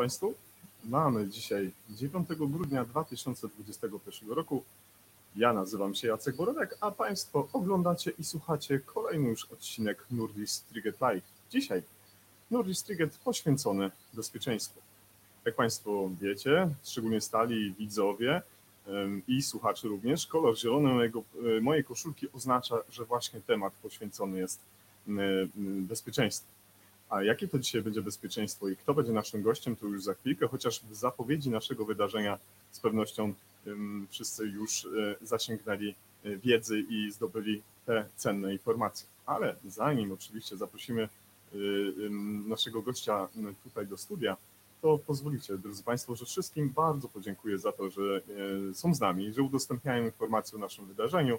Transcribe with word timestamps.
Państwu. 0.00 0.34
Mamy 0.84 1.28
dzisiaj 1.28 1.70
9 1.90 2.28
grudnia 2.38 2.84
2021 2.84 4.30
roku. 4.30 4.64
Ja 5.36 5.52
nazywam 5.52 5.94
się 5.94 6.08
Jacek 6.08 6.36
Borodek, 6.36 6.76
a 6.80 6.90
Państwo 6.90 7.48
oglądacie 7.52 8.12
i 8.18 8.24
słuchacie 8.24 8.80
kolejny 8.80 9.28
już 9.28 9.44
odcinek 9.44 10.04
Nurdis 10.10 10.62
Triget 10.62 11.00
Live. 11.00 11.24
Dzisiaj 11.50 11.82
Nurdis 12.50 12.82
Triget 12.82 13.16
poświęcony 13.24 13.90
bezpieczeństwu. 14.14 14.80
Jak 15.44 15.54
Państwo 15.54 16.10
wiecie, 16.20 16.68
szczególnie 16.84 17.20
stali 17.20 17.72
widzowie 17.72 18.42
i 19.28 19.42
słuchacze 19.42 19.88
również, 19.88 20.26
kolor 20.26 20.58
zielony 20.58 20.94
mojego, 20.94 21.22
mojej 21.62 21.84
koszulki 21.84 22.32
oznacza, 22.32 22.76
że 22.90 23.04
właśnie 23.04 23.40
temat 23.40 23.72
poświęcony 23.72 24.38
jest 24.38 24.60
bezpieczeństwu. 25.56 26.59
A 27.10 27.22
jakie 27.22 27.48
to 27.48 27.58
dzisiaj 27.58 27.82
będzie 27.82 28.02
bezpieczeństwo 28.02 28.68
i 28.68 28.76
kto 28.76 28.94
będzie 28.94 29.12
naszym 29.12 29.42
gościem, 29.42 29.76
to 29.76 29.86
już 29.86 30.02
za 30.02 30.14
chwilkę, 30.14 30.48
chociaż 30.48 30.80
w 30.80 30.94
zapowiedzi 30.94 31.50
naszego 31.50 31.84
wydarzenia 31.84 32.38
z 32.72 32.80
pewnością 32.80 33.34
wszyscy 34.10 34.46
już 34.46 34.84
y, 34.84 35.16
zasięgnęli 35.22 35.94
y, 36.26 36.38
wiedzy 36.38 36.80
i 36.80 37.10
zdobyli 37.10 37.62
te 37.86 38.06
cenne 38.16 38.52
informacje. 38.52 39.06
Ale 39.26 39.56
zanim 39.64 40.12
oczywiście 40.12 40.56
zaprosimy 40.56 41.08
y, 41.54 42.10
naszego 42.48 42.82
gościa 42.82 43.28
tutaj 43.64 43.86
do 43.86 43.96
studia, 43.96 44.36
to 44.82 44.98
pozwolicie, 44.98 45.58
drodzy 45.58 45.82
Państwo, 45.82 46.14
że 46.16 46.24
wszystkim 46.24 46.70
bardzo 46.70 47.08
podziękuję 47.08 47.58
za 47.58 47.72
to, 47.72 47.90
że 47.90 48.20
są 48.74 48.94
z 48.94 49.00
nami, 49.00 49.32
że 49.32 49.42
udostępniają 49.42 50.04
informacje 50.04 50.58
o 50.58 50.60
naszym 50.60 50.86
wydarzeniu, 50.86 51.38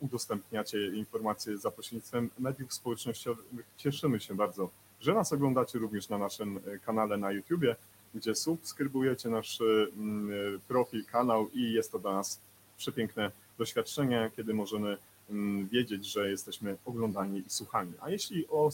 udostępniacie 0.00 0.86
informacje 0.86 1.58
za 1.58 1.70
pośrednictwem 1.70 2.30
mediów 2.38 2.72
społecznościowych. 2.72 3.44
Cieszymy 3.76 4.20
się 4.20 4.34
bardzo 4.34 4.70
że 5.00 5.14
nas 5.14 5.32
oglądacie 5.32 5.78
również 5.78 6.08
na 6.08 6.18
naszym 6.18 6.56
e, 6.56 6.78
kanale 6.78 7.16
na 7.16 7.32
YouTubie, 7.32 7.76
gdzie 8.14 8.34
subskrybujecie 8.34 9.28
nasz 9.28 9.60
e, 9.60 9.64
e, 9.64 9.88
profil, 10.68 11.04
kanał 11.04 11.48
i 11.48 11.72
jest 11.72 11.92
to 11.92 11.98
dla 11.98 12.14
nas 12.14 12.40
przepiękne 12.76 13.30
doświadczenie, 13.58 14.30
kiedy 14.36 14.54
możemy 14.54 14.96
wiedzieć, 15.70 16.04
że 16.06 16.30
jesteśmy 16.30 16.76
oglądani 16.86 17.38
i 17.38 17.50
słuchani. 17.50 17.92
A 18.00 18.10
jeśli 18.10 18.48
o, 18.48 18.70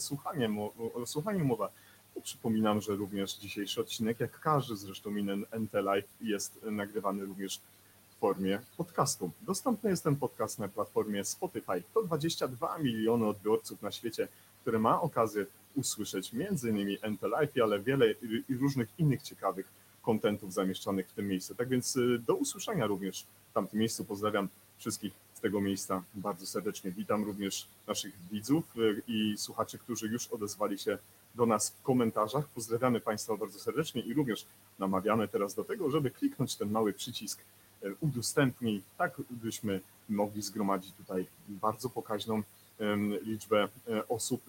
o 0.93 1.05
słuchaniu 1.05 1.45
mowa, 1.45 1.69
to 2.15 2.21
przypominam, 2.21 2.81
że 2.81 2.95
również 2.95 3.35
dzisiejszy 3.35 3.81
odcinek, 3.81 4.19
jak 4.19 4.39
każdy 4.39 4.75
zresztą 4.75 5.15
inny 5.15 5.35
NT 5.59 5.73
Live, 5.73 6.07
jest 6.21 6.63
nagrywany 6.63 7.25
również 7.25 7.61
w 8.09 8.19
formie 8.19 8.59
podcastu. 8.77 9.31
Dostępny 9.41 9.89
jest 9.89 10.03
ten 10.03 10.15
podcast 10.15 10.59
na 10.59 10.67
platformie 10.67 11.25
Spotify. 11.25 11.83
To 11.93 12.03
22 12.03 12.77
miliony 12.77 13.25
odbiorców 13.25 13.81
na 13.81 13.91
świecie, 13.91 14.27
które 14.61 14.79
ma 14.79 15.01
okazję 15.01 15.45
usłyszeć 15.77 16.31
innymi 16.63 16.97
NT 17.11 17.21
Live, 17.21 17.51
ale 17.63 17.79
wiele 17.79 18.05
różnych 18.49 18.89
innych 18.97 19.21
ciekawych 19.21 19.67
kontentów 20.01 20.53
zamieszczonych 20.53 21.09
w 21.09 21.13
tym 21.13 21.27
miejscu. 21.27 21.55
Tak 21.55 21.69
więc 21.69 21.95
y, 21.95 22.19
do 22.19 22.35
usłyszenia 22.35 22.85
również 22.87 23.25
w 23.51 23.53
tamtym 23.53 23.79
miejscu. 23.79 24.05
Pozdrawiam 24.05 24.49
wszystkich 24.77 25.13
z 25.33 25.39
tego 25.39 25.61
miejsca 25.61 26.03
bardzo 26.13 26.45
serdecznie. 26.45 26.91
Witam 26.91 27.23
również 27.23 27.67
naszych 27.87 28.13
widzów 28.31 28.63
y, 28.77 29.01
i 29.07 29.37
słuchaczy, 29.37 29.77
którzy 29.77 30.07
już 30.07 30.27
odezwali 30.27 30.79
się 30.79 30.97
do 31.35 31.45
nas 31.45 31.69
w 31.69 31.81
komentarzach. 31.81 32.47
Pozdrawiamy 32.47 32.99
Państwa 32.99 33.37
bardzo 33.37 33.59
serdecznie 33.59 34.01
i 34.01 34.13
również 34.13 34.45
namawiamy 34.79 35.27
teraz 35.27 35.53
do 35.53 35.63
tego, 35.63 35.89
żeby 35.89 36.11
kliknąć 36.11 36.55
ten 36.55 36.71
mały 36.71 36.93
przycisk 36.93 37.39
y, 37.83 37.95
udostępnij, 37.99 38.83
tak 38.97 39.21
byśmy 39.29 39.81
mogli 40.09 40.41
zgromadzić 40.41 40.93
tutaj 40.93 41.25
bardzo 41.49 41.89
pokaźną 41.89 42.43
liczbę 43.21 43.67
e, 43.87 44.07
osób 44.07 44.41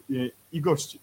i 0.52 0.60
gości. 0.60 1.00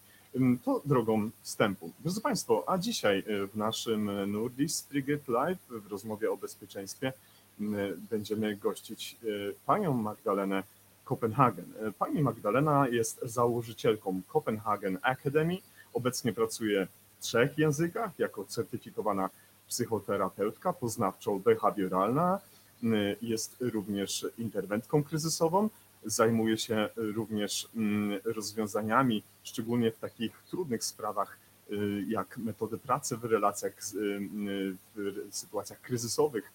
To 0.63 0.81
drogą 0.85 1.29
wstępu. 1.41 1.91
Drodzy 1.99 2.21
Państwo, 2.21 2.63
a 2.67 2.77
dzisiaj 2.77 3.19
e, 3.19 3.47
w 3.47 3.55
naszym 3.55 4.31
Nurdis 4.31 4.83
Triget 4.83 5.27
Live 5.27 5.57
w 5.69 5.91
rozmowie 5.91 6.31
o 6.31 6.37
bezpieczeństwie 6.37 7.13
będziemy 8.09 8.55
gościć 8.55 9.17
e, 9.23 9.27
panią 9.65 9.93
Magdalenę 9.93 10.63
Kopenhagen. 11.05 11.65
E, 11.81 11.91
Pani 11.91 12.21
Magdalena 12.21 12.87
jest 12.87 13.19
założycielką 13.23 14.21
Copenhagen 14.27 14.97
Academy. 15.01 15.57
Obecnie 15.93 16.33
pracuje 16.33 16.87
w 17.19 17.23
trzech 17.23 17.57
językach 17.57 18.19
jako 18.19 18.45
certyfikowana 18.45 19.29
psychoterapeutka 19.67 20.73
poznawczo-behawioralna. 20.73 22.37
Jest 23.21 23.55
również 23.59 24.25
interwentką 24.37 25.03
kryzysową 25.03 25.69
zajmuje 26.05 26.57
się 26.57 26.89
również 26.95 27.69
mm, 27.75 28.19
rozwiązaniami, 28.23 29.23
szczególnie 29.43 29.91
w 29.91 29.97
takich 29.97 30.43
trudnych 30.49 30.83
sprawach, 30.83 31.37
y, 31.71 32.05
jak 32.07 32.37
metody 32.37 32.77
pracy 32.77 33.17
w 33.17 33.23
relacjach, 33.23 33.73
y, 33.95 33.97
y, 33.99 34.77
w 34.97 35.35
sytuacjach 35.35 35.81
kryzysowych, 35.81 36.51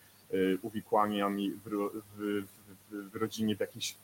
uwikłaniami 0.62 1.50
w, 1.50 1.64
w, 1.64 2.44
w, 2.90 3.10
w 3.10 3.16
rodzinie 3.16 3.56
w 3.56 3.60
jakiejś 3.60 3.96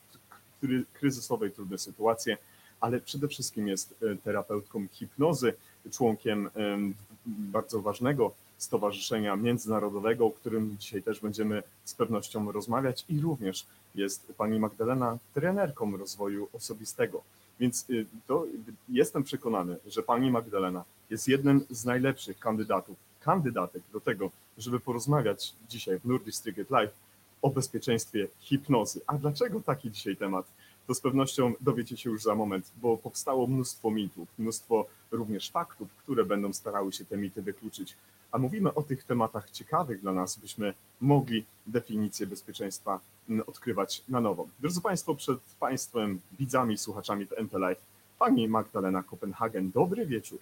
kry- 0.62 0.84
kryzysowej, 0.93 1.53
trudnej 1.53 1.78
sytuacji, 1.78 2.37
ale 2.81 3.01
przede 3.01 3.28
wszystkim 3.28 3.69
jest 3.69 3.95
terapeutką 4.25 4.87
hipnozy, 4.93 5.55
członkiem 5.91 6.51
em, 6.55 6.95
bardzo 7.27 7.83
ważnego 7.83 8.34
stowarzyszenia 8.59 9.37
międzynarodowego, 9.37 10.27
o 10.27 10.31
którym 10.31 10.77
dzisiaj 10.78 11.03
też 11.03 11.21
będziemy 11.21 11.62
z 11.84 11.94
pewnością 11.94 12.53
rozmawiać 12.53 13.05
i 13.09 13.21
również 13.21 13.67
jest 13.94 14.33
pani 14.37 14.59
Magdalena 14.59 15.19
trenerką 15.34 15.97
rozwoju 15.97 16.49
osobistego. 16.53 17.22
Więc 17.61 17.91
y, 17.91 18.06
to 18.27 18.47
jestem 18.89 19.22
przekonany, 19.22 19.77
że 19.87 20.03
pani 20.03 20.31
Magdalena 20.31 20.84
jest 21.11 21.28
jednym 21.28 21.65
z 21.71 21.84
najlepszych 21.84 22.39
kandydatów, 22.39 22.97
kandydatek 23.21 23.83
do 23.93 24.00
tego, 24.00 24.31
żeby 24.59 24.81
porozmawiać 24.81 25.55
dzisiaj 25.69 25.99
w 25.99 26.05
Nurdis 26.05 26.41
Triget 26.41 26.71
Live 26.71 26.95
o 27.43 27.50
bezpieczeństwie 27.50 28.28
hipnozy. 28.41 29.00
A 29.06 29.19
dlaczego 29.19 29.61
taki 29.61 29.91
dzisiaj 29.91 30.16
temat? 30.16 30.47
To 30.87 30.95
z 30.95 31.00
pewnością 31.00 31.53
dowiecie 31.61 31.97
się 31.97 32.11
już 32.11 32.22
za 32.22 32.34
moment, 32.34 32.71
bo 32.83 32.97
powstało 32.97 33.47
mnóstwo 33.47 33.91
mitów, 33.91 34.28
mnóstwo 34.39 34.87
również 35.11 35.50
faktów, 35.50 35.89
które 35.95 36.25
będą 36.25 36.53
starały 36.53 36.93
się 36.93 37.05
te 37.05 37.16
mity 37.16 37.43
wykluczyć. 37.43 37.97
A 38.33 38.39
mówimy 38.39 38.75
o 38.75 38.83
tych 38.83 39.05
tematach 39.05 39.51
ciekawych 39.51 40.01
dla 40.01 40.13
nas, 40.13 40.39
byśmy 40.39 40.75
mogli 41.01 41.45
definicję 41.67 42.27
bezpieczeństwa 42.27 43.01
odkrywać 43.47 44.03
na 44.09 44.21
nowo. 44.21 44.49
Drodzy 44.61 44.81
Państwo, 44.81 45.15
przed 45.15 45.39
Państwem, 45.61 46.21
widzami, 46.39 46.75
i 46.75 46.79
słuchaczami 46.79 47.27
w 47.27 47.33
NT 47.43 47.53
Live, 47.53 47.79
Pani 48.19 48.49
Magdalena 48.49 49.03
Kopenhagen, 49.03 49.71
dobry 49.71 50.07
wieczór. 50.07 50.39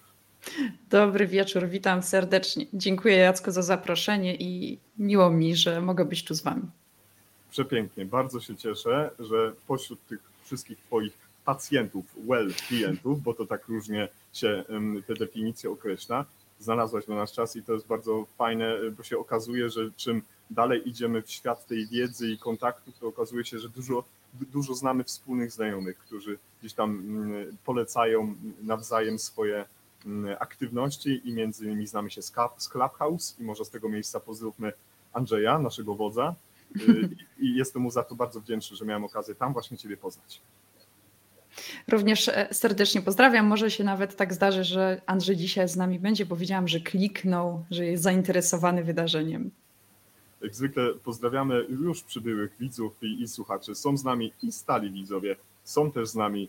Dobry 0.90 1.26
wieczór, 1.26 1.68
witam 1.68 2.02
serdecznie. 2.02 2.66
Dziękuję 2.72 3.16
Jacku 3.16 3.50
za 3.50 3.62
zaproszenie 3.62 4.36
i 4.36 4.78
miło 4.98 5.30
mi, 5.30 5.56
że 5.56 5.80
mogę 5.80 6.04
być 6.04 6.24
tu 6.24 6.34
z 6.34 6.42
Wami. 6.42 6.62
Przepięknie, 7.50 8.04
bardzo 8.04 8.40
się 8.40 8.56
cieszę, 8.56 9.10
że 9.18 9.52
pośród 9.66 10.06
tych 10.06 10.20
wszystkich 10.44 10.78
Twoich 10.78 11.12
pacjentów, 11.44 12.04
well 12.26 12.52
klientów, 12.68 13.22
bo 13.22 13.34
to 13.34 13.46
tak 13.46 13.68
różnie 13.68 14.08
się 14.32 14.64
te 15.06 15.14
definicje 15.14 15.70
określa, 15.70 16.24
znalazłaś 16.58 17.06
dla 17.06 17.16
nas 17.16 17.32
czas 17.32 17.56
i 17.56 17.62
to 17.62 17.72
jest 17.72 17.86
bardzo 17.86 18.26
fajne, 18.38 18.90
bo 18.96 19.02
się 19.02 19.18
okazuje, 19.18 19.70
że 19.70 19.90
czym 19.96 20.22
dalej 20.50 20.88
idziemy 20.88 21.22
w 21.22 21.30
świat 21.30 21.66
tej 21.66 21.86
wiedzy 21.86 22.28
i 22.28 22.38
kontaktów, 22.38 22.98
to 22.98 23.08
okazuje 23.08 23.44
się, 23.44 23.58
że 23.58 23.68
dużo, 23.68 24.04
dużo 24.34 24.74
znamy 24.74 25.04
wspólnych 25.04 25.52
znajomych, 25.52 25.98
którzy 25.98 26.38
gdzieś 26.60 26.72
tam 26.72 26.90
mm, 26.90 27.56
polecają 27.64 28.34
nawzajem 28.62 29.18
swoje 29.18 29.64
mm, 30.06 30.36
aktywności 30.40 31.28
i 31.28 31.32
między 31.32 31.64
innymi 31.64 31.86
znamy 31.86 32.10
się 32.10 32.22
z, 32.22 32.32
z 32.56 32.68
Clubhouse 32.68 33.36
i 33.40 33.44
może 33.44 33.64
z 33.64 33.70
tego 33.70 33.88
miejsca 33.88 34.20
pozdrówmy 34.20 34.72
Andrzeja, 35.12 35.58
naszego 35.58 35.94
wodza, 35.94 36.34
Y, 36.80 37.08
i 37.38 37.54
jestem 37.54 37.82
mu 37.82 37.90
za 37.90 38.02
to 38.02 38.14
bardzo 38.14 38.40
wdzięczny, 38.40 38.76
że 38.76 38.84
miałem 38.84 39.04
okazję 39.04 39.34
tam 39.34 39.52
właśnie 39.52 39.78
Ciebie 39.78 39.96
poznać. 39.96 40.40
Również 41.88 42.28
e, 42.28 42.48
serdecznie 42.52 43.02
pozdrawiam. 43.02 43.46
Może 43.46 43.70
się 43.70 43.84
nawet 43.84 44.16
tak 44.16 44.34
zdarzy, 44.34 44.64
że 44.64 45.00
Andrzej 45.06 45.36
dzisiaj 45.36 45.68
z 45.68 45.76
nami 45.76 45.98
będzie, 45.98 46.26
bo 46.26 46.36
widziałam, 46.36 46.68
że 46.68 46.80
kliknął, 46.80 47.64
że 47.70 47.86
jest 47.86 48.02
zainteresowany 48.02 48.84
wydarzeniem. 48.84 49.50
Jak 50.42 50.54
zwykle 50.54 50.94
pozdrawiamy 51.04 51.66
już 51.68 52.02
przybyłych 52.02 52.56
widzów 52.60 52.92
i, 53.02 53.22
i 53.22 53.28
słuchaczy. 53.28 53.74
Są 53.74 53.96
z 53.96 54.04
nami 54.04 54.32
i 54.42 54.52
stali 54.52 54.90
widzowie, 54.90 55.36
są 55.64 55.92
też 55.92 56.08
z 56.08 56.14
nami 56.14 56.48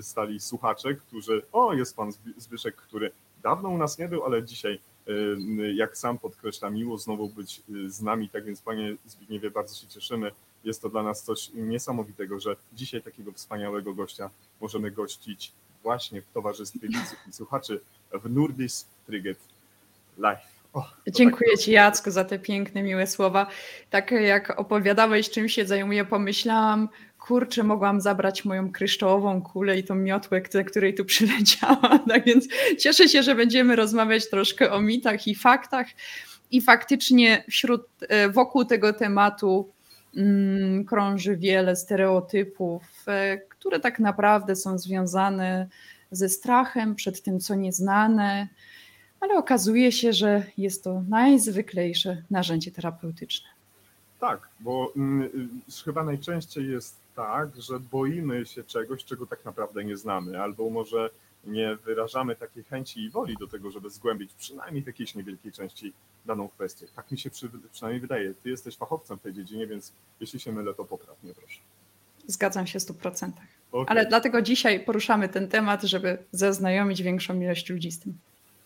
stali 0.00 0.40
słuchacze, 0.40 0.94
którzy, 0.94 1.42
o 1.52 1.74
jest 1.74 1.96
Pan 1.96 2.10
Zby- 2.10 2.40
Zbyszek, 2.40 2.76
który 2.76 3.10
dawno 3.42 3.68
u 3.68 3.78
nas 3.78 3.98
nie 3.98 4.08
był, 4.08 4.24
ale 4.24 4.44
dzisiaj, 4.44 4.80
jak 5.74 5.96
sam 5.96 6.18
podkreśla, 6.18 6.70
miło 6.70 6.98
znowu 6.98 7.28
być 7.28 7.62
y, 7.70 7.90
z 7.90 8.02
nami. 8.02 8.28
Tak 8.28 8.44
więc 8.44 8.60
Panie 8.62 8.96
Zbigniewie, 9.06 9.50
bardzo 9.50 9.74
się 9.74 9.86
cieszymy. 9.86 10.30
Jest 10.64 10.82
to 10.82 10.88
dla 10.88 11.02
nas 11.02 11.22
coś 11.22 11.50
niesamowitego, 11.54 12.40
że 12.40 12.56
dzisiaj 12.72 13.02
takiego 13.02 13.32
wspaniałego 13.32 13.94
gościa 13.94 14.30
możemy 14.60 14.90
gościć 14.90 15.52
właśnie 15.82 16.22
w 16.22 16.32
towarzystwie 16.34 16.88
widzów 16.88 17.18
i 17.28 17.32
słuchaczy 17.32 17.80
w 18.12 18.30
Nurdis 18.30 18.86
Triget 19.06 19.38
Live. 20.18 20.56
O, 20.72 20.82
tak 20.82 21.14
Dziękuję 21.14 21.58
Ci 21.58 21.72
Jacku 21.72 22.10
za 22.10 22.24
te 22.24 22.38
piękne, 22.38 22.82
miłe 22.82 23.06
słowa. 23.06 23.46
Tak 23.90 24.10
jak 24.10 24.60
opowiadałeś, 24.60 25.30
czym 25.30 25.48
się 25.48 25.66
zajmuję, 25.66 26.04
pomyślałam, 26.04 26.88
kurczę, 27.18 27.62
mogłam 27.62 28.00
zabrać 28.00 28.44
moją 28.44 28.72
kryształową 28.72 29.42
kulę 29.42 29.78
i 29.78 29.84
tą 29.84 29.94
miotłę, 29.94 30.42
do 30.52 30.64
której 30.64 30.94
tu 30.94 31.04
przyleciała. 31.04 31.98
Tak 32.08 32.24
więc 32.24 32.48
cieszę 32.78 33.08
się, 33.08 33.22
że 33.22 33.34
będziemy 33.34 33.76
rozmawiać 33.76 34.30
troszkę 34.30 34.72
o 34.72 34.80
mitach 34.80 35.26
i 35.26 35.34
faktach. 35.34 35.86
I 36.50 36.60
faktycznie 36.60 37.44
wśród, 37.50 37.82
e, 38.08 38.28
wokół 38.28 38.64
tego 38.64 38.92
tematu 38.92 39.72
krąży 40.86 41.36
wiele 41.36 41.76
stereotypów, 41.76 42.82
e, 43.06 43.38
które 43.38 43.80
tak 43.80 44.00
naprawdę 44.00 44.56
są 44.56 44.78
związane 44.78 45.68
ze 46.10 46.28
strachem 46.28 46.94
przed 46.94 47.22
tym, 47.22 47.40
co 47.40 47.54
nieznane, 47.54 48.48
ale 49.20 49.34
okazuje 49.34 49.92
się, 49.92 50.12
że 50.12 50.46
jest 50.58 50.84
to 50.84 51.02
najzwyklejsze 51.08 52.22
narzędzie 52.30 52.70
terapeutyczne. 52.70 53.48
Tak, 54.20 54.48
bo 54.60 54.92
mm, 54.96 55.22
y, 55.68 55.82
chyba 55.84 56.04
najczęściej 56.04 56.70
jest 56.70 56.96
tak, 57.16 57.48
że 57.56 57.80
boimy 57.80 58.46
się 58.46 58.64
czegoś, 58.64 59.04
czego 59.04 59.26
tak 59.26 59.44
naprawdę 59.44 59.84
nie 59.84 59.96
znamy, 59.96 60.42
albo 60.42 60.70
może 60.70 61.10
nie 61.46 61.76
wyrażamy 61.76 62.36
takiej 62.36 62.64
chęci 62.64 63.00
i 63.00 63.10
woli 63.10 63.36
do 63.40 63.46
tego, 63.46 63.70
żeby 63.70 63.90
zgłębić 63.90 64.32
przynajmniej 64.38 64.82
w 64.82 64.86
jakiejś 64.86 65.14
niewielkiej 65.14 65.52
części 65.52 65.92
daną 66.26 66.48
kwestię. 66.48 66.86
Tak 66.96 67.10
mi 67.10 67.18
się 67.18 67.30
przy, 67.30 67.50
przynajmniej 67.72 68.00
wydaje. 68.00 68.34
Ty 68.34 68.50
jesteś 68.50 68.76
fachowcem 68.76 69.18
w 69.18 69.22
tej 69.22 69.34
dziedzinie, 69.34 69.66
więc 69.66 69.92
jeśli 70.20 70.40
się 70.40 70.52
mylę, 70.52 70.74
to 70.74 70.84
popraw 70.84 71.22
mnie 71.22 71.34
proszę. 71.34 71.60
Zgadzam 72.26 72.66
się 72.66 72.80
w 72.80 72.82
100%. 72.82 73.30
Okay. 73.72 73.86
Ale 73.88 74.06
dlatego 74.06 74.42
dzisiaj 74.42 74.84
poruszamy 74.84 75.28
ten 75.28 75.48
temat, 75.48 75.82
żeby 75.82 76.18
zaznajomić 76.32 77.02
większą 77.02 77.40
ilość 77.40 77.70
ludzi 77.70 77.92
z 77.92 77.98
tym. 77.98 78.18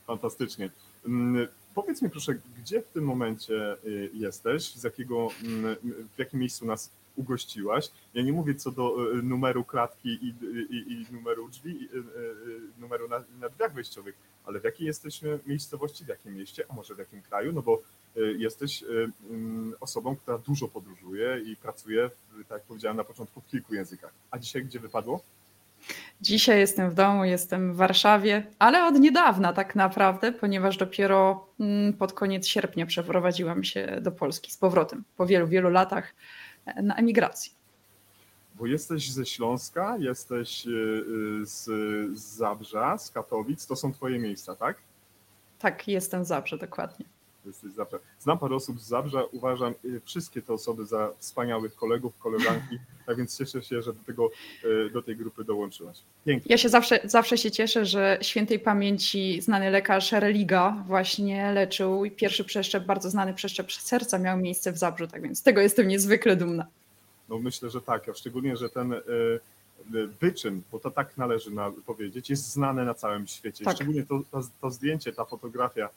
Fantastycznie. 0.07 0.71
Mm, 1.07 1.49
powiedz 1.75 2.03
mi 2.03 2.11
proszę, 2.11 2.35
gdzie 2.59 2.83
w 2.83 2.89
tym 2.89 3.05
momencie 3.05 3.77
y, 3.85 4.11
jesteś, 4.15 4.75
z 4.75 4.85
jakiego, 4.85 5.29
mm, 5.45 5.77
w 6.15 6.19
jakim 6.19 6.41
miejscu 6.41 6.67
nas 6.67 6.91
ugościłaś. 7.17 7.91
Ja 8.15 8.23
nie 8.23 8.33
mówię 8.33 8.55
co 8.55 8.71
do 8.71 9.13
y, 9.13 9.23
numeru 9.23 9.65
klatki 9.65 10.09
i, 10.09 10.35
i, 10.71 10.93
i 10.93 11.07
numeru 11.13 11.49
drzwi, 11.49 11.89
y, 11.95 12.81
numeru 12.81 13.09
na, 13.09 13.25
na 13.41 13.49
drzwiach 13.49 13.73
wejściowych, 13.73 14.15
ale 14.45 14.61
w 14.61 14.65
jakiej 14.65 14.87
jesteśmy 14.87 15.39
miejscowości, 15.47 16.05
w 16.05 16.09
jakim 16.09 16.35
mieście, 16.35 16.65
a 16.69 16.75
może 16.75 16.95
w 16.95 16.99
jakim 16.99 17.23
kraju, 17.23 17.53
no 17.53 17.63
bo 17.63 17.83
jesteś 18.39 18.85
mm, 19.31 19.75
osobą, 19.81 20.17
która 20.17 20.39
dużo 20.39 20.69
podróżuje 20.69 21.41
i 21.47 21.57
pracuje, 21.57 22.11
tak 22.49 22.59
jak 22.59 22.63
powiedziałem 22.63 22.97
na 22.97 23.05
początku, 23.05 23.41
w 23.41 23.47
kilku 23.47 23.75
językach. 23.75 24.13
A 24.31 24.39
dzisiaj 24.39 24.65
gdzie 24.65 24.81
wypadło? 24.81 25.23
Dzisiaj 26.21 26.59
jestem 26.59 26.91
w 26.91 26.95
domu, 26.95 27.25
jestem 27.25 27.73
w 27.73 27.77
Warszawie, 27.77 28.47
ale 28.59 28.87
od 28.87 28.95
niedawna 28.95 29.53
tak 29.53 29.75
naprawdę, 29.75 30.33
ponieważ 30.33 30.77
dopiero 30.77 31.47
mm, 31.61 31.93
pod 31.93 32.13
koniec 32.13 32.47
sierpnia 32.47 32.87
przeprowadziłam 32.87 33.65
się 33.65 33.99
do 34.01 34.13
Polski 34.13 34.53
z 34.53 34.57
powrotem 34.57 35.05
po 35.17 35.27
wielu, 35.27 35.47
wielu 35.47 35.71
latach 35.71 36.05
e, 36.05 36.15
na 36.83 36.97
emigracji. 36.97 37.53
Bo 38.55 38.67
jesteś 38.67 39.11
ze 39.13 39.27
Śląska, 39.27 39.97
jesteś 39.99 40.67
y, 40.67 40.71
y, 40.71 41.47
z, 41.47 41.65
z 42.19 42.23
Zabrza, 42.23 42.99
z 42.99 43.11
Katowic, 43.11 43.67
to 43.67 43.77
są 43.77 43.93
twoje 43.93 44.19
miejsca, 44.19 44.57
tak? 44.57 44.77
Tak, 45.59 45.89
jestem 45.89 46.25
z 46.25 46.29
Zabrze, 46.29 46.59
dokładnie 46.59 47.07
jesteś 47.47 47.73
Zabrze. 47.73 47.99
Znam 48.21 48.39
parę 48.39 48.55
osób 48.55 48.81
z 48.81 48.87
Zabrza, 48.87 49.25
uważam 49.33 49.75
y, 49.85 50.01
wszystkie 50.05 50.43
te 50.43 50.53
osoby 50.53 50.87
za 50.87 51.13
wspaniałych 51.19 51.75
kolegów, 51.75 52.19
koleżanki, 52.19 52.79
tak 53.07 53.17
więc 53.17 53.39
cieszę 53.39 53.63
się, 53.63 53.83
że 53.83 53.93
do, 53.93 54.03
tego, 54.07 54.31
y, 54.65 54.91
do 54.91 55.03
tej 55.03 55.17
grupy 55.17 55.45
dołączyłaś. 55.45 55.99
Pięknie. 56.25 56.47
Ja 56.51 56.59
się 56.59 56.69
zawsze, 56.69 57.01
zawsze 57.05 57.39
się 57.39 57.51
cieszę, 57.51 57.87
że 57.87 58.19
świętej 58.23 58.59
pamięci 58.59 59.41
znany 59.41 59.71
lekarz 59.71 60.13
Religa 60.13 60.85
właśnie 60.87 61.53
leczył 61.53 62.05
i 62.05 62.11
pierwszy 62.11 62.45
przeszczep, 62.45 62.85
bardzo 62.85 63.11
znany 63.11 63.35
przeszczep 63.35 63.73
serca 63.73 64.19
miał 64.19 64.39
miejsce 64.39 64.73
w 64.73 64.79
Zabrzu, 64.79 65.07
tak 65.07 65.23
więc 65.23 65.39
z 65.39 65.43
tego 65.43 65.61
jestem 65.61 65.89
niezwykle 65.89 66.37
dumna. 66.37 66.67
No 67.29 67.39
myślę, 67.39 67.71
że 67.71 67.81
tak, 67.81 68.09
a 68.09 68.15
szczególnie, 68.15 68.57
że 68.57 68.71
ten 68.71 68.93
y, 68.93 69.01
wyczyn, 70.21 70.63
bo 70.73 70.79
to 70.79 70.91
tak 70.91 71.17
należy 71.17 71.51
powiedzieć, 71.87 72.31
jest 72.31 72.53
znane 72.53 72.85
na 72.85 72.95
całym 72.95 73.27
świecie. 73.27 73.65
Tak. 73.65 73.75
Szczególnie 73.75 74.03
to, 74.03 74.21
to, 74.31 74.41
to 74.61 74.71
zdjęcie, 74.71 75.13
ta 75.13 75.25
fotografia 75.25 75.89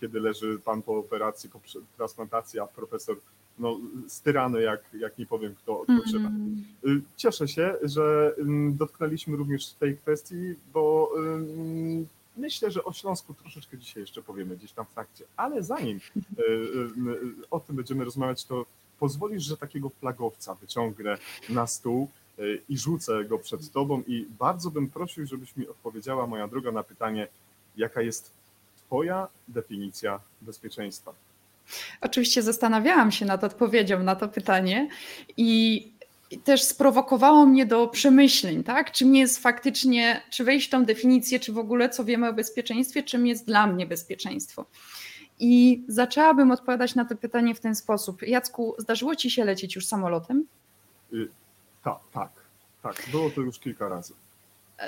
kiedy 0.00 0.20
leży 0.20 0.58
pan 0.64 0.82
po 0.82 0.98
operacji, 0.98 1.50
po 1.50 1.60
transplantacji, 1.96 2.60
a 2.60 2.66
profesor 2.66 3.16
no, 3.58 3.80
styrany, 4.08 4.62
jak, 4.62 4.80
jak 4.94 5.18
nie 5.18 5.26
powiem 5.26 5.54
kto 5.54 5.80
odpoczywa. 5.80 6.28
Mm. 6.28 7.02
Cieszę 7.16 7.48
się, 7.48 7.74
że 7.82 8.34
dotknęliśmy 8.70 9.36
również 9.36 9.72
tej 9.72 9.96
kwestii, 9.96 10.54
bo 10.72 11.12
myślę, 12.36 12.70
że 12.70 12.84
o 12.84 12.92
Śląsku 12.92 13.34
troszeczkę 13.34 13.78
dzisiaj 13.78 14.02
jeszcze 14.02 14.22
powiemy 14.22 14.56
gdzieś 14.56 14.72
tam 14.72 14.86
w 14.86 14.94
trakcie, 14.94 15.24
ale 15.36 15.62
zanim 15.62 16.00
y, 16.16 16.22
o 17.50 17.60
tym 17.60 17.76
będziemy 17.76 18.04
rozmawiać, 18.04 18.44
to 18.44 18.66
pozwolisz, 19.00 19.42
że 19.42 19.56
takiego 19.56 19.88
flagowca 19.88 20.54
wyciągnę 20.54 21.18
na 21.48 21.66
stół 21.66 22.08
y, 22.38 22.62
i 22.68 22.78
rzucę 22.78 23.24
go 23.24 23.38
przed 23.38 23.72
tobą 23.72 24.02
i 24.06 24.26
bardzo 24.38 24.70
bym 24.70 24.88
prosił, 24.88 25.26
żebyś 25.26 25.56
mi 25.56 25.68
odpowiedziała, 25.68 26.26
moja 26.26 26.48
droga, 26.48 26.72
na 26.72 26.82
pytanie, 26.82 27.28
jaka 27.76 28.02
jest 28.02 28.30
Twoja 28.92 29.28
definicja 29.48 30.20
bezpieczeństwa? 30.40 31.12
Oczywiście 32.00 32.42
zastanawiałam 32.42 33.12
się 33.12 33.24
nad 33.26 33.44
odpowiedzią 33.44 34.02
na 34.02 34.16
to 34.16 34.28
pytanie 34.28 34.88
i 35.36 35.88
też 36.44 36.62
sprowokowało 36.62 37.46
mnie 37.46 37.66
do 37.66 37.88
przemyśleń, 37.88 38.64
tak? 38.64 38.92
Czym 38.92 39.14
jest 39.14 39.42
faktycznie, 39.42 40.22
czy 40.30 40.44
wejść 40.44 40.66
w 40.66 40.70
tą 40.70 40.84
definicję, 40.84 41.40
czy 41.40 41.52
w 41.52 41.58
ogóle 41.58 41.88
co 41.88 42.04
wiemy 42.04 42.28
o 42.28 42.32
bezpieczeństwie, 42.32 43.02
czym 43.02 43.26
jest 43.26 43.46
dla 43.46 43.66
mnie 43.66 43.86
bezpieczeństwo. 43.86 44.66
I 45.38 45.82
zaczęłabym 45.88 46.50
odpowiadać 46.50 46.94
na 46.94 47.04
to 47.04 47.16
pytanie 47.16 47.54
w 47.54 47.60
ten 47.60 47.74
sposób. 47.74 48.22
Jacku, 48.22 48.74
zdarzyło 48.78 49.16
ci 49.16 49.30
się 49.30 49.44
lecieć 49.44 49.74
już 49.74 49.86
samolotem? 49.86 50.46
Y, 51.12 51.28
tak, 51.84 51.98
tak, 52.12 52.30
tak. 52.82 53.02
Było 53.10 53.30
to 53.30 53.40
już 53.40 53.58
kilka 53.58 53.88
razy 53.88 54.14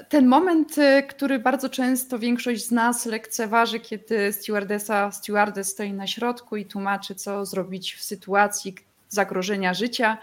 ten 0.08 0.26
moment, 0.26 0.78
y, 0.78 1.02
który 1.08 1.38
bardzo 1.38 1.68
często 1.68 2.18
większość 2.18 2.66
z 2.66 2.70
nas 2.70 3.06
lekceważy, 3.06 3.80
kiedy 3.80 4.32
stewardesa, 4.32 5.12
stewardess 5.12 5.68
stoi 5.68 5.92
na 5.92 6.06
środku 6.06 6.56
i 6.56 6.64
tłumaczy, 6.64 7.14
co 7.14 7.46
zrobić 7.46 7.94
w 7.94 8.02
sytuacji 8.02 8.74
zagrożenia 9.08 9.74
życia. 9.74 10.18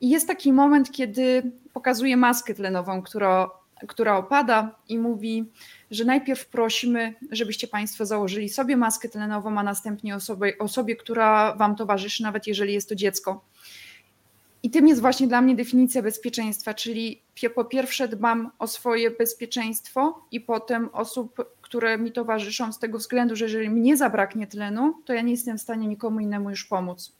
I 0.00 0.10
jest 0.10 0.26
taki 0.26 0.52
moment, 0.52 0.90
kiedy 0.92 1.52
pokazuje 1.72 2.16
maskę 2.16 2.54
tlenową, 2.54 3.02
która, 3.02 3.50
która 3.88 4.16
opada 4.16 4.74
i 4.88 4.98
mówi, 4.98 5.44
że 5.90 6.04
najpierw 6.04 6.46
prosimy, 6.46 7.14
żebyście 7.30 7.68
Państwo 7.68 8.06
założyli 8.06 8.48
sobie 8.48 8.76
maskę 8.76 9.08
tlenową, 9.08 9.58
a 9.58 9.62
następnie 9.62 10.16
osobie, 10.16 10.58
osobie, 10.58 10.96
która 10.96 11.54
Wam 11.54 11.76
towarzyszy, 11.76 12.22
nawet 12.22 12.46
jeżeli 12.46 12.74
jest 12.74 12.88
to 12.88 12.94
dziecko. 12.94 13.44
I 14.62 14.70
tym 14.70 14.88
jest 14.88 15.00
właśnie 15.00 15.28
dla 15.28 15.40
mnie 15.40 15.54
definicja 15.54 16.02
bezpieczeństwa, 16.02 16.74
czyli 16.74 17.22
po 17.54 17.64
pierwsze 17.64 18.08
dbam 18.08 18.50
o 18.58 18.66
swoje 18.66 19.10
bezpieczeństwo 19.10 20.26
i 20.30 20.40
potem 20.40 20.88
osób, 20.92 21.44
które 21.62 21.98
mi 21.98 22.12
towarzyszą 22.12 22.72
z 22.72 22.78
tego 22.78 22.98
względu, 22.98 23.36
że 23.36 23.44
jeżeli 23.44 23.70
mnie 23.70 23.96
zabraknie 23.96 24.46
tlenu, 24.46 24.94
to 25.04 25.12
ja 25.12 25.22
nie 25.22 25.30
jestem 25.30 25.58
w 25.58 25.60
stanie 25.60 25.86
nikomu 25.86 26.20
innemu 26.20 26.50
już 26.50 26.64
pomóc. 26.64 27.12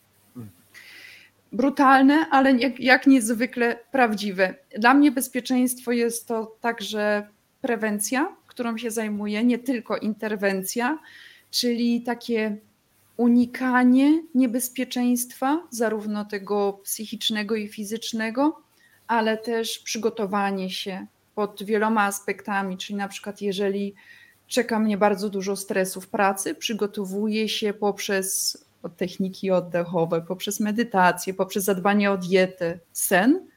Brutalne, 1.53 2.27
ale 2.31 2.53
jak, 2.53 2.81
jak 2.81 3.07
niezwykle 3.07 3.79
prawdziwe. 3.93 4.55
Dla 4.79 4.95
mnie 4.95 5.13
bezpieczeństwo 5.13 5.93
jest 5.93 6.29
to 6.29 6.57
także 6.61 7.29
prewencja, 7.61 8.37
którą 8.47 8.79
się 8.79 8.91
zajmuję, 8.91 9.45
nie 9.45 9.59
tylko 9.59 9.97
interwencja, 9.97 10.99
czyli 11.51 12.03
takie 12.03 12.57
unikanie 13.21 14.23
niebezpieczeństwa, 14.35 15.67
zarówno 15.71 16.25
tego 16.25 16.81
psychicznego 16.85 17.57
i 17.57 17.69
fizycznego, 17.69 18.63
ale 19.07 19.39
też 19.39 19.79
przygotowanie 19.79 20.71
się 20.71 21.07
pod 21.35 21.63
wieloma 21.63 22.05
aspektami, 22.05 22.77
czyli 22.79 22.97
na 22.97 23.09
przykład 23.09 23.43
jeżeli 23.43 23.95
czeka 24.47 24.79
mnie 24.79 24.99
bardzo 24.99 25.31
dużo 25.31 25.57
stresu 25.57 26.01
w 26.01 26.09
pracy, 26.09 26.55
przygotowuję 26.55 27.49
się 27.49 27.73
poprzez 27.73 28.59
techniki 28.97 29.51
oddechowe, 29.51 30.21
poprzez 30.21 30.61
medytację, 30.61 31.35
poprzez 31.35 31.65
zadbanie 31.65 32.11
o 32.11 32.19
dietę, 32.19 32.79
sen, 32.93 33.50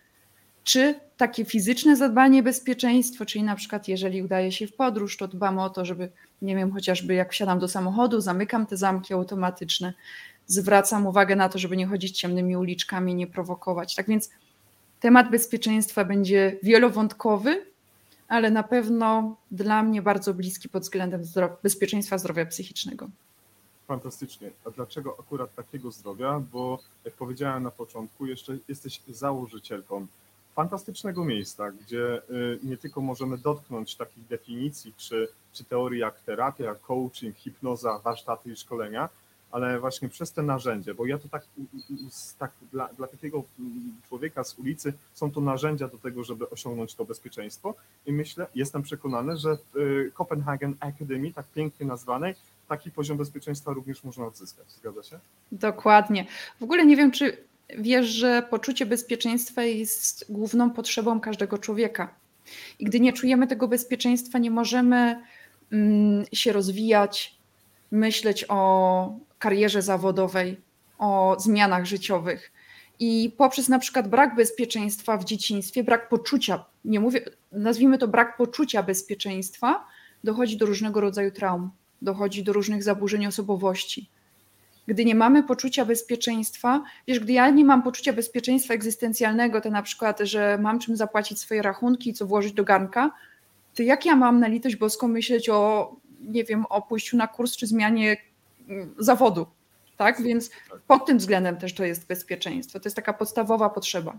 czy 0.64 1.00
takie 1.18 1.46
fizyczne 1.46 1.96
zadbanie, 1.96 2.44
bezpieczeństwo, 2.44 3.26
czyli 3.26 3.44
na 3.44 3.56
przykład 3.56 3.88
jeżeli 3.88 4.24
udaje 4.24 4.52
się 4.52 4.68
w 4.68 4.76
podróż, 4.76 5.18
to 5.18 5.28
dbam 5.28 5.60
o 5.60 5.70
to, 5.70 5.86
żeby, 5.86 6.10
nie 6.42 6.56
wiem, 6.56 6.72
chociażby 6.72 7.14
jak 7.14 7.32
wsiadam 7.32 7.60
do 7.60 7.68
samochodu, 7.68 8.22
zamykam 8.22 8.66
te 8.66 8.78
zamki 8.78 9.14
automatyczne, 9.14 9.94
zwracam 10.48 11.08
uwagę 11.08 11.36
na 11.36 11.50
to, 11.50 11.60
żeby 11.60 11.78
nie 11.78 11.88
chodzić 11.88 12.20
ciemnymi 12.20 12.58
uliczkami, 12.58 13.16
nie 13.16 13.28
prowokować. 13.28 13.96
Tak 13.96 14.08
więc 14.08 14.30
temat 15.00 15.32
bezpieczeństwa 15.32 16.06
będzie 16.06 16.58
wielowątkowy, 16.64 17.66
ale 18.28 18.52
na 18.52 18.64
pewno 18.64 19.36
dla 19.52 19.84
mnie 19.84 20.02
bardzo 20.02 20.34
bliski 20.34 20.70
pod 20.70 20.84
względem 20.84 21.22
bezpieczeństwa 21.64 22.18
zdrowia 22.18 22.46
psychicznego. 22.46 23.10
Fantastycznie. 23.88 24.52
A 24.66 24.70
dlaczego 24.70 25.16
akurat 25.20 25.56
takiego 25.56 25.92
zdrowia? 25.92 26.40
Bo 26.52 26.80
jak 27.06 27.14
powiedziałem 27.14 27.64
na 27.64 27.72
początku, 27.72 28.26
jeszcze 28.26 28.58
jesteś 28.68 29.02
założycielką 29.08 30.08
fantastycznego 30.56 31.26
miejsca, 31.26 31.72
gdzie 31.72 32.22
y, 32.30 32.60
nie 32.64 32.78
tylko 32.78 33.02
możemy 33.02 33.38
dotknąć 33.38 33.96
takich 33.96 34.28
definicji 34.28 34.94
czy, 34.98 35.28
czy 35.54 35.64
teorii 35.64 36.00
jak 36.00 36.20
terapia, 36.20 36.76
coaching, 36.76 37.38
hipnoza, 37.38 38.00
warsztaty 38.04 38.52
i 38.52 38.56
szkolenia, 38.56 39.10
ale 39.52 39.80
właśnie 39.80 40.10
przez 40.10 40.32
te 40.32 40.44
narzędzie, 40.44 40.94
bo 40.94 41.06
ja 41.06 41.18
to 41.18 41.28
tak, 41.28 41.44
tak 42.40 42.52
dla, 42.72 42.88
dla 42.88 43.08
takiego 43.08 43.44
człowieka 44.08 44.44
z 44.44 44.60
ulicy 44.60 44.94
są 45.14 45.32
to 45.32 45.42
narzędzia 45.42 45.88
do 45.88 45.98
tego, 45.98 46.24
żeby 46.24 46.50
osiągnąć 46.50 46.96
to 46.96 47.06
bezpieczeństwo 47.06 47.76
i 48.06 48.14
myślę, 48.14 48.48
jestem 48.56 48.84
przekonany, 48.84 49.38
że 49.38 49.58
w 49.58 49.78
y, 49.78 50.12
Copenhagen 50.14 50.76
Academy, 50.80 51.34
tak 51.34 51.46
pięknie 51.56 51.86
nazwanej, 51.86 52.36
taki 52.68 52.92
poziom 52.92 53.18
bezpieczeństwa 53.18 53.74
również 53.74 54.04
można 54.04 54.26
odzyskać. 54.26 54.72
Zgadza 54.72 55.04
się? 55.04 55.20
Dokładnie. 55.52 56.26
W 56.60 56.64
ogóle 56.64 56.86
nie 56.86 56.96
wiem, 56.96 57.12
czy 57.12 57.38
wiesz, 57.78 58.08
że 58.08 58.44
poczucie 58.50 58.86
bezpieczeństwa 58.86 59.64
jest 59.64 60.26
główną 60.30 60.70
potrzebą 60.72 61.20
każdego 61.20 61.58
człowieka. 61.58 62.16
I 62.80 62.86
gdy 62.86 63.00
nie 63.00 63.14
czujemy 63.14 63.48
tego 63.48 63.68
bezpieczeństwa, 63.68 64.40
nie 64.40 64.52
możemy 64.52 65.24
mm, 65.72 66.26
się 66.34 66.54
rozwijać, 66.54 67.38
myśleć 67.92 68.46
o 68.50 69.20
karierze 69.40 69.82
zawodowej, 69.82 70.62
o 70.98 71.36
zmianach 71.40 71.86
życiowych. 71.86 72.52
I 73.00 73.34
poprzez 73.38 73.70
na 73.70 73.80
przykład 73.80 74.08
brak 74.10 74.36
bezpieczeństwa 74.36 75.18
w 75.18 75.26
dzieciństwie, 75.26 75.84
brak 75.84 76.10
poczucia, 76.10 76.66
nie 76.86 77.00
mówię, 77.00 77.26
nazwijmy 77.52 77.98
to 77.98 78.08
brak 78.08 78.38
poczucia 78.38 78.84
bezpieczeństwa, 78.84 79.86
dochodzi 80.24 80.58
do 80.58 80.66
różnego 80.66 81.02
rodzaju 81.02 81.32
traum, 81.32 81.72
dochodzi 82.02 82.44
do 82.44 82.54
różnych 82.54 82.84
zaburzeń 82.84 83.26
osobowości. 83.26 84.10
Gdy 84.88 85.06
nie 85.06 85.16
mamy 85.16 85.44
poczucia 85.44 85.86
bezpieczeństwa, 85.86 86.84
wiesz, 87.08 87.20
gdy 87.20 87.34
ja 87.34 87.50
nie 87.50 87.66
mam 87.66 87.84
poczucia 87.84 88.14
bezpieczeństwa 88.14 88.74
egzystencjalnego, 88.74 89.62
to 89.62 89.70
na 89.70 89.82
przykład, 89.82 90.20
że 90.20 90.58
mam 90.62 90.80
czym 90.80 90.96
zapłacić 90.96 91.40
swoje 91.40 91.62
rachunki 91.62 92.10
i 92.10 92.14
co 92.14 92.26
włożyć 92.26 92.54
do 92.54 92.64
garnka, 92.64 93.12
to 93.76 93.84
jak 93.84 94.06
ja 94.06 94.16
mam 94.16 94.40
na 94.40 94.48
litość 94.48 94.76
boską 94.76 95.08
myśleć 95.08 95.50
o, 95.50 95.96
nie 96.22 96.44
wiem, 96.44 96.66
o 96.66 96.82
pójściu 96.82 97.18
na 97.18 97.28
kurs 97.28 97.58
czy 97.58 97.68
zmianie 97.68 98.18
mm, 98.70 98.96
zawodu, 98.98 99.46
tak? 99.98 100.22
Więc 100.22 100.52
pod 100.88 101.06
tym 101.06 101.18
względem 101.18 101.58
też 101.58 101.74
to 101.74 101.84
jest 101.84 102.08
bezpieczeństwo. 102.08 102.80
To 102.80 102.86
jest 102.86 102.96
taka 102.96 103.14
podstawowa 103.14 103.70
potrzeba. 103.70 104.18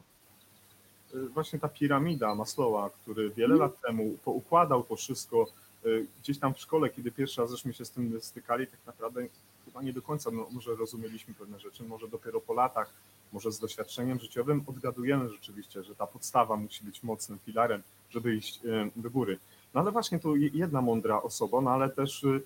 Y, 1.15 1.29
właśnie 1.29 1.59
ta 1.59 1.69
piramida 1.69 2.35
Maslowa, 2.35 2.91
który 2.91 3.31
wiele 3.31 3.57
hmm. 3.57 3.61
lat 3.61 3.81
temu 3.81 4.17
poukładał 4.25 4.83
to 4.85 4.97
wszystko, 4.97 5.47
y, 5.87 6.07
gdzieś 6.23 6.39
tam 6.39 6.55
w 6.55 6.61
szkole, 6.61 6.91
kiedy 6.91 7.11
pierwszy 7.13 7.41
raz 7.41 7.51
żeśmy 7.51 7.75
się 7.75 7.85
z 7.85 7.91
tym 7.91 8.21
stykali, 8.21 8.67
tak 8.67 8.81
naprawdę 8.87 9.27
chyba 9.65 9.83
nie 9.83 9.93
do 9.93 10.03
końca 10.03 10.31
no, 10.31 10.47
może 10.51 10.75
rozumieliśmy 10.75 11.35
pewne 11.35 11.61
rzeczy, 11.61 11.83
może 11.83 12.09
dopiero 12.09 12.41
po 12.41 12.55
latach, 12.55 12.93
może 13.33 13.53
z 13.53 13.59
doświadczeniem 13.59 14.19
życiowym 14.19 14.65
odgadujemy 14.67 15.29
rzeczywiście, 15.29 15.83
że 15.83 15.95
ta 15.95 16.07
podstawa 16.07 16.57
musi 16.57 16.85
być 16.85 17.03
mocnym 17.03 17.39
filarem, 17.39 17.83
żeby 18.11 18.37
iść 18.37 18.61
do 18.97 19.11
góry. 19.11 19.39
No 19.75 19.81
ale 19.81 19.93
właśnie 19.93 20.19
tu 20.19 20.37
jedna 20.37 20.83
mądra 20.83 21.23
osoba, 21.23 21.61
no 21.61 21.71
ale 21.71 21.91
też 21.91 22.25
y, 22.25 22.43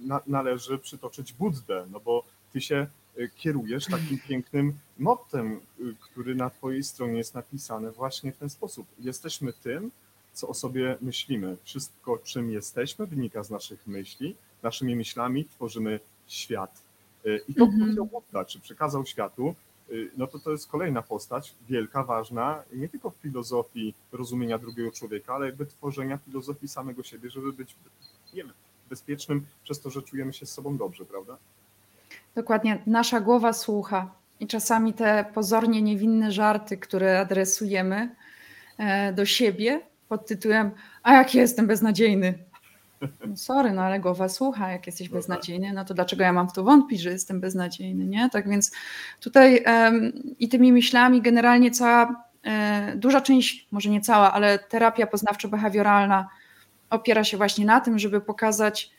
na, 0.00 0.20
należy 0.26 0.78
przytoczyć 0.78 1.32
Buddę, 1.32 1.86
no 1.90 2.00
bo 2.00 2.24
ty 2.52 2.60
się 2.60 2.86
y, 3.18 3.30
kierujesz 3.36 3.86
takim 3.86 4.18
pięknym 4.28 4.78
mottem, 4.98 5.60
y, 5.80 5.94
który 6.00 6.34
na 6.34 6.50
twojej 6.50 6.82
stronie 6.82 7.18
jest 7.18 7.34
napisany 7.34 7.90
właśnie 7.90 8.32
w 8.32 8.36
ten 8.36 8.50
sposób. 8.50 8.86
Jesteśmy 8.98 9.52
tym, 9.52 9.90
co 10.32 10.48
o 10.48 10.54
sobie 10.54 10.98
myślimy. 11.00 11.56
Wszystko, 11.64 12.18
czym 12.18 12.50
jesteśmy, 12.50 13.06
wynika 13.06 13.42
z 13.42 13.50
naszych 13.50 13.86
myśli. 13.86 14.36
Naszymi 14.62 14.96
myślami 14.96 15.44
tworzymy 15.44 16.00
świat. 16.26 16.82
Y, 17.26 17.40
I 17.48 17.54
to 17.54 17.64
mhm. 17.64 17.80
powiedział 17.80 18.06
Buddha, 18.06 18.44
czy 18.44 18.60
przekazał 18.60 19.06
światu, 19.06 19.54
y, 19.90 20.10
no 20.16 20.26
to 20.26 20.38
to 20.38 20.50
jest 20.50 20.68
kolejna 20.68 21.02
postać, 21.02 21.54
wielka, 21.68 22.04
ważna, 22.04 22.62
nie 22.72 22.88
tylko 22.88 23.10
w 23.10 23.16
filozofii 23.16 23.94
rozumienia 24.12 24.58
drugiego 24.58 24.90
człowieka, 24.90 25.34
ale 25.34 25.46
jakby 25.46 25.66
tworzenia 25.66 26.18
filozofii 26.18 26.68
samego 26.68 27.02
siebie, 27.02 27.30
żeby 27.30 27.52
być 27.52 27.76
nie 28.34 28.42
wiem, 28.42 28.52
bezpiecznym 28.90 29.46
przez 29.64 29.80
to, 29.80 29.90
że 29.90 30.02
czujemy 30.02 30.32
się 30.32 30.46
z 30.46 30.52
sobą 30.52 30.76
dobrze, 30.76 31.04
prawda? 31.04 31.36
Dokładnie. 32.34 32.82
Nasza 32.86 33.20
głowa 33.20 33.52
słucha 33.52 34.10
i 34.40 34.46
czasami 34.46 34.94
te 34.94 35.24
pozornie 35.34 35.82
niewinne 35.82 36.32
żarty, 36.32 36.76
które 36.76 37.20
adresujemy 37.20 38.14
e, 38.78 39.12
do 39.12 39.26
siebie 39.26 39.80
pod 40.08 40.26
tytułem 40.26 40.70
a 41.06 41.14
jak 41.14 41.34
jestem 41.34 41.66
beznadziejny, 41.66 42.38
no 43.00 43.36
sorry, 43.36 43.72
no 43.72 43.82
ale 43.82 44.00
głowa 44.00 44.28
słucha, 44.28 44.72
jak 44.72 44.86
jesteś 44.86 45.08
no 45.08 45.12
tak. 45.12 45.18
beznadziejny, 45.18 45.72
no 45.72 45.84
to 45.84 45.94
dlaczego 45.94 46.22
ja 46.22 46.32
mam 46.32 46.48
w 46.48 46.52
to 46.52 46.64
wątpić, 46.64 47.00
że 47.00 47.10
jestem 47.10 47.40
beznadziejny, 47.40 48.06
nie? 48.06 48.30
Tak 48.30 48.48
więc 48.48 48.72
tutaj 49.20 49.64
um, 49.66 50.12
i 50.38 50.48
tymi 50.48 50.72
myślami 50.72 51.22
generalnie 51.22 51.70
cała, 51.70 52.24
e, 52.42 52.96
duża 52.96 53.20
część, 53.20 53.68
może 53.70 53.90
nie 53.90 54.00
cała, 54.00 54.32
ale 54.32 54.58
terapia 54.58 55.06
poznawczo-behawioralna 55.06 56.24
opiera 56.90 57.24
się 57.24 57.36
właśnie 57.36 57.66
na 57.66 57.80
tym, 57.80 57.98
żeby 57.98 58.20
pokazać, 58.20 58.90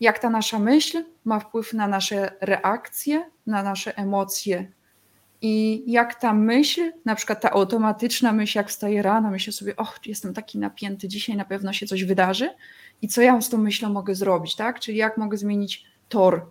jak 0.00 0.18
ta 0.18 0.30
nasza 0.30 0.58
myśl 0.58 1.04
ma 1.24 1.40
wpływ 1.40 1.72
na 1.72 1.88
nasze 1.88 2.30
reakcje, 2.40 3.30
na 3.46 3.62
nasze 3.62 3.96
emocje. 3.96 4.72
I 5.46 5.82
jak 5.86 6.14
ta 6.14 6.34
myśl, 6.34 6.92
na 7.04 7.14
przykład 7.14 7.40
ta 7.40 7.50
automatyczna 7.50 8.32
myśl, 8.32 8.58
jak 8.58 8.68
wstaję 8.68 9.02
rano, 9.02 9.30
myślę 9.30 9.52
sobie, 9.52 9.76
och, 9.76 9.98
jestem 10.06 10.34
taki 10.34 10.58
napięty, 10.58 11.08
dzisiaj 11.08 11.36
na 11.36 11.44
pewno 11.44 11.72
się 11.72 11.86
coś 11.86 12.04
wydarzy, 12.04 12.50
i 13.02 13.08
co 13.08 13.22
ja 13.22 13.40
z 13.40 13.48
tą 13.48 13.58
myślą 13.58 13.90
mogę 13.90 14.14
zrobić, 14.14 14.56
tak? 14.56 14.80
Czyli 14.80 14.98
jak 14.98 15.18
mogę 15.18 15.36
zmienić 15.36 15.84
tor. 16.08 16.46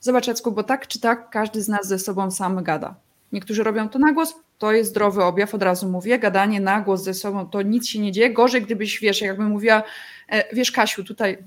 Zobacz, 0.00 0.26
Jacku, 0.26 0.52
bo 0.52 0.62
tak 0.62 0.86
czy 0.86 1.00
tak 1.00 1.30
każdy 1.30 1.62
z 1.62 1.68
nas 1.68 1.88
ze 1.88 1.98
sobą 1.98 2.30
sam 2.30 2.64
gada. 2.64 2.94
Niektórzy 3.32 3.62
robią 3.62 3.88
to 3.88 3.98
na 3.98 4.12
głos, 4.12 4.34
to 4.58 4.72
jest 4.72 4.90
zdrowy 4.90 5.24
objaw, 5.24 5.54
od 5.54 5.62
razu 5.62 5.88
mówię, 5.88 6.18
gadanie 6.18 6.60
na 6.60 6.80
głos 6.80 7.02
ze 7.02 7.14
sobą, 7.14 7.46
to 7.46 7.62
nic 7.62 7.88
się 7.88 7.98
nie 7.98 8.12
dzieje. 8.12 8.32
Gorzej, 8.32 8.62
gdybyś, 8.62 9.00
wiesz, 9.00 9.20
jakbym 9.20 9.46
mówiła, 9.46 9.82
e, 10.28 10.54
wiesz 10.54 10.72
Kasiu, 10.72 11.04
tutaj, 11.04 11.38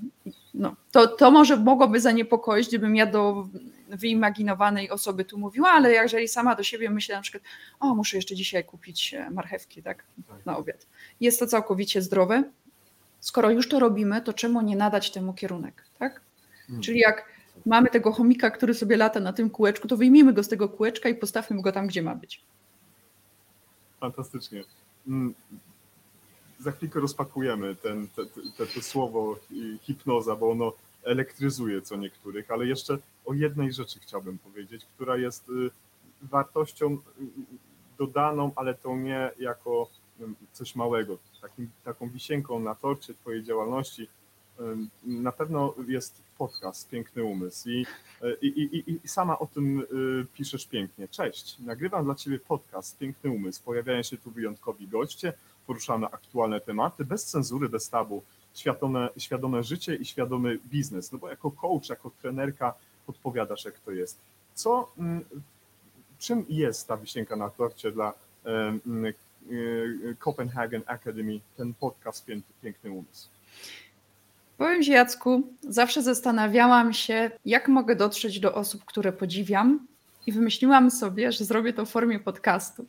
no, 0.54 0.76
to, 0.92 1.06
to 1.06 1.30
może 1.30 1.56
mogłoby 1.56 2.00
zaniepokoić, 2.00 2.68
gdybym 2.68 2.96
ja 2.96 3.06
do 3.06 3.48
wyimaginowanej 3.88 4.90
osoby 4.90 5.24
tu 5.24 5.38
mówiła, 5.38 5.70
ale 5.70 5.92
jeżeli 5.92 6.28
sama 6.28 6.54
do 6.54 6.62
siebie 6.62 6.90
myślę 6.90 7.16
na 7.16 7.22
przykład, 7.22 7.42
o, 7.80 7.94
muszę 7.94 8.16
jeszcze 8.16 8.34
dzisiaj 8.34 8.64
kupić 8.64 9.14
e, 9.14 9.30
marchewki, 9.30 9.82
tak, 9.82 10.04
na 10.46 10.56
obiad. 10.56 10.86
Jest 11.20 11.40
to 11.40 11.46
całkowicie 11.46 12.02
zdrowe, 12.02 12.42
skoro 13.20 13.50
już 13.50 13.68
to 13.68 13.78
robimy, 13.78 14.20
to 14.22 14.32
czemu 14.32 14.62
nie 14.62 14.76
nadać 14.76 15.10
temu 15.10 15.34
kierunek, 15.34 15.84
tak? 15.98 16.20
Hmm. 16.66 16.82
Czyli 16.82 16.98
jak 16.98 17.24
mamy 17.66 17.88
tego 17.88 18.12
chomika, 18.12 18.50
który 18.50 18.74
sobie 18.74 18.96
lata 18.96 19.20
na 19.20 19.32
tym 19.32 19.50
kółeczku, 19.50 19.88
to 19.88 19.96
wyjmijmy 19.96 20.32
go 20.32 20.42
z 20.42 20.48
tego 20.48 20.68
kółeczka 20.68 21.08
i 21.08 21.14
postawmy 21.14 21.62
go 21.62 21.72
tam, 21.72 21.86
gdzie 21.86 22.02
ma 22.02 22.14
być. 22.14 22.42
Fantastycznie. 24.00 24.64
Mm, 25.08 25.34
za 26.58 26.72
chwilkę 26.72 27.00
rozpakujemy 27.00 27.74
ten, 27.74 28.08
te, 28.08 28.26
te, 28.56 28.66
te 28.66 28.82
słowo 28.82 29.38
hipnoza, 29.82 30.36
bo 30.36 30.50
ono 30.50 30.72
elektryzuje 31.06 31.82
co 31.82 31.96
niektórych, 31.96 32.50
ale 32.50 32.66
jeszcze 32.66 32.98
o 33.24 33.34
jednej 33.34 33.72
rzeczy 33.72 34.00
chciałbym 34.00 34.38
powiedzieć, 34.38 34.84
która 34.94 35.16
jest 35.16 35.48
y, 35.48 35.70
wartością 36.22 36.92
y, 36.94 36.98
dodaną, 37.98 38.52
ale 38.56 38.74
to 38.74 38.96
nie 38.96 39.30
jako 39.38 39.90
coś 40.52 40.74
małego, 40.74 41.18
takim, 41.42 41.70
taką 41.84 42.08
wisienką 42.08 42.60
na 42.60 42.74
torcie 42.74 43.14
Twojej 43.14 43.42
działalności 43.42 44.08
na 45.04 45.32
pewno 45.32 45.74
jest 45.88 46.22
podcast 46.38 46.88
Piękny 46.88 47.24
Umysł 47.24 47.68
i, 47.68 47.86
i, 48.42 48.48
i, 48.48 49.00
i 49.04 49.08
sama 49.08 49.38
o 49.38 49.46
tym 49.46 49.80
y, 49.80 50.26
piszesz 50.34 50.66
pięknie. 50.66 51.08
Cześć, 51.08 51.58
nagrywam 51.58 52.04
dla 52.04 52.14
Ciebie 52.14 52.38
podcast 52.38 52.98
Piękny 52.98 53.30
Umysł. 53.30 53.62
Pojawiają 53.64 54.02
się 54.02 54.16
tu 54.16 54.30
wyjątkowi 54.30 54.88
goście, 54.88 55.32
poruszamy 55.66 56.06
aktualne 56.06 56.60
tematy, 56.60 57.04
bez 57.04 57.24
cenzury, 57.24 57.68
bez 57.68 57.90
tabu, 57.90 58.22
świadome, 58.58 59.08
świadome 59.16 59.62
życie 59.62 59.94
i 59.94 60.04
świadomy 60.04 60.58
biznes. 60.70 61.12
No 61.12 61.18
bo 61.18 61.28
jako 61.28 61.50
coach, 61.50 61.88
jako 61.88 62.10
trenerka 62.22 62.74
podpowiadasz, 63.06 63.64
jak 63.64 63.78
to 63.78 63.90
jest. 63.90 64.18
Co, 64.54 64.92
czym 66.18 66.44
jest 66.48 66.88
ta 66.88 66.96
wisienka 66.96 67.36
na 67.36 67.50
torcie 67.50 67.92
dla 67.92 68.12
Y, 69.50 70.16
Copenhagen 70.18 70.82
Academy, 70.86 71.40
ten 71.56 71.74
podcast 71.74 72.26
Piękny 72.62 72.90
Umysł? 72.90 73.28
Powiem 74.58 74.82
Ci, 74.82 74.90
Jacku, 74.90 75.42
zawsze 75.60 76.02
zastanawiałam 76.02 76.92
się, 76.92 77.30
jak 77.44 77.68
mogę 77.68 77.96
dotrzeć 77.96 78.40
do 78.40 78.54
osób, 78.54 78.84
które 78.84 79.12
podziwiam, 79.12 79.86
i 80.26 80.32
wymyśliłam 80.32 80.90
sobie, 80.90 81.32
że 81.32 81.44
zrobię 81.44 81.72
to 81.72 81.86
w 81.86 81.90
formie 81.90 82.20
podcastu. 82.20 82.86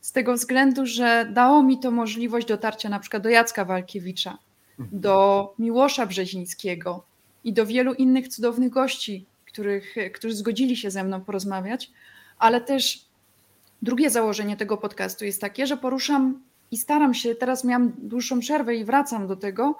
Z 0.00 0.12
tego 0.12 0.34
względu, 0.34 0.86
że 0.86 1.28
dało 1.32 1.62
mi 1.62 1.80
to 1.80 1.90
możliwość 1.90 2.46
dotarcia 2.46 2.88
na 2.88 3.00
przykład 3.00 3.22
do 3.22 3.28
Jacka 3.28 3.64
Walkiewicza. 3.64 4.38
Do 4.78 5.54
Miłosza 5.58 6.06
Brzezińskiego 6.06 7.04
i 7.44 7.52
do 7.52 7.66
wielu 7.66 7.94
innych 7.94 8.28
cudownych 8.28 8.70
gości, 8.70 9.26
których, 9.46 9.94
którzy 10.14 10.36
zgodzili 10.36 10.76
się 10.76 10.90
ze 10.90 11.04
mną 11.04 11.20
porozmawiać, 11.20 11.90
ale 12.38 12.60
też 12.60 13.06
Drugie 13.82 14.10
założenie 14.10 14.56
tego 14.56 14.76
podcastu 14.76 15.24
jest 15.24 15.40
takie, 15.40 15.66
że 15.66 15.76
poruszam 15.76 16.40
i 16.70 16.76
staram 16.76 17.14
się, 17.14 17.34
teraz 17.34 17.64
miałam 17.64 17.92
dłuższą 17.98 18.40
przerwę 18.40 18.76
i 18.76 18.84
wracam 18.84 19.26
do 19.26 19.36
tego, 19.36 19.76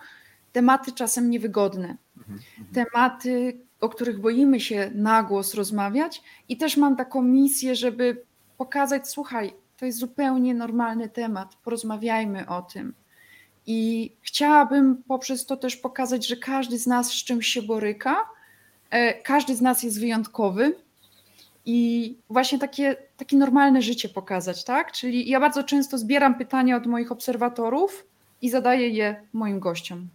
tematy 0.53 0.93
czasem 0.93 1.31
niewygodne. 1.31 1.97
Mhm, 2.17 2.39
mhm. 2.59 2.75
Tematy, 2.75 3.61
o 3.81 3.89
których 3.89 4.21
boimy 4.21 4.61
się 4.61 4.91
na 4.95 5.23
głos 5.23 5.55
rozmawiać 5.55 6.23
i 6.49 6.57
też 6.57 6.77
mam 6.77 6.97
taką 6.97 7.23
misję, 7.23 7.75
żeby 7.75 8.23
pokazać, 8.59 9.09
słuchaj, 9.09 9.53
to 9.77 9.87
jest 9.87 9.99
zupełnie 9.99 10.55
normalny 10.55 11.09
temat, 11.09 11.55
porozmawiajmy 11.55 12.49
o 12.49 12.63
tym. 12.63 12.95
I 13.67 14.13
chciałabym 14.23 15.03
poprzez 15.09 15.47
to 15.47 15.57
też 15.57 15.77
pokazać, 15.77 16.27
że 16.27 16.37
każdy 16.37 16.79
z 16.79 16.87
nas 16.87 17.07
z 17.07 17.25
czymś 17.25 17.47
się 17.47 17.63
boryka 17.63 18.17
e, 18.91 19.23
każdy 19.23 19.57
z 19.57 19.61
nas 19.61 19.83
jest 19.83 20.01
wyjątkowy 20.01 20.77
i 21.67 22.15
właśnie 22.31 22.59
takie, 22.59 22.97
takie 23.17 23.37
normalne 23.37 23.83
życie 23.83 24.09
pokazać, 24.09 24.65
tak? 24.65 24.93
Czyli 24.93 25.29
ja 25.29 25.41
bardzo 25.41 25.65
często 25.65 25.99
zbieram 25.99 26.39
pytania 26.39 26.77
od 26.77 26.87
moich 26.87 27.13
obserwatorów 27.13 28.07
i 28.43 28.51
zadaję 28.51 28.89
je 28.89 29.23
moim 29.33 29.61
gościom. 29.61 30.09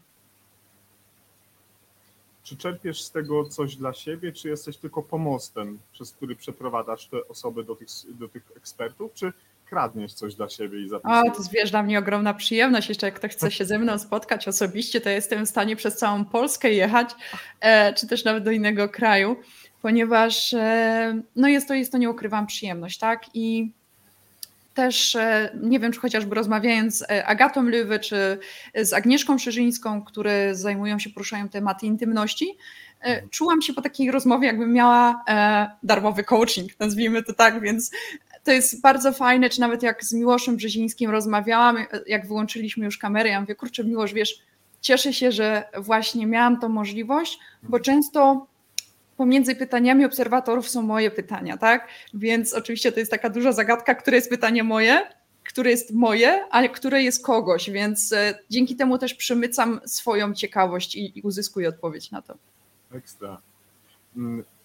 Czy 2.43 2.58
czerpiesz 2.58 3.01
z 3.03 3.12
tego 3.12 3.46
coś 3.46 3.75
dla 3.75 3.93
siebie, 3.93 4.31
czy 4.31 4.50
jesteś 4.50 4.77
tylko 4.77 5.03
pomostem, 5.03 5.79
przez 5.91 6.12
który 6.12 6.36
przeprowadzasz 6.36 7.08
te 7.08 7.27
osoby 7.27 7.63
do 7.63 7.75
tych, 7.75 7.88
do 8.10 8.29
tych 8.29 8.51
ekspertów, 8.58 9.13
czy 9.13 9.34
kradniesz 9.71 10.13
coś 10.13 10.35
dla 10.35 10.49
siebie 10.49 10.81
i 10.81 10.89
zapisujesz? 10.89 11.33
O, 11.33 11.43
to 11.43 11.49
wiesz, 11.53 11.71
dla 11.71 11.83
mnie 11.83 11.99
ogromna 11.99 12.33
przyjemność. 12.33 12.89
Jeszcze 12.89 13.07
jak 13.07 13.15
ktoś 13.15 13.31
chce 13.31 13.51
się 13.51 13.65
ze 13.65 13.79
mną 13.79 13.99
spotkać 13.99 14.47
osobiście, 14.47 15.01
to 15.01 15.09
jestem 15.09 15.45
w 15.45 15.49
stanie 15.49 15.75
przez 15.75 15.97
całą 15.97 16.25
Polskę 16.25 16.71
jechać, 16.71 17.09
e, 17.59 17.93
czy 17.93 18.07
też 18.07 18.25
nawet 18.25 18.43
do 18.43 18.51
innego 18.51 18.89
kraju, 18.89 19.35
ponieważ 19.81 20.53
e, 20.53 21.21
no 21.35 21.47
jest 21.47 21.67
to, 21.67 21.73
jest 21.73 21.91
to, 21.91 21.97
nie 21.97 22.09
ukrywam, 22.09 22.47
przyjemność, 22.47 22.99
tak? 22.99 23.23
I 23.33 23.71
też 24.73 25.15
e, 25.15 25.57
nie 25.61 25.79
wiem, 25.79 25.91
czy 25.91 25.99
chociażby 25.99 26.35
rozmawiając 26.35 26.97
z 26.97 27.03
Agatą 27.25 27.63
Lywy, 27.63 27.99
czy 27.99 28.37
z 28.75 28.93
Agnieszką 28.93 29.37
Szerzyńską, 29.37 30.01
które 30.03 30.55
zajmują 30.55 30.99
się, 30.99 31.09
poruszają 31.09 31.49
tematy 31.49 31.85
intymności, 31.85 32.57
czułam 33.29 33.61
się 33.61 33.73
po 33.73 33.81
takiej 33.81 34.11
rozmowie, 34.11 34.47
jakbym 34.47 34.73
miała 34.73 35.23
darmowy 35.83 36.23
coaching, 36.23 36.79
nazwijmy 36.79 37.23
to 37.23 37.33
tak, 37.33 37.61
więc 37.61 37.91
to 38.43 38.51
jest 38.51 38.81
bardzo 38.81 39.13
fajne, 39.13 39.50
czy 39.50 39.60
nawet 39.60 39.83
jak 39.83 40.03
z 40.03 40.13
Miłoszem 40.13 40.55
Brzezińskim 40.55 41.12
rozmawiałam, 41.12 41.77
jak 42.07 42.27
wyłączyliśmy 42.27 42.86
już 42.86 42.98
kamerę, 42.98 43.29
ja 43.29 43.41
mówię, 43.41 43.55
kurczę 43.55 43.83
Miłosz, 43.83 44.13
wiesz, 44.13 44.39
cieszę 44.81 45.13
się, 45.13 45.31
że 45.31 45.63
właśnie 45.77 46.27
miałam 46.27 46.60
tą 46.60 46.69
możliwość, 46.69 47.39
bo 47.63 47.79
często 47.79 48.48
pomiędzy 49.17 49.55
pytaniami 49.55 50.05
obserwatorów 50.05 50.69
są 50.69 50.81
moje 50.81 51.12
pytania, 51.12 51.57
tak? 51.57 51.88
Więc 52.13 52.53
oczywiście 52.53 52.91
to 52.91 53.00
jest 53.00 53.12
taka 53.12 53.29
duża 53.29 53.51
zagadka, 53.51 53.95
które 53.95 54.17
jest 54.17 54.29
pytanie 54.29 54.63
moje, 54.63 55.01
które 55.43 55.71
jest 55.71 55.93
moje, 55.93 56.45
ale 56.51 56.69
które 56.69 57.03
jest 57.03 57.25
kogoś, 57.25 57.69
więc 57.69 58.13
e, 58.13 58.39
dzięki 58.50 58.75
temu 58.75 58.98
też 58.98 59.13
przemycam 59.13 59.79
swoją 59.86 60.33
ciekawość 60.33 60.95
i, 60.95 61.19
i 61.19 61.21
uzyskuję 61.21 61.69
odpowiedź 61.69 62.12
na 62.12 62.21
to. 62.21 62.36
Ekstra. 62.93 63.41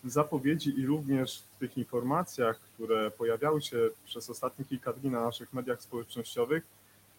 Zapowiedzi 0.06 0.80
i 0.80 0.86
również 0.86 1.42
w 1.56 1.58
tych 1.58 1.78
informacjach, 1.78 2.60
które 2.60 3.10
pojawiały 3.10 3.62
się 3.62 3.76
przez 4.04 4.30
ostatnie 4.30 4.64
kilka 4.64 4.92
dni 4.92 5.10
na 5.10 5.20
naszych 5.20 5.52
mediach 5.52 5.82
społecznościowych, 5.82 6.64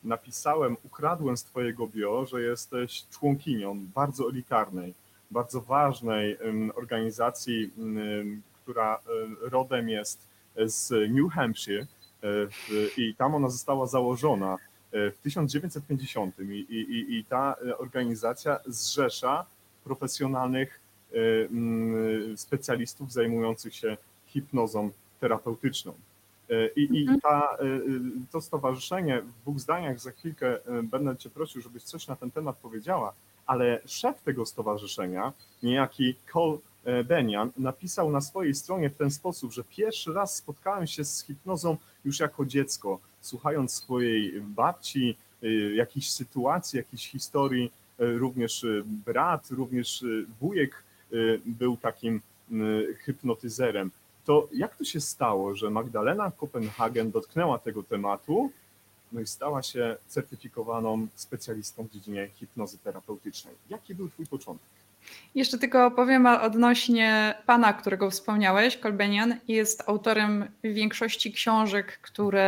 napisałem, 0.04 0.78
ukradłem 0.84 1.38
z 1.38 1.44
Twojego 1.44 1.88
bio, 1.88 2.26
że 2.26 2.42
jesteś 2.42 3.04
członkinią 3.10 3.86
bardzo 3.96 4.30
elitarnej, 4.30 4.94
bardzo 5.32 5.62
ważnej 5.62 6.38
organizacji, 6.76 7.74
która 8.64 9.00
rodem 9.42 9.90
jest 9.90 10.28
z 10.66 11.12
New 11.12 11.34
Hampshire 11.34 11.88
i 12.98 13.16
tam 13.16 13.36
ona 13.36 13.50
została 13.50 13.88
założona 13.88 14.58
w 14.92 15.16
1950 15.24 16.40
i, 16.40 16.44
i, 16.44 17.18
i 17.18 17.26
ta 17.26 17.56
organizacja 17.78 18.60
zrzesza 18.66 19.46
profesjonalnych 19.84 20.80
specjalistów 22.36 23.12
zajmujących 23.12 23.76
się 23.76 23.98
hipnozą 24.28 24.92
terapeutyczną. 25.20 25.94
Y, 26.52 26.72
I, 26.76 26.82
i 26.82 27.02
mhm. 27.02 27.22
ta, 27.22 27.58
y, 27.62 28.32
to 28.32 28.42
stowarzyszenie, 28.42 29.22
w 29.22 29.42
dwóch 29.42 29.60
zdaniach 29.60 30.00
za 30.00 30.12
chwilkę 30.12 30.58
będę 30.84 31.18
Cię 31.18 31.30
prosił, 31.30 31.62
żebyś 31.62 31.84
coś 31.84 32.08
na 32.08 32.16
ten 32.16 32.32
temat 32.32 32.58
powiedziała, 32.58 33.14
ale 33.46 33.80
szef 33.86 34.22
tego 34.22 34.46
stowarzyszenia, 34.46 35.34
niejaki 35.64 36.16
Cole 36.34 36.58
Benian, 37.06 37.52
napisał 37.58 38.12
na 38.12 38.22
swojej 38.22 38.56
stronie 38.56 38.90
w 38.90 38.98
ten 38.98 39.12
sposób, 39.12 39.54
że 39.54 39.64
pierwszy 39.64 40.14
raz 40.14 40.36
spotkałem 40.36 40.88
się 40.88 41.06
z 41.06 41.24
hipnozą 41.24 41.78
już 42.06 42.20
jako 42.20 42.46
dziecko, 42.46 43.00
słuchając 43.22 43.74
swojej 43.74 44.42
babci, 44.42 45.18
jakichś 45.76 46.10
sytuacji, 46.10 46.78
jakichś 46.78 47.12
historii, 47.12 47.72
również 47.98 48.66
brat, 49.06 49.52
również 49.52 50.06
wujek 50.40 50.84
Y, 50.84 50.87
był 51.46 51.78
takim 51.78 52.22
y, 52.52 52.96
hypnotyzerem. 53.00 53.92
To 54.26 54.48
jak 54.54 54.76
to 54.76 54.84
się 54.84 55.02
stało, 55.02 55.56
że 55.56 55.70
Magdalena 55.70 56.32
Kopenhagen 56.32 57.12
dotknęła 57.12 57.60
tego 57.60 57.84
tematu 57.84 58.52
no 59.12 59.22
i 59.22 59.28
stała 59.28 59.64
się 59.64 59.96
certyfikowaną 60.08 61.08
specjalistą 61.16 61.84
w 61.84 61.92
dziedzinie 61.92 62.30
hipnozy 62.36 62.78
terapeutycznej? 62.78 63.56
Jaki 63.70 63.96
był 63.96 64.10
Twój 64.10 64.26
początek? 64.26 64.68
Jeszcze 65.36 65.58
tylko 65.58 65.86
opowiem 65.86 66.26
odnośnie 66.26 67.36
pana, 67.46 67.74
którego 67.74 68.12
wspomniałeś, 68.12 68.78
Kolbenian. 68.78 69.36
Jest 69.48 69.84
autorem 69.90 70.48
większości 70.64 71.32
książek, 71.32 72.00
które 72.02 72.44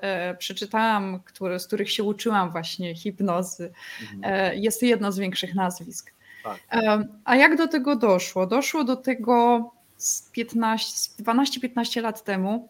e, 0.00 0.34
przeczytałam, 0.34 1.20
które, 1.20 1.60
z 1.60 1.66
których 1.66 1.90
się 1.90 2.02
uczyłam 2.02 2.50
właśnie 2.50 2.94
hipnozy. 2.94 3.72
Mhm. 4.02 4.20
E, 4.24 4.56
jest 4.56 4.80
to 4.80 4.86
jedno 4.86 5.12
z 5.12 5.18
większych 5.18 5.54
nazwisk. 5.54 6.12
Tak. 6.44 6.60
A 7.24 7.36
jak 7.36 7.56
do 7.56 7.68
tego 7.68 7.96
doszło? 7.96 8.46
Doszło 8.46 8.84
do 8.84 8.96
tego 8.96 9.70
12-15 9.98 12.02
lat 12.02 12.24
temu. 12.24 12.68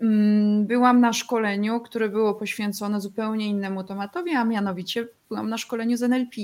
Mm, 0.00 0.66
byłam 0.66 1.00
na 1.00 1.12
szkoleniu, 1.12 1.80
które 1.80 2.08
było 2.08 2.34
poświęcone 2.34 3.00
zupełnie 3.00 3.48
innemu 3.48 3.84
tematowi, 3.84 4.34
a 4.34 4.44
mianowicie 4.44 5.08
byłam 5.28 5.48
na 5.48 5.58
szkoleniu 5.58 5.96
z 5.96 6.02
NLP. 6.02 6.36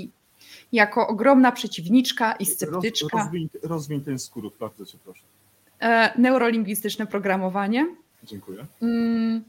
Jako 0.71 1.07
ogromna 1.07 1.51
przeciwniczka 1.51 2.33
i 2.33 2.45
sceptyczka. 2.45 3.17
Roz, 3.17 3.25
rozwiń, 3.25 3.49
rozwiń 3.63 4.01
ten 4.01 4.19
skrót, 4.19 4.53
bardzo 4.59 4.85
cię 4.85 4.97
proszę. 5.03 5.21
E, 5.79 6.19
neurolingwistyczne 6.19 7.07
programowanie. 7.07 7.87
Dziękuję. 8.23 8.65
Mm, 8.81 9.43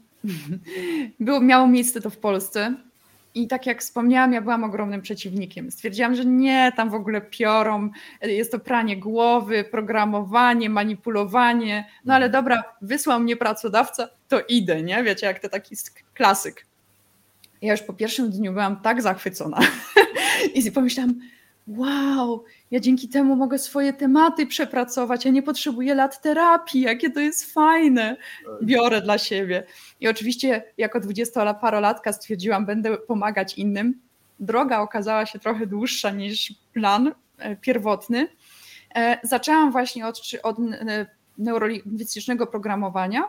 było, 1.19 1.39
miało 1.39 1.67
miejsce 1.67 2.01
to 2.01 2.09
w 2.09 2.17
Polsce. 2.17 2.75
I 3.35 3.47
tak 3.47 3.65
jak 3.65 3.81
wspomniałam, 3.81 4.33
ja 4.33 4.41
byłam 4.41 4.63
ogromnym 4.63 5.01
przeciwnikiem. 5.01 5.71
Stwierdziłam, 5.71 6.15
że 6.15 6.25
nie, 6.25 6.71
tam 6.75 6.89
w 6.89 6.93
ogóle 6.93 7.21
piorą, 7.21 7.89
jest 8.21 8.51
to 8.51 8.59
pranie 8.59 8.97
głowy, 8.97 9.63
programowanie, 9.63 10.69
manipulowanie. 10.69 11.89
No 12.05 12.13
ale 12.13 12.25
mhm. 12.25 12.43
dobra, 12.43 12.63
wysłał 12.81 13.19
mnie 13.19 13.37
pracodawca, 13.37 14.09
to 14.27 14.41
idę, 14.41 14.83
nie? 14.83 15.03
Wiecie, 15.03 15.25
jak 15.27 15.39
to 15.39 15.49
taki 15.49 15.75
klasyk. 16.13 16.65
Ja 17.61 17.71
już 17.71 17.81
po 17.81 17.93
pierwszym 17.93 18.29
dniu 18.29 18.51
byłam 18.51 18.81
tak 18.81 19.01
zachwycona 19.01 19.59
i 20.55 20.71
pomyślałam, 20.71 21.19
wow, 21.67 22.43
ja 22.71 22.79
dzięki 22.79 23.09
temu 23.09 23.35
mogę 23.35 23.59
swoje 23.59 23.93
tematy 23.93 24.47
przepracować, 24.47 25.25
ja 25.25 25.31
nie 25.31 25.43
potrzebuję 25.43 25.95
lat 25.95 26.21
terapii, 26.21 26.81
jakie 26.81 27.09
to 27.09 27.19
jest 27.19 27.53
fajne, 27.53 28.17
tak. 28.45 28.65
biorę 28.65 29.01
dla 29.01 29.17
siebie. 29.17 29.63
I 29.99 30.07
oczywiście 30.07 30.63
jako 30.77 30.99
dwudziestoparolatka 30.99 32.13
stwierdziłam, 32.13 32.65
będę 32.65 32.97
pomagać 32.97 33.57
innym. 33.57 34.01
Droga 34.39 34.79
okazała 34.79 35.25
się 35.25 35.39
trochę 35.39 35.67
dłuższa 35.67 36.11
niż 36.11 36.53
plan 36.73 37.13
e, 37.37 37.55
pierwotny. 37.55 38.27
E, 38.95 39.19
zaczęłam 39.23 39.71
właśnie 39.71 40.07
od, 40.07 40.21
od 40.43 40.59
e, 40.59 41.05
neurolingwistycznego 41.37 42.47
programowania. 42.47 43.23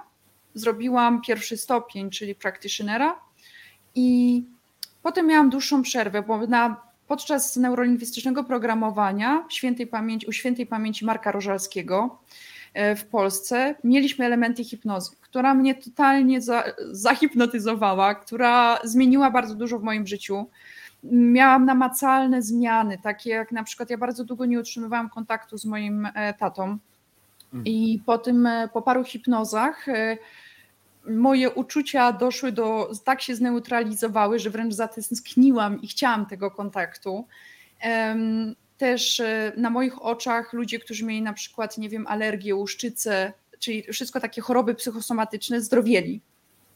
Zrobiłam 0.55 1.21
pierwszy 1.21 1.57
stopień, 1.57 2.11
czyli 2.11 2.35
practitionera 2.35 3.21
i 3.95 4.43
potem 5.03 5.27
miałam 5.27 5.51
dłuższą 5.51 5.83
przerwę, 5.83 6.23
bo 6.23 6.47
na 6.47 6.84
podczas 7.09 7.57
neurolingwistycznego 7.57 8.45
programowania 8.45 9.45
świętej 9.49 9.87
pamięci, 9.87 10.27
u 10.27 10.33
świętej 10.33 10.67
pamięci 10.67 11.05
Marka 11.05 11.33
Rożalskiego 11.33 12.19
e, 12.75 12.97
w 12.97 13.07
Polsce 13.07 13.75
mieliśmy 13.85 14.25
elementy 14.25 14.65
hipnozy, 14.65 15.17
która 15.21 15.55
mnie 15.55 15.75
totalnie 15.75 16.41
za, 16.41 16.65
zahipnotyzowała, 16.91 18.15
która 18.15 18.79
zmieniła 18.85 19.31
bardzo 19.31 19.55
dużo 19.55 19.79
w 19.79 19.83
moim 19.83 20.07
życiu. 20.07 20.47
Miałam 21.13 21.65
namacalne 21.65 22.43
zmiany, 22.43 22.99
takie 23.03 23.31
jak 23.31 23.53
na 23.53 23.65
przykład 23.65 23.91
ja 23.91 23.99
bardzo 23.99 24.25
długo 24.25 24.47
nie 24.47 24.61
utrzymywałam 24.61 25.11
kontaktu 25.11 25.59
z 25.59 25.65
moim 25.65 26.09
e, 26.15 26.35
tatą. 26.35 26.79
Mhm. 27.45 27.65
I 27.65 28.03
po 28.07 28.19
tym, 28.19 28.47
e, 28.47 28.69
po 28.73 28.83
paru 28.83 29.05
hipnozach 29.05 29.87
moje 31.07 31.51
uczucia 31.51 32.13
doszły 32.13 32.53
do, 32.53 32.91
tak 33.05 33.23
się 33.23 33.35
zneutralizowały, 33.35 34.39
że 34.39 34.51
wręcz 34.51 34.75
zatęskniłam 34.75 35.83
i 35.83 35.89
chciałam 35.89 36.27
tego 36.27 36.51
kontaktu. 36.51 37.27
Też 38.79 39.21
e, 39.21 39.53
na 39.57 39.71
moich 39.71 40.03
oczach 40.03 40.53
ludzie, 40.53 40.79
którzy 40.79 41.05
mieli 41.05 41.23
na 41.23 41.33
przykład, 41.33 41.79
nie 41.79 41.89
wiem, 41.89 42.07
alergię, 42.07 42.55
łuszczycę, 42.55 43.33
czyli 43.59 43.83
wszystko 43.93 44.21
takie 44.21 44.43
choroby 44.43 44.75
psychosomatyczne, 44.75 45.61
zdrowieli. 45.61 46.21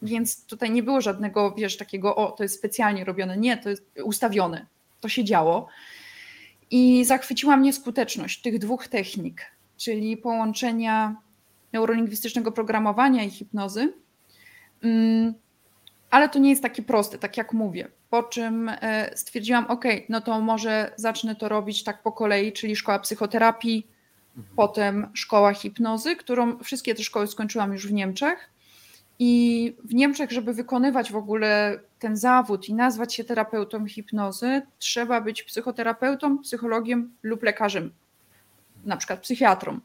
Więc 0.01 0.45
tutaj 0.45 0.71
nie 0.71 0.83
było 0.83 1.01
żadnego, 1.01 1.55
wiesz, 1.57 1.77
takiego, 1.77 2.15
o, 2.15 2.31
to 2.31 2.43
jest 2.43 2.55
specjalnie 2.55 3.05
robione. 3.05 3.37
Nie, 3.37 3.57
to 3.57 3.69
jest 3.69 3.83
ustawione. 4.03 4.65
To 4.99 5.09
się 5.09 5.23
działo. 5.23 5.67
I 6.71 7.05
zachwyciła 7.05 7.57
mnie 7.57 7.73
skuteczność 7.73 8.41
tych 8.41 8.59
dwóch 8.59 8.87
technik, 8.87 9.45
czyli 9.77 10.17
połączenia 10.17 11.15
neurolingwistycznego 11.73 12.51
programowania 12.51 13.23
i 13.23 13.29
hipnozy 13.29 13.93
ale 16.09 16.29
to 16.29 16.39
nie 16.39 16.49
jest 16.49 16.63
takie 16.63 16.83
proste, 16.83 17.17
tak 17.17 17.37
jak 17.37 17.53
mówię. 17.53 17.87
Po 18.09 18.23
czym 18.23 18.69
e, 18.69 19.11
stwierdziłam, 19.15 19.65
ok, 19.67 19.85
no 20.09 20.21
to 20.21 20.41
może 20.41 20.91
zacznę 20.95 21.35
to 21.35 21.49
robić 21.49 21.83
tak 21.83 22.03
po 22.03 22.11
kolei, 22.11 22.53
czyli 22.53 22.75
szkoła 22.75 22.99
psychoterapii, 22.99 23.87
Mhm. 24.37 24.55
potem 24.55 25.07
szkoła 25.13 25.53
hipnozy, 25.53 26.15
którą 26.15 26.57
wszystkie 26.63 26.95
te 26.95 27.03
szkoły 27.03 27.27
skończyłam 27.27 27.73
już 27.73 27.87
w 27.87 27.93
Niemczech. 27.93 28.49
I 29.19 29.75
w 29.83 29.93
Niemczech, 29.93 30.31
żeby 30.31 30.53
wykonywać 30.53 31.11
w 31.11 31.15
ogóle 31.15 31.79
ten 31.99 32.17
zawód 32.17 32.69
i 32.69 32.73
nazwać 32.73 33.13
się 33.13 33.23
terapeutą 33.23 33.87
hipnozy, 33.87 34.61
trzeba 34.79 35.21
być 35.21 35.43
psychoterapeutą, 35.43 36.37
psychologiem 36.37 37.13
lub 37.23 37.43
lekarzem, 37.43 37.91
na 38.85 38.97
przykład 38.97 39.19
psychiatrą. 39.19 39.79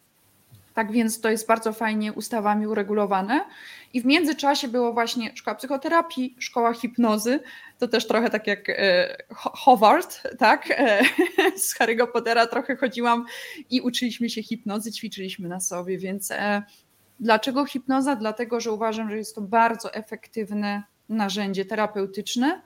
Tak 0.75 0.93
więc 0.93 1.21
to 1.21 1.31
jest 1.31 1.47
bardzo 1.47 1.73
fajnie 1.73 2.13
ustawami 2.13 2.67
uregulowane. 2.67 3.45
I 3.93 4.01
w 4.01 4.05
międzyczasie 4.05 4.69
było 4.69 4.93
właśnie 4.93 5.33
szkoła 5.35 5.55
psychoterapii, 5.55 6.37
szkoła 6.39 6.75
hipnozy. 6.75 7.41
To 7.79 7.89
też 7.89 8.07
trochę 8.07 8.31
tak 8.31 8.47
jak 8.47 8.69
e, 8.69 9.17
Howard, 9.35 10.23
tak? 10.39 10.71
E, 10.71 11.03
z 11.65 11.79
Harry'ego 11.79 12.07
Pottera 12.13 12.47
trochę 12.47 12.77
chodziłam 12.77 13.27
i 13.71 13.81
uczyliśmy 13.81 14.31
się 14.31 14.43
hipnozy, 14.43 14.93
ćwiczyliśmy 14.93 15.49
na 15.49 15.61
sobie, 15.61 15.99
więc 15.99 16.31
e, 16.31 16.63
dlaczego 17.21 17.67
hipnoza? 17.67 18.17
Dlatego, 18.17 18.61
że 18.61 18.73
uważam, 18.73 19.11
że 19.11 19.17
jest 19.17 19.35
to 19.35 19.41
bardzo 19.41 19.95
efektywne 19.95 20.83
narzędzie 21.09 21.65
terapeutyczne 21.65 22.63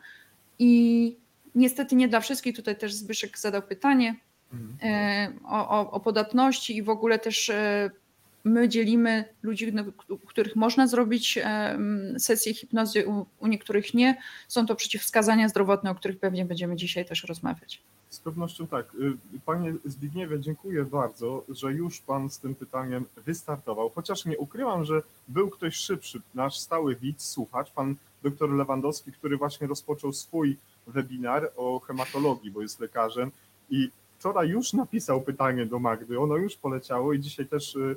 i 0.59 1.17
niestety 1.55 1.97
nie 1.97 2.09
dla 2.09 2.21
wszystkich. 2.21 2.57
Tutaj 2.57 2.77
też 2.77 2.95
Zbyszek 2.95 3.39
zadał 3.39 3.63
pytanie. 3.63 4.17
O, 5.45 5.69
o, 5.69 5.91
o 5.91 6.01
podatności 6.01 6.77
i 6.77 6.83
w 6.83 6.89
ogóle 6.89 7.19
też 7.19 7.51
e, 7.51 7.91
my 8.45 8.69
dzielimy 8.69 9.25
ludzi, 9.43 9.73
no, 9.73 9.85
których 10.27 10.57
można 10.57 10.87
zrobić 10.87 11.39
sesję 12.19 12.55
hipnozy, 12.55 13.07
u, 13.09 13.27
u 13.41 13.47
niektórych 13.47 13.95
nie. 13.95 14.19
Są 14.49 14.67
to 14.67 14.75
przeciwwskazania 14.75 15.49
zdrowotne, 15.49 15.91
o 15.91 15.95
których 15.95 16.19
pewnie 16.19 16.45
będziemy 16.45 16.77
dzisiaj 16.77 17.07
też 17.07 17.25
rozmawiać. 17.25 17.83
Z 18.11 18.21
pewnością 18.21 18.67
tak. 18.67 18.95
Y, 18.95 19.41
Panie 19.47 19.75
Zbigniewie, 19.85 20.41
dziękuję 20.41 20.85
bardzo, 20.85 21.45
że 21.49 21.73
już 21.73 22.01
Pan 22.01 22.31
z 22.31 22.39
tym 22.39 22.55
pytaniem 22.55 23.05
wystartował, 23.27 23.91
chociaż 23.91 24.25
nie 24.25 24.39
ukrywam, 24.39 24.85
że 24.85 25.03
był 25.29 25.51
ktoś 25.51 25.75
szybszy, 25.75 26.21
nasz 26.35 26.59
stały 26.59 26.97
widz, 26.97 27.25
słuchacz, 27.25 27.71
Pan 27.71 27.97
doktor 28.23 28.51
Lewandowski, 28.51 29.13
który 29.13 29.37
właśnie 29.37 29.67
rozpoczął 29.67 30.13
swój 30.13 30.57
webinar 30.87 31.53
o 31.57 31.81
hematologii, 31.81 32.51
bo 32.51 32.63
jest 32.63 32.81
lekarzem 32.81 33.31
i 33.71 33.91
wczoraj 34.19 34.49
już 34.49 34.73
napisał 34.73 35.21
pytanie 35.21 35.67
do 35.67 35.79
Magdy, 35.79 36.21
ono 36.21 36.37
już 36.37 36.57
poleciało 36.57 37.13
i 37.13 37.21
dzisiaj 37.21 37.47
też 37.47 37.77
y, 37.77 37.97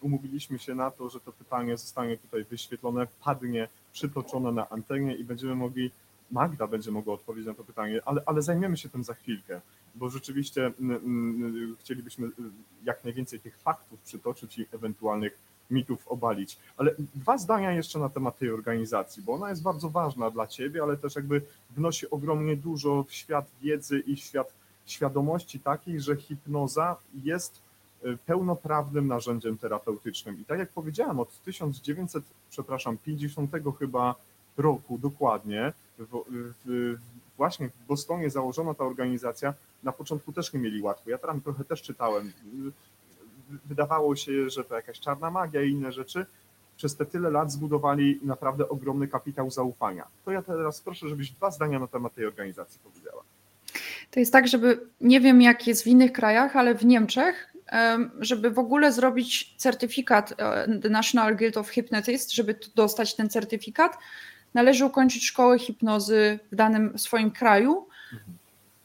umówiliśmy 0.00 0.58
się 0.58 0.74
na 0.74 0.90
to, 0.90 1.08
że 1.08 1.20
to 1.20 1.32
pytanie 1.32 1.76
zostanie 1.76 2.16
tutaj 2.16 2.44
wyświetlone, 2.44 3.06
padnie, 3.24 3.68
przytoczone 3.92 4.52
na 4.52 4.68
antenie 4.68 5.14
i 5.14 5.24
będziemy 5.24 5.54
mogli, 5.54 5.90
Magda 6.30 6.66
będzie 6.66 6.90
mogła 6.90 7.14
odpowiedzieć 7.14 7.46
na 7.46 7.54
to 7.54 7.64
pytanie, 7.64 8.00
ale, 8.04 8.22
ale 8.26 8.42
zajmiemy 8.42 8.76
się 8.76 8.88
tym 8.88 9.04
za 9.04 9.14
chwilkę, 9.14 9.60
bo 9.94 10.08
rzeczywiście 10.08 10.66
y, 10.66 10.72
y, 11.72 11.76
chcielibyśmy 11.80 12.30
jak 12.84 13.04
najwięcej 13.04 13.40
tych 13.40 13.58
faktów 13.58 14.00
przytoczyć 14.00 14.58
i 14.58 14.66
ewentualnych 14.72 15.38
mitów 15.70 16.08
obalić. 16.08 16.58
Ale 16.76 16.94
dwa 17.14 17.38
zdania 17.38 17.72
jeszcze 17.72 17.98
na 17.98 18.08
temat 18.08 18.38
tej 18.38 18.50
organizacji, 18.50 19.22
bo 19.22 19.32
ona 19.32 19.50
jest 19.50 19.62
bardzo 19.62 19.90
ważna 19.90 20.30
dla 20.30 20.46
Ciebie, 20.46 20.82
ale 20.82 20.96
też 20.96 21.16
jakby 21.16 21.42
wnosi 21.70 22.10
ogromnie 22.10 22.56
dużo 22.56 23.04
w 23.08 23.12
świat 23.12 23.46
wiedzy 23.62 24.00
i 24.00 24.16
w 24.16 24.18
świat 24.18 24.59
świadomości 24.86 25.60
takiej, 25.60 26.00
że 26.00 26.16
hipnoza 26.16 26.96
jest 27.24 27.62
y, 28.04 28.18
pełnoprawnym 28.26 29.06
narzędziem 29.06 29.58
terapeutycznym. 29.58 30.40
I 30.40 30.44
tak 30.44 30.58
jak 30.58 30.68
powiedziałem, 30.68 31.20
od 31.20 31.42
1900, 31.42 32.24
przepraszam, 32.50 32.98
50 32.98 33.50
chyba 33.78 34.14
roku 34.56 34.98
dokładnie, 34.98 35.72
w, 35.98 36.24
w, 36.64 36.96
właśnie 37.36 37.68
w 37.68 37.86
Bostonie 37.86 38.30
założona 38.30 38.74
ta 38.74 38.84
organizacja, 38.84 39.54
na 39.82 39.92
początku 39.92 40.32
też 40.32 40.52
nie 40.52 40.60
mieli 40.60 40.82
łatwo. 40.82 41.10
Ja 41.10 41.18
tam 41.18 41.40
trochę 41.40 41.64
też 41.64 41.82
czytałem. 41.82 42.32
Wydawało 43.64 44.16
się, 44.16 44.50
że 44.50 44.64
to 44.64 44.74
jakaś 44.74 45.00
czarna 45.00 45.30
magia 45.30 45.62
i 45.62 45.70
inne 45.70 45.92
rzeczy. 45.92 46.26
Przez 46.76 46.96
te 46.96 47.06
tyle 47.06 47.30
lat 47.30 47.52
zbudowali 47.52 48.20
naprawdę 48.22 48.68
ogromny 48.68 49.08
kapitał 49.08 49.50
zaufania. 49.50 50.06
To 50.24 50.30
ja 50.30 50.42
teraz 50.42 50.80
proszę, 50.80 51.08
żebyś 51.08 51.30
dwa 51.30 51.50
zdania 51.50 51.78
na 51.78 51.86
temat 51.86 52.14
tej 52.14 52.26
organizacji 52.26 52.80
powiedziała. 52.84 53.22
To 54.10 54.20
jest 54.20 54.32
tak, 54.32 54.48
żeby 54.48 54.80
nie 55.00 55.20
wiem, 55.20 55.42
jak 55.42 55.66
jest 55.66 55.84
w 55.84 55.86
innych 55.86 56.12
krajach, 56.12 56.56
ale 56.56 56.74
w 56.74 56.84
Niemczech, 56.84 57.54
żeby 58.20 58.50
w 58.50 58.58
ogóle 58.58 58.92
zrobić 58.92 59.54
certyfikat 59.56 60.34
The 60.82 60.88
National 60.88 61.36
Guild 61.36 61.56
of 61.56 61.70
Hypnotists, 61.70 62.32
żeby 62.32 62.58
dostać 62.74 63.14
ten 63.14 63.28
certyfikat, 63.28 63.98
należy 64.54 64.84
ukończyć 64.84 65.26
szkołę 65.26 65.58
hipnozy 65.58 66.38
w 66.52 66.56
danym 66.56 66.98
swoim 66.98 67.30
kraju, 67.30 67.86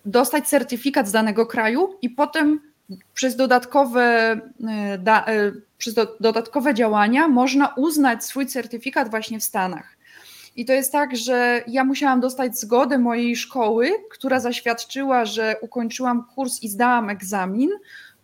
dostać 0.06 0.48
certyfikat 0.48 1.08
z 1.08 1.12
danego 1.12 1.46
kraju 1.46 1.98
i 2.02 2.10
potem 2.10 2.60
przez 3.14 3.36
dodatkowe, 3.36 4.02
e, 4.68 4.98
da, 4.98 5.26
e, 5.26 5.52
przez 5.78 5.94
do, 5.94 6.18
dodatkowe 6.20 6.74
działania 6.74 7.28
można 7.28 7.74
uznać 7.76 8.26
swój 8.26 8.46
certyfikat 8.46 9.10
właśnie 9.10 9.40
w 9.40 9.44
Stanach. 9.44 9.96
I 10.56 10.66
to 10.66 10.74
jest 10.74 10.92
tak, 10.92 11.16
że 11.18 11.64
ja 11.68 11.84
musiałam 11.84 12.20
dostać 12.20 12.60
zgodę 12.60 12.98
mojej 12.98 13.36
szkoły, 13.36 13.92
która 14.12 14.40
zaświadczyła, 14.40 15.26
że 15.26 15.56
ukończyłam 15.62 16.26
kurs 16.36 16.62
i 16.64 16.70
zdałam 16.70 17.10
egzamin, 17.10 17.70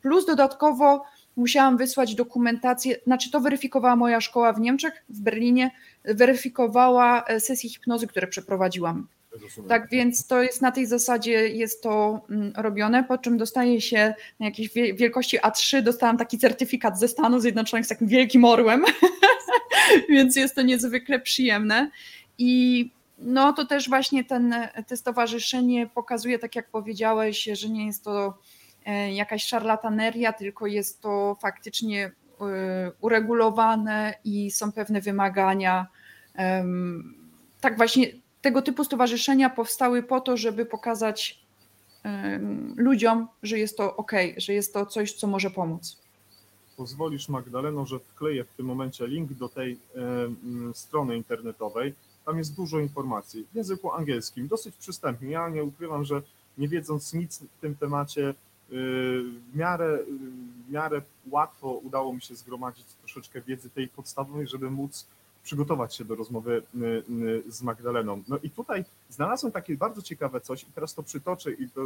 plus 0.01 0.25
dodatkowo 0.25 1.03
musiałam 1.35 1.77
wysłać 1.77 2.15
dokumentację, 2.15 2.95
znaczy 3.05 3.31
to 3.31 3.39
weryfikowała 3.39 3.95
moja 3.95 4.21
szkoła 4.21 4.53
w 4.53 4.59
Niemczech, 4.59 5.03
w 5.09 5.21
Berlinie, 5.21 5.71
weryfikowała 6.03 7.23
e, 7.23 7.39
sesje 7.39 7.69
hipnozy, 7.69 8.07
które 8.07 8.27
przeprowadziłam. 8.27 9.07
Rozumiem. 9.31 9.69
Tak 9.69 9.89
więc 9.89 10.27
to 10.27 10.43
jest 10.43 10.61
na 10.61 10.71
tej 10.71 10.85
zasadzie 10.85 11.47
jest 11.47 11.83
to 11.83 12.21
mm, 12.29 12.53
robione, 12.55 13.03
po 13.03 13.17
czym 13.17 13.37
dostaje 13.37 13.81
się 13.81 14.13
na 14.39 14.45
jakiejś 14.45 14.73
wie- 14.73 14.93
wielkości 14.93 15.39
A3, 15.39 15.81
dostałam 15.81 16.17
taki 16.17 16.37
certyfikat 16.37 16.99
ze 16.99 17.07
Stanów 17.07 17.41
Zjednoczonych 17.41 17.85
z 17.85 17.89
takim 17.89 18.07
wielkim 18.07 18.45
orłem, 18.45 18.85
więc 20.09 20.35
jest 20.35 20.55
to 20.55 20.61
niezwykle 20.61 21.19
przyjemne. 21.19 21.91
I 22.37 22.91
no 23.17 23.53
to 23.53 23.65
też 23.65 23.89
właśnie 23.89 24.23
ten, 24.23 24.55
to 24.87 24.97
stowarzyszenie 24.97 25.87
pokazuje, 25.87 26.39
tak 26.39 26.55
jak 26.55 26.69
powiedziałeś, 26.69 27.43
że 27.53 27.69
nie 27.69 27.85
jest 27.85 28.03
to 28.03 28.37
e, 28.85 29.13
jakaś 29.13 29.43
szarlataneria, 29.43 30.33
tylko 30.33 30.67
jest 30.67 31.01
to 31.01 31.37
faktycznie 31.41 32.05
e, 32.41 32.91
uregulowane 33.01 34.13
i 34.23 34.51
są 34.51 34.71
pewne 34.71 35.01
wymagania. 35.01 35.87
Tak 37.61 37.77
właśnie 37.77 38.07
tego 38.41 38.61
typu 38.61 38.83
stowarzyszenia 38.83 39.49
powstały 39.49 40.03
po 40.03 40.21
to, 40.21 40.37
żeby 40.37 40.65
pokazać 40.65 41.41
ludziom, 42.75 43.27
że 43.43 43.59
jest 43.59 43.77
to 43.77 43.95
ok, 43.95 44.11
że 44.37 44.53
jest 44.53 44.73
to 44.73 44.85
coś, 44.85 45.13
co 45.13 45.27
może 45.27 45.49
pomóc. 45.49 45.97
Pozwolisz 46.77 47.29
Magdaleno, 47.29 47.85
że 47.85 47.99
wkleję 47.99 48.43
w 48.43 48.53
tym 48.57 48.65
momencie 48.65 49.07
link 49.07 49.33
do 49.33 49.49
tej 49.49 49.77
strony 50.73 51.17
internetowej. 51.17 51.93
Tam 52.25 52.37
jest 52.37 52.55
dużo 52.55 52.79
informacji 52.79 53.47
w 53.51 53.55
języku 53.55 53.91
angielskim, 53.91 54.47
dosyć 54.47 54.75
przystępnie. 54.75 55.29
Ja 55.29 55.49
nie 55.49 55.63
ukrywam, 55.63 56.05
że 56.05 56.21
nie 56.57 56.67
wiedząc 56.67 57.13
nic 57.13 57.39
w 57.39 57.61
tym 57.61 57.75
temacie, 57.75 58.29
y, 58.29 58.33
w 59.51 59.55
miarę, 59.55 59.99
y, 59.99 60.05
w 60.67 60.71
miarę 60.71 61.01
łatwo 61.31 61.71
udało 61.71 62.13
mi 62.13 62.21
się 62.21 62.35
zgromadzić 62.35 62.85
troszeczkę 62.99 63.41
wiedzy 63.41 63.69
tej 63.69 63.87
podstawowej, 63.87 64.47
żeby 64.47 64.71
móc 64.71 65.07
przygotować 65.43 65.95
się 65.95 66.05
do 66.05 66.15
rozmowy 66.15 66.63
y, 66.75 67.51
z 67.51 67.61
Magdaleną. 67.61 68.23
No 68.27 68.37
i 68.43 68.49
tutaj 68.49 68.85
znalazłem 69.09 69.51
takie 69.51 69.77
bardzo 69.77 70.01
ciekawe 70.01 70.41
coś 70.41 70.63
i 70.63 70.71
teraz 70.75 70.93
to 70.93 71.03
przytoczę 71.03 71.51
i 71.51 71.69
to 71.69 71.81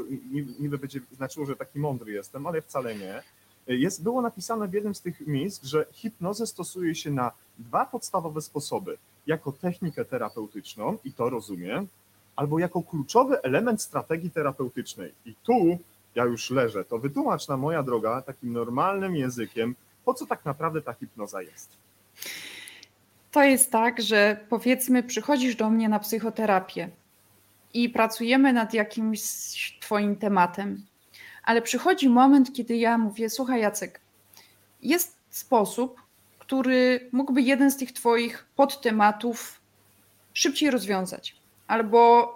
niby 0.60 0.78
będzie 0.78 1.00
znaczyło, 1.12 1.46
że 1.46 1.56
taki 1.56 1.80
mądry 1.80 2.12
jestem, 2.12 2.48
ale 2.48 2.62
wcale 2.62 2.96
nie. 2.96 3.24
Jest, 3.68 4.04
było 4.04 4.22
napisane 4.22 4.68
w 4.68 4.74
jednym 4.74 4.96
z 4.96 5.02
tych 5.02 5.28
miejsc, 5.28 5.64
że 5.64 5.86
hipnozę 5.92 6.48
stosuje 6.48 6.96
się 6.96 7.12
na 7.12 7.32
dwa 7.60 7.86
podstawowe 7.86 8.42
sposoby. 8.42 8.98
Jako 9.28 9.52
technikę 9.52 10.06
terapeutyczną, 10.06 10.98
i 11.04 11.14
to 11.14 11.30
rozumiem, 11.30 11.88
albo 12.36 12.60
jako 12.60 12.82
kluczowy 12.82 13.42
element 13.42 13.82
strategii 13.82 14.32
terapeutycznej. 14.32 15.14
I 15.26 15.36
tu 15.44 15.78
ja 16.16 16.26
już 16.26 16.52
leżę. 16.52 16.86
To 16.86 17.00
wytłumacz 17.00 17.48
na 17.48 17.58
moja 17.58 17.84
droga 17.84 18.22
takim 18.22 18.54
normalnym 18.54 19.16
językiem, 19.16 19.76
po 20.06 20.14
co 20.14 20.26
tak 20.26 20.46
naprawdę 20.46 20.82
ta 20.82 20.94
hipnoza 20.94 21.42
jest. 21.42 21.78
To 23.32 23.44
jest 23.44 23.72
tak, 23.72 24.02
że 24.02 24.46
powiedzmy, 24.50 25.04
przychodzisz 25.04 25.56
do 25.56 25.70
mnie 25.70 25.90
na 25.90 26.00
psychoterapię 26.00 26.90
i 27.74 27.90
pracujemy 27.90 28.54
nad 28.54 28.74
jakimś 28.74 29.22
Twoim 29.82 30.16
tematem, 30.16 30.86
ale 31.44 31.62
przychodzi 31.62 32.10
moment, 32.10 32.54
kiedy 32.54 32.76
ja 32.76 32.98
mówię: 32.98 33.30
Słuchaj, 33.30 33.62
Jacek, 33.62 34.00
jest 34.82 35.18
sposób, 35.30 36.02
który 36.46 37.10
mógłby 37.12 37.42
jeden 37.42 37.72
z 37.72 37.78
tych 37.78 37.92
Twoich 37.92 38.46
podtematów 38.56 39.62
szybciej 40.34 40.72
rozwiązać, 40.72 41.36
albo 41.68 42.30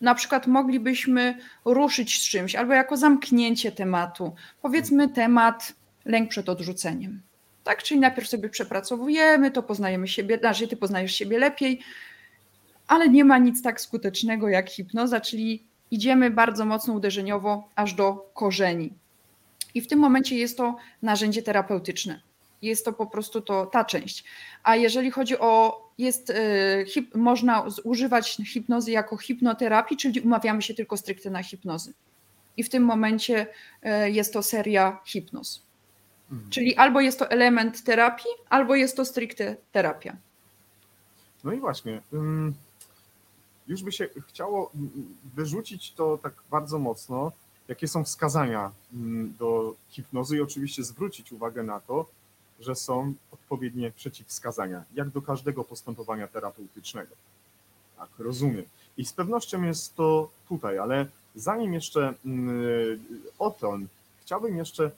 na 0.00 0.14
przykład 0.14 0.46
moglibyśmy 0.46 1.38
ruszyć 1.64 2.22
z 2.22 2.28
czymś, 2.28 2.54
albo 2.54 2.72
jako 2.72 2.96
zamknięcie 2.96 3.72
tematu. 3.72 4.34
Powiedzmy 4.62 5.08
temat 5.08 5.72
lęk 6.04 6.30
przed 6.30 6.48
odrzuceniem. 6.48 7.22
Tak, 7.64 7.82
czyli 7.82 8.00
najpierw 8.00 8.28
sobie 8.28 8.48
przepracowujemy, 8.48 9.50
to 9.50 9.62
poznajemy 9.62 10.08
siebie, 10.08 10.38
znaczy 10.38 10.68
ty 10.68 10.76
poznajesz 10.76 11.14
siebie 11.14 11.38
lepiej, 11.38 11.80
ale 12.86 13.08
nie 13.08 13.24
ma 13.24 13.38
nic 13.38 13.62
tak 13.62 13.80
skutecznego 13.80 14.48
jak 14.48 14.70
hipnoza, 14.70 15.20
czyli 15.20 15.62
idziemy 15.90 16.30
bardzo 16.30 16.64
mocno 16.64 16.94
uderzeniowo 16.94 17.68
aż 17.76 17.94
do 17.94 18.30
korzeni. 18.34 18.92
I 19.74 19.80
w 19.80 19.86
tym 19.86 19.98
momencie 19.98 20.36
jest 20.36 20.56
to 20.56 20.76
narzędzie 21.02 21.42
terapeutyczne. 21.42 22.20
Jest 22.62 22.84
to 22.84 22.92
po 22.92 23.06
prostu 23.06 23.40
to, 23.40 23.66
ta 23.66 23.84
część. 23.84 24.24
A 24.62 24.76
jeżeli 24.76 25.10
chodzi 25.10 25.38
o, 25.38 25.84
jest, 25.98 26.30
y, 26.30 26.84
hip, 26.88 27.14
można 27.14 27.66
używać 27.84 28.36
hipnozy 28.46 28.90
jako 28.90 29.16
hipnoterapii, 29.16 29.96
czyli 29.96 30.20
umawiamy 30.20 30.62
się 30.62 30.74
tylko 30.74 30.96
stricte 30.96 31.30
na 31.30 31.42
hipnozy. 31.42 31.94
I 32.56 32.62
w 32.62 32.68
tym 32.68 32.82
momencie 32.82 33.46
y, 34.06 34.10
jest 34.10 34.32
to 34.32 34.42
seria 34.42 35.00
hipnoz. 35.04 35.62
Mhm. 36.32 36.50
Czyli 36.50 36.76
albo 36.76 37.00
jest 37.00 37.18
to 37.18 37.30
element 37.30 37.84
terapii, 37.84 38.30
albo 38.48 38.74
jest 38.74 38.96
to 38.96 39.04
stricte 39.04 39.56
terapia. 39.72 40.16
No 41.44 41.52
i 41.52 41.60
właśnie. 41.60 42.02
Już 43.66 43.82
by 43.82 43.92
się 43.92 44.08
chciało 44.28 44.70
wyrzucić 45.34 45.92
to 45.92 46.18
tak 46.22 46.34
bardzo 46.50 46.78
mocno, 46.78 47.32
jakie 47.68 47.88
są 47.88 48.04
wskazania 48.04 48.70
do 49.38 49.74
hipnozy 49.88 50.36
i 50.36 50.40
oczywiście 50.40 50.84
zwrócić 50.84 51.32
uwagę 51.32 51.62
na 51.62 51.80
to, 51.80 52.06
że 52.60 52.74
są 52.74 53.14
odpowiednie 53.32 53.90
przeciwwskazania, 53.90 54.84
jak 54.94 55.10
do 55.10 55.22
każdego 55.22 55.64
postępowania 55.64 56.28
terapeutycznego. 56.28 57.14
Tak, 57.96 58.08
rozumiem. 58.18 58.64
I 58.96 59.04
z 59.04 59.12
pewnością 59.12 59.62
jest 59.62 59.94
to 59.94 60.30
tutaj, 60.48 60.78
ale 60.78 61.06
zanim 61.34 61.74
jeszcze 61.74 62.14
o 63.38 63.50
to, 63.50 63.78
chciałbym 64.20 64.56
jeszcze 64.56 64.90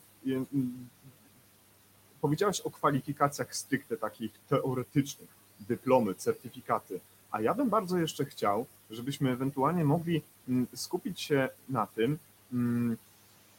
powiedziałeś 2.20 2.60
o 2.60 2.70
kwalifikacjach 2.70 3.56
stricte 3.56 3.96
takich 3.96 4.32
teoretycznych, 4.48 5.28
dyplomy, 5.60 6.14
certyfikaty, 6.14 7.00
a 7.30 7.40
ja 7.40 7.54
bym 7.54 7.70
bardzo 7.70 7.98
jeszcze 7.98 8.24
chciał, 8.24 8.66
żebyśmy 8.90 9.30
ewentualnie 9.30 9.84
mogli 9.84 10.22
mm, 10.48 10.66
skupić 10.74 11.20
się 11.20 11.48
na 11.68 11.86
tym, 11.86 12.18
mm, 12.52 12.96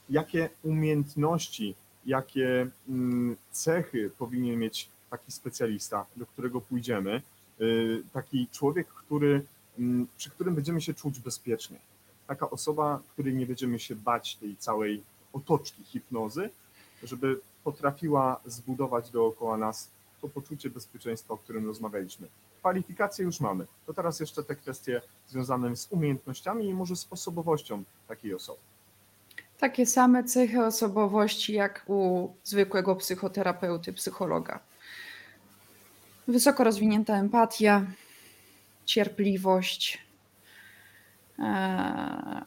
jakie 0.09 0.49
umiejętności, 0.63 1.75
jakie 2.07 2.67
mm, 2.89 3.35
cechy 3.51 4.11
powinien 4.17 4.59
mieć 4.59 4.89
taki 5.09 5.31
specjalista, 5.31 6.05
do 6.15 6.25
którego 6.25 6.61
pójdziemy, 6.61 7.21
y, 7.61 8.03
taki 8.13 8.47
człowiek, 8.47 8.87
który, 8.87 9.45
przy 10.17 10.29
którym 10.29 10.55
będziemy 10.55 10.81
się 10.81 10.93
czuć 10.93 11.19
bezpiecznie. 11.19 11.79
Taka 12.27 12.49
osoba, 12.49 13.01
której 13.13 13.35
nie 13.35 13.45
będziemy 13.45 13.79
się 13.79 13.95
bać 13.95 14.35
tej 14.35 14.57
całej 14.57 15.03
otoczki 15.33 15.83
hipnozy, 15.83 16.49
żeby 17.03 17.39
potrafiła 17.63 18.41
zbudować 18.45 19.11
dookoła 19.11 19.57
nas 19.57 19.89
to 20.21 20.27
poczucie 20.27 20.69
bezpieczeństwa, 20.69 21.33
o 21.33 21.37
którym 21.37 21.65
rozmawialiśmy. 21.65 22.27
Kwalifikacje 22.59 23.25
już 23.25 23.39
mamy. 23.39 23.67
To 23.85 23.93
teraz 23.93 24.19
jeszcze 24.19 24.43
te 24.43 24.55
kwestie 24.55 25.01
związane 25.27 25.75
z 25.75 25.87
umiejętnościami 25.91 26.69
i 26.69 26.73
może 26.73 26.95
z 26.95 27.07
osobowością 27.09 27.83
takiej 28.07 28.33
osoby. 28.33 28.59
Takie 29.59 29.85
same 29.85 30.23
cechy 30.23 30.65
osobowości 30.65 31.53
jak 31.53 31.83
u 31.87 32.29
zwykłego 32.43 32.95
psychoterapeuty, 32.95 33.93
psychologa. 33.93 34.59
Wysoko 36.27 36.63
rozwinięta 36.63 37.15
empatia, 37.17 37.85
cierpliwość, 38.85 40.05
e, 41.39 42.41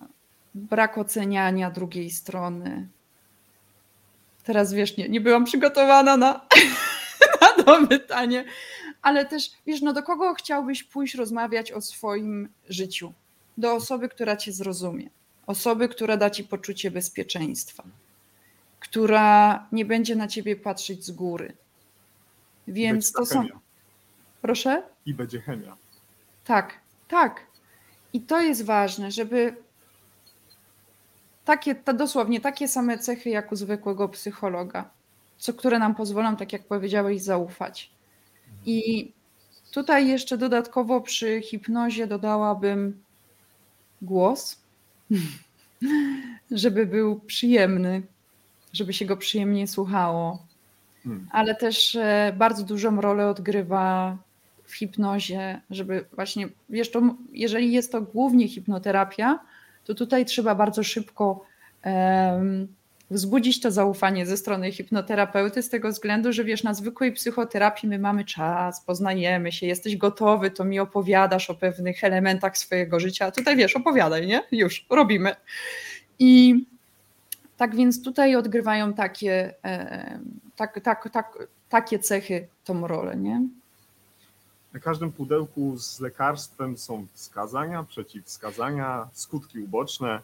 brak 0.54 0.98
oceniania 0.98 1.70
drugiej 1.70 2.10
strony, 2.10 2.88
Teraz 4.44 4.72
wiesz, 4.72 4.96
nie, 4.96 5.08
nie 5.08 5.20
byłam 5.20 5.44
przygotowana 5.44 6.16
na, 6.16 6.46
na 7.40 7.62
to 7.64 7.86
pytanie, 7.86 8.44
ale 9.02 9.26
też 9.26 9.50
wiesz, 9.66 9.82
no 9.82 9.92
do 9.92 10.02
kogo 10.02 10.34
chciałbyś 10.34 10.84
pójść 10.84 11.14
rozmawiać 11.14 11.72
o 11.72 11.80
swoim 11.80 12.48
życiu? 12.68 13.12
Do 13.58 13.74
osoby, 13.74 14.08
która 14.08 14.36
cię 14.36 14.52
zrozumie, 14.52 15.10
osoby, 15.50 15.88
która 15.88 16.16
da 16.16 16.30
ci 16.30 16.44
poczucie 16.44 16.90
bezpieczeństwa, 16.90 17.82
która 18.80 19.66
nie 19.72 19.84
będzie 19.84 20.16
na 20.16 20.28
ciebie 20.28 20.56
patrzeć 20.56 21.04
z 21.04 21.10
góry. 21.10 21.56
Więc 22.68 23.12
to 23.12 23.26
są. 23.26 23.46
Proszę? 24.42 24.82
I 25.06 25.14
będzie 25.14 25.40
chemia. 25.40 25.76
Tak, 26.44 26.80
tak. 27.08 27.46
I 28.12 28.20
to 28.20 28.40
jest 28.40 28.64
ważne, 28.64 29.10
żeby 29.10 29.56
takie, 31.44 31.74
to 31.74 31.92
dosłownie 31.92 32.40
takie 32.40 32.68
same 32.68 32.98
cechy 32.98 33.30
jak 33.30 33.52
u 33.52 33.56
zwykłego 33.56 34.08
psychologa, 34.08 34.90
co, 35.38 35.54
które 35.54 35.78
nam 35.78 35.94
pozwolą, 35.94 36.36
tak 36.36 36.52
jak 36.52 36.64
powiedziałeś, 36.64 37.22
zaufać. 37.22 37.90
I 38.66 39.12
tutaj 39.72 40.08
jeszcze 40.08 40.38
dodatkowo 40.38 41.00
przy 41.00 41.42
hipnozie 41.42 42.06
dodałabym 42.06 43.02
głos, 44.02 44.60
żeby 46.50 46.86
był 46.86 47.20
przyjemny, 47.20 48.02
żeby 48.72 48.92
się 48.92 49.04
go 49.04 49.16
przyjemnie 49.16 49.68
słuchało. 49.68 50.42
Hmm. 51.04 51.28
Ale 51.30 51.54
też 51.54 51.96
e, 51.96 52.34
bardzo 52.38 52.64
dużą 52.64 53.00
rolę 53.00 53.28
odgrywa 53.28 54.16
w 54.64 54.74
hipnozie, 54.74 55.60
żeby 55.70 56.04
właśnie, 56.12 56.48
wiesz, 56.68 56.90
to, 56.90 57.02
jeżeli 57.32 57.72
jest 57.72 57.92
to 57.92 58.02
głównie 58.02 58.48
hipnoterapia, 58.48 59.38
to 59.84 59.94
tutaj 59.94 60.24
trzeba 60.24 60.54
bardzo 60.54 60.82
szybko 60.82 61.44
um, 61.84 62.68
wzbudzić 63.10 63.60
to 63.60 63.70
zaufanie 63.70 64.26
ze 64.26 64.36
strony 64.36 64.72
hipnoterapeuty 64.72 65.62
z 65.62 65.68
tego 65.68 65.88
względu, 65.88 66.32
że 66.32 66.44
wiesz, 66.44 66.62
na 66.62 66.74
zwykłej 66.74 67.12
psychoterapii 67.12 67.88
my 67.88 67.98
mamy 67.98 68.24
czas, 68.24 68.84
poznajemy 68.84 69.52
się, 69.52 69.66
jesteś 69.66 69.96
gotowy, 69.96 70.50
to 70.50 70.64
mi 70.64 70.80
opowiadasz 70.80 71.50
o 71.50 71.54
pewnych 71.54 72.04
elementach 72.04 72.58
swojego 72.58 73.00
życia, 73.00 73.30
tutaj 73.30 73.56
wiesz, 73.56 73.76
opowiadaj, 73.76 74.26
nie? 74.26 74.42
Już, 74.52 74.86
robimy. 74.90 75.36
I 76.18 76.64
tak 77.56 77.76
więc 77.76 78.02
tutaj 78.02 78.36
odgrywają 78.36 78.94
takie, 78.94 79.54
tak, 80.56 80.80
tak, 80.80 81.10
tak, 81.12 81.38
takie 81.68 81.98
cechy 81.98 82.48
tą 82.64 82.86
rolę, 82.86 83.16
nie? 83.16 83.42
Na 84.72 84.80
każdym 84.80 85.12
pudełku 85.12 85.76
z 85.78 86.00
lekarstwem 86.00 86.78
są 86.78 87.06
wskazania, 87.12 87.84
przeciwwskazania, 87.84 89.08
skutki 89.12 89.60
uboczne. 89.60 90.20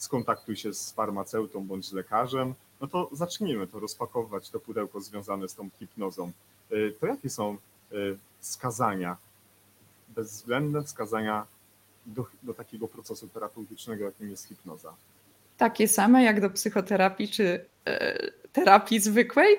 Skontaktuj 0.00 0.56
się 0.56 0.74
z 0.74 0.92
farmaceutą 0.92 1.66
bądź 1.66 1.86
z 1.86 1.92
lekarzem. 1.92 2.54
No 2.80 2.86
to 2.86 3.08
zacznijmy 3.12 3.66
to 3.66 3.80
rozpakowywać, 3.80 4.50
to 4.50 4.60
pudełko 4.60 5.00
związane 5.00 5.48
z 5.48 5.54
tą 5.54 5.68
hipnozą. 5.78 6.32
Y, 6.72 6.94
to 7.00 7.06
jakie 7.06 7.30
są 7.30 7.56
y, 7.92 8.18
wskazania, 8.40 9.16
bezwzględne 10.08 10.82
wskazania 10.82 11.46
do, 12.06 12.26
do 12.42 12.54
takiego 12.54 12.88
procesu 12.88 13.28
terapeutycznego, 13.28 14.04
jakim 14.04 14.30
jest 14.30 14.48
hipnoza? 14.48 14.94
Takie 15.58 15.88
same 15.88 16.24
jak 16.24 16.40
do 16.40 16.50
psychoterapii 16.50 17.28
czy 17.28 17.64
e, 17.84 18.30
terapii 18.52 19.00
zwykłej. 19.00 19.56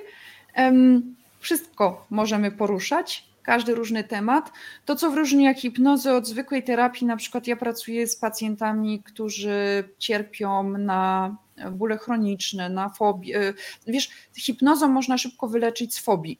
Wszystko 1.40 2.06
możemy 2.10 2.52
poruszać, 2.52 3.31
każdy 3.44 3.76
różny 3.76 4.04
temat. 4.04 4.52
To, 4.86 4.96
co 4.96 5.12
w 5.12 5.32
jak 5.40 5.60
hipnozy 5.60 6.12
od 6.12 6.28
zwykłej 6.28 6.64
terapii, 6.64 7.08
na 7.08 7.18
przykład 7.18 7.48
ja 7.48 7.56
pracuję 7.56 8.08
z 8.08 8.16
pacjentami, 8.16 9.04
którzy 9.04 9.84
cierpią 9.98 10.78
na 10.78 11.36
bóle 11.72 11.98
chroniczne, 11.98 12.70
na 12.70 12.90
fobię. 12.90 13.54
Wiesz, 13.88 14.10
hipnozą 14.38 14.88
można 14.88 15.18
szybko 15.18 15.48
wyleczyć 15.48 15.96
z 15.96 16.00
fobii. 16.00 16.40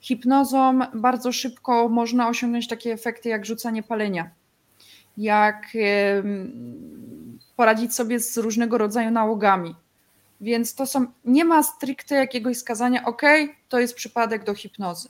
Hipnozą 0.00 0.78
bardzo 0.94 1.32
szybko 1.32 1.88
można 1.88 2.28
osiągnąć 2.28 2.68
takie 2.68 2.92
efekty 2.92 3.28
jak 3.28 3.46
rzucanie 3.46 3.82
palenia, 3.82 4.30
jak 5.16 5.66
poradzić 7.56 7.94
sobie 7.94 8.20
z 8.20 8.36
różnego 8.36 8.78
rodzaju 8.78 9.10
nałogami. 9.10 9.74
Więc 10.40 10.74
to 10.74 10.86
są, 10.86 11.06
nie 11.24 11.44
ma 11.44 11.62
stricte 11.62 12.14
jakiegoś 12.14 12.58
skazania, 12.58 13.04
ok, 13.04 13.22
to 13.68 13.80
jest 13.80 13.94
przypadek 13.94 14.44
do 14.44 14.54
hipnozy. 14.54 15.08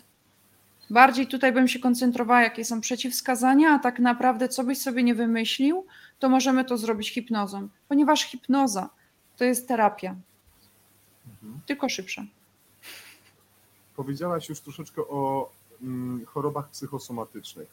Bardziej 0.91 1.27
tutaj 1.27 1.53
bym 1.53 1.69
się 1.69 1.79
koncentrowała, 1.79 2.43
jakie 2.43 2.65
są 2.65 2.81
przeciwwskazania, 2.81 3.71
a 3.71 3.79
tak 3.79 3.99
naprawdę, 3.99 4.49
co 4.49 4.65
byś 4.65 4.79
sobie 4.79 5.03
nie 5.03 5.15
wymyślił, 5.15 5.87
to 6.19 6.29
możemy 6.29 6.65
to 6.65 6.79
zrobić 6.79 7.11
hipnozą, 7.11 7.69
ponieważ 7.89 8.23
hipnoza 8.23 8.91
to 9.37 9.45
jest 9.45 9.69
terapia, 9.69 10.17
mhm. 11.31 11.61
tylko 11.67 11.89
szybsza. 11.89 12.25
Powiedziałaś 13.97 14.49
już 14.49 14.61
troszeczkę 14.61 15.03
o 15.03 15.51
mm, 15.83 16.27
chorobach 16.27 16.69
psychosomatycznych. 16.69 17.69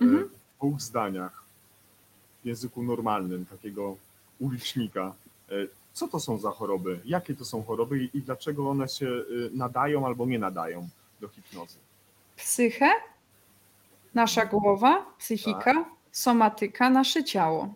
E, 0.00 0.04
mhm. 0.04 0.28
W 0.28 0.58
dwóch 0.58 0.80
zdaniach, 0.80 1.42
w 2.42 2.46
języku 2.46 2.82
normalnym, 2.82 3.46
takiego 3.46 3.96
ulicznika. 4.38 5.14
E, 5.48 5.52
co 5.92 6.08
to 6.08 6.20
są 6.20 6.38
za 6.38 6.50
choroby? 6.50 7.00
Jakie 7.04 7.34
to 7.34 7.44
są 7.44 7.62
choroby 7.62 8.04
i, 8.04 8.18
i 8.18 8.22
dlaczego 8.22 8.70
one 8.70 8.88
się 8.88 9.06
y, 9.06 9.50
nadają 9.54 10.06
albo 10.06 10.26
nie 10.26 10.38
nadają 10.38 10.88
do 11.20 11.28
hipnozy? 11.28 11.78
Psychę, 12.36 12.90
nasza 14.14 14.46
głowa, 14.46 15.06
psychika, 15.18 15.74
tak. 15.74 15.84
somatyka, 16.12 16.90
nasze 16.90 17.24
ciało. 17.24 17.74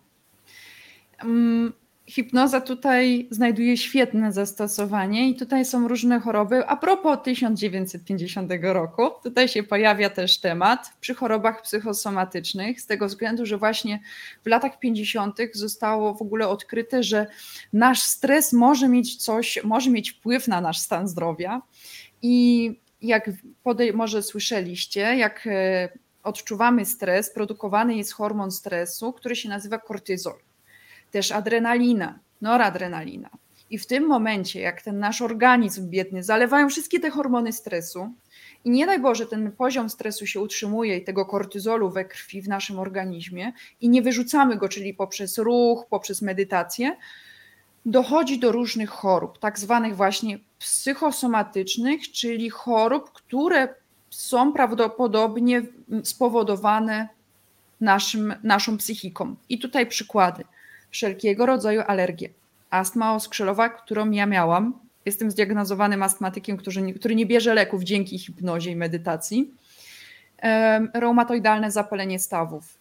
Mm, 1.23 1.73
hipnoza 2.11 2.61
tutaj 2.61 3.27
znajduje 3.29 3.77
świetne 3.77 4.31
zastosowanie 4.31 5.29
i 5.29 5.35
tutaj 5.35 5.65
są 5.65 5.87
różne 5.87 6.19
choroby. 6.19 6.67
A 6.67 6.77
propos 6.77 7.17
1950 7.23 8.51
roku, 8.61 9.09
tutaj 9.23 9.47
się 9.47 9.63
pojawia 9.63 10.09
też 10.09 10.39
temat 10.39 10.93
przy 11.01 11.15
chorobach 11.15 11.61
psychosomatycznych, 11.61 12.81
z 12.81 12.85
tego 12.85 13.07
względu, 13.07 13.45
że 13.45 13.57
właśnie 13.57 13.99
w 14.43 14.47
latach 14.47 14.79
50. 14.79 15.37
zostało 15.53 16.13
w 16.13 16.21
ogóle 16.21 16.47
odkryte, 16.47 17.03
że 17.03 17.27
nasz 17.73 18.01
stres 18.01 18.53
może 18.53 18.87
mieć 18.87 19.15
coś, 19.15 19.59
może 19.63 19.89
mieć 19.89 20.11
wpływ 20.11 20.47
na 20.47 20.61
nasz 20.61 20.79
stan 20.79 21.07
zdrowia. 21.07 21.61
I 22.21 22.80
jak 23.01 23.29
może 23.93 24.23
słyszeliście, 24.23 25.01
jak 25.01 25.47
e, 25.47 25.89
odczuwamy 26.23 26.85
stres, 26.85 27.33
produkowany 27.33 27.95
jest 27.95 28.13
hormon 28.13 28.51
stresu, 28.51 29.13
który 29.13 29.35
się 29.35 29.49
nazywa 29.49 29.77
kortyzol 29.77 30.33
też 31.11 31.31
adrenalina, 31.31 32.19
noradrenalina. 32.41 33.29
I 33.69 33.77
w 33.77 33.85
tym 33.85 34.07
momencie, 34.07 34.61
jak 34.61 34.81
ten 34.81 34.99
nasz 34.99 35.21
organizm 35.21 35.89
biedny 35.89 36.23
zalewają 36.23 36.69
wszystkie 36.69 36.99
te 36.99 37.09
hormony 37.09 37.53
stresu, 37.53 38.09
i 38.65 38.69
nie 38.69 38.85
daj 38.85 38.99
Boże, 38.99 39.25
ten 39.25 39.51
poziom 39.51 39.89
stresu 39.89 40.27
się 40.27 40.39
utrzymuje 40.39 40.97
i 40.97 41.03
tego 41.03 41.25
kortyzolu 41.25 41.89
we 41.89 42.05
krwi 42.05 42.41
w 42.41 42.47
naszym 42.47 42.79
organizmie, 42.79 43.53
i 43.81 43.89
nie 43.89 44.01
wyrzucamy 44.01 44.57
go, 44.57 44.69
czyli 44.69 44.93
poprzez 44.93 45.37
ruch, 45.37 45.85
poprzez 45.89 46.21
medytację, 46.21 46.97
dochodzi 47.85 48.39
do 48.39 48.51
różnych 48.51 48.89
chorób, 48.89 49.39
tak 49.39 49.59
zwanych 49.59 49.95
właśnie 49.95 50.39
psychosomatycznych, 50.59 52.11
czyli 52.11 52.49
chorób, 52.49 53.11
które 53.11 53.67
są 54.09 54.53
prawdopodobnie 54.53 55.61
spowodowane 56.03 57.09
naszym, 57.81 58.33
naszą 58.43 58.77
psychiką. 58.77 59.35
I 59.49 59.59
tutaj 59.59 59.87
przykłady 59.87 60.43
wszelkiego 60.91 61.45
rodzaju 61.45 61.81
alergie. 61.87 62.29
Astma 62.69 63.15
oskrzelowa, 63.15 63.69
którą 63.69 64.11
ja 64.11 64.25
miałam, 64.25 64.79
jestem 65.05 65.31
zdiagnozowanym 65.31 66.03
astmatykiem, 66.03 66.57
który 66.57 66.81
nie, 66.81 66.93
który 66.93 67.15
nie 67.15 67.25
bierze 67.25 67.53
leków 67.53 67.83
dzięki 67.83 68.19
hipnozie 68.19 68.71
i 68.71 68.75
medytacji. 68.75 69.53
Reumatoidalne 70.93 71.71
zapalenie 71.71 72.19
stawów, 72.19 72.80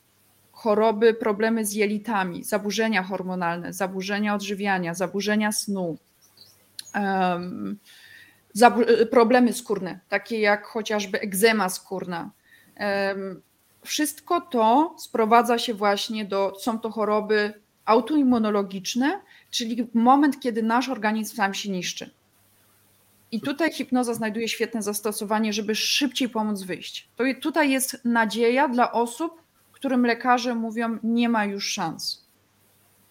choroby, 0.62 1.14
problemy 1.14 1.66
z 1.66 1.72
jelitami, 1.72 2.44
zaburzenia 2.44 3.02
hormonalne, 3.02 3.72
zaburzenia 3.72 4.34
odżywiania, 4.34 4.94
zaburzenia 4.94 5.52
snu, 5.52 5.98
um, 6.94 7.78
zabu- 8.56 9.06
problemy 9.10 9.52
skórne, 9.52 10.00
takie 10.08 10.40
jak 10.40 10.66
chociażby 10.66 11.20
egzema 11.20 11.68
skórna. 11.68 12.30
Um, 12.80 13.42
wszystko 13.84 14.40
to 14.40 14.94
sprowadza 14.98 15.58
się 15.58 15.74
właśnie 15.74 16.24
do, 16.24 16.52
są 16.58 16.78
to 16.78 16.90
choroby 16.90 17.54
autoimmunologiczne, 17.84 19.20
czyli 19.50 19.88
moment, 19.94 20.40
kiedy 20.40 20.62
nasz 20.62 20.88
organizm 20.88 21.36
sam 21.36 21.54
się 21.54 21.70
niszczy. 21.70 22.10
I 23.32 23.40
tutaj 23.40 23.72
hipnoza 23.72 24.14
znajduje 24.14 24.48
świetne 24.48 24.82
zastosowanie, 24.82 25.52
żeby 25.52 25.74
szybciej 25.74 26.28
pomóc 26.28 26.62
wyjść. 26.62 27.08
To 27.16 27.24
tutaj 27.42 27.70
jest 27.70 28.04
nadzieja 28.04 28.68
dla 28.68 28.92
osób, 28.92 29.42
którym 29.80 30.06
lekarze 30.06 30.54
mówią, 30.54 30.98
nie 31.02 31.28
ma 31.28 31.44
już 31.44 31.72
szans. 31.72 32.24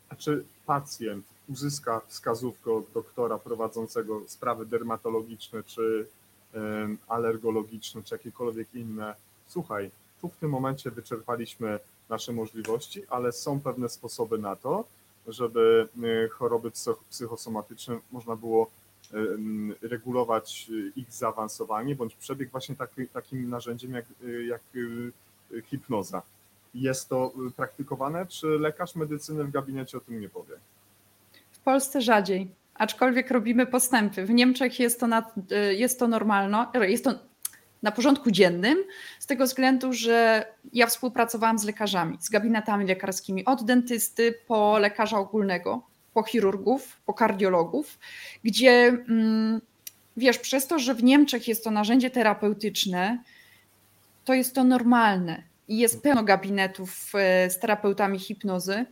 A 0.10 0.15
czy 0.15 0.45
pacjent 0.65 1.25
uzyska 1.47 2.01
wskazówkę 2.08 2.73
od 2.73 2.91
doktora 2.93 3.38
prowadzącego 3.38 4.21
sprawy 4.27 4.65
dermatologiczne, 4.65 5.63
czy 5.63 6.08
alergologiczne, 7.08 8.03
czy 8.03 8.15
jakiekolwiek 8.15 8.67
inne? 8.73 9.15
Słuchaj, 9.47 9.91
tu 10.21 10.29
w 10.29 10.38
tym 10.38 10.49
momencie 10.49 10.91
wyczerpaliśmy 10.91 11.79
nasze 12.10 12.34
możliwości, 12.34 13.03
ale 13.10 13.32
są 13.32 13.60
pewne 13.60 13.89
sposoby 13.89 14.38
na 14.38 14.55
to, 14.55 14.86
żeby 15.27 15.88
y, 16.03 16.29
choroby 16.29 16.71
psychosomatyczne 17.10 17.99
można 18.12 18.36
było 18.36 18.69
regulować 19.82 20.67
y, 20.69 20.91
ich 20.95 21.12
zaawansowanie 21.12 21.95
bądź 21.95 22.15
przebieg 22.15 22.51
właśnie 22.51 22.75
taki, 22.75 23.08
takim 23.08 23.49
narzędziem 23.49 23.93
jak, 23.93 24.05
jak 24.47 24.62
hipnoza. 25.63 26.21
Jest 26.73 27.10
to 27.10 27.34
praktykowane, 27.55 28.25
czy 28.25 28.47
lekarz 28.47 28.95
medycyny 28.95 29.43
w 29.43 29.51
gabinecie 29.51 29.97
o 29.97 30.01
tym 30.01 30.21
nie 30.21 30.29
powie? 30.29 30.55
W 31.51 31.60
Polsce 31.60 32.01
rzadziej, 32.01 32.51
aczkolwiek 32.75 33.32
robimy 33.32 33.65
postępy. 33.65 34.25
W 34.25 34.29
Niemczech 34.29 34.79
jest 34.79 34.99
to, 34.99 35.08
na, 35.08 35.32
jest 35.71 35.99
to 35.99 36.08
normalne, 36.08 36.65
jest 36.88 37.03
to 37.03 37.13
na 37.84 37.91
porządku 37.91 38.32
dziennym, 38.32 38.77
z 39.19 39.25
tego 39.25 39.45
względu, 39.45 39.93
że 39.93 40.45
ja 40.73 40.88
współpracowałam 40.88 41.60
z 41.60 41.63
lekarzami, 41.63 42.17
z 42.19 42.29
gabinetami 42.29 42.86
lekarskimi, 42.86 43.45
od 43.45 43.65
dentysty 43.65 44.34
po 44.47 44.79
lekarza 44.79 45.17
ogólnego, 45.17 45.82
po 46.13 46.23
chirurgów, 46.23 47.01
po 47.05 47.13
kardiologów, 47.13 47.99
gdzie 48.43 48.88
mm, 49.10 49.62
wiesz, 50.17 50.38
przez 50.38 50.67
to, 50.67 50.79
że 50.79 50.95
w 50.95 51.03
Niemczech 51.03 51.47
jest 51.47 51.63
to 51.63 51.71
narzędzie 51.71 52.10
terapeutyczne, 52.10 53.23
to 54.25 54.34
jest 54.34 54.55
to 54.55 54.63
normalne 54.63 55.48
i 55.69 55.77
jest 55.77 56.03
pełno 56.03 56.23
gabinetów 56.23 57.12
e, 57.15 57.49
z 57.49 57.60
terapeutami 57.60 58.19
hipnozy. 58.19 58.86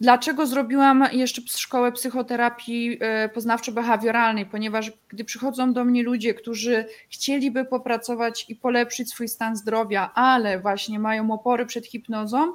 Dlaczego 0.00 0.46
zrobiłam 0.46 1.04
jeszcze 1.12 1.42
szkołę 1.46 1.92
psychoterapii 1.92 2.98
e, 3.00 3.28
poznawczo-behawioralnej? 3.28 4.46
Ponieważ 4.50 4.92
gdy 5.08 5.24
przychodzą 5.24 5.72
do 5.72 5.84
mnie 5.84 6.02
ludzie, 6.02 6.34
którzy 6.34 6.86
chcieliby 7.10 7.64
popracować 7.64 8.44
i 8.48 8.56
polepszyć 8.56 9.10
swój 9.10 9.28
stan 9.28 9.56
zdrowia, 9.56 10.10
ale 10.14 10.60
właśnie 10.60 10.98
mają 10.98 11.30
opory 11.30 11.66
przed 11.66 11.86
hipnozą, 11.86 12.52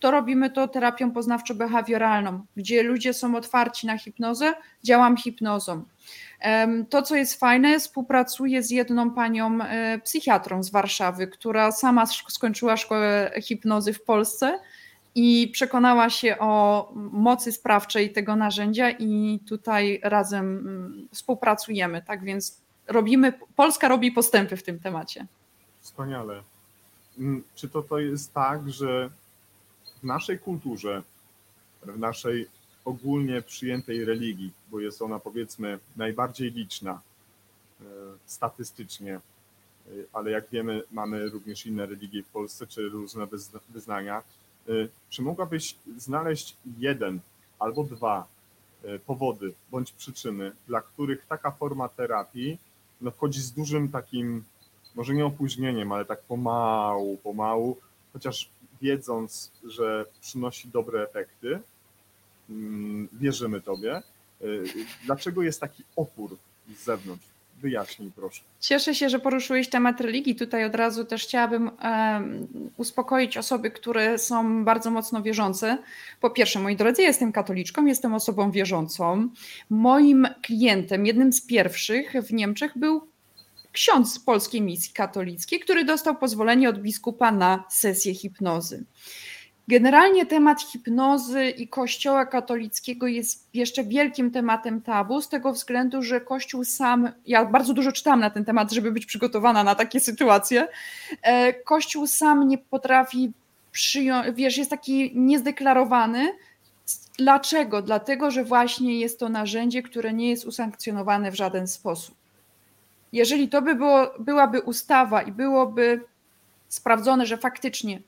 to 0.00 0.10
robimy 0.10 0.50
to 0.50 0.68
terapią 0.68 1.10
poznawczo-behawioralną, 1.10 2.40
gdzie 2.56 2.82
ludzie 2.82 3.14
są 3.14 3.36
otwarci 3.36 3.86
na 3.86 3.98
hipnozę, 3.98 4.54
działam 4.82 5.16
hipnozą. 5.16 5.84
To, 6.90 7.02
co 7.02 7.16
jest 7.16 7.40
fajne, 7.40 7.78
współpracuję 7.78 8.62
z 8.62 8.70
jedną 8.70 9.10
panią 9.10 9.62
e, 9.62 9.98
psychiatrą 9.98 10.62
z 10.62 10.70
Warszawy, 10.70 11.26
która 11.26 11.72
sama 11.72 12.06
skończyła 12.06 12.76
szkołę 12.76 13.30
hipnozy 13.42 13.92
w 13.92 14.02
Polsce 14.02 14.58
i 15.14 15.48
przekonała 15.52 16.10
się 16.10 16.38
o 16.38 16.92
mocy 17.12 17.52
sprawczej 17.52 18.12
tego 18.12 18.36
narzędzia 18.36 18.90
i 18.90 19.40
tutaj 19.48 20.00
razem 20.02 20.58
mm, 20.58 21.08
współpracujemy. 21.12 22.02
Tak 22.02 22.24
więc 22.24 22.60
robimy, 22.86 23.32
Polska 23.56 23.88
robi 23.88 24.12
postępy 24.12 24.56
w 24.56 24.62
tym 24.62 24.80
temacie. 24.80 25.26
Wspaniale. 25.80 26.42
Mm, 27.18 27.42
czy 27.54 27.68
to, 27.68 27.82
to 27.82 27.98
jest 27.98 28.34
tak, 28.34 28.70
że 28.70 29.10
w 30.04 30.06
naszej 30.06 30.38
kulturze, 30.38 31.02
w 31.82 31.98
naszej 31.98 32.48
ogólnie 32.84 33.42
przyjętej 33.42 34.04
religii, 34.04 34.52
bo 34.70 34.80
jest 34.80 35.02
ona 35.02 35.18
powiedzmy 35.18 35.78
najbardziej 35.96 36.50
liczna 36.50 37.00
e, 37.80 37.84
statystycznie, 38.26 39.14
e, 39.14 39.20
ale 40.12 40.30
jak 40.30 40.50
wiemy, 40.50 40.82
mamy 40.90 41.28
również 41.28 41.66
inne 41.66 41.86
religie 41.86 42.22
w 42.22 42.28
Polsce 42.28 42.66
czy 42.66 42.88
różne 42.88 43.26
wyznania, 43.68 44.22
Y, 44.68 44.88
czy 45.10 45.22
mogłabyś 45.22 45.76
znaleźć 45.96 46.56
jeden 46.78 47.20
albo 47.58 47.84
dwa 47.84 48.26
powody 49.06 49.54
bądź 49.70 49.92
przyczyny, 49.92 50.52
dla 50.66 50.80
których 50.80 51.26
taka 51.26 51.50
forma 51.50 51.88
terapii 51.88 52.58
no, 53.00 53.10
wchodzi 53.10 53.40
z 53.40 53.52
dużym 53.52 53.88
takim, 53.88 54.44
może 54.94 55.14
nie 55.14 55.26
opóźnieniem, 55.26 55.92
ale 55.92 56.04
tak 56.04 56.22
pomału, 56.22 57.16
pomału, 57.16 57.76
chociaż 58.12 58.50
wiedząc, 58.84 59.52
że 59.64 60.04
przynosi 60.20 60.68
dobre 60.68 61.02
efekty, 61.02 61.58
mm, 62.50 63.08
wierzymy 63.12 63.60
Tobie. 63.60 64.02
Y, 64.42 64.64
dlaczego 65.04 65.42
jest 65.42 65.60
taki 65.60 65.84
opór 65.96 66.36
z 66.76 66.84
zewnątrz? 66.84 67.26
Wyjaśnij 67.62 68.10
proszę. 68.16 68.42
Cieszę 68.60 68.94
się, 68.94 69.08
że 69.08 69.18
poruszyłeś 69.18 69.68
temat 69.68 70.00
religii. 70.00 70.34
Tutaj 70.34 70.64
od 70.64 70.74
razu 70.74 71.04
też 71.04 71.22
chciałabym 71.22 71.70
uspokoić 72.76 73.36
osoby, 73.36 73.70
które 73.70 74.18
są 74.18 74.64
bardzo 74.64 74.90
mocno 74.90 75.22
wierzące. 75.22 75.78
Po 76.20 76.30
pierwsze, 76.30 76.60
moi 76.60 76.76
drodzy, 76.76 77.02
jestem 77.02 77.32
katoliczką, 77.32 77.86
jestem 77.86 78.14
osobą 78.14 78.50
wierzącą. 78.50 79.28
Moim 79.70 80.28
klientem, 80.42 81.06
jednym 81.06 81.32
z 81.32 81.46
pierwszych 81.46 82.12
w 82.12 82.32
Niemczech 82.32 82.78
był 82.78 83.13
ksiądz 83.74 84.14
z 84.14 84.18
polskiej 84.18 84.62
misji 84.62 84.92
katolickiej, 84.92 85.60
który 85.60 85.84
dostał 85.84 86.16
pozwolenie 86.16 86.68
od 86.68 86.78
biskupa 86.78 87.32
na 87.32 87.64
sesję 87.70 88.14
hipnozy. 88.14 88.84
Generalnie 89.68 90.26
temat 90.26 90.62
hipnozy 90.62 91.50
i 91.50 91.68
Kościoła 91.68 92.26
katolickiego 92.26 93.06
jest 93.06 93.48
jeszcze 93.54 93.84
wielkim 93.84 94.30
tematem 94.30 94.82
tabu, 94.82 95.22
z 95.22 95.28
tego 95.28 95.52
względu, 95.52 96.02
że 96.02 96.20
Kościół 96.20 96.64
sam, 96.64 97.12
ja 97.26 97.44
bardzo 97.44 97.74
dużo 97.74 97.92
czytałam 97.92 98.20
na 98.20 98.30
ten 98.30 98.44
temat, 98.44 98.72
żeby 98.72 98.92
być 98.92 99.06
przygotowana 99.06 99.64
na 99.64 99.74
takie 99.74 100.00
sytuacje. 100.00 100.68
E, 101.22 101.52
Kościół 101.52 102.06
sam 102.06 102.48
nie 102.48 102.58
potrafi 102.58 103.32
przyjąć, 103.72 104.36
wiesz, 104.36 104.56
jest 104.56 104.70
taki 104.70 105.12
niezdeklarowany. 105.14 106.32
Dlaczego? 107.18 107.82
Dlatego, 107.82 108.30
że 108.30 108.44
właśnie 108.44 109.00
jest 109.00 109.20
to 109.20 109.28
narzędzie, 109.28 109.82
które 109.82 110.12
nie 110.12 110.30
jest 110.30 110.44
usankcjonowane 110.44 111.30
w 111.30 111.34
żaden 111.34 111.68
sposób. 111.68 112.23
Jeżeli 113.14 113.48
to 113.48 113.62
by 113.62 113.74
było, 113.74 114.14
byłaby 114.18 114.60
ustawa 114.60 115.22
i 115.22 115.32
byłoby 115.32 116.00
sprawdzone, 116.68 117.26
że 117.26 117.36
faktycznie 117.36 118.00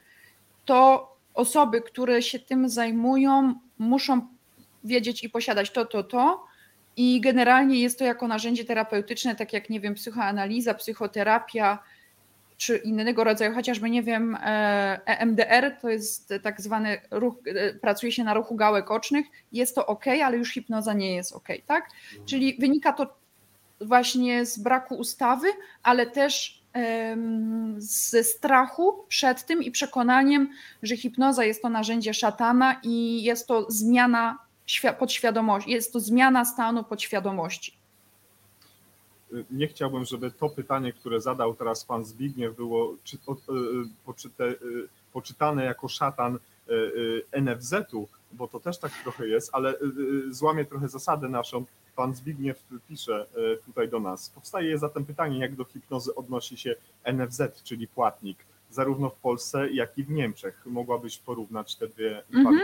to 0.64 1.08
osoby, 1.34 1.80
które 1.80 2.22
się 2.22 2.38
tym 2.38 2.68
zajmują, 2.68 3.54
muszą 3.78 4.26
wiedzieć 4.84 5.24
i 5.24 5.30
posiadać 5.30 5.70
to, 5.70 5.84
to, 5.84 6.02
to. 6.02 6.44
I 6.96 7.20
generalnie 7.20 7.80
jest 7.80 7.98
to 7.98 8.04
jako 8.04 8.28
narzędzie 8.28 8.64
terapeutyczne, 8.64 9.36
tak 9.36 9.52
jak 9.52 9.70
nie 9.70 9.80
wiem, 9.80 9.94
psychoanaliza, 9.94 10.74
psychoterapia, 10.74 11.78
czy 12.56 12.76
innego 12.76 13.24
rodzaju, 13.24 13.54
chociażby 13.54 13.90
nie 13.90 14.02
wiem, 14.02 14.36
EMDR 15.06 15.76
to 15.80 15.88
jest 15.88 16.34
tak 16.42 16.60
zwany 16.60 17.00
ruch, 17.10 17.34
pracuje 17.80 18.12
się 18.12 18.24
na 18.24 18.34
ruchu 18.34 18.56
gałek 18.56 18.90
ocznych, 18.90 19.26
jest 19.52 19.74
to 19.74 19.86
ok, 19.86 20.04
ale 20.24 20.36
już 20.36 20.52
hipnoza 20.52 20.92
nie 20.92 21.14
jest 21.14 21.32
ok, 21.32 21.48
tak? 21.66 21.88
Czyli 22.24 22.56
wynika 22.60 22.92
to 22.92 23.25
właśnie 23.80 24.46
z 24.46 24.58
braku 24.58 24.94
ustawy, 24.94 25.48
ale 25.82 26.06
też 26.06 26.62
ze 27.78 28.24
strachu 28.24 29.04
przed 29.08 29.46
tym 29.46 29.62
i 29.62 29.70
przekonaniem, 29.70 30.48
że 30.82 30.96
hipnoza 30.96 31.44
jest 31.44 31.62
to 31.62 31.68
narzędzie 31.68 32.14
szatana 32.14 32.80
i 32.82 33.22
jest 33.22 33.46
to 33.46 33.66
zmiana 33.70 34.38
podświadomości, 34.98 35.70
jest 35.70 35.92
to 35.92 36.00
zmiana 36.00 36.44
stanu 36.44 36.84
podświadomości. 36.84 37.76
Nie 39.50 39.68
chciałbym, 39.68 40.04
żeby 40.04 40.30
to 40.30 40.48
pytanie, 40.48 40.92
które 40.92 41.20
zadał 41.20 41.54
teraz 41.54 41.84
pan 41.84 42.04
Zbigniew, 42.04 42.56
było 42.56 42.96
o, 43.26 43.36
poczyte, 44.04 44.54
poczytane 45.12 45.64
jako 45.64 45.88
szatan 45.88 46.38
NFZ-u, 47.42 48.08
bo 48.32 48.48
to 48.48 48.60
też 48.60 48.78
tak 48.78 48.92
trochę 49.02 49.28
jest, 49.28 49.50
ale 49.52 49.74
złamie 50.30 50.64
trochę 50.64 50.88
zasadę 50.88 51.28
naszą 51.28 51.64
pan 51.96 52.14
Zbigniew 52.14 52.64
pisze 52.88 53.26
e, 53.52 53.56
tutaj 53.56 53.88
do 53.88 54.00
nas. 54.00 54.30
Powstaje 54.30 54.78
zatem 54.78 55.04
pytanie, 55.04 55.38
jak 55.38 55.54
do 55.54 55.64
hipnozy 55.64 56.14
odnosi 56.14 56.56
się 56.56 56.74
NFZ, 57.12 57.62
czyli 57.64 57.88
płatnik, 57.88 58.38
zarówno 58.70 59.10
w 59.10 59.14
Polsce, 59.14 59.70
jak 59.70 59.98
i 59.98 60.04
w 60.04 60.10
Niemczech. 60.10 60.62
Mogłabyś 60.66 61.18
porównać 61.18 61.76
te 61.76 61.88
dwie 61.88 62.22
mhm. 62.34 62.60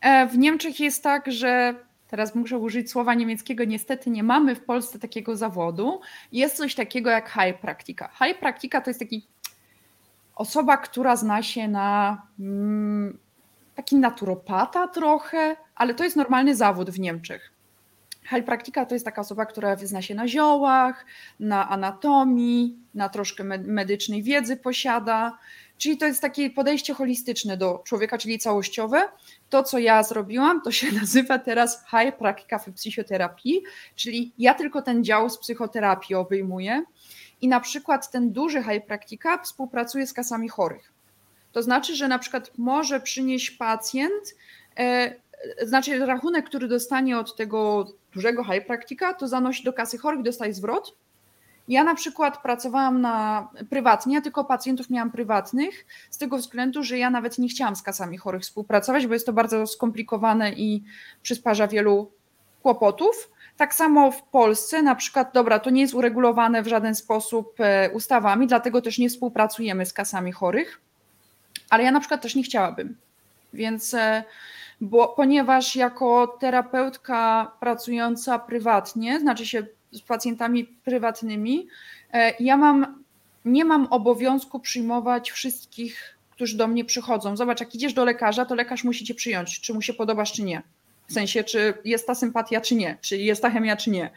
E, 0.00 0.26
w 0.28 0.38
Niemczech 0.38 0.80
jest 0.80 1.02
tak, 1.02 1.32
że 1.32 1.74
teraz 2.08 2.34
muszę 2.34 2.58
użyć 2.58 2.90
słowa 2.90 3.14
niemieckiego, 3.14 3.64
niestety 3.64 4.10
nie 4.10 4.22
mamy 4.22 4.54
w 4.54 4.64
Polsce 4.64 4.98
takiego 4.98 5.36
zawodu. 5.36 6.00
Jest 6.32 6.56
coś 6.56 6.74
takiego 6.74 7.10
jak 7.10 7.30
high 7.30 7.60
praktika. 7.60 8.08
High 8.08 8.38
praktika 8.38 8.80
to 8.80 8.90
jest 8.90 9.00
taki 9.00 9.26
osoba, 10.34 10.76
która 10.76 11.16
zna 11.16 11.42
się 11.42 11.68
na 11.68 12.22
mm, 12.40 13.18
taki 13.74 13.96
naturopata 13.96 14.88
trochę, 14.88 15.56
ale 15.74 15.94
to 15.94 16.04
jest 16.04 16.16
normalny 16.16 16.56
zawód 16.56 16.90
w 16.90 17.00
Niemczech. 17.00 17.53
Heilpraktika 18.24 18.86
to 18.86 18.94
jest 18.94 19.04
taka 19.04 19.20
osoba, 19.20 19.46
która 19.46 19.76
wyzna 19.76 20.02
się 20.02 20.14
na 20.14 20.28
ziołach, 20.28 21.06
na 21.40 21.68
anatomii, 21.68 22.78
na 22.94 23.08
troszkę 23.08 23.44
medycznej 23.44 24.22
wiedzy 24.22 24.56
posiada. 24.56 25.38
Czyli 25.78 25.98
to 25.98 26.06
jest 26.06 26.20
takie 26.20 26.50
podejście 26.50 26.94
holistyczne 26.94 27.56
do 27.56 27.82
człowieka, 27.84 28.18
czyli 28.18 28.38
całościowe. 28.38 29.02
To, 29.50 29.62
co 29.62 29.78
ja 29.78 30.02
zrobiłam, 30.02 30.62
to 30.62 30.70
się 30.70 30.92
nazywa 31.00 31.38
teraz 31.38 31.84
High 31.90 32.16
Praktika 32.16 32.58
w 32.58 32.72
psychoterapii, 32.72 33.62
czyli 33.96 34.32
ja 34.38 34.54
tylko 34.54 34.82
ten 34.82 35.04
dział 35.04 35.30
z 35.30 35.38
psychoterapii 35.38 36.14
obejmuję 36.14 36.84
i 37.40 37.48
na 37.48 37.60
przykład 37.60 38.10
ten 38.10 38.32
duży 38.32 38.62
High 38.62 38.86
Praktika 38.86 39.42
współpracuje 39.42 40.06
z 40.06 40.12
kasami 40.12 40.48
chorych. 40.48 40.92
To 41.52 41.62
znaczy, 41.62 41.96
że 41.96 42.08
na 42.08 42.18
przykład 42.18 42.50
może 42.58 43.00
przynieść 43.00 43.50
pacjent, 43.50 44.34
e, 44.78 45.14
znaczy 45.62 46.06
rachunek, 46.06 46.46
który 46.46 46.68
dostanie 46.68 47.18
od 47.18 47.36
tego 47.36 47.86
dużego 48.14 48.44
high 48.44 48.66
praktika, 48.66 49.14
to 49.14 49.28
zanosi 49.28 49.64
do 49.64 49.72
kasy 49.72 49.98
chorych, 49.98 50.22
dostaje 50.22 50.54
zwrot. 50.54 50.96
Ja 51.68 51.84
na 51.84 51.94
przykład 51.94 52.42
pracowałam 52.42 53.00
na 53.00 53.48
prywatnie, 53.70 54.22
tylko 54.22 54.44
pacjentów 54.44 54.90
miałam 54.90 55.10
prywatnych, 55.10 55.86
z 56.10 56.18
tego 56.18 56.36
względu, 56.36 56.82
że 56.82 56.98
ja 56.98 57.10
nawet 57.10 57.38
nie 57.38 57.48
chciałam 57.48 57.76
z 57.76 57.82
kasami 57.82 58.18
chorych 58.18 58.42
współpracować, 58.42 59.06
bo 59.06 59.14
jest 59.14 59.26
to 59.26 59.32
bardzo 59.32 59.66
skomplikowane 59.66 60.52
i 60.52 60.84
przysparza 61.22 61.68
wielu 61.68 62.12
kłopotów. 62.62 63.30
Tak 63.56 63.74
samo 63.74 64.10
w 64.10 64.22
Polsce, 64.22 64.82
na 64.82 64.94
przykład, 64.94 65.30
dobra, 65.34 65.58
to 65.58 65.70
nie 65.70 65.82
jest 65.82 65.94
uregulowane 65.94 66.62
w 66.62 66.68
żaden 66.68 66.94
sposób 66.94 67.54
e, 67.58 67.90
ustawami, 67.90 68.46
dlatego 68.46 68.82
też 68.82 68.98
nie 68.98 69.08
współpracujemy 69.08 69.86
z 69.86 69.92
kasami 69.92 70.32
chorych, 70.32 70.80
ale 71.70 71.84
ja 71.84 71.92
na 71.92 72.00
przykład 72.00 72.22
też 72.22 72.34
nie 72.34 72.42
chciałabym. 72.42 72.96
Więc 73.52 73.94
e, 73.94 74.24
bo, 74.80 75.08
ponieważ 75.08 75.76
jako 75.76 76.36
terapeutka 76.40 77.52
pracująca 77.60 78.38
prywatnie, 78.38 79.20
znaczy 79.20 79.46
się 79.46 79.66
z 79.92 80.00
pacjentami 80.00 80.64
prywatnymi, 80.64 81.68
e, 82.12 82.34
ja 82.40 82.56
mam, 82.56 83.02
nie 83.44 83.64
mam 83.64 83.86
obowiązku 83.86 84.60
przyjmować 84.60 85.30
wszystkich, 85.30 86.18
którzy 86.30 86.56
do 86.56 86.66
mnie 86.66 86.84
przychodzą. 86.84 87.36
Zobacz, 87.36 87.60
jak 87.60 87.74
idziesz 87.74 87.94
do 87.94 88.04
lekarza, 88.04 88.44
to 88.44 88.54
lekarz 88.54 88.84
musi 88.84 89.04
cię 89.04 89.14
przyjąć, 89.14 89.60
czy 89.60 89.74
mu 89.74 89.82
się 89.82 89.94
podobasz, 89.94 90.32
czy 90.32 90.42
nie. 90.42 90.62
W 91.06 91.12
sensie, 91.12 91.44
czy 91.44 91.74
jest 91.84 92.06
ta 92.06 92.14
sympatia, 92.14 92.60
czy 92.60 92.74
nie, 92.74 92.98
czy 93.00 93.16
jest 93.16 93.42
ta 93.42 93.50
chemia, 93.50 93.76
czy 93.76 93.90
nie. 93.90 94.10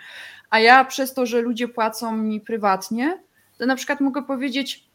A 0.50 0.60
ja 0.60 0.86
przez 0.86 1.14
to, 1.14 1.26
że 1.26 1.42
ludzie 1.42 1.68
płacą 1.68 2.18
mi 2.18 2.42
prywatnie, 2.42 3.20
to 3.58 3.66
na 3.66 3.76
przykład 3.76 4.02
mogę 4.02 4.24
powiedzieć, 4.24 4.87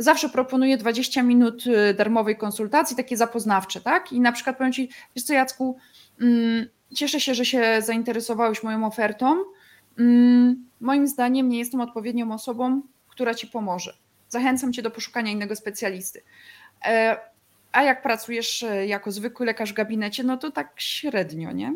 zawsze 0.00 0.28
proponuję 0.28 0.76
20 0.76 1.22
minut 1.22 1.66
y, 1.66 1.94
darmowej 1.94 2.36
konsultacji, 2.36 2.96
takie 2.96 3.16
zapoznawcze, 3.16 3.80
tak? 3.80 4.12
I 4.12 4.20
na 4.20 4.32
przykład 4.32 4.58
powiem 4.58 4.72
Ci, 4.72 4.90
wiesz 5.16 5.24
co 5.24 5.32
Jacku, 5.32 5.78
mm, 6.20 6.66
cieszę 6.94 7.20
się, 7.20 7.34
że 7.34 7.44
się 7.44 7.82
zainteresowałeś 7.82 8.62
moją 8.62 8.86
ofertą. 8.86 9.44
Mm, 9.98 10.66
moim 10.80 11.06
zdaniem 11.06 11.48
nie 11.48 11.58
jestem 11.58 11.80
odpowiednią 11.80 12.32
osobą, 12.32 12.82
która 13.08 13.34
Ci 13.34 13.46
pomoże. 13.46 13.96
Zachęcam 14.28 14.72
Cię 14.72 14.82
do 14.82 14.90
poszukania 14.90 15.32
innego 15.32 15.56
specjalisty. 15.56 16.22
E, 16.84 17.16
a 17.72 17.82
jak 17.82 18.02
pracujesz 18.02 18.62
e, 18.62 18.86
jako 18.86 19.12
zwykły 19.12 19.46
lekarz 19.46 19.72
w 19.72 19.76
gabinecie, 19.76 20.24
no 20.24 20.36
to 20.36 20.50
tak 20.50 20.72
średnio, 20.76 21.52
nie? 21.52 21.72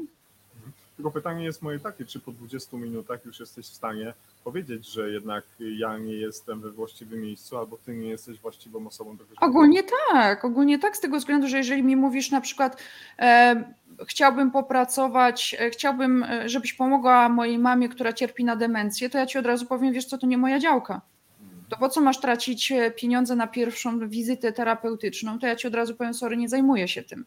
Tylko 0.97 1.11
pytanie 1.11 1.45
jest 1.45 1.63
moje 1.63 1.79
takie, 1.79 2.05
czy 2.05 2.21
po 2.21 2.33
20 2.33 2.77
minutach 2.77 3.25
już 3.25 3.41
jesteś 3.41 3.67
w 3.67 3.75
stanie 3.75 4.15
powiedzieć, 4.45 4.87
że 4.87 5.11
jednak 5.11 5.45
ja 5.59 5.99
nie 5.99 6.13
jestem 6.13 6.61
we 6.61 6.71
właściwym 6.71 7.21
miejscu, 7.21 7.59
albo 7.59 7.79
ty 7.87 7.97
nie 7.97 8.09
jesteś 8.09 8.39
właściwą 8.39 8.87
osobą 8.87 9.17
do 9.17 9.25
Ogólnie 9.41 9.83
tak, 10.13 10.45
ogólnie 10.45 10.79
tak, 10.79 10.97
z 10.97 11.01
tego 11.01 11.19
względu, 11.19 11.49
że 11.49 11.57
jeżeli 11.57 11.83
mi 11.83 11.97
mówisz 11.97 12.31
na 12.31 12.41
przykład, 12.41 12.83
e, 13.19 13.65
chciałbym 14.09 14.51
popracować, 14.51 15.57
e, 15.59 15.71
chciałbym, 15.71 16.23
e, 16.23 16.49
żebyś 16.49 16.73
pomogła 16.73 17.29
mojej 17.29 17.59
mamie, 17.59 17.89
która 17.89 18.13
cierpi 18.13 18.45
na 18.45 18.57
demencję, 18.57 19.11
to 19.11 19.19
ja 19.19 19.27
ci 19.27 19.39
od 19.39 19.47
razu 19.47 19.67
powiem, 19.67 19.93
wiesz 19.93 20.05
co, 20.05 20.19
to 20.19 20.27
nie 20.27 20.39
moja 20.39 20.59
działka. 20.59 21.01
Mhm. 21.43 21.63
To 21.69 21.77
po 21.77 21.89
co 21.89 22.01
masz 22.01 22.21
tracić 22.21 22.73
e, 22.73 22.91
pieniądze 22.91 23.37
na 23.37 23.47
pierwszą 23.47 24.09
wizytę 24.09 24.53
terapeutyczną? 24.53 25.39
To 25.39 25.47
ja 25.47 25.57
ci 25.57 25.69
od 25.69 25.75
razu 25.75 25.95
powiem, 25.95 26.15
sorry, 26.15 26.37
nie 26.37 26.49
zajmuję 26.49 26.89
się 26.89 27.03
tym. 27.03 27.25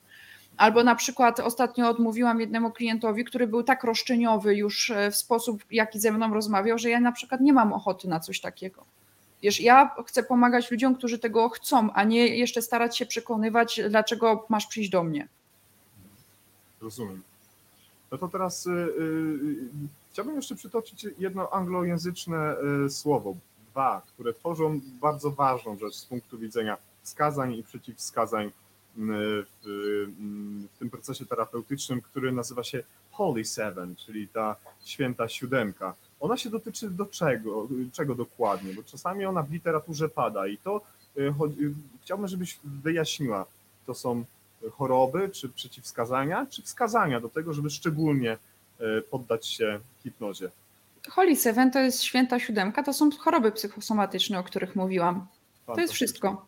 Albo 0.58 0.84
na 0.84 0.96
przykład 0.96 1.40
ostatnio 1.40 1.90
odmówiłam 1.90 2.42
jednemu 2.42 2.72
klientowi, 2.72 3.26
który 3.26 3.48
był 3.48 3.64
tak 3.64 3.84
roszczeniowy 3.84 4.56
już 4.56 4.90
e, 4.90 5.12
w 5.12 5.16
sposób, 5.16 5.64
jaki 5.72 6.00
ze 6.00 6.12
mną 6.12 6.34
rozmawiał, 6.34 6.78
że 6.78 6.90
ja 6.90 7.00
na 7.00 7.12
przykład 7.12 7.42
nie 7.42 7.54
mam 7.54 7.74
ochoty 7.74 8.08
na 8.08 8.20
coś 8.20 8.42
takiego. 8.42 8.86
Wiesz, 9.42 9.62
ja 9.62 9.96
chcę 10.08 10.24
pomagać 10.24 10.72
ludziom, 10.72 10.96
którzy 10.96 11.20
tego 11.20 11.50
chcą, 11.50 11.94
a 11.94 12.04
nie 12.04 12.28
jeszcze 12.28 12.62
starać 12.62 12.98
się 12.98 13.06
przekonywać, 13.06 13.82
dlaczego 13.90 14.46
masz 14.50 14.68
przyjść 14.68 14.90
do 14.90 15.04
mnie. 15.04 15.28
Rozumiem. 16.82 17.22
No 18.12 18.18
to 18.18 18.28
teraz 18.28 18.66
yy, 18.66 19.40
chciałbym 20.12 20.36
jeszcze 20.36 20.56
przytoczyć 20.56 21.08
jedno 21.20 21.50
anglojęzyczne 21.50 22.56
yy, 22.84 22.90
słowo, 22.90 23.36
dwa, 23.72 24.02
które 24.08 24.34
tworzą 24.34 24.80
bardzo 25.02 25.32
ważną 25.32 25.78
rzecz 25.78 25.96
z 25.96 26.06
punktu 26.06 26.38
widzenia 26.38 26.78
wskazań 27.04 27.54
i 27.54 27.64
przeciwwskazań 27.64 28.52
w, 28.98 29.44
w 30.76 30.80
tym 30.80 30.90
procesie 30.90 31.26
terapeutycznym, 31.26 32.02
który 32.02 32.32
nazywa 32.32 32.64
się 32.64 32.84
Holy 33.12 33.46
Seven, 33.46 33.96
czyli 33.96 34.28
ta 34.28 34.56
święta 34.86 35.28
siódemka. 35.28 35.94
Ona 36.20 36.38
się 36.38 36.50
dotyczy 36.50 36.90
do 36.90 37.06
czego, 37.06 37.68
czego 37.94 38.16
dokładnie, 38.16 38.74
bo 38.74 38.84
czasami 38.84 39.26
ona 39.26 39.44
w 39.44 39.52
literaturze 39.52 40.10
pada 40.10 40.48
i 40.48 40.58
to 40.58 40.82
y, 41.18 41.34
chciałbym, 42.04 42.28
żebyś 42.28 42.60
wyjaśniła, 42.64 43.46
to 43.86 43.94
są 43.94 44.24
choroby, 44.72 45.30
czy 45.30 45.50
przeciwwskazania, 45.50 46.46
czy 46.50 46.62
wskazania 46.62 47.20
do 47.20 47.30
tego, 47.30 47.54
żeby 47.54 47.70
szczególnie 47.70 48.38
y, 48.82 49.02
poddać 49.02 49.48
się 49.48 49.80
hipnozie. 50.04 50.50
Holy 51.10 51.36
Seven 51.36 51.72
to 51.72 51.80
jest 51.80 52.04
święta 52.04 52.40
siódemka, 52.40 52.84
to 52.84 52.94
są 52.94 53.12
choroby 53.12 53.52
psychosomatyczne, 53.52 54.40
o 54.40 54.44
których 54.44 54.76
mówiłam. 54.76 55.28
To 55.66 55.82
jest 55.82 55.94
wszystko. 55.94 56.46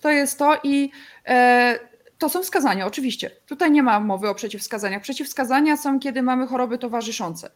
To 0.00 0.10
jest 0.10 0.38
to 0.38 0.60
i 0.62 0.90
e, 1.26 1.78
to 2.18 2.28
są 2.28 2.42
wskazania, 2.42 2.86
oczywiście. 2.86 3.30
Tutaj 3.46 3.70
nie 3.70 3.82
ma 3.82 4.00
mowy 4.00 4.28
o 4.28 4.34
przeciwwskazaniach. 4.34 5.02
Przeciwwskazania 5.02 5.76
są, 5.76 6.00
kiedy 6.00 6.22
mamy 6.22 6.46
choroby 6.46 6.78
towarzyszące. 6.78 7.50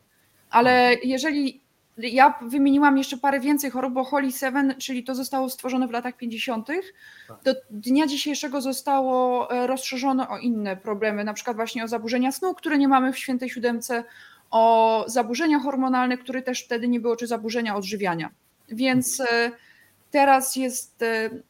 Ale 0.51 0.89
mhm. 0.89 1.09
jeżeli 1.09 1.63
ja 1.99 2.39
wymieniłam 2.43 2.99
jeszcze 2.99 3.17
parę 3.17 3.41
więcej 3.41 3.71
chorób, 3.71 3.93
bo 3.93 4.05
Holy 4.05 4.33
Seven, 4.33 4.75
czyli 4.79 5.05
to 5.05 5.15
zostało 5.15 5.51
stworzone 5.51 5.89
w 5.89 5.91
latach 5.91 6.17
50., 6.17 6.67
tak. 7.29 7.43
do 7.45 7.55
dnia 7.71 8.07
dzisiejszego 8.07 8.61
zostało 8.61 9.51
e, 9.51 9.67
rozszerzone 9.67 10.29
o 10.29 10.39
inne 10.39 10.77
problemy, 10.77 11.25
na 11.25 11.35
przykład 11.35 11.57
właśnie 11.57 11.85
o 11.85 11.89
zaburzenia 11.89 12.33
snu, 12.33 12.55
które 12.55 12.79
nie 12.79 12.89
mamy 12.89 13.13
w 13.13 13.19
świętej 13.19 13.51
siódemce, 13.51 14.05
o 14.51 15.05
zaburzenia 15.07 15.59
hormonalne, 15.59 16.19
które 16.19 16.43
też 16.43 16.65
wtedy 16.65 16.89
nie 16.89 17.01
było, 17.01 17.17
czy 17.17 17.27
zaburzenia 17.27 17.77
odżywiania. 17.77 18.31
Więc 18.69 19.21
mhm. 19.21 19.53
teraz 20.11 20.57
jest, 20.57 21.05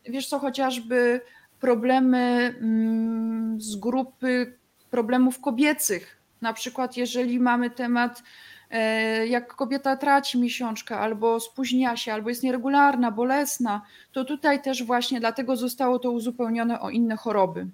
wiesz 0.08 0.28
co, 0.28 0.38
chociażby 0.38 1.20
problemy 1.62 2.18
mm, 2.60 3.60
z 3.60 3.76
grupy 3.76 4.58
problemów 4.90 5.40
kobiecych, 5.40 6.22
Na 6.42 6.52
przykład, 6.52 6.96
jeżeli 6.96 7.40
mamy 7.40 7.70
temat, 7.70 8.22
e, 8.70 9.26
jak 9.26 9.54
kobieta 9.54 9.96
traci 9.96 10.38
miesiączkę, 10.38 10.98
albo 10.98 11.40
spóźnia 11.40 11.96
się, 11.96 12.12
albo 12.12 12.28
jest 12.28 12.42
nieregularna, 12.42 13.10
bolesna, 13.10 13.82
to 14.12 14.24
tutaj 14.24 14.62
też 14.62 14.84
właśnie 14.84 15.20
dlatego 15.20 15.56
zostało 15.56 15.98
to 15.98 16.10
uzupełnione 16.10 16.80
o 16.80 16.90
inne 16.90 17.16
choroby. 17.16 17.66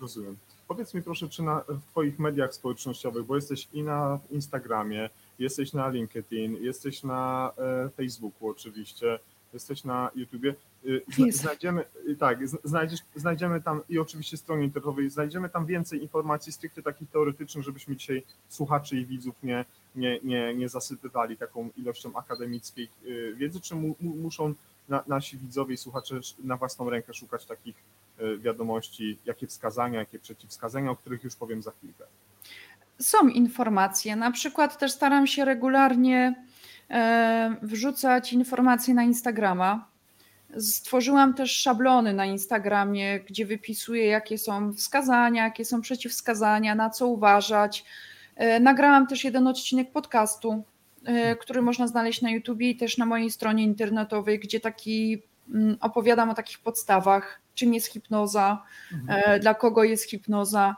Rozumiem. 0.00 0.36
Powiedz 0.68 0.94
mi 0.94 1.02
proszę, 1.02 1.28
czy 1.28 1.42
na, 1.42 1.64
w 1.68 1.90
Twoich 1.90 2.18
mediach 2.18 2.54
społecznościowych, 2.54 3.24
bo 3.24 3.36
jesteś 3.36 3.68
i 3.72 3.82
na 3.82 4.18
Instagramie, 4.30 5.10
jesteś 5.38 5.72
na 5.72 5.88
LinkedIn, 5.88 6.56
jesteś 6.60 7.02
na 7.02 7.52
e, 7.58 7.88
Facebooku 7.88 8.48
oczywiście, 8.48 9.18
jesteś 9.52 9.84
na 9.84 10.10
YouTubie, 10.14 10.54
zna, 10.84 11.26
Jest. 11.26 11.38
znajdziemy, 11.38 11.84
y, 12.08 12.16
tak, 12.16 12.48
znajdziesz, 12.48 13.00
znajdziemy 13.16 13.60
tam 13.60 13.80
i 13.88 13.98
oczywiście 13.98 14.36
stronie 14.36 14.64
internetowej, 14.64 15.10
znajdziemy 15.10 15.48
tam 15.48 15.66
więcej 15.66 16.02
informacji 16.02 16.52
stricte 16.52 16.82
takich 16.82 17.10
teoretycznych, 17.10 17.64
żebyśmy 17.64 17.96
dzisiaj 17.96 18.22
słuchaczy 18.48 18.96
i 18.96 19.06
widzów 19.06 19.34
nie, 19.42 19.64
nie, 19.96 20.20
nie, 20.22 20.54
nie 20.54 20.68
zasypywali 20.68 21.36
taką 21.36 21.70
ilością 21.76 22.16
akademickiej 22.16 22.88
y, 23.06 23.34
wiedzy, 23.36 23.60
czy 23.60 23.74
mu, 23.74 23.96
mu, 24.00 24.16
muszą 24.16 24.54
na, 24.88 25.04
nasi 25.06 25.38
widzowie 25.38 25.74
i 25.74 25.78
słuchacze 25.78 26.20
na 26.44 26.56
własną 26.56 26.90
rękę 26.90 27.14
szukać 27.14 27.46
takich 27.46 27.76
y, 28.20 28.38
wiadomości, 28.38 29.18
jakie 29.24 29.46
wskazania, 29.46 29.98
jakie 29.98 30.18
przeciwwskazania, 30.18 30.90
o 30.90 30.96
których 30.96 31.24
już 31.24 31.36
powiem 31.36 31.62
za 31.62 31.70
chwilkę. 31.70 32.04
Są 32.98 33.28
informacje. 33.28 34.16
Na 34.16 34.30
przykład 34.30 34.78
też 34.78 34.92
staram 34.92 35.26
się 35.26 35.44
regularnie 35.44 36.44
e, 36.90 37.56
wrzucać 37.62 38.32
informacje 38.32 38.94
na 38.94 39.02
Instagrama. 39.02 39.89
Stworzyłam 40.58 41.34
też 41.34 41.56
szablony 41.56 42.12
na 42.12 42.26
Instagramie, 42.26 43.20
gdzie 43.20 43.46
wypisuję, 43.46 44.06
jakie 44.06 44.38
są 44.38 44.72
wskazania, 44.72 45.44
jakie 45.44 45.64
są 45.64 45.80
przeciwwskazania, 45.80 46.74
na 46.74 46.90
co 46.90 47.06
uważać. 47.06 47.84
E, 48.36 48.60
Nagrałam 48.60 49.06
też 49.06 49.24
jeden 49.24 49.46
odcinek 49.46 49.92
podcastu, 49.92 50.64
e, 51.04 51.36
który 51.36 51.62
można 51.62 51.86
znaleźć 51.86 52.22
na 52.22 52.30
YouTubie 52.30 52.70
i 52.70 52.76
też 52.76 52.98
na 52.98 53.06
mojej 53.06 53.30
stronie 53.30 53.64
internetowej, 53.64 54.38
gdzie 54.38 54.60
taki 54.60 55.22
mm, 55.54 55.76
opowiadam 55.80 56.30
o 56.30 56.34
takich 56.34 56.58
podstawach, 56.58 57.40
czym 57.54 57.74
jest 57.74 57.86
hipnoza, 57.86 58.62
e, 59.08 59.38
dla 59.40 59.54
kogo 59.54 59.84
jest 59.84 60.10
hipnoza. 60.10 60.76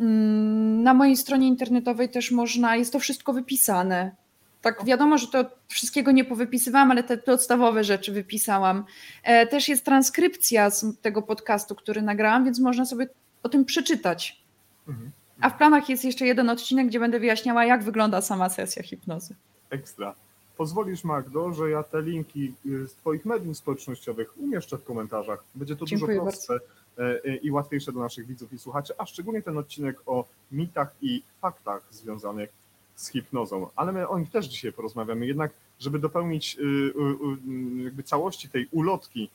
Mm, 0.00 0.82
Na 0.82 0.94
mojej 0.94 1.16
stronie 1.16 1.48
internetowej 1.48 2.08
też 2.08 2.30
można, 2.30 2.76
jest 2.76 2.92
to 2.92 2.98
wszystko 2.98 3.32
wypisane. 3.32 4.25
Tak, 4.66 4.84
wiadomo, 4.84 5.18
że 5.18 5.26
to 5.26 5.44
wszystkiego 5.68 6.12
nie 6.12 6.24
powypisywałam, 6.24 6.90
ale 6.90 7.02
te 7.02 7.18
podstawowe 7.18 7.84
rzeczy 7.84 8.12
wypisałam. 8.12 8.84
E, 9.22 9.46
Też 9.46 9.68
jest 9.68 9.84
transkrypcja 9.84 10.70
z 10.70 11.00
tego 11.00 11.22
podcastu, 11.22 11.74
który 11.74 12.02
nagrałam, 12.02 12.44
więc 12.44 12.60
można 12.60 12.84
sobie 12.84 13.08
o 13.42 13.48
tym 13.48 13.64
przeczytać. 13.64 14.42
Mhm. 14.88 15.10
A 15.40 15.50
w 15.50 15.58
planach 15.58 15.88
jest 15.88 16.04
jeszcze 16.04 16.26
jeden 16.26 16.50
odcinek, 16.50 16.86
gdzie 16.86 17.00
będę 17.00 17.20
wyjaśniała, 17.20 17.64
jak 17.64 17.84
wygląda 17.84 18.20
sama 18.20 18.48
sesja 18.48 18.82
hipnozy. 18.82 19.34
Ekstra. 19.70 20.14
Pozwolisz, 20.56 21.04
Magdo, 21.04 21.52
że 21.52 21.70
ja 21.70 21.82
te 21.82 22.02
linki 22.02 22.54
y, 22.66 22.88
z 22.88 22.94
Twoich 22.94 23.24
mediów 23.24 23.56
społecznościowych 23.56 24.38
umieszczę 24.38 24.78
w 24.78 24.84
komentarzach. 24.84 25.44
Będzie 25.54 25.76
to 25.76 25.84
Dziękuję 25.84 26.14
dużo 26.18 26.30
prostsze 26.30 26.54
e, 26.98 27.02
e, 27.02 27.36
i 27.36 27.50
łatwiejsze 27.50 27.92
dla 27.92 28.02
naszych 28.02 28.26
widzów 28.26 28.52
i 28.52 28.58
słuchaczy, 28.58 28.94
a 28.98 29.06
szczególnie 29.06 29.42
ten 29.42 29.58
odcinek 29.58 29.96
o 30.06 30.24
mitach 30.52 30.94
i 31.02 31.22
faktach 31.40 31.82
związanych 31.90 32.65
z 32.96 33.10
hipnozą. 33.10 33.68
Ale 33.76 33.92
my 33.92 34.08
o 34.08 34.18
nich 34.18 34.30
też 34.30 34.46
dzisiaj 34.46 34.72
porozmawiamy. 34.72 35.26
Jednak, 35.26 35.52
żeby 35.78 35.98
dopełnić 35.98 36.56
y, 36.58 36.62
y, 36.62 37.80
y, 37.80 37.82
jakby 37.84 38.02
całości 38.02 38.48
tej 38.48 38.68
ulotki 38.70 39.30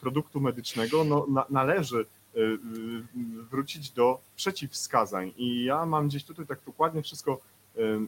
produktu 0.00 0.40
medycznego, 0.40 1.04
no, 1.04 1.26
na, 1.28 1.46
należy 1.50 2.06
wrócić 3.50 3.90
do 3.90 4.20
przeciwwskazań. 4.36 5.32
I 5.36 5.64
ja 5.64 5.86
mam 5.86 6.08
gdzieś 6.08 6.24
tutaj 6.24 6.46
tak 6.46 6.58
dokładnie 6.66 7.02
wszystko 7.02 7.40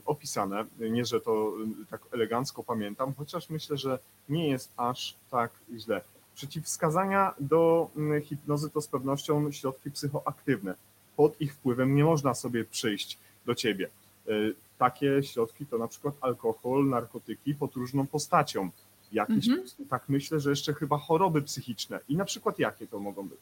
opisane. 0.05 0.65
Nie, 0.79 1.05
że 1.05 1.21
to 1.21 1.53
tak 1.89 2.01
elegancko 2.11 2.63
pamiętam, 2.63 3.13
chociaż 3.17 3.49
myślę, 3.49 3.77
że 3.77 3.99
nie 4.29 4.49
jest 4.49 4.73
aż 4.77 5.15
tak 5.31 5.51
źle. 5.77 6.01
Przeciwwskazania 6.35 7.33
do 7.39 7.89
mm, 7.95 8.21
hipnozy 8.21 8.69
to 8.69 8.81
z 8.81 8.87
pewnością 8.87 9.51
środki 9.51 9.91
psychoaktywne. 9.91 10.75
Pod 11.15 11.41
ich 11.41 11.53
wpływem 11.53 11.95
nie 11.95 12.03
można 12.03 12.33
sobie 12.33 12.65
przyjść 12.65 13.17
do 13.45 13.55
ciebie. 13.55 13.89
E, 14.27 14.31
Takie 14.77 15.23
środki 15.23 15.65
to 15.65 15.77
na 15.77 15.87
przykład 15.87 16.15
alkohol, 16.21 16.89
narkotyki 16.89 17.55
pod 17.55 17.75
różną 17.75 18.07
postacią. 18.07 18.69
Jakieś, 19.11 19.47
Mhm. 19.49 19.67
tak 19.89 20.03
myślę, 20.09 20.39
że 20.39 20.49
jeszcze 20.49 20.73
chyba 20.73 20.97
choroby 20.97 21.41
psychiczne. 21.41 21.99
I 22.09 22.15
na 22.17 22.25
przykład 22.25 22.59
jakie 22.59 22.87
to 22.87 22.99
mogą 22.99 23.27
być? 23.27 23.39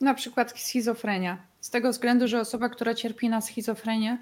Na 0.00 0.14
przykład 0.14 0.60
schizofrenia. 0.60 1.38
Z 1.60 1.70
tego 1.70 1.90
względu, 1.92 2.28
że 2.28 2.40
osoba, 2.40 2.68
która 2.68 2.94
cierpi 2.94 3.28
na 3.28 3.40
schizofrenię, 3.40 4.18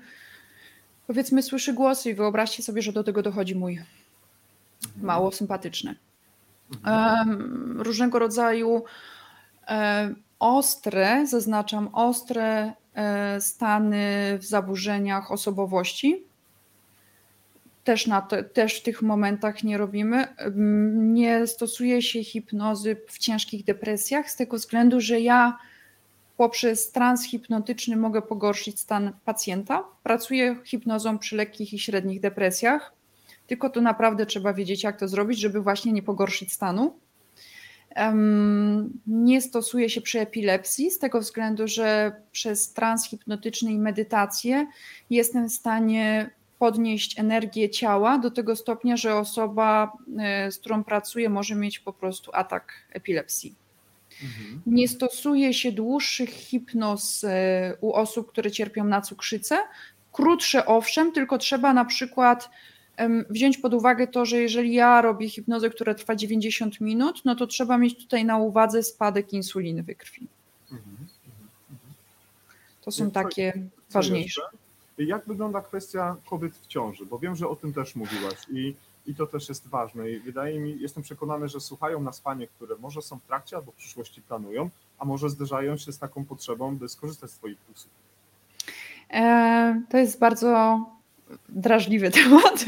powiedzmy, 1.06 1.42
słyszy 1.42 1.72
głosy 1.72 2.10
i 2.10 2.14
wyobraźcie 2.14 2.62
sobie, 2.62 2.82
że 2.82 2.92
do 2.92 3.04
tego 3.04 3.22
dochodzi 3.22 3.54
mój. 3.54 3.82
Mało 5.02 5.32
sympatyczny. 5.32 5.94
Em, 6.84 7.80
różnego 7.80 8.18
rodzaju 8.18 8.84
e, 9.68 10.14
ostre, 10.38 11.26
zaznaczam, 11.26 11.88
ostre 11.92 12.72
stany 13.40 14.38
w 14.38 14.44
zaburzeniach 14.44 15.32
osobowości. 15.32 16.24
Też, 17.84 18.06
na 18.06 18.20
te, 18.22 18.44
też 18.44 18.80
w 18.80 18.82
tych 18.82 19.02
momentach 19.02 19.64
nie 19.64 19.78
robimy. 19.78 20.36
Em, 20.36 21.14
Nie 21.14 21.46
stosuje 21.46 22.02
się 22.02 22.24
hipnozy 22.24 22.96
w 23.08 23.18
ciężkich 23.18 23.64
depresjach, 23.64 24.30
z 24.30 24.36
tego 24.36 24.56
względu, 24.56 25.00
że 25.00 25.20
ja 25.20 25.58
poprzez 26.36 26.90
trans 26.92 27.24
hipnotyczny 27.24 27.96
mogę 27.96 28.22
pogorszyć 28.22 28.80
stan 28.80 29.12
pacjenta. 29.24 29.84
Pracuję 30.02 30.56
hipnozą 30.64 31.18
przy 31.18 31.36
lekkich 31.36 31.72
i 31.72 31.78
średnich 31.78 32.20
depresjach. 32.20 32.92
Tylko 33.46 33.70
tu 33.70 33.80
naprawdę 33.80 34.26
trzeba 34.26 34.52
wiedzieć, 34.52 34.82
jak 34.82 34.98
to 34.98 35.08
zrobić, 35.08 35.38
żeby 35.40 35.60
właśnie 35.60 35.92
nie 35.92 36.02
pogorszyć 36.02 36.52
stanu. 36.52 36.96
Nie 39.06 39.40
stosuje 39.40 39.90
się 39.90 40.00
przy 40.00 40.20
epilepsji, 40.20 40.90
z 40.90 40.98
tego 40.98 41.20
względu, 41.20 41.68
że 41.68 42.12
przez 42.32 42.72
trans 42.72 43.08
hipnotyczny 43.08 43.72
i 43.72 43.78
medytację 43.78 44.66
jestem 45.10 45.48
w 45.48 45.52
stanie 45.52 46.30
podnieść 46.58 47.18
energię 47.18 47.70
ciała 47.70 48.18
do 48.18 48.30
tego 48.30 48.56
stopnia, 48.56 48.96
że 48.96 49.14
osoba, 49.14 49.92
e, 50.18 50.52
z 50.52 50.58
którą 50.58 50.84
pracuję, 50.84 51.28
może 51.28 51.54
mieć 51.54 51.78
po 51.78 51.92
prostu 51.92 52.30
atak 52.34 52.72
epilepsji. 52.92 53.54
Mhm. 54.22 54.62
Nie 54.66 54.88
stosuje 54.88 55.54
się 55.54 55.72
dłuższych 55.72 56.30
hipnoz 56.30 57.24
e, 57.24 57.74
u 57.80 57.92
osób, 57.92 58.28
które 58.28 58.50
cierpią 58.50 58.84
na 58.84 59.00
cukrzycę. 59.00 59.58
Krótsze 60.12 60.66
owszem, 60.66 61.12
tylko 61.12 61.38
trzeba 61.38 61.72
na 61.72 61.84
przykład 61.84 62.50
wziąć 63.30 63.58
pod 63.58 63.74
uwagę 63.74 64.06
to, 64.06 64.24
że 64.24 64.36
jeżeli 64.36 64.74
ja 64.74 65.02
robię 65.02 65.28
hipnozę, 65.28 65.70
która 65.70 65.94
trwa 65.94 66.16
90 66.16 66.80
minut, 66.80 67.22
no 67.24 67.34
to 67.34 67.46
trzeba 67.46 67.78
mieć 67.78 67.98
tutaj 67.98 68.24
na 68.24 68.38
uwadze 68.38 68.82
spadek 68.82 69.32
insuliny 69.32 69.82
we 69.82 69.94
krwi. 69.94 70.26
Mhm. 70.72 70.96
To 72.82 72.90
są 72.90 73.10
takie 73.10 73.52
Co 73.88 73.98
ważniejsze. 73.98 74.42
Jak 74.98 75.26
wygląda 75.26 75.60
kwestia 75.60 76.16
kobiet 76.30 76.56
w 76.56 76.66
ciąży? 76.66 77.06
Bo 77.06 77.18
wiem, 77.18 77.36
że 77.36 77.48
o 77.48 77.56
tym 77.56 77.72
też 77.72 77.96
mówiłaś 77.96 78.36
i, 78.50 78.74
i 79.06 79.14
to 79.14 79.26
też 79.26 79.48
jest 79.48 79.68
ważne. 79.68 80.10
I 80.10 80.20
wydaje 80.20 80.60
mi, 80.60 80.80
jestem 80.80 81.02
przekonany, 81.02 81.48
że 81.48 81.60
słuchają 81.60 82.02
nas 82.02 82.20
panie, 82.20 82.46
które 82.46 82.76
może 82.76 83.02
są 83.02 83.18
w 83.18 83.22
trakcie 83.24 83.56
albo 83.56 83.72
w 83.72 83.74
przyszłości 83.74 84.22
planują, 84.22 84.70
a 84.98 85.04
może 85.04 85.30
zderzają 85.30 85.76
się 85.76 85.92
z 85.92 85.98
taką 85.98 86.24
potrzebą, 86.24 86.76
by 86.76 86.88
skorzystać 86.88 87.30
z 87.30 87.34
Twoich 87.34 87.58
usług. 87.74 87.92
E, 89.10 89.82
To 89.90 89.98
jest 89.98 90.18
bardzo 90.18 90.80
drażliwy 91.48 92.10
temat, 92.22 92.64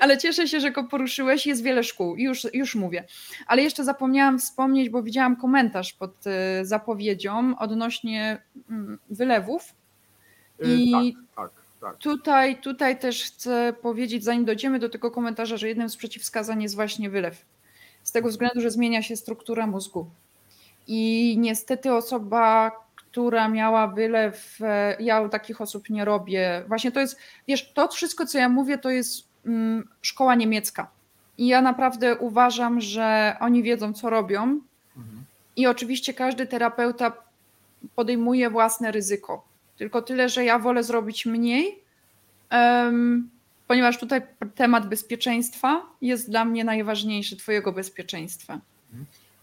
ale 0.00 0.18
cieszę 0.18 0.48
się, 0.48 0.60
że 0.60 0.70
go 0.70 0.84
poruszyłeś. 0.84 1.46
Jest 1.46 1.62
wiele 1.62 1.84
szkół, 1.84 2.16
już, 2.16 2.46
już 2.54 2.74
mówię. 2.74 3.04
Ale 3.46 3.62
jeszcze 3.62 3.84
zapomniałam 3.84 4.38
wspomnieć, 4.38 4.88
bo 4.88 5.02
widziałam 5.02 5.36
komentarz 5.36 5.92
pod 5.92 6.26
e, 6.26 6.64
zapowiedzią 6.64 7.58
odnośnie 7.58 8.42
mm, 8.70 8.98
wylewów. 9.10 9.74
Y, 10.64 10.66
I- 10.68 11.14
Tak, 11.14 11.24
tak, 11.36 11.50
tak. 11.80 11.96
Tutaj, 11.96 12.60
tutaj 12.60 12.98
też 12.98 13.24
chcę 13.24 13.74
powiedzieć, 13.82 14.24
zanim 14.24 14.44
dojdziemy 14.44 14.78
do 14.78 14.88
tego 14.88 15.10
komentarza, 15.10 15.56
że 15.56 15.68
jednym 15.68 15.88
z 15.88 15.96
przeciwwskazań 15.96 16.62
jest 16.62 16.74
właśnie 16.74 17.10
wylew. 17.10 17.44
Z 18.02 18.12
tego 18.12 18.28
względu, 18.28 18.60
że 18.60 18.70
zmienia 18.70 19.02
się 19.02 19.16
struktura 19.16 19.66
mózgu. 19.66 20.10
I 20.86 21.34
niestety 21.38 21.94
osoba, 21.94 22.72
która 23.16 23.48
miała 23.48 23.86
wylew, 23.86 24.58
e, 24.60 24.96
ja 25.00 25.20
u 25.20 25.28
takich 25.28 25.60
osób 25.60 25.90
nie 25.90 26.04
robię. 26.04 26.64
Właśnie 26.68 26.92
to 26.92 27.00
jest, 27.00 27.18
wiesz, 27.48 27.72
to 27.72 27.88
wszystko, 27.88 28.26
co 28.26 28.38
ja 28.38 28.48
mówię, 28.48 28.78
to 28.78 28.90
jest 28.90 29.28
mm, 29.46 29.88
szkoła 30.02 30.34
niemiecka. 30.34 30.90
I 31.38 31.46
ja 31.46 31.62
naprawdę 31.62 32.16
uważam, 32.16 32.80
że 32.80 33.36
oni 33.40 33.62
wiedzą, 33.62 33.92
co 33.92 34.10
robią. 34.10 34.42
Mhm. 34.96 35.24
I 35.56 35.66
oczywiście 35.66 36.14
każdy 36.14 36.46
terapeuta 36.46 37.12
podejmuje 37.94 38.50
własne 38.50 38.92
ryzyko. 38.92 39.44
Tylko 39.76 40.02
tyle, 40.02 40.28
że 40.28 40.44
ja 40.44 40.58
wolę 40.58 40.82
zrobić 40.82 41.26
mniej, 41.26 41.78
em, 42.50 43.30
ponieważ 43.68 43.98
tutaj 43.98 44.22
temat 44.54 44.88
bezpieczeństwa 44.88 45.82
jest 46.02 46.30
dla 46.30 46.44
mnie 46.44 46.64
najważniejszy, 46.64 47.36
Twojego 47.36 47.72
bezpieczeństwa. 47.72 48.60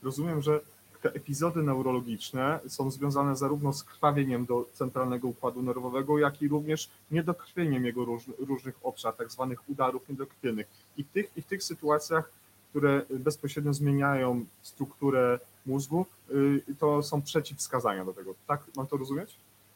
Rozumiem, 0.04 0.42
że 0.42 0.60
te 1.04 1.14
epizody 1.14 1.64
neurologiczne 1.64 2.60
są 2.68 2.92
związane 2.92 3.36
zarówno 3.36 3.74
z 3.74 3.84
krwawieniem 3.84 4.46
do 4.46 4.66
centralnego 4.74 5.28
układu 5.28 5.62
nerwowego, 5.62 6.20
jak 6.20 6.42
i 6.42 6.48
również 6.48 6.90
niedokrwieniem 7.12 7.86
jego 7.86 8.06
róż, 8.06 8.24
różnych 8.40 8.76
obszar, 8.84 9.14
tak 9.14 9.32
zwanych 9.32 9.70
udarów 9.70 10.10
niedokrwiennych. 10.10 10.68
I 10.98 11.04
w 11.04 11.08
tych, 11.10 11.38
I 11.38 11.42
w 11.42 11.46
tych 11.46 11.64
sytuacjach, 11.64 12.32
które 12.70 13.02
bezpośrednio 13.10 13.74
zmieniają 13.74 14.46
strukturę 14.62 15.40
mózgu, 15.66 16.06
y, 16.32 16.76
to 16.80 17.04
są 17.04 17.22
przeciwwskazania 17.22 18.06
do 18.06 18.14
tego. 18.14 18.36
Tak 18.48 18.62
mam 18.76 18.88
to 18.88 18.98
rozumieć? 18.98 19.36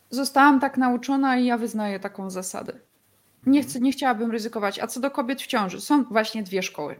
Zostałam 0.10 0.60
tak 0.60 0.78
nauczona 0.78 1.38
i 1.38 1.46
ja 1.46 1.58
wyznaję 1.58 2.00
taką 2.00 2.30
zasadę. 2.30 2.74
Nie, 3.46 3.64
chcę, 3.64 3.80
nie 3.80 3.92
chciałabym 3.92 4.32
ryzykować. 4.32 4.80
A 4.80 4.88
co 4.88 5.00
do 5.00 5.12
kobiet 5.12 5.42
w 5.42 5.48
ciąży, 5.48 5.82
są 5.82 6.04
właśnie 6.04 6.44
dwie 6.44 6.64
szkoły. 6.64 6.96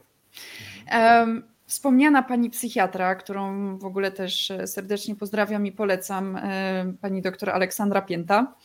Um, 0.92 1.44
Wspomniana 1.68 2.24
pani 2.24 2.49
psychiatra, 2.49 3.15
którą 3.15 3.78
w 3.78 3.86
ogóle 3.86 4.11
też 4.11 4.51
e, 4.51 4.68
serdecznie 4.68 5.15
pozdrawiam 5.15 5.65
i 5.65 5.72
polecam, 5.72 6.36
e, 6.36 6.93
pani 7.01 7.22
doktor 7.22 7.49
Aleksandra 7.49 8.01
Pięta. 8.01 8.55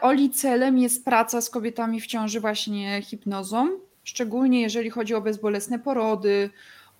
Oli 0.00 0.30
celem 0.30 0.78
jest 0.78 1.04
praca 1.04 1.40
z 1.40 1.50
kobietami 1.50 2.00
w 2.00 2.06
ciąży 2.06 2.40
właśnie 2.40 3.02
hipnozą, 3.02 3.68
szczególnie 4.04 4.60
jeżeli 4.60 4.90
chodzi 4.90 5.14
o 5.14 5.20
bezbolesne 5.20 5.78
porody, 5.78 6.50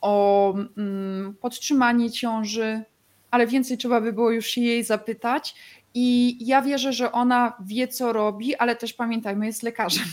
o 0.00 0.54
mm, 0.76 1.34
podtrzymanie 1.40 2.10
ciąży, 2.10 2.82
ale 3.30 3.46
więcej 3.46 3.78
trzeba 3.78 4.00
by 4.00 4.12
było 4.12 4.30
już 4.30 4.46
się 4.46 4.60
jej 4.60 4.84
zapytać. 4.84 5.54
I 5.94 6.36
ja 6.46 6.62
wierzę, 6.62 6.92
że 6.92 7.12
ona 7.12 7.52
wie, 7.60 7.88
co 7.88 8.12
robi, 8.12 8.56
ale 8.56 8.76
też 8.76 8.92
pamiętajmy, 8.92 9.46
jest 9.46 9.62
lekarzem. 9.62 10.04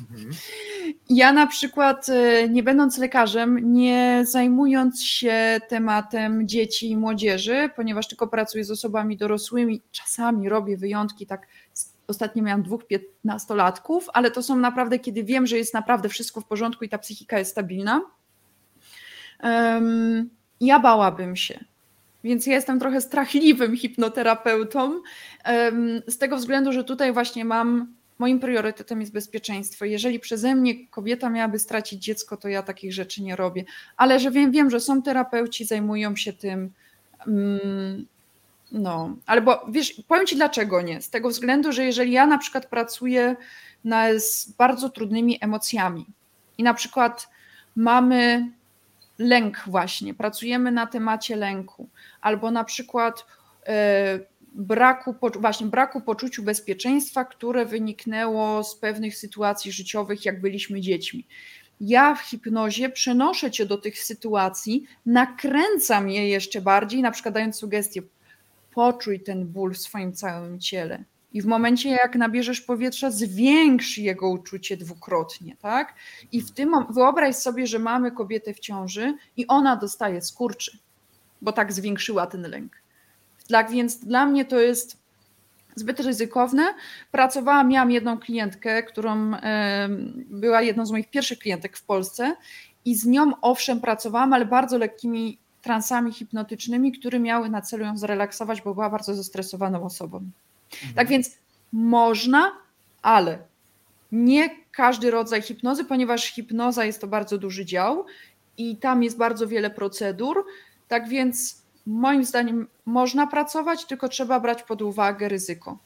Mhm. 0.00 0.30
Ja 1.10 1.32
na 1.32 1.46
przykład, 1.46 2.08
e, 2.08 2.48
nie 2.48 2.62
będąc 2.62 2.98
lekarzem, 2.98 3.72
nie 3.72 4.24
zajmując 4.26 5.02
się 5.02 5.60
tematem 5.68 6.48
dzieci 6.48 6.90
i 6.90 6.96
młodzieży, 6.96 7.70
ponieważ 7.76 8.08
tylko 8.08 8.28
pracuję 8.28 8.64
z 8.64 8.70
osobami 8.70 9.16
dorosłymi, 9.16 9.82
czasami 9.92 10.48
robię 10.48 10.76
wyjątki, 10.76 11.26
tak 11.26 11.46
ostatnio 12.06 12.42
miałam 12.42 12.62
dwóch 12.62 12.86
piętnastolatków, 12.86 14.08
ale 14.12 14.30
to 14.30 14.42
są 14.42 14.56
naprawdę, 14.56 14.98
kiedy 14.98 15.24
wiem, 15.24 15.46
że 15.46 15.56
jest 15.56 15.74
naprawdę 15.74 16.08
wszystko 16.08 16.40
w 16.40 16.46
porządku 16.46 16.84
i 16.84 16.88
ta 16.88 16.98
psychika 16.98 17.38
jest 17.38 17.50
stabilna. 17.50 18.00
Um, 19.42 20.30
ja 20.60 20.80
bałabym 20.80 21.36
się 21.36 21.64
więc 22.24 22.46
ja 22.46 22.54
jestem 22.54 22.80
trochę 22.80 23.00
strachliwym 23.00 23.76
hipnoterapeutą, 23.76 25.00
z 26.06 26.18
tego 26.18 26.36
względu, 26.36 26.72
że 26.72 26.84
tutaj 26.84 27.12
właśnie 27.12 27.44
mam, 27.44 27.94
moim 28.18 28.40
priorytetem 28.40 29.00
jest 29.00 29.12
bezpieczeństwo. 29.12 29.84
Jeżeli 29.84 30.20
przeze 30.20 30.54
mnie 30.54 30.88
kobieta 30.88 31.30
miałaby 31.30 31.58
stracić 31.58 32.04
dziecko, 32.04 32.36
to 32.36 32.48
ja 32.48 32.62
takich 32.62 32.92
rzeczy 32.92 33.22
nie 33.22 33.36
robię. 33.36 33.64
Ale 33.96 34.20
że 34.20 34.30
wiem, 34.30 34.50
wiem 34.50 34.70
że 34.70 34.80
są 34.80 35.02
terapeuci, 35.02 35.64
zajmują 35.64 36.16
się 36.16 36.32
tym. 36.32 36.70
Mm, 37.26 38.06
no, 38.72 39.16
albo 39.26 39.66
wiesz, 39.68 40.02
powiem 40.08 40.26
Ci 40.26 40.36
dlaczego 40.36 40.82
nie. 40.82 41.02
Z 41.02 41.10
tego 41.10 41.28
względu, 41.28 41.72
że 41.72 41.84
jeżeli 41.84 42.12
ja 42.12 42.26
na 42.26 42.38
przykład 42.38 42.66
pracuję 42.66 43.36
na, 43.84 44.06
z 44.18 44.50
bardzo 44.58 44.88
trudnymi 44.88 45.38
emocjami 45.40 46.06
i 46.58 46.62
na 46.62 46.74
przykład 46.74 47.28
mamy 47.76 48.50
lęk 49.18 49.62
właśnie, 49.66 50.14
pracujemy 50.14 50.72
na 50.72 50.86
temacie 50.86 51.36
lęku, 51.36 51.88
albo 52.20 52.50
na 52.50 52.64
przykład 52.64 53.26
e, 53.66 54.18
braku, 54.54 55.14
właśnie 55.40 55.66
braku 55.66 56.00
poczuciu 56.00 56.42
bezpieczeństwa, 56.42 57.24
które 57.24 57.66
wyniknęło 57.66 58.64
z 58.64 58.76
pewnych 58.76 59.16
sytuacji 59.16 59.72
życiowych, 59.72 60.24
jak 60.24 60.40
byliśmy 60.40 60.80
dziećmi. 60.80 61.26
Ja 61.80 62.14
w 62.14 62.20
hipnozie 62.20 62.88
przenoszę 62.88 63.50
cię 63.50 63.66
do 63.66 63.78
tych 63.78 63.98
sytuacji, 63.98 64.84
nakręcam 65.06 66.10
je 66.10 66.28
jeszcze 66.28 66.60
bardziej, 66.60 67.02
na 67.02 67.10
przykład 67.10 67.34
dając 67.34 67.56
sugestię, 67.56 68.02
poczuj 68.74 69.20
ten 69.20 69.46
ból 69.46 69.74
w 69.74 69.78
swoim 69.78 70.12
całym 70.12 70.60
ciele. 70.60 71.04
I 71.34 71.42
w 71.42 71.46
momencie, 71.46 71.90
jak 71.90 72.16
nabierzesz 72.16 72.60
powietrza, 72.60 73.10
zwiększ 73.10 73.98
jego 73.98 74.30
uczucie 74.30 74.76
dwukrotnie, 74.76 75.56
tak? 75.56 75.94
I 76.32 76.40
w 76.40 76.50
tym 76.50 76.72
wyobraź 76.90 77.36
sobie, 77.36 77.66
że 77.66 77.78
mamy 77.78 78.12
kobietę 78.12 78.54
w 78.54 78.60
ciąży 78.60 79.14
i 79.36 79.46
ona 79.46 79.76
dostaje 79.76 80.22
skurczy, 80.22 80.78
bo 81.42 81.52
tak 81.52 81.72
zwiększyła 81.72 82.26
ten 82.26 82.42
lęk. 82.50 82.72
Tak 83.48 83.70
więc 83.70 83.96
dla 83.96 84.26
mnie 84.26 84.44
to 84.44 84.60
jest 84.60 84.98
zbyt 85.76 86.00
ryzykowne. 86.00 86.74
Pracowałam, 87.12 87.68
miałam 87.68 87.90
jedną 87.90 88.18
klientkę, 88.18 88.82
którą 88.82 89.32
była 90.26 90.62
jedną 90.62 90.86
z 90.86 90.90
moich 90.90 91.10
pierwszych 91.10 91.38
klientek 91.38 91.76
w 91.76 91.84
Polsce 91.84 92.36
i 92.84 92.94
z 92.94 93.06
nią 93.06 93.32
owszem 93.40 93.80
pracowałam, 93.80 94.32
ale 94.32 94.46
bardzo 94.46 94.78
lekkimi 94.78 95.38
transami 95.62 96.12
hipnotycznymi, 96.12 96.92
które 96.92 97.20
miały 97.20 97.48
na 97.48 97.60
celu 97.60 97.84
ją 97.84 97.98
zrelaksować, 97.98 98.62
bo 98.62 98.74
była 98.74 98.90
bardzo 98.90 99.14
zestresowaną 99.14 99.84
osobą. 99.84 100.30
Mhm. 100.74 100.94
Tak 100.94 101.08
więc 101.08 101.30
można, 101.72 102.52
ale 103.02 103.38
nie 104.12 104.50
każdy 104.72 105.10
rodzaj 105.10 105.42
hipnozy, 105.42 105.84
ponieważ 105.84 106.24
hipnoza 106.24 106.84
jest 106.84 107.00
to 107.00 107.06
bardzo 107.06 107.38
duży 107.38 107.64
dział 107.64 108.06
i 108.58 108.76
tam 108.76 109.02
jest 109.02 109.16
bardzo 109.16 109.48
wiele 109.48 109.70
procedur. 109.70 110.44
Tak 110.88 111.08
więc 111.08 111.62
moim 111.86 112.24
zdaniem 112.24 112.66
można 112.86 113.26
pracować, 113.26 113.84
tylko 113.84 114.08
trzeba 114.08 114.40
brać 114.40 114.62
pod 114.62 114.82
uwagę 114.82 115.28
ryzyko. 115.28 115.78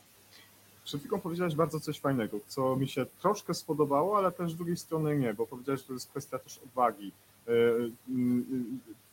Przed 0.85 1.01
chwilą 1.01 1.21
powiedziałeś 1.21 1.55
bardzo 1.55 1.81
coś 1.81 2.01
fajnego, 2.01 2.41
co 2.47 2.77
mi 2.77 2.89
się 2.89 3.07
troszkę 3.07 3.55
spodobało, 3.55 4.19
ale 4.19 4.33
też 4.33 4.53
z 4.53 4.57
drugiej 4.57 4.77
strony 4.77 5.19
nie, 5.19 5.35
bo 5.35 5.47
powiedziałeś, 5.47 5.81
że 5.81 5.87
to 5.87 5.93
jest 5.93 6.11
kwestia 6.11 6.39
też 6.39 6.59
odwagi. 6.59 7.13
E, 7.49 7.51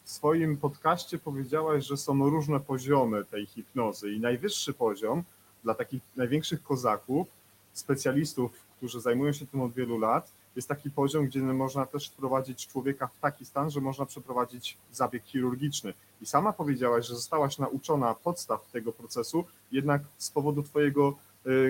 w 0.04 0.10
swoim 0.12 0.58
podcaście 0.58 1.18
powiedziałaś, 1.18 1.86
że 1.86 1.98
są 1.98 2.30
różne 2.30 2.60
poziomy 2.60 3.26
tej 3.26 3.46
hipnozy 3.46 4.12
i 4.12 4.20
najwyższy 4.20 4.74
poziom 4.74 5.24
dla 5.66 5.76
takich 5.76 6.02
największych 6.16 6.64
kozaków, 6.64 7.28
specjalistów, 7.74 8.52
którzy 8.78 9.02
zajmują 9.02 9.34
się 9.34 9.48
tym 9.48 9.62
od 9.62 9.74
wielu 9.74 9.98
lat, 9.98 10.32
jest 10.56 10.68
taki 10.68 10.92
poziom, 10.92 11.26
gdzie 11.26 11.40
można 11.40 11.86
też 11.86 12.10
wprowadzić 12.10 12.68
człowieka 12.68 13.08
w 13.08 13.20
taki 13.20 13.46
stan, 13.46 13.70
że 13.70 13.82
można 13.82 14.06
przeprowadzić 14.06 14.78
zabieg 14.92 15.24
chirurgiczny. 15.26 15.94
I 16.22 16.26
sama 16.26 16.54
powiedziałaś, 16.54 17.08
że 17.08 17.16
zostałaś 17.16 17.58
nauczona 17.58 18.14
podstaw 18.14 18.72
tego 18.72 18.92
procesu, 18.92 19.46
jednak 19.72 20.02
z 20.18 20.32
powodu 20.32 20.64
Twojego 20.64 21.16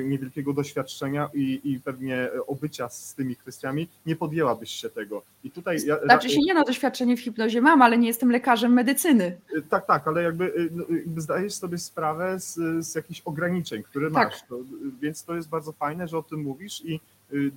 niewielkiego 0.03 0.53
doświadczenia 0.53 1.29
i, 1.33 1.61
i 1.63 1.79
pewnie 1.79 2.29
obycia 2.47 2.89
z 2.89 3.13
tymi 3.13 3.35
kwestiami, 3.35 3.87
nie 4.05 4.15
podjęłabyś 4.15 4.69
się 4.69 4.89
tego. 4.89 5.23
I 5.43 5.51
tutaj 5.51 5.77
ja, 5.85 6.03
znaczy 6.03 6.29
się 6.29 6.39
nie 6.45 6.53
na 6.53 6.63
doświadczenie 6.63 7.17
w 7.17 7.21
hipnozie 7.21 7.61
mam, 7.61 7.81
ale 7.81 7.97
nie 7.97 8.07
jestem 8.07 8.31
lekarzem 8.31 8.73
medycyny. 8.73 9.37
Y, 9.57 9.61
tak, 9.61 9.85
tak, 9.85 10.07
ale 10.07 10.23
jakby, 10.23 10.45
y, 10.45 10.69
no, 10.71 10.85
jakby 10.89 11.21
zdajesz 11.21 11.53
sobie 11.53 11.77
sprawę 11.77 12.39
z, 12.39 12.85
z 12.85 12.95
jakichś 12.95 13.21
ograniczeń, 13.25 13.83
które 13.83 14.11
tak. 14.11 14.29
masz. 14.29 14.43
To, 14.49 14.59
więc 15.01 15.23
to 15.23 15.35
jest 15.35 15.49
bardzo 15.49 15.71
fajne, 15.71 16.07
że 16.07 16.17
o 16.17 16.23
tym 16.23 16.41
mówisz 16.41 16.85
i 16.85 16.99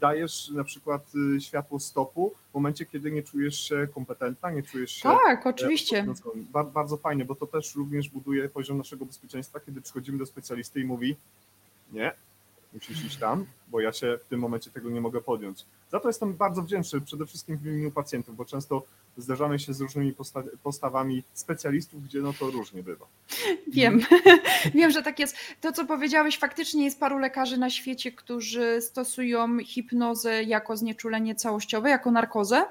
dajesz 0.01 0.51
na 0.51 0.65
przykład 0.65 1.13
światło 1.39 1.81
stopu 1.81 2.33
w 2.51 2.55
momencie, 2.55 2.87
kiedy 2.87 3.11
nie 3.11 3.23
czujesz 3.23 3.61
się 3.61 3.89
kompetentna, 3.95 4.51
nie 4.51 4.63
czujesz 4.63 4.91
się. 4.91 5.03
Tak, 5.03 5.47
oczywiście. 5.47 6.07
Bardzo 6.75 6.97
fajne, 6.97 7.25
bo 7.25 7.35
to 7.35 7.47
też 7.47 7.77
również 7.77 8.09
buduje 8.09 8.49
poziom 8.49 8.79
naszego 8.79 9.07
bezpieczeństwa, 9.07 9.61
kiedy 9.61 9.81
przychodzimy 9.81 10.19
do 10.19 10.27
specjalisty 10.27 10.81
i 10.81 10.85
mówi, 10.85 11.17
nie, 11.93 12.13
musisz 12.73 13.05
iść 13.05 13.17
tam, 13.17 13.47
bo 13.69 13.81
ja 13.81 13.93
się 13.93 14.19
w 14.25 14.25
tym 14.25 14.41
momencie 14.41 14.71
tego 14.71 14.91
nie 14.91 15.01
mogę 15.01 15.21
podjąć. 15.21 15.65
Za 15.91 16.01
to 16.01 16.09
jestem 16.09 16.35
bardzo 16.35 16.63
wdzięczny 16.63 17.01
przede 17.01 17.27
wszystkim 17.27 17.57
w 17.57 17.67
imieniu 17.67 17.91
pacjentów, 17.91 18.37
bo 18.37 18.45
często 18.45 18.83
zderzamy 19.17 19.59
się 19.59 19.75
z 19.75 19.81
różnymi 19.81 20.13
posta 20.13 20.43
postawami 20.63 21.25
specjalistów, 21.35 22.05
gdzie 22.05 22.21
no 22.21 22.33
to 22.33 22.51
różnie 22.51 22.83
bywa. 22.83 23.07
Wiem, 23.69 24.01
wiem, 24.75 24.91
że 24.91 25.03
tak 25.03 25.19
jest. 25.19 25.37
To, 25.61 25.73
co 25.73 25.87
powiedziałeś, 25.87 26.39
faktycznie 26.39 26.85
jest 26.85 27.01
paru 27.01 27.19
lekarzy 27.19 27.57
na 27.59 27.71
świecie, 27.71 28.13
którzy 28.13 28.81
stosują 28.81 29.59
hipnozę 29.65 30.43
jako 30.43 30.77
znieczulenie 30.77 31.35
całościowe, 31.35 31.91
jako 31.91 32.11
narkozę. 32.11 32.65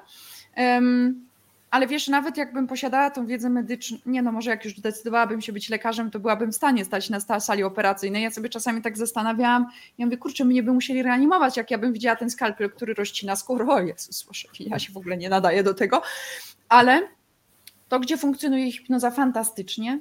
Ale 1.70 1.86
wiesz, 1.86 2.08
nawet 2.08 2.36
jakbym 2.36 2.66
posiadała 2.66 3.10
tą 3.10 3.26
wiedzę 3.26 3.50
medyczną, 3.50 3.98
nie 4.06 4.22
no, 4.22 4.32
może 4.32 4.50
jak 4.50 4.64
już 4.64 4.76
zdecydowałabym 4.76 5.40
się 5.40 5.52
być 5.52 5.68
lekarzem, 5.68 6.10
to 6.10 6.20
byłabym 6.20 6.52
w 6.52 6.56
stanie 6.56 6.84
stać 6.84 7.10
na 7.10 7.40
sali 7.40 7.64
operacyjnej. 7.64 8.22
Ja 8.22 8.30
sobie 8.30 8.48
czasami 8.48 8.82
tak 8.82 8.98
zastanawiałam, 8.98 9.66
ja 9.98 10.06
mówię, 10.06 10.16
kurczę, 10.16 10.44
mnie 10.44 10.62
by 10.62 10.72
musieli 10.72 11.02
reanimować, 11.02 11.56
jak 11.56 11.70
ja 11.70 11.78
bym 11.78 11.92
widziała 11.92 12.16
ten 12.16 12.30
skalpel, 12.30 12.70
który 12.70 12.94
rozcina 12.94 13.36
skórę. 13.36 13.66
O 13.68 13.80
Jezus, 13.80 14.24
proszę, 14.24 14.48
ja 14.60 14.78
się 14.78 14.92
w 14.92 14.96
ogóle 14.96 15.16
nie 15.16 15.28
nadaję 15.28 15.62
do 15.62 15.74
tego. 15.74 16.02
Ale 16.68 17.08
to, 17.88 18.00
gdzie 18.00 18.16
funkcjonuje 18.16 18.72
hipnoza 18.72 19.10
fantastycznie, 19.10 19.98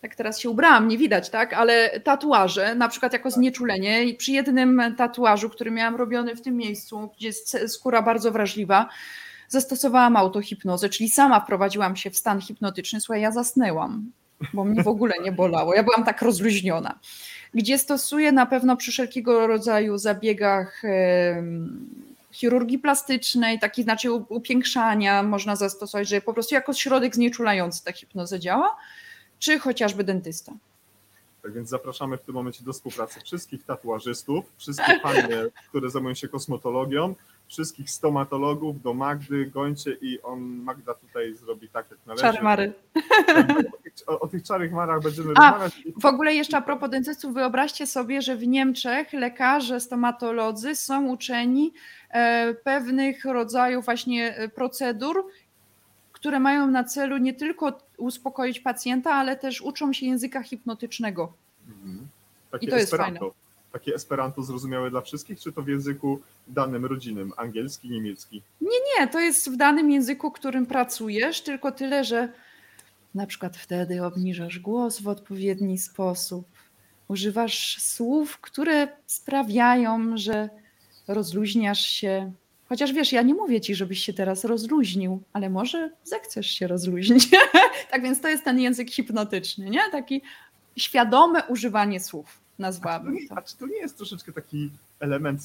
tak 0.00 0.14
teraz 0.14 0.40
się 0.40 0.50
ubrałam, 0.50 0.88
nie 0.88 0.98
widać, 0.98 1.30
tak, 1.30 1.52
ale 1.52 2.00
tatuaże, 2.00 2.74
na 2.74 2.88
przykład 2.88 3.12
jako 3.12 3.30
znieczulenie 3.30 4.04
i 4.04 4.14
przy 4.14 4.32
jednym 4.32 4.94
tatuażu, 4.96 5.50
który 5.50 5.70
miałam 5.70 5.96
robiony 5.96 6.36
w 6.36 6.42
tym 6.42 6.56
miejscu, 6.56 7.10
gdzie 7.16 7.26
jest 7.26 7.58
skóra 7.66 8.02
bardzo 8.02 8.32
wrażliwa, 8.32 8.88
zastosowałam 9.48 10.16
autohipnozę, 10.16 10.88
czyli 10.88 11.10
sama 11.10 11.40
wprowadziłam 11.40 11.96
się 11.96 12.10
w 12.10 12.16
stan 12.16 12.40
hipnotyczny. 12.40 13.00
Słuchaj, 13.00 13.22
ja 13.22 13.32
zasnęłam, 13.32 14.10
bo 14.54 14.64
mnie 14.64 14.82
w 14.82 14.88
ogóle 14.88 15.14
nie 15.24 15.32
bolało. 15.32 15.74
Ja 15.74 15.82
byłam 15.82 16.04
tak 16.04 16.22
rozluźniona. 16.22 16.98
Gdzie 17.54 17.78
stosuję 17.78 18.32
na 18.32 18.46
pewno 18.46 18.76
przy 18.76 18.90
wszelkiego 18.90 19.46
rodzaju 19.46 19.98
zabiegach 19.98 20.82
chirurgii 22.32 22.78
plastycznej, 22.78 23.58
taki 23.58 23.82
znaczy 23.82 24.12
upiększania 24.12 25.22
można 25.22 25.56
zastosować, 25.56 26.08
że 26.08 26.20
po 26.20 26.34
prostu 26.34 26.54
jako 26.54 26.72
środek 26.72 27.14
znieczulający 27.14 27.84
ta 27.84 27.92
hipnoza 27.92 28.38
działa, 28.38 28.76
czy 29.38 29.58
chociażby 29.58 30.04
dentysta. 30.04 30.52
Tak 31.42 31.52
więc 31.52 31.68
zapraszamy 31.68 32.16
w 32.18 32.22
tym 32.22 32.34
momencie 32.34 32.64
do 32.64 32.72
współpracy 32.72 33.20
wszystkich 33.20 33.64
tatuażystów, 33.64 34.44
wszystkie 34.56 35.00
panie, 35.02 35.28
które 35.68 35.90
zajmują 35.90 36.14
się 36.14 36.28
kosmetologią, 36.28 37.14
wszystkich 37.48 37.90
stomatologów 37.90 38.82
do 38.82 38.94
Magdy, 38.94 39.46
gońcie 39.46 39.96
i 40.00 40.22
on, 40.22 40.40
Magda 40.40 40.94
tutaj 40.94 41.34
zrobi 41.34 41.68
tak 41.68 41.90
jak 41.90 41.98
należy. 42.06 42.22
Czary 42.22 42.42
mary. 42.42 42.72
O, 44.06 44.20
o 44.20 44.28
tych 44.28 44.42
czarych 44.42 44.72
marach 44.72 45.02
będziemy 45.02 45.32
A, 45.36 45.50
rozmawiać. 45.50 45.82
W 45.96 46.06
ogóle 46.06 46.34
jeszcze 46.34 46.56
a 46.56 46.60
propos 46.60 46.90
dentystów, 46.90 47.34
wyobraźcie 47.34 47.86
sobie, 47.86 48.22
że 48.22 48.36
w 48.36 48.46
Niemczech 48.46 49.12
lekarze, 49.12 49.80
stomatolodzy 49.80 50.74
są 50.74 51.06
uczeni 51.08 51.72
e, 52.10 52.54
pewnych 52.54 53.24
rodzajów 53.24 53.84
właśnie 53.84 54.36
e, 54.36 54.48
procedur, 54.48 55.26
które 56.12 56.40
mają 56.40 56.66
na 56.66 56.84
celu 56.84 57.16
nie 57.16 57.34
tylko 57.34 57.78
uspokoić 57.96 58.60
pacjenta, 58.60 59.10
ale 59.10 59.36
też 59.36 59.60
uczą 59.60 59.92
się 59.92 60.06
języka 60.06 60.42
hipnotycznego. 60.42 61.32
Mhm. 61.68 62.08
Takie 62.50 62.66
I 62.66 62.70
to 62.70 62.76
jest 62.76 62.96
fajne. 62.96 63.20
Takie 63.76 63.94
esperanto 63.94 64.42
zrozumiałe 64.42 64.90
dla 64.90 65.00
wszystkich, 65.00 65.40
czy 65.40 65.52
to 65.52 65.62
w 65.62 65.68
języku 65.68 66.20
danym 66.48 66.84
rodzinnym, 66.84 67.32
angielski, 67.36 67.90
niemiecki? 67.90 68.42
Nie, 68.60 69.08
to 69.08 69.20
jest 69.20 69.50
w 69.50 69.56
danym 69.56 69.90
języku, 69.90 70.30
którym 70.30 70.66
pracujesz, 70.66 71.40
tylko 71.40 71.72
tyle, 71.72 72.04
że 72.04 72.28
na 73.14 73.26
przykład 73.26 73.56
wtedy 73.56 74.04
obniżasz 74.04 74.58
głos 74.58 75.00
w 75.00 75.08
odpowiedni 75.08 75.78
sposób. 75.78 76.46
Używasz 77.08 77.82
słów, 77.82 78.38
które 78.38 78.88
sprawiają, 79.06 80.16
że 80.18 80.48
rozluźniasz 81.08 81.86
się. 81.86 82.32
Chociaż 82.68 82.92
wiesz, 82.92 83.12
ja 83.12 83.22
nie 83.22 83.34
mówię 83.34 83.60
ci, 83.60 83.74
żebyś 83.74 84.04
się 84.04 84.12
teraz 84.12 84.44
rozluźnił, 84.44 85.22
ale 85.32 85.50
może 85.50 85.90
zechcesz 86.04 86.50
się 86.50 86.66
rozluźnić. 86.66 87.28
tak 87.90 88.02
więc 88.02 88.20
to 88.20 88.28
jest 88.28 88.44
ten 88.44 88.60
język 88.60 88.90
hipnotyczny, 88.90 89.70
nie? 89.70 89.80
Taki 89.92 90.22
świadome 90.76 91.44
używanie 91.44 92.00
słów, 92.00 92.45
nazwałabym 92.58 93.18
a 93.30 93.42
czy 93.42 93.56
to 93.56 93.66
nie 93.66 93.76
jest 93.76 93.96
troszeczkę 93.96 94.32
taki 94.32 94.70
element 95.00 95.40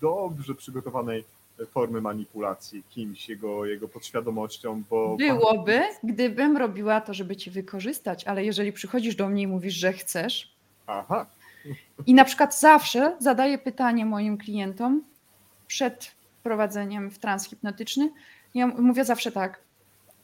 dobrze 0.00 0.54
przygotowanej 0.54 1.24
formy 1.70 2.00
manipulacji 2.00 2.82
kimś, 2.90 3.28
jego, 3.28 3.66
jego 3.66 3.88
podświadomością, 3.88 4.82
bo 4.90 5.16
Byłoby, 5.16 5.82
gdybym 6.04 6.56
robiła 6.56 7.00
to, 7.00 7.14
żeby 7.14 7.36
cię 7.36 7.50
wykorzystać, 7.50 8.24
ale 8.24 8.44
jeżeli 8.44 8.72
przychodzisz 8.72 9.16
do 9.16 9.28
mnie 9.28 9.42
i 9.42 9.46
mówisz, 9.46 9.74
że 9.74 9.92
chcesz, 9.92 10.52
Aha, 10.86 11.26
i 12.06 12.14
na 12.14 12.24
przykład 12.24 12.58
zawsze 12.58 13.16
zadaję 13.18 13.58
pytanie 13.58 14.06
moim 14.06 14.38
klientom 14.38 15.02
przed 15.66 16.04
wprowadzeniem 16.40 17.10
w 17.10 17.18
trans 17.18 17.48
hipnotyczny, 17.48 18.10
ja 18.54 18.66
mówię 18.66 19.04
zawsze 19.04 19.32
tak, 19.32 19.60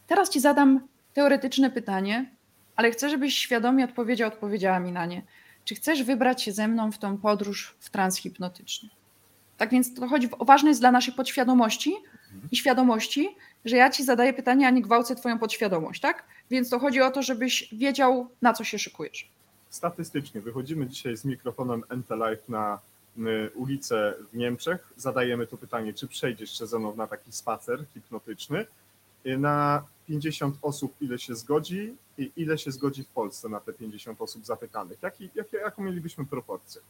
teraz 0.06 0.30
ci 0.30 0.40
zadam 0.40 0.80
teoretyczne 1.14 1.70
pytanie, 1.70 2.30
ale 2.76 2.90
chcę, 2.90 3.10
żebyś 3.10 3.38
świadomie 3.38 3.84
odpowiedział, 3.84 4.28
odpowiedziała 4.28 4.80
mi 4.80 4.92
na 4.92 5.06
nie. 5.06 5.22
Czy 5.68 5.74
chcesz 5.74 6.02
wybrać 6.02 6.42
się 6.42 6.52
ze 6.52 6.68
mną 6.68 6.92
w 6.92 6.98
tą 6.98 7.18
podróż 7.18 7.74
w 7.80 7.90
trans 7.90 8.16
hipnotyczny? 8.16 8.88
Tak 9.56 9.70
więc 9.70 9.94
to 9.94 10.08
chodzi, 10.08 10.28
ważne 10.40 10.68
jest 10.68 10.80
dla 10.80 10.92
naszej 10.92 11.14
podświadomości 11.14 11.94
i 12.52 12.56
świadomości, 12.56 13.28
że 13.64 13.76
ja 13.76 13.90
ci 13.90 14.04
zadaję 14.04 14.32
pytanie, 14.32 14.66
a 14.66 14.70
nie 14.70 14.82
gwałcę 14.82 15.16
twoją 15.16 15.38
podświadomość, 15.38 16.00
tak? 16.00 16.24
Więc 16.50 16.70
to 16.70 16.78
chodzi 16.78 17.00
o 17.00 17.10
to, 17.10 17.22
żebyś 17.22 17.74
wiedział, 17.74 18.28
na 18.42 18.52
co 18.52 18.64
się 18.64 18.78
szykujesz. 18.78 19.28
statystycznie 19.70 20.40
wychodzimy 20.40 20.86
dzisiaj 20.86 21.16
z 21.16 21.24
mikrofonem 21.24 21.82
NT 21.90 22.08
na 22.48 22.78
y, 23.18 23.50
ulicę 23.54 24.14
w 24.32 24.36
Niemczech. 24.36 24.92
Zadajemy 24.96 25.46
to 25.46 25.56
pytanie, 25.56 25.94
czy 25.94 26.08
przejdziesz 26.08 26.58
się 26.58 26.66
ze 26.66 26.78
mną 26.78 26.96
na 26.96 27.06
taki 27.06 27.32
spacer 27.32 27.84
hipnotyczny. 27.94 28.66
Y, 29.26 29.38
Na 29.38 29.82
50 30.06 30.56
osób 30.62 30.94
ile 31.00 31.18
się 31.18 31.34
zgodzi 31.34 31.94
i 32.18 32.32
ile 32.36 32.58
się 32.58 32.70
zgodzi 32.70 33.04
w 33.04 33.08
Polsce 33.08 33.48
na 33.48 33.60
te 33.60 33.72
50 33.72 34.20
osób 34.20 34.44
zapytanych? 34.44 34.98
Jaki, 35.02 35.30
jakie, 35.34 35.56
jaką 35.56 35.82
mielibyśmy 35.82 36.26
proporcję? 36.26 36.80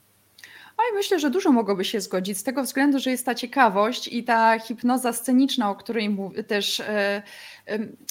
I 0.92 0.94
myślę, 0.94 1.18
że 1.18 1.30
dużo 1.30 1.52
mogłoby 1.52 1.84
się 1.84 2.00
zgodzić 2.00 2.38
z 2.38 2.42
tego 2.42 2.62
względu, 2.62 2.98
że 2.98 3.10
jest 3.10 3.26
ta 3.26 3.34
ciekawość 3.34 4.08
i 4.08 4.24
ta 4.24 4.58
hipnoza 4.58 5.12
sceniczna, 5.12 5.70
o 5.70 5.74
której 5.76 6.16
też 6.46 6.80
e, 6.80 7.22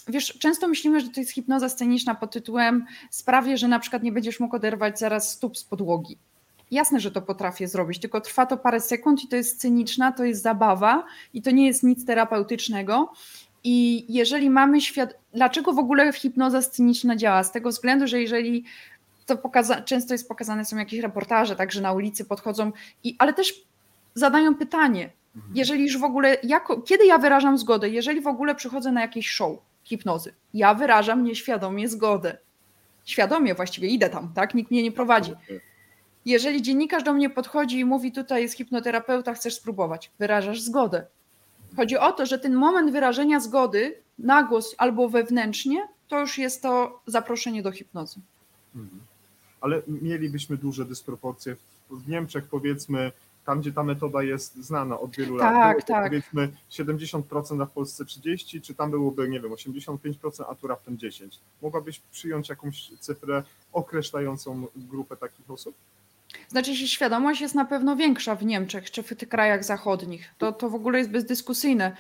wiesz, 0.07 0.39
często 0.39 0.67
myślimy, 0.67 0.99
że 1.01 1.09
to 1.09 1.19
jest 1.19 1.31
hipnoza 1.31 1.69
sceniczna 1.69 2.15
pod 2.15 2.31
tytułem 2.31 2.85
sprawię, 3.11 3.57
że 3.57 3.67
na 3.67 3.79
przykład 3.79 4.03
nie 4.03 4.11
będziesz 4.11 4.39
mógł 4.39 4.55
oderwać 4.55 4.99
zaraz 4.99 5.31
stóp 5.31 5.57
z 5.57 5.63
podłogi. 5.63 6.17
Jasne, 6.71 6.99
że 6.99 7.11
to 7.11 7.21
potrafię 7.21 7.67
zrobić, 7.67 7.99
tylko 7.99 8.21
trwa 8.21 8.45
to 8.45 8.57
parę 8.57 8.81
sekund 8.81 9.23
i 9.23 9.27
to 9.27 9.35
jest 9.35 9.55
sceniczna, 9.55 10.11
to 10.11 10.23
jest 10.23 10.41
zabawa 10.41 11.05
i 11.33 11.41
to 11.41 11.51
nie 11.51 11.67
jest 11.67 11.83
nic 11.83 12.05
terapeutycznego. 12.05 13.13
I 13.63 14.05
jeżeli 14.13 14.49
mamy 14.49 14.81
świat, 14.81 15.13
dlaczego 15.33 15.73
w 15.73 15.79
ogóle 15.79 16.13
hipnoza 16.13 16.61
sceniczna 16.61 17.15
działa? 17.15 17.43
Z 17.43 17.51
tego 17.51 17.69
względu, 17.69 18.07
że 18.07 18.21
jeżeli 18.21 18.63
to 19.25 19.37
pokaza- 19.37 19.81
często 19.81 20.13
jest 20.13 20.27
pokazane 20.27 20.65
są 20.65 20.77
jakieś 20.77 20.99
reportaże, 20.99 21.55
także 21.55 21.81
na 21.81 21.91
ulicy 21.93 22.25
podchodzą, 22.25 22.71
i, 23.03 23.15
ale 23.19 23.33
też 23.33 23.53
zadają 24.13 24.55
pytanie, 24.55 25.09
Mhm. 25.35 25.55
jeżeli 25.55 25.83
już 25.83 25.97
w 25.97 26.03
ogóle, 26.03 26.37
jako, 26.43 26.81
kiedy 26.81 27.05
ja 27.05 27.17
wyrażam 27.17 27.57
zgodę, 27.57 27.89
jeżeli 27.89 28.21
w 28.21 28.27
ogóle 28.27 28.55
przychodzę 28.55 28.91
na 28.91 29.01
jakiś 29.01 29.29
show 29.29 29.57
hipnozy, 29.83 30.33
ja 30.53 30.73
wyrażam 30.73 31.23
nieświadomie 31.23 31.89
zgodę. 31.89 32.37
Świadomie 33.05 33.55
właściwie 33.55 33.87
idę 33.87 34.09
tam, 34.09 34.33
tak? 34.33 34.55
Nikt 34.55 34.71
mnie 34.71 34.83
nie 34.83 34.91
prowadzi. 34.91 35.31
Jeżeli 36.25 36.61
dziennikarz 36.61 37.03
do 37.03 37.13
mnie 37.13 37.29
podchodzi 37.29 37.79
i 37.79 37.85
mówi, 37.85 38.11
tutaj 38.11 38.41
jest 38.41 38.55
hipnoterapeuta, 38.55 39.33
chcesz 39.33 39.55
spróbować, 39.55 40.11
wyrażasz 40.19 40.61
zgodę. 40.61 41.05
Chodzi 41.75 41.97
o 41.97 42.11
to, 42.11 42.25
że 42.25 42.39
ten 42.39 42.55
moment 42.55 42.91
wyrażenia 42.91 43.39
zgody 43.39 43.95
na 44.19 44.43
głos 44.43 44.75
albo 44.77 45.09
wewnętrznie, 45.09 45.87
to 46.07 46.19
już 46.19 46.37
jest 46.37 46.61
to 46.61 47.01
zaproszenie 47.05 47.63
do 47.63 47.71
hipnozy. 47.71 48.19
Mhm. 48.75 49.01
Ale 49.61 49.81
mielibyśmy 49.87 50.57
duże 50.57 50.85
dysproporcje. 50.85 51.55
W 51.89 52.09
Niemczech 52.09 52.47
powiedzmy, 52.47 53.11
tam 53.45 53.61
gdzie 53.61 53.71
ta 53.71 53.83
metoda 53.83 54.23
jest 54.23 54.55
znana 54.55 54.99
od 54.99 55.15
wielu 55.15 55.35
lat, 55.35 55.53
Tak, 55.53 55.67
byłoby, 55.67 55.83
tak. 55.87 56.09
powiedzmy 56.09 56.51
70%, 56.71 57.61
a 57.61 57.65
w 57.65 57.71
Polsce 57.71 58.03
30%, 58.03 58.61
czy 58.61 58.73
tam 58.73 58.91
byłoby, 58.91 59.29
nie 59.29 59.39
wiem, 59.39 59.51
85%, 59.51 60.43
a 60.49 60.55
tu 60.55 60.67
raptem 60.67 60.97
10%. 60.97 61.29
Mogłabyś 61.61 61.99
przyjąć 61.99 62.49
jakąś 62.49 62.91
cyfrę 62.99 63.43
określającą 63.73 64.67
grupę 64.75 65.17
takich 65.17 65.51
osób? 65.51 65.75
Znaczy 66.47 66.75
się 66.75 66.87
świadomość 66.87 67.41
jest 67.41 67.55
na 67.55 67.65
pewno 67.65 67.95
większa 67.95 68.35
w 68.35 68.45
Niemczech 68.45 68.91
czy 68.91 69.03
w 69.03 69.15
tych 69.15 69.29
krajach 69.29 69.63
zachodnich. 69.63 70.29
To, 70.37 70.51
to 70.51 70.69
w 70.69 70.75
ogóle 70.75 70.97
jest 70.97 71.09
bezdyskusyjne. 71.09 71.97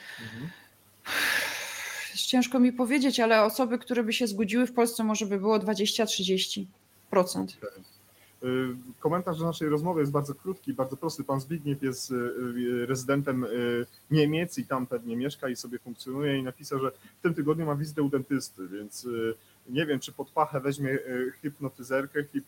Jest 2.11 2.25
ciężko 2.25 2.59
mi 2.59 2.73
powiedzieć, 2.73 3.19
ale 3.19 3.43
osoby, 3.43 3.79
które 3.79 4.03
by 4.03 4.13
się 4.13 4.27
zgodziły 4.27 4.67
w 4.67 4.73
Polsce 4.73 5.03
może 5.03 5.25
by 5.25 5.37
było 5.37 5.59
20-30%. 5.59 6.65
Y, 8.43 8.75
Komentarz 8.99 9.39
do 9.39 9.45
naszej 9.45 9.69
rozmowy 9.69 9.99
jest 9.99 10.11
bardzo 10.11 10.35
krótki, 10.35 10.73
bardzo 10.73 10.97
prosty. 10.97 11.23
Pan 11.23 11.41
Zbigniew 11.41 11.83
jest 11.83 12.11
y, 12.11 12.15
y, 12.15 12.85
rezydentem 12.85 13.45
Niemiec 14.11 14.57
i 14.57 14.65
tam 14.65 14.87
pewnie 14.87 15.15
mieszka 15.15 15.49
i 15.49 15.55
sobie 15.55 15.79
funkcjonuje 15.79 16.37
i 16.37 16.43
napisał, 16.43 16.79
że 16.79 16.91
w 16.91 17.21
tym 17.23 17.33
tygodniu 17.33 17.65
ma 17.65 17.75
wizytę 17.75 18.01
u 18.01 18.09
dentysty, 18.09 18.67
więc 18.67 19.07
nie 19.69 19.85
wiem, 19.85 19.99
czy 19.99 20.11
pod 20.11 20.29
pachę 20.29 20.59
weźmie 20.59 20.89
y, 20.89 21.33
hipnotyzerkę, 21.41 22.23
hip, 22.23 22.45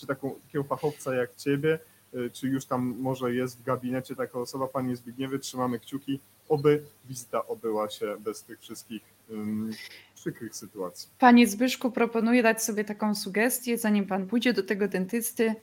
czy 0.00 0.06
taką, 0.06 0.34
takiego 0.46 0.64
fachowca 0.64 1.14
jak 1.14 1.36
ciebie, 1.36 1.78
y, 2.14 2.30
czy 2.30 2.48
już 2.48 2.66
tam 2.66 2.94
może 2.98 3.34
jest 3.34 3.58
w 3.58 3.62
gabinecie 3.62 4.16
taka 4.16 4.38
osoba. 4.38 4.66
Panie 4.66 4.96
Zbigniewie, 4.96 5.38
trzymamy 5.38 5.80
kciuki, 5.80 6.20
oby 6.48 6.82
wizyta 7.04 7.46
obyła 7.46 7.90
się 7.90 8.16
bez 8.20 8.42
tych 8.42 8.60
wszystkich 8.60 9.02
ym, 9.30 9.70
przykrych 10.14 10.56
sytuacji. 10.56 11.08
Panie 11.18 11.46
Zbyszku, 11.46 11.90
proponuję 11.90 12.42
dać 12.42 12.62
sobie 12.62 12.84
taką 12.84 13.14
sugestię, 13.14 13.78
zanim 13.78 14.06
pan 14.06 14.26
pójdzie 14.26 14.52
do 14.52 14.62
tego 14.62 14.88
dentysty. 14.88 15.54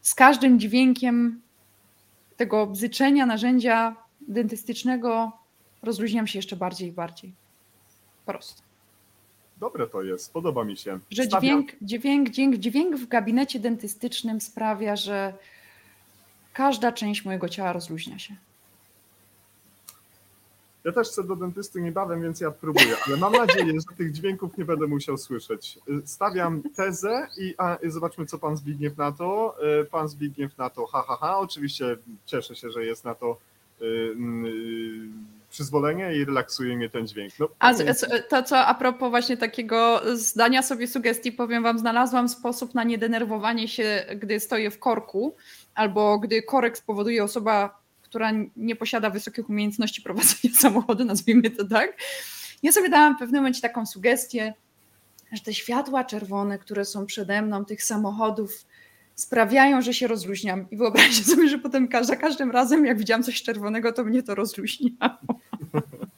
Z 0.00 0.14
każdym 0.14 0.60
dźwiękiem 0.60 1.40
tego 2.36 2.66
bzyczenia 2.66 3.26
narzędzia 3.26 3.96
dentystycznego 4.28 5.32
rozluźniam 5.82 6.26
się 6.26 6.38
jeszcze 6.38 6.56
bardziej 6.56 6.88
i 6.88 6.92
bardziej. 6.92 7.34
Prosto. 8.26 8.65
Dobre 9.60 9.86
to 9.86 10.02
jest, 10.02 10.32
podoba 10.32 10.64
mi 10.64 10.76
się. 10.76 10.98
Że 11.10 11.24
Stawiam- 11.24 11.40
dźwięk, 11.40 11.72
dźwięk, 11.82 12.30
dźwięk, 12.30 12.56
dźwięk 12.56 12.96
w 12.96 13.08
gabinecie 13.08 13.60
dentystycznym 13.60 14.40
sprawia, 14.40 14.96
że 14.96 15.32
każda 16.52 16.92
część 16.92 17.24
mojego 17.24 17.48
ciała 17.48 17.72
rozluźnia 17.72 18.18
się. 18.18 18.36
Ja 20.84 20.92
też 20.92 21.08
chcę 21.08 21.24
do 21.24 21.36
dentysty 21.36 21.80
niebawem, 21.80 22.22
więc 22.22 22.40
ja 22.40 22.50
próbuję, 22.50 22.96
ale 23.06 23.16
mam 23.16 23.32
nadzieję, 23.32 23.72
że 23.72 23.96
tych 23.96 24.12
dźwięków 24.12 24.58
nie 24.58 24.64
będę 24.64 24.86
musiał 24.86 25.18
słyszeć. 25.18 25.78
Stawiam 26.04 26.62
tezę 26.62 27.28
i, 27.38 27.54
a, 27.58 27.74
i 27.74 27.90
zobaczmy, 27.90 28.26
co 28.26 28.38
pan 28.38 28.56
Zbigniew 28.56 28.96
na 28.96 29.12
to. 29.12 29.56
Y, 29.82 29.84
Pan 29.84 30.08
Zbigniew 30.08 30.58
na 30.58 30.70
to, 30.70 30.86
ha, 30.86 31.04
ha, 31.08 31.16
ha. 31.20 31.38
Oczywiście 31.38 31.96
cieszę 32.26 32.56
się, 32.56 32.70
że 32.70 32.84
jest 32.84 33.04
na 33.04 33.14
to 33.14 33.38
y, 33.82 33.84
y, 33.84 34.16
przyzwolenie 35.56 36.14
i 36.14 36.24
relaksuje 36.24 36.76
mnie 36.76 36.90
ten 36.90 37.06
dźwięk. 37.06 37.32
No, 37.38 37.48
A 37.58 37.74
z- 37.74 38.06
to, 38.28 38.42
co 38.42 38.58
a 38.66 38.74
propos 38.74 39.10
właśnie 39.10 39.36
takiego 39.36 40.02
zdania 40.14 40.62
sobie 40.62 40.86
sugestii, 40.86 41.32
powiem 41.32 41.62
Wam, 41.62 41.78
znalazłam 41.78 42.28
sposób 42.28 42.74
na 42.74 42.84
niedenerwowanie 42.84 43.68
się, 43.68 44.04
gdy 44.16 44.40
stoję 44.40 44.70
w 44.70 44.78
korku, 44.78 45.36
albo 45.74 46.18
gdy 46.18 46.42
korek 46.42 46.78
spowoduje 46.78 47.24
osoba, 47.24 47.80
która 48.02 48.30
nie 48.56 48.76
posiada 48.76 49.10
wysokich 49.10 49.50
umiejętności 49.50 50.02
prowadzenia 50.02 50.54
samochodu, 50.60 51.04
nazwijmy 51.04 51.50
to 51.50 51.64
tak. 51.64 51.96
Ja 52.62 52.72
sobie 52.72 52.88
dałam 52.88 53.16
w 53.16 53.18
pewnym 53.18 53.40
momencie 53.40 53.60
taką 53.60 53.86
sugestię, 53.86 54.54
że 55.32 55.42
te 55.42 55.54
światła 55.54 56.04
czerwone, 56.04 56.58
które 56.58 56.84
są 56.84 57.06
przede 57.06 57.42
mną, 57.42 57.64
tych 57.64 57.82
samochodów, 57.84 58.66
sprawiają, 59.16 59.82
że 59.82 59.94
się 59.94 60.06
rozluźniam. 60.06 60.70
I 60.70 60.76
wyobraźcie 60.76 61.24
sobie, 61.34 61.48
że 61.48 61.58
potem 61.58 61.88
za 62.00 62.16
każdym 62.16 62.50
razem, 62.50 62.86
jak 62.86 62.98
widziałam 62.98 63.22
coś 63.22 63.42
czerwonego, 63.42 63.92
to 63.92 64.04
mnie 64.04 64.22
to 64.22 64.34
rozluźniało. 64.34 65.40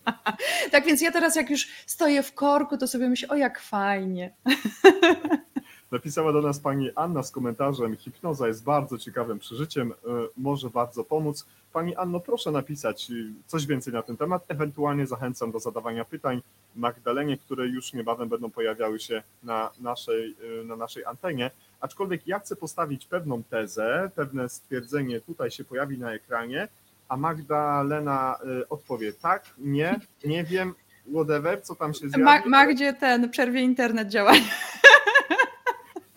tak 0.72 0.86
więc 0.86 1.00
ja 1.00 1.12
teraz, 1.12 1.36
jak 1.36 1.50
już 1.50 1.68
stoję 1.86 2.22
w 2.22 2.34
korku, 2.34 2.78
to 2.78 2.86
sobie 2.86 3.08
myślę, 3.08 3.28
o 3.28 3.36
jak 3.36 3.60
fajnie. 3.60 4.34
Napisała 5.90 6.32
do 6.32 6.42
nas 6.42 6.58
pani 6.60 6.90
Anna 6.94 7.22
z 7.22 7.30
komentarzem: 7.30 7.96
Hipnoza 7.96 8.48
jest 8.48 8.64
bardzo 8.64 8.98
ciekawym 8.98 9.38
przeżyciem, 9.38 9.92
e, 9.92 9.94
może 10.36 10.70
bardzo 10.70 11.04
pomóc. 11.04 11.46
Pani 11.72 11.96
Anno, 11.96 12.20
proszę 12.20 12.50
napisać 12.50 13.10
y, 13.10 13.32
coś 13.46 13.66
więcej 13.66 13.92
na 13.92 14.02
ten 14.02 14.16
temat. 14.16 14.44
Ewentualnie 14.48 15.06
zachęcam 15.06 15.52
do 15.52 15.60
zadawania 15.60 16.04
pytań 16.04 16.42
Magdalenie, 16.76 17.36
które 17.36 17.66
już 17.66 17.92
niebawem 17.92 18.28
będą 18.28 18.50
pojawiały 18.50 19.00
się 19.00 19.22
na 19.42 19.70
naszej, 19.80 20.36
y, 20.60 20.64
na 20.64 20.76
naszej 20.76 21.04
antenie. 21.04 21.50
Aczkolwiek 21.80 22.26
ja 22.26 22.38
chcę 22.38 22.56
postawić 22.56 23.06
pewną 23.06 23.42
tezę, 23.42 24.10
pewne 24.14 24.48
stwierdzenie 24.48 25.20
tutaj 25.20 25.50
się 25.50 25.64
pojawi 25.64 25.98
na 25.98 26.12
ekranie, 26.12 26.68
a 27.08 27.16
Magdalena 27.16 28.38
odpowie 28.70 29.12
tak, 29.12 29.44
nie, 29.58 30.00
nie 30.24 30.44
wiem, 30.44 30.74
whatever, 31.14 31.62
co 31.62 31.74
tam 31.74 31.94
się 31.94 32.08
zjawi. 32.08 32.48
Magdzie 32.48 32.92
ten, 32.92 33.30
przerwie 33.30 33.60
internet 33.60 34.08
działania. 34.08 34.40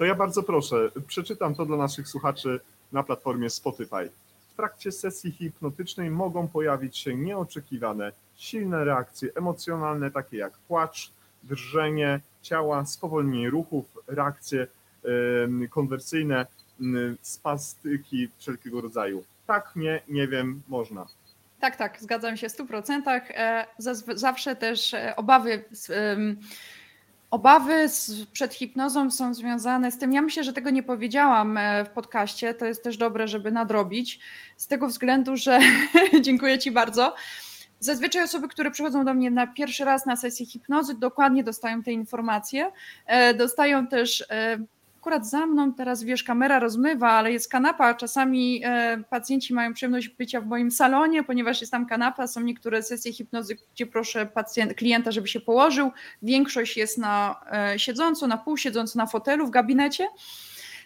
To 0.01 0.05
ja 0.05 0.15
bardzo 0.15 0.43
proszę, 0.43 0.91
przeczytam 1.07 1.55
to 1.55 1.65
dla 1.65 1.77
naszych 1.77 2.07
słuchaczy 2.07 2.59
na 2.91 3.03
platformie 3.03 3.49
Spotify. 3.49 4.09
W 4.53 4.55
trakcie 4.55 4.91
sesji 4.91 5.31
hipnotycznej 5.31 6.11
mogą 6.11 6.47
pojawić 6.47 6.97
się 6.97 7.15
nieoczekiwane, 7.15 8.11
silne 8.35 8.85
reakcje 8.85 9.29
emocjonalne, 9.35 10.11
takie 10.11 10.37
jak 10.37 10.53
płacz, 10.57 11.11
drżenie 11.43 12.19
ciała, 12.41 12.85
spowolnienie 12.85 13.49
ruchów, 13.49 13.85
reakcje 14.07 14.67
konwersyjne, 15.69 16.45
spastyki 17.21 18.29
wszelkiego 18.37 18.81
rodzaju. 18.81 19.23
Tak, 19.47 19.71
nie, 19.75 20.01
nie 20.07 20.27
wiem, 20.27 20.61
można. 20.67 21.07
Tak, 21.59 21.75
tak, 21.75 22.01
zgadzam 22.01 22.37
się 22.37 22.49
w 22.49 22.53
100%. 22.53 23.01
E, 23.29 23.65
zawsze 24.15 24.55
też 24.55 24.93
e, 24.93 25.15
obawy 27.31 27.89
Obawy 27.89 27.89
przed 28.33 28.53
hipnozą 28.53 29.11
są 29.11 29.33
związane 29.33 29.91
z 29.91 29.97
tym, 29.97 30.13
ja 30.13 30.21
myślę, 30.21 30.43
że 30.43 30.53
tego 30.53 30.69
nie 30.69 30.83
powiedziałam 30.83 31.57
e, 31.57 31.85
w 31.85 31.89
podcaście, 31.89 32.53
to 32.53 32.65
jest 32.65 32.83
też 32.83 32.97
dobre, 32.97 33.27
żeby 33.27 33.51
nadrobić, 33.51 34.19
z 34.57 34.67
tego 34.67 34.87
względu, 34.87 35.37
że 35.37 35.59
dziękuję 36.21 36.59
Ci 36.59 36.71
bardzo. 36.71 37.15
Zazwyczaj 37.79 38.23
osoby, 38.23 38.47
które 38.47 38.71
przychodzą 38.71 39.05
do 39.05 39.13
mnie 39.13 39.31
na 39.31 39.47
pierwszy 39.47 39.85
raz 39.85 40.05
na 40.05 40.15
sesję 40.15 40.45
hipnozy, 40.45 40.93
dokładnie 40.93 41.43
dostają 41.43 41.83
te 41.83 41.91
informacje. 41.91 42.71
E, 43.05 43.33
dostają 43.33 43.87
też 43.87 44.25
e, 44.29 44.57
akurat 45.01 45.29
za 45.29 45.45
mną 45.45 45.73
teraz 45.73 46.03
wiesz, 46.03 46.23
kamera 46.23 46.59
rozmywa, 46.59 47.09
ale 47.11 47.31
jest 47.31 47.49
kanapa. 47.49 47.93
Czasami 47.93 48.61
e, 48.65 49.03
pacjenci 49.09 49.53
mają 49.53 49.73
przyjemność 49.73 50.09
bycia 50.09 50.41
w 50.41 50.45
moim 50.45 50.71
salonie, 50.71 51.23
ponieważ 51.23 51.61
jest 51.61 51.71
tam 51.71 51.85
kanapa. 51.85 52.27
Są 52.27 52.41
niektóre 52.41 52.83
sesje 52.83 53.13
hipnozy, 53.13 53.57
gdzie 53.73 53.85
proszę 53.85 54.25
pacjent, 54.25 54.73
klienta, 54.73 55.11
żeby 55.11 55.27
się 55.27 55.39
położył. 55.39 55.91
Większość 56.21 56.77
jest 56.77 56.97
na 56.97 57.41
e, 57.51 57.79
siedząco, 57.79 58.27
na 58.27 58.37
pół 58.37 58.57
siedząco 58.57 58.99
na 58.99 59.05
fotelu 59.05 59.47
w 59.47 59.49
gabinecie. 59.49 60.07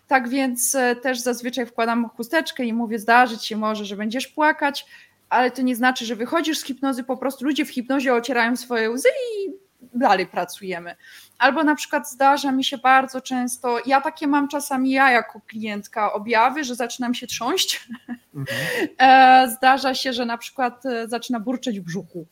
Tak 0.07 0.29
więc 0.29 0.75
e, 0.75 0.95
też 0.95 1.19
zazwyczaj 1.19 1.65
wkładam 1.65 2.09
chusteczkę 2.09 2.65
i 2.65 2.73
mówię, 2.73 2.99
zdarzyć 2.99 3.45
się 3.45 3.57
może, 3.57 3.85
że 3.85 3.95
będziesz 3.95 4.27
płakać, 4.27 4.85
ale 5.29 5.51
to 5.51 5.61
nie 5.61 5.75
znaczy, 5.75 6.05
że 6.05 6.15
wychodzisz 6.15 6.59
z 6.59 6.63
hipnozy, 6.63 7.03
po 7.03 7.17
prostu 7.17 7.45
ludzie 7.45 7.65
w 7.65 7.69
hipnozie 7.69 8.13
ocierają 8.13 8.55
swoje 8.55 8.89
łzy 8.89 9.09
i 9.09 9.64
dalej 9.95 10.27
pracujemy. 10.27 10.95
Albo 11.37 11.63
na 11.63 11.75
przykład 11.75 12.11
zdarza 12.11 12.51
mi 12.51 12.63
się 12.63 12.77
bardzo 12.77 13.21
często, 13.21 13.77
ja 13.85 14.01
takie 14.01 14.27
mam 14.27 14.47
czasami 14.47 14.91
ja 14.91 15.11
jako 15.11 15.41
klientka 15.47 16.13
objawy, 16.13 16.63
że 16.63 16.75
zaczynam 16.75 17.13
się 17.13 17.27
trząść. 17.27 17.87
Mhm. 18.35 18.57
E, 18.99 19.49
zdarza 19.57 19.93
się, 19.93 20.13
że 20.13 20.25
na 20.25 20.37
przykład 20.37 20.85
e, 20.85 21.07
zaczyna 21.07 21.39
burczeć 21.39 21.79
w 21.79 21.83
brzuchu. 21.83 22.25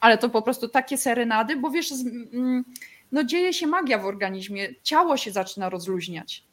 Ale 0.00 0.18
to 0.18 0.28
po 0.28 0.42
prostu 0.42 0.68
takie 0.68 0.98
serenady, 0.98 1.56
bo 1.56 1.70
wiesz, 1.70 1.88
no 3.12 3.24
dzieje 3.24 3.52
się 3.52 3.66
magia 3.66 3.98
w 3.98 4.06
organizmie, 4.06 4.68
ciało 4.82 5.16
się 5.16 5.32
zaczyna 5.32 5.68
rozluźniać. 5.68 6.44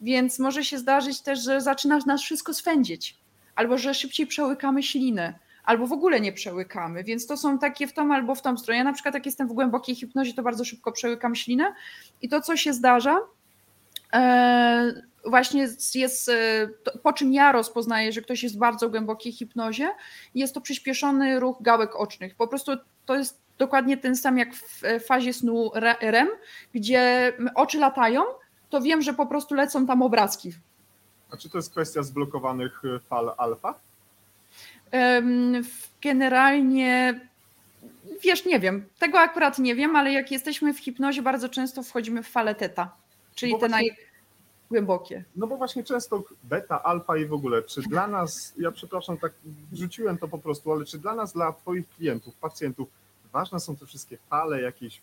Więc 0.00 0.38
może 0.38 0.64
się 0.64 0.78
zdarzyć 0.78 1.20
też, 1.20 1.44
że 1.44 1.60
zaczyna 1.60 1.98
nas 2.06 2.22
wszystko 2.22 2.54
swędzić, 2.54 3.16
albo 3.54 3.78
że 3.78 3.94
szybciej 3.94 4.26
przełykamy 4.26 4.82
ślinę, 4.82 5.34
albo 5.64 5.86
w 5.86 5.92
ogóle 5.92 6.20
nie 6.20 6.32
przełykamy, 6.32 7.04
więc 7.04 7.26
to 7.26 7.36
są 7.36 7.58
takie 7.58 7.86
w 7.86 7.92
tą 7.92 8.14
albo 8.14 8.34
w 8.34 8.42
tą 8.42 8.56
stronę. 8.56 8.78
Ja 8.78 8.84
na 8.84 8.92
przykład 8.92 9.14
jak 9.14 9.26
jestem 9.26 9.48
w 9.48 9.52
głębokiej 9.52 9.94
hipnozie, 9.94 10.34
to 10.34 10.42
bardzo 10.42 10.64
szybko 10.64 10.92
przełykam 10.92 11.34
ślinę 11.34 11.74
i 12.22 12.28
to, 12.28 12.40
co 12.40 12.56
się 12.56 12.72
zdarza, 12.72 13.20
e, 14.12 15.02
właśnie 15.24 15.68
jest, 15.94 16.28
e, 16.28 16.68
po 17.02 17.12
czym 17.12 17.32
ja 17.32 17.52
rozpoznaję, 17.52 18.12
że 18.12 18.22
ktoś 18.22 18.42
jest 18.42 18.54
w 18.54 18.58
bardzo 18.58 18.90
głębokiej 18.90 19.32
hipnozie, 19.32 19.90
jest 20.34 20.54
to 20.54 20.60
przyspieszony 20.60 21.40
ruch 21.40 21.56
gałek 21.60 21.96
ocznych. 21.96 22.34
Po 22.34 22.48
prostu 22.48 22.72
to 23.06 23.14
jest 23.14 23.40
dokładnie 23.58 23.96
ten 23.96 24.16
sam 24.16 24.38
jak 24.38 24.54
w 24.54 24.82
fazie 25.06 25.32
snu 25.32 25.70
REM, 26.00 26.28
gdzie 26.74 27.32
oczy 27.54 27.78
latają, 27.78 28.22
to 28.70 28.80
wiem, 28.80 29.02
że 29.02 29.14
po 29.14 29.26
prostu 29.26 29.54
lecą 29.54 29.86
tam 29.86 30.02
obrazki. 30.02 30.52
A 31.30 31.36
czy 31.36 31.50
to 31.50 31.58
jest 31.58 31.70
kwestia 31.70 32.02
zblokowanych 32.02 32.82
fal 33.08 33.34
alfa? 33.36 33.74
Generalnie 36.02 37.20
wiesz, 38.22 38.44
nie 38.44 38.60
wiem. 38.60 38.86
Tego 38.98 39.20
akurat 39.20 39.58
nie 39.58 39.74
wiem, 39.74 39.96
ale 39.96 40.12
jak 40.12 40.30
jesteśmy 40.30 40.74
w 40.74 40.78
hipnozie, 40.78 41.22
bardzo 41.22 41.48
często 41.48 41.82
wchodzimy 41.82 42.22
w 42.22 42.28
falę 42.28 42.54
teta, 42.54 42.96
czyli 43.34 43.52
bo 43.52 43.58
te 43.58 43.68
właśnie, 43.68 43.88
najgłębokie. 44.70 45.24
No 45.36 45.46
bo 45.46 45.56
właśnie 45.56 45.84
często 45.84 46.24
beta, 46.44 46.82
alfa 46.82 47.16
i 47.16 47.26
w 47.26 47.32
ogóle, 47.32 47.62
czy 47.62 47.82
dla 47.82 48.06
nas, 48.06 48.54
ja 48.58 48.72
przepraszam, 48.72 49.18
tak 49.18 49.32
wrzuciłem 49.72 50.18
to 50.18 50.28
po 50.28 50.38
prostu, 50.38 50.72
ale 50.72 50.84
czy 50.84 50.98
dla 50.98 51.14
nas, 51.14 51.32
dla 51.32 51.52
Twoich 51.52 51.88
klientów, 51.88 52.34
pacjentów, 52.34 52.88
ważne 53.32 53.60
są 53.60 53.76
te 53.76 53.86
wszystkie 53.86 54.18
fale, 54.30 54.62
jakieś 54.62 55.00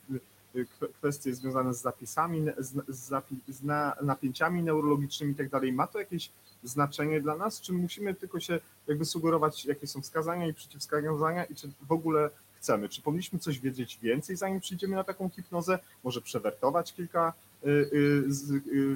kwestie 0.94 1.34
związane 1.34 1.74
z 1.74 1.82
zapisami, 1.82 2.46
z, 2.58 2.74
z, 2.88 3.14
z 3.48 3.64
napięciami 4.02 4.64
neurologicznymi 4.64 5.34
i 5.34 5.36
tak 5.36 5.50
dalej. 5.50 5.74
Ma 5.74 5.88
to 5.88 6.00
jakieś 6.00 6.32
znaczenie 6.64 7.22
dla 7.22 7.36
nas, 7.36 7.62
czy 7.62 7.74
musimy 7.74 8.16
tylko 8.16 8.40
się 8.40 8.60
jakby 8.88 9.06
sugerować, 9.06 9.66
jakie 9.66 9.88
są 9.88 10.02
wskazania 10.02 10.48
i 10.48 10.54
przeciwwskazania 10.54 11.46
i 11.46 11.56
czy 11.56 11.70
w 11.88 11.92
ogóle 11.92 12.30
chcemy? 12.62 12.90
Czy 12.90 13.02
powinniśmy 13.02 13.40
coś 13.40 13.60
wiedzieć 13.60 14.00
więcej, 14.02 14.36
zanim 14.36 14.60
przyjdziemy 14.60 14.96
na 14.96 15.04
taką 15.04 15.30
hipnozę? 15.30 15.80
Może 16.04 16.22
przewertować 16.22 16.94
kilka 16.94 17.34
y, 17.64 17.70
y, 17.70 18.24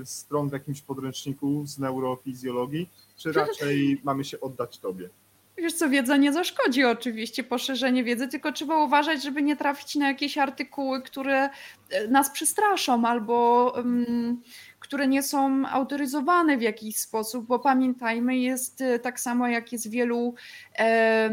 y, 0.02 0.06
stron 0.06 0.50
w 0.50 0.54
jakimś 0.54 0.82
podręczniku 0.82 1.64
z 1.66 1.80
neurofizjologii, 1.80 2.90
czy 3.18 3.32
raczej 3.42 4.02
mamy 4.04 4.24
się 4.24 4.40
oddać 4.40 4.80
Tobie? 4.80 5.10
Wiesz 5.58 5.74
co, 5.74 5.90
wiedza 5.90 6.18
nie 6.18 6.34
zaszkodzi 6.34 6.84
oczywiście, 6.84 7.44
poszerzenie 7.44 8.04
wiedzy, 8.04 8.28
tylko 8.28 8.52
trzeba 8.52 8.84
uważać, 8.84 9.24
żeby 9.24 9.42
nie 9.42 9.56
trafić 9.56 9.96
na 9.96 10.08
jakieś 10.08 10.38
artykuły, 10.38 11.02
które 11.02 11.50
e, 11.90 12.08
nas 12.08 12.30
przestraszą 12.30 13.06
albo 13.06 13.72
um, 13.76 14.42
które 14.86 15.08
nie 15.08 15.24
są 15.24 15.66
autoryzowane 15.68 16.58
w 16.58 16.62
jakiś 16.62 16.98
sposób, 16.98 17.46
bo 17.46 17.60
pamiętajmy, 17.60 18.38
jest 18.38 18.82
e, 18.82 19.00
tak 19.00 19.20
samo 19.20 19.48
jak 19.48 19.72
jest 19.72 19.90
wielu, 19.90 20.34
e, 20.80 21.30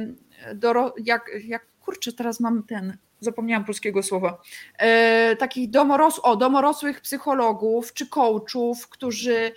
doro, 0.54 0.94
jak, 1.04 1.30
jak 1.44 1.66
kurczę, 1.80 2.12
teraz 2.12 2.40
mam 2.40 2.62
ten, 2.62 2.96
zapomniałam 3.20 3.64
polskiego 3.64 4.02
słowa, 4.02 4.42
e, 4.78 5.36
takich 5.36 5.70
domoros, 5.70 6.20
o, 6.22 6.36
domorosłych 6.36 7.00
psychologów 7.00 7.92
czy 7.92 8.06
coachów, 8.06 8.88
którzy 8.88 9.52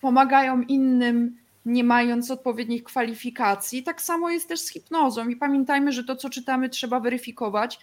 pomagają 0.00 0.62
innym 0.62 1.36
nie 1.68 1.84
mając 1.84 2.30
odpowiednich 2.30 2.84
kwalifikacji. 2.84 3.82
Tak 3.82 4.02
samo 4.02 4.30
jest 4.30 4.48
też 4.48 4.60
z 4.60 4.68
hipnozą 4.68 5.28
i 5.28 5.36
pamiętajmy, 5.36 5.92
że 5.92 6.04
to, 6.04 6.16
co 6.16 6.30
czytamy, 6.30 6.68
trzeba 6.68 7.00
weryfikować. 7.00 7.80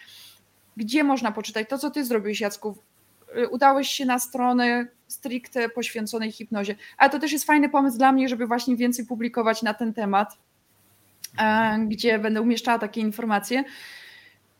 Gdzie 0.77 1.03
można 1.03 1.31
poczytać? 1.31 1.69
To, 1.69 1.77
co 1.77 1.91
ty 1.91 2.05
zrobiłeś, 2.05 2.41
Jacku. 2.41 2.77
Y, 3.37 3.47
udałeś 3.47 3.89
się 3.89 4.05
na 4.05 4.19
stronę 4.19 4.87
stricte 5.07 5.69
poświęconej 5.69 6.31
hipnozie. 6.31 6.75
Ale 6.97 7.09
to 7.09 7.19
też 7.19 7.31
jest 7.31 7.45
fajny 7.45 7.69
pomysł 7.69 7.97
dla 7.97 8.11
mnie, 8.11 8.29
żeby 8.29 8.47
właśnie 8.47 8.75
więcej 8.75 9.05
publikować 9.05 9.63
na 9.63 9.73
ten 9.73 9.93
temat, 9.93 10.37
e, 11.39 11.79
gdzie 11.87 12.19
będę 12.19 12.41
umieszczała 12.41 12.79
takie 12.79 13.01
informacje. 13.01 13.63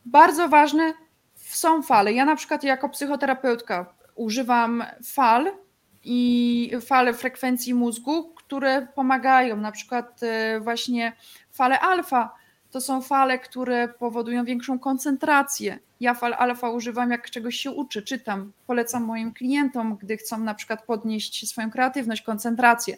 Bardzo 0.04 0.48
ważne 0.48 0.94
są 1.36 1.82
fale. 1.82 2.12
Ja 2.12 2.24
na 2.24 2.36
przykład 2.36 2.64
jako 2.64 2.88
psychoterapeutka 2.88 3.94
używam 4.14 4.84
fal 5.04 5.52
i 6.04 6.70
fale 6.86 7.14
frekwencji 7.14 7.74
mózgu, 7.74 8.34
które 8.46 8.86
pomagają, 8.94 9.56
na 9.56 9.72
przykład 9.72 10.22
e, 10.22 10.60
właśnie 10.60 11.12
fale 11.52 11.80
alfa. 11.80 12.34
To 12.70 12.80
są 12.80 13.02
fale, 13.02 13.38
które 13.38 13.88
powodują 13.88 14.44
większą 14.44 14.78
koncentrację. 14.78 15.78
Ja 16.00 16.14
fal 16.14 16.34
alfa 16.38 16.70
używam, 16.70 17.10
jak 17.10 17.30
czegoś 17.30 17.56
się 17.56 17.70
uczę, 17.70 18.02
czytam, 18.02 18.52
polecam 18.66 19.04
moim 19.04 19.32
klientom, 19.32 19.96
gdy 19.96 20.16
chcą 20.16 20.38
na 20.38 20.54
przykład 20.54 20.84
podnieść 20.84 21.48
swoją 21.48 21.70
kreatywność, 21.70 22.22
koncentrację. 22.22 22.96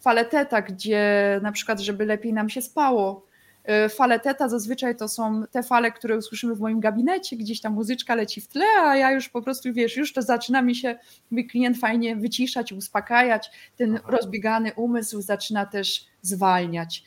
fale 0.00 0.24
teta, 0.24 0.62
gdzie 0.62 1.02
na 1.42 1.52
przykład, 1.52 1.80
żeby 1.80 2.06
lepiej 2.06 2.32
nam 2.32 2.48
się 2.48 2.62
spało. 2.62 3.27
Y, 3.68 3.88
fale 3.88 4.20
teta 4.20 4.48
zazwyczaj 4.48 4.96
to 4.96 5.08
są 5.08 5.42
te 5.50 5.62
fale, 5.62 5.92
które 5.92 6.18
usłyszymy 6.18 6.54
w 6.54 6.60
moim 6.60 6.80
gabinecie, 6.80 7.36
gdzieś 7.36 7.60
tam 7.60 7.72
muzyczka 7.72 8.14
leci 8.14 8.40
w 8.40 8.48
tle, 8.48 8.64
a 8.82 8.96
ja 8.96 9.12
już 9.12 9.28
po 9.28 9.42
prostu, 9.42 9.72
wiesz, 9.72 9.96
już 9.96 10.12
to 10.12 10.22
zaczyna 10.22 10.62
mi 10.62 10.74
się 10.74 10.98
mój 11.30 11.46
klient 11.46 11.78
fajnie 11.78 12.16
wyciszać, 12.16 12.72
uspokajać, 12.72 13.50
ten 13.76 14.00
rozbiegany 14.06 14.72
umysł 14.76 15.22
zaczyna 15.22 15.66
też 15.66 16.06
zwalniać. 16.22 17.04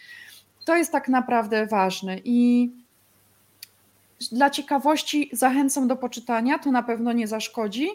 To 0.66 0.76
jest 0.76 0.92
tak 0.92 1.10
naprawdę 1.10 1.66
ważne 1.68 2.18
i 2.24 2.72
dla 4.30 4.50
ciekawości 4.50 5.30
zachęcam 5.34 5.88
do 5.88 5.96
poczytania, 5.96 6.60
to 6.60 6.72
na 6.72 6.84
pewno 6.84 7.12
nie 7.12 7.28
zaszkodzi, 7.28 7.90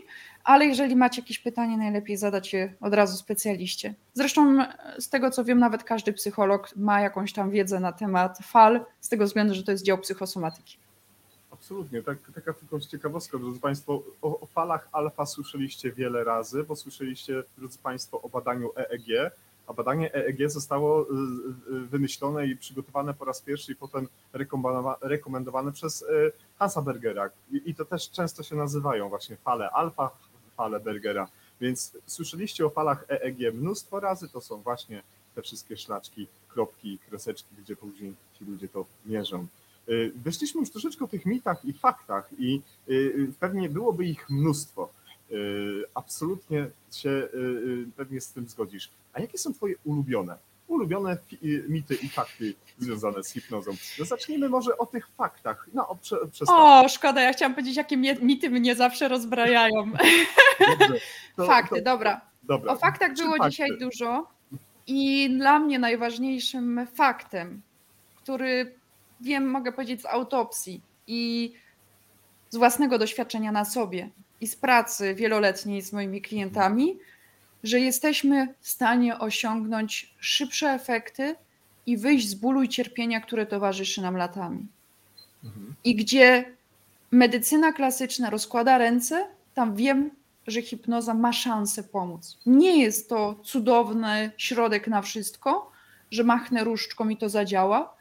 ale 0.45 0.67
jeżeli 0.67 0.97
macie 0.97 1.23
jakieś 1.23 1.39
pytanie, 1.39 1.77
najlepiej 1.77 2.17
zadać 2.17 2.53
je 2.53 2.75
od 2.81 2.95
razu 2.95 3.17
specjaliście. 3.17 3.95
Zresztą 4.15 4.59
z 4.99 5.09
tego 5.09 5.31
co 5.31 5.45
wiem, 5.45 5.59
nawet 5.59 5.85
każdy 5.85 6.13
psycholog 6.13 6.77
ma 6.77 7.01
jakąś 7.01 7.33
tam 7.33 7.51
wiedzę 7.51 7.81
na 7.81 7.93
temat 7.93 8.39
fal, 8.43 8.85
z 9.01 9.09
tego 9.09 9.25
względu, 9.25 9.55
że 9.55 9.63
to 9.63 9.73
jest 9.73 9.85
dział 9.85 9.99
psychosomatyki. 9.99 10.79
Absolutnie, 11.51 12.03
tak, 12.03 12.19
taka 12.35 12.53
tylko 12.53 12.81
ciekawostka, 12.81 13.39
drodzy 13.39 13.61
Państwo, 13.61 14.03
o, 14.23 14.41
o 14.41 14.47
falach 14.47 14.89
alfa 14.93 15.27
słyszeliście 15.27 15.93
wiele 15.93 16.25
razy, 16.25 16.65
bo 16.65 16.77
słyszeliście, 16.77 17.43
drodzy 17.59 17.79
Państwo, 17.79 18.23
o 18.23 18.29
badaniu 18.29 18.71
EEG, 18.77 19.33
a 19.67 19.73
badanie 19.73 20.15
EEG 20.15 20.51
zostało 20.51 21.03
y, 21.03 21.07
y, 21.75 21.81
wymyślone 21.87 22.47
i 22.47 22.57
przygotowane 22.57 23.15
po 23.15 23.25
raz 23.25 23.41
pierwszy 23.41 23.73
i 23.73 23.77
potem 23.77 24.09
rekomendowa- 24.35 24.97
rekomendowane 25.01 25.73
przez 25.73 26.03
y, 26.03 26.33
Hansa 26.59 26.83
Bergera. 26.83 27.31
I, 27.53 27.75
to 27.75 27.85
też 27.85 28.11
często 28.11 28.43
się 28.43 28.57
nazywają 28.57 29.09
właśnie 29.09 29.37
fale 29.37 29.71
alfa, 29.71 30.11
fale 30.57 30.81
Bergera. 30.81 31.29
Więc 31.61 31.93
słyszeliście 32.07 32.67
o 32.67 32.71
falach 32.71 33.05
EEG 33.09 33.55
mnóstwo 33.55 34.01
razy, 34.01 34.29
to 34.29 34.41
są 34.41 34.61
właśnie 34.61 35.03
te 35.35 35.43
wszystkie 35.43 35.77
szlaczki, 35.77 36.27
kropki 36.49 36.99
kreseczki, 37.09 37.55
gdzie 37.59 37.77
później 37.77 38.15
ci 38.39 38.45
ludzie 38.45 38.69
to 38.69 38.85
mierzą. 39.07 39.47
Y, 39.89 40.13
Wyszliśmy 40.25 40.61
już 40.61 40.71
troszeczkę 40.71 41.05
o 41.05 41.09
tych 41.09 41.27
mitach 41.27 41.65
i 41.65 41.73
faktach 41.73 42.31
i 42.39 42.61
y, 42.89 42.93
y, 42.93 43.33
pewnie 43.41 43.69
byłoby 43.69 44.05
ich 44.07 44.31
mnóstwo. 44.31 44.89
Y, 45.33 45.85
Absolutnie 45.95 46.67
się 46.93 47.09
y, 47.11 47.37
y, 47.37 47.87
pewnie 47.97 48.21
z 48.21 48.33
tym 48.33 48.49
zgodzisz. 48.49 48.91
A 49.13 49.21
jakie 49.21 49.39
są 49.39 49.53
Twoje 49.55 49.75
ulubione? 49.85 50.37
Ulubione 50.69 51.17
mity 51.69 51.95
i 51.95 52.09
fakty 52.09 52.55
związane 52.79 53.23
z 53.25 53.31
hipnozą. 53.33 53.71
No 53.99 54.05
zacznijmy 54.05 54.49
może 54.49 54.79
o 54.79 54.87
tych 54.87 55.09
faktach. 55.09 55.69
No, 55.75 55.89
o 55.89 55.97
prze, 55.97 56.17
O, 56.49 56.89
szkoda, 56.89 57.23
ja 57.23 57.33
chciałam 57.33 57.55
powiedzieć, 57.55 57.77
jakie 57.77 57.97
mity 58.23 58.51
mnie 58.51 58.75
zawsze 58.75 59.09
rozbrajają. 59.09 59.93
Dobrze. 60.79 61.01
To- 61.37 61.47
Fakty, 61.53 61.75
to- 61.77 61.83
dobra. 61.83 62.21
Dobra. 62.43 62.73
O 62.73 62.77
faktach 62.77 63.13
Trzy 63.13 63.25
było 63.25 63.37
fakty. 63.37 63.51
dzisiaj 63.51 63.69
dużo 63.81 64.27
i 64.87 65.31
dla 65.39 65.59
mnie 65.59 65.79
najważniejszym 65.79 66.87
faktem, 66.95 67.63
który 68.17 68.75
wiem, 69.21 69.51
mogę 69.51 69.73
powiedzieć 69.73 70.03
z 70.03 70.07
autopsji 70.07 70.81
i 71.07 71.53
z 72.51 72.57
własnego 72.57 72.99
doświadczenia 72.99 73.53
na 73.53 73.65
sobie 73.65 74.11
i 74.41 74.47
z 74.47 74.57
pracy 74.57 75.15
wieloletniej 75.15 75.83
z 75.83 75.93
moimi 75.93 76.23
klientami, 76.23 76.99
że 77.63 77.81
jesteśmy 77.81 78.55
w 78.61 78.69
stanie 78.69 79.19
osiągnąć 79.19 80.15
szybsze 80.19 80.71
efekty 80.71 81.37
i 81.87 81.97
wyjść 81.97 82.29
z 82.29 82.35
bólu 82.35 82.63
i 82.63 82.69
cierpienia, 82.69 83.21
które 83.21 83.47
towarzyszy 83.47 84.03
nam 84.03 84.17
latami. 84.17 84.67
Mhm. 85.45 85.75
I 85.85 85.97
gdzie 85.97 86.45
medycyna 87.11 87.73
klasyczna 87.73 88.31
rozkłada 88.31 88.79
ręce, 88.79 89.29
tam 89.55 89.77
wiem, 89.77 90.11
że 90.47 90.63
hipnoza 90.63 91.15
ma 91.15 91.33
szansę 91.33 91.83
pomóc. 91.83 92.39
Nie 92.47 92.83
jest 92.83 93.09
to 93.09 93.35
cudowny 93.45 94.31
środek 94.37 94.89
na 94.89 95.03
wszystko, 95.03 95.73
że 96.11 96.25
machnę 96.25 96.65
różdżką 96.65 97.09
i 97.09 97.17
to 97.17 97.29
zadziała, 97.29 97.97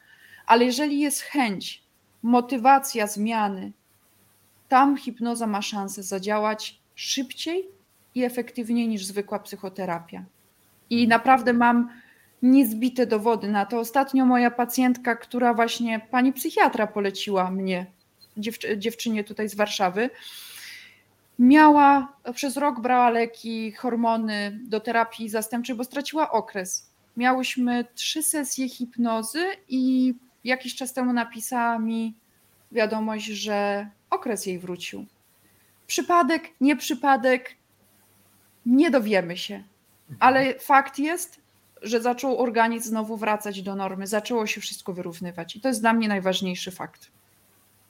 ale 0.46 0.66
jeżeli 0.66 1.00
jest 1.00 1.22
chęć, 1.22 1.84
motywacja 2.24 3.08
zmiany, 3.08 3.72
tam 4.76 4.97
hipnoza 4.97 5.47
ma 5.47 5.61
szansę 5.61 6.03
zadziałać 6.03 6.80
szybciej 6.95 7.69
i 8.15 8.23
efektywniej 8.23 8.88
niż 8.88 9.05
zwykła 9.05 9.39
psychoterapia. 9.39 10.26
I 10.89 11.07
naprawdę 11.07 11.53
mam 11.53 11.89
niezbite 12.41 13.05
dowody 13.07 13.47
na 13.51 13.65
to. 13.65 13.80
Ostatnio 13.80 14.26
moja 14.26 14.51
pacjentka, 14.51 15.15
która 15.15 15.53
właśnie 15.53 15.99
pani 16.11 16.34
psychiatra 16.34 16.88
poleciła 16.88 17.51
mnie, 17.51 17.86
dziewczy, 18.38 18.78
dziewczynie 18.78 19.23
tutaj 19.23 19.49
z 19.49 19.55
Warszawy, 19.55 20.09
miała 21.39 22.13
przez 22.34 22.57
rok 22.57 22.82
brała 22.82 23.09
leki, 23.09 23.71
hormony 23.71 24.59
do 24.63 24.80
terapii 24.80 25.30
zastępczej, 25.30 25.76
bo 25.76 25.84
straciła 25.84 26.32
okres. 26.32 26.89
Miałyśmy 27.17 27.86
trzy 27.93 28.23
sesje 28.23 28.69
hipnozy 28.69 29.45
i 29.69 30.13
jakiś 30.43 30.76
czas 30.76 30.93
temu 30.93 31.13
napisała 31.13 31.80
mi 31.80 32.15
wiadomość, 32.71 33.26
że 33.26 33.89
okres 34.16 34.45
jej 34.45 34.59
wrócił. 34.59 35.05
Przypadek, 35.88 36.43
nie 36.61 36.76
przypadek, 36.76 37.55
nie 38.66 38.91
dowiemy 38.91 39.38
się. 39.38 39.63
Ale 40.20 40.59
fakt 40.59 40.99
jest, 40.99 41.39
że 41.82 42.01
zaczął 42.01 42.39
organizm 42.41 42.89
znowu 42.89 43.18
wracać 43.18 43.61
do 43.61 43.76
normy, 43.76 44.07
zaczęło 44.07 44.47
się 44.47 44.61
wszystko 44.61 44.93
wyrównywać. 44.93 45.55
I 45.55 45.61
to 45.61 45.68
jest 45.68 45.82
dla 45.82 45.93
mnie 45.93 46.07
najważniejszy 46.07 46.72
fakt. 46.72 47.11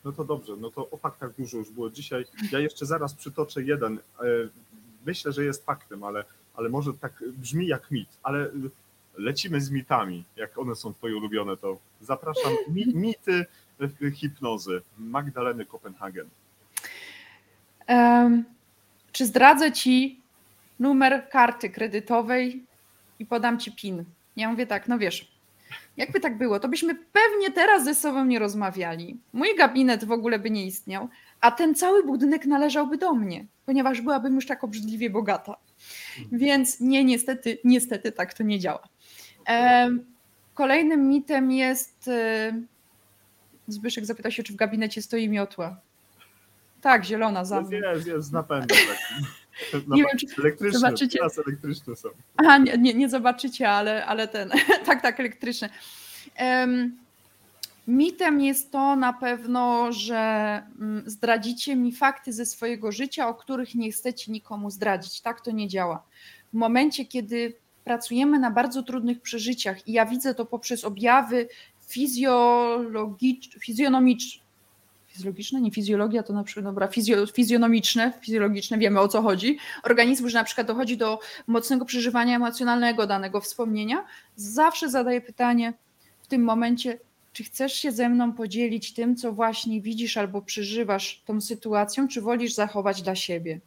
No 0.05 0.11
to 0.11 0.23
dobrze, 0.23 0.55
no 0.57 0.69
to 0.71 0.89
o 0.89 0.97
faktach 0.97 1.35
dużo 1.35 1.57
już 1.57 1.69
było 1.69 1.89
dzisiaj. 1.89 2.25
Ja 2.51 2.59
jeszcze 2.59 2.85
zaraz 2.85 3.13
przytoczę 3.13 3.63
jeden. 3.63 3.99
E, 4.19 4.23
Myślę, 5.05 5.31
że 5.31 5.45
jest 5.45 5.65
faktem, 5.65 6.03
ale, 6.03 6.23
ale 6.55 6.69
może 6.69 6.93
tak 6.93 7.23
brzmi 7.37 7.67
jak 7.67 7.91
mit, 7.91 8.09
ale 8.23 8.49
lecimy 9.17 9.61
z 9.61 9.71
mitami. 9.71 10.23
Jak 10.35 10.57
one 10.57 10.75
są 10.75 10.93
twoje 10.93 11.17
ulubione, 11.17 11.57
to 11.57 11.77
zapraszam. 12.01 12.51
Mi, 12.67 12.85
mity 12.95 13.45
hipnozy 14.15 14.81
Magdaleny 14.97 15.65
Kopenhagen. 15.65 16.29
Em, 17.87 18.43
czy 19.11 19.25
zdradzę 19.25 19.71
ci 19.71 20.21
numer 20.79 21.29
karty 21.29 21.69
kredytowej 21.69 22.63
i 23.19 23.25
podam 23.25 23.59
ci 23.59 23.71
PIN? 23.71 24.03
Ja 24.35 24.51
mówię 24.51 24.67
tak, 24.67 24.87
no 24.87 24.97
wiesz, 24.97 25.31
jakby 25.97 26.19
tak 26.19 26.37
było, 26.37 26.59
to 26.59 26.67
byśmy 26.67 26.95
pewnie 26.95 27.51
teraz 27.51 27.83
ze 27.83 27.95
sobą 27.95 28.25
nie 28.25 28.39
rozmawiali. 28.39 29.17
Mój 29.33 29.55
gabinet 29.57 30.05
w 30.05 30.11
ogóle 30.11 30.39
by 30.39 30.51
nie 30.51 30.65
istniał, 30.65 31.09
a 31.41 31.51
ten 31.51 31.75
cały 31.75 32.03
budynek 32.03 32.45
należałby 32.45 32.97
do 32.97 33.13
mnie, 33.13 33.45
ponieważ 33.65 34.01
byłabym 34.01 34.35
już 34.35 34.47
tak 34.47 34.63
obrzydliwie 34.63 35.09
bogata. 35.09 35.55
Więc 36.31 36.79
nie, 36.79 37.03
niestety, 37.03 37.57
niestety 37.63 38.11
tak 38.11 38.33
to 38.33 38.43
nie 38.43 38.59
działa. 38.59 38.87
Em, 39.45 40.05
Kolejnym 40.55 41.07
mitem 41.09 41.51
jest. 41.51 42.09
Zbyszek 43.67 44.05
zapytał 44.05 44.31
się, 44.31 44.43
czy 44.43 44.53
w 44.53 44.55
gabinecie 44.55 45.01
stoi 45.01 45.29
miotła. 45.29 45.77
Tak, 46.81 47.05
zielona 47.05 47.45
za 47.45 47.57
Jest, 47.59 47.69
mną. 47.71 47.77
jest, 47.93 48.07
jest 48.07 48.27
z 48.27 48.31
napędem. 48.31 48.77
Tak. 48.87 48.97
Nie 49.87 50.03
wiem, 50.03 50.17
czy 50.19 50.25
Elektryczne, 50.41 50.79
zobaczycie. 50.79 51.17
teraz 51.17 51.39
elektryczne 51.47 51.95
są. 51.95 52.09
Aha, 52.37 52.57
nie, 52.57 52.77
nie, 52.77 52.93
nie 52.93 53.09
zobaczycie, 53.09 53.69
ale, 53.69 54.05
ale 54.05 54.27
ten, 54.27 54.49
tak, 54.85 55.01
tak, 55.01 55.19
elektryczny. 55.19 55.69
Em, 56.35 56.97
mitem 57.87 58.41
jest 58.41 58.71
to 58.71 58.95
na 58.95 59.13
pewno, 59.13 59.91
że 59.91 60.15
mm, 60.79 61.03
zdradzicie 61.05 61.75
mi 61.75 61.91
fakty 61.91 62.33
ze 62.33 62.45
swojego 62.45 62.91
życia, 62.91 63.27
o 63.27 63.33
których 63.33 63.75
nie 63.75 63.91
chcecie 63.91 64.31
nikomu 64.31 64.69
zdradzić. 64.71 65.21
Tak 65.21 65.41
to 65.41 65.51
nie 65.51 65.67
działa. 65.67 66.03
W 66.53 66.57
momencie, 66.57 67.05
kiedy 67.05 67.53
pracujemy 67.83 68.39
na 68.39 68.51
bardzo 68.51 68.83
trudnych 68.83 69.21
przeżyciach 69.21 69.87
i 69.87 69.91
ja 69.93 70.05
widzę 70.05 70.35
to 70.35 70.45
poprzez 70.45 70.83
objawy 70.85 71.47
fizjonomiczne, 71.87 74.41
fizjologiczne, 75.07 75.61
nie 75.61 75.71
fizjologia, 75.71 76.23
to 76.23 76.33
na 76.33 76.43
przykład, 76.43 76.65
dobra, 76.65 76.87
fizjo, 76.87 77.27
fizjonomiczne, 77.27 78.13
fizjologiczne, 78.21 78.77
wiemy 78.77 78.99
o 78.99 79.07
co 79.07 79.21
chodzi, 79.21 79.57
organizmu, 79.83 80.29
że 80.29 80.37
na 80.37 80.43
przykład 80.43 80.67
dochodzi 80.67 80.97
do 80.97 81.19
mocnego 81.47 81.85
przeżywania 81.85 82.35
emocjonalnego 82.35 83.07
danego 83.07 83.41
wspomnienia, 83.41 84.05
zawsze 84.35 84.89
zadaję 84.89 85.21
pytanie 85.21 85.73
w 86.21 86.27
tym 86.27 86.43
momencie, 86.43 86.99
czy 87.33 87.43
chcesz 87.43 87.73
się 87.73 87.91
ze 87.91 88.09
mną 88.09 88.33
podzielić 88.33 88.93
tym, 88.93 89.15
co 89.15 89.31
właśnie 89.31 89.81
widzisz 89.81 90.17
albo 90.17 90.41
przeżywasz 90.41 91.21
tą 91.25 91.41
sytuacją, 91.41 92.07
czy 92.07 92.21
wolisz 92.21 92.53
zachować 92.53 93.01
dla 93.01 93.15
siebie? 93.15 93.59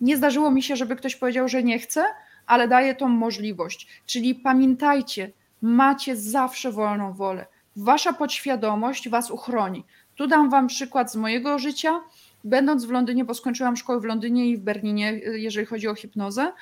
Nie 0.00 0.16
zdarzyło 0.16 0.50
mi 0.50 0.62
się, 0.62 0.76
żeby 0.76 0.96
ktoś 0.96 1.16
powiedział, 1.16 1.48
że 1.48 1.62
nie 1.62 1.78
chce, 1.78 2.04
ale 2.46 2.68
daję 2.68 2.94
tą 2.94 3.08
możliwość. 3.08 3.88
Czyli 4.06 4.34
pamiętajcie, 4.34 5.30
macie 5.64 6.16
zawsze 6.16 6.72
wolną 6.72 7.12
wolę. 7.12 7.46
Wasza 7.76 8.12
podświadomość 8.12 9.08
was 9.08 9.30
uchroni. 9.30 9.84
Tu 10.14 10.26
dam 10.26 10.50
wam 10.50 10.66
przykład 10.66 11.12
z 11.12 11.16
mojego 11.16 11.58
życia. 11.58 12.00
Będąc 12.44 12.84
w 12.84 12.90
Londynie, 12.90 13.24
bo 13.24 13.34
skończyłam 13.34 13.76
szkołę 13.76 14.00
w 14.00 14.04
Londynie 14.04 14.46
i 14.46 14.56
w 14.56 14.60
Berlinie, 14.60 15.12
jeżeli 15.34 15.66
chodzi 15.66 15.88
o 15.88 15.94
hipnozę, 15.94 16.52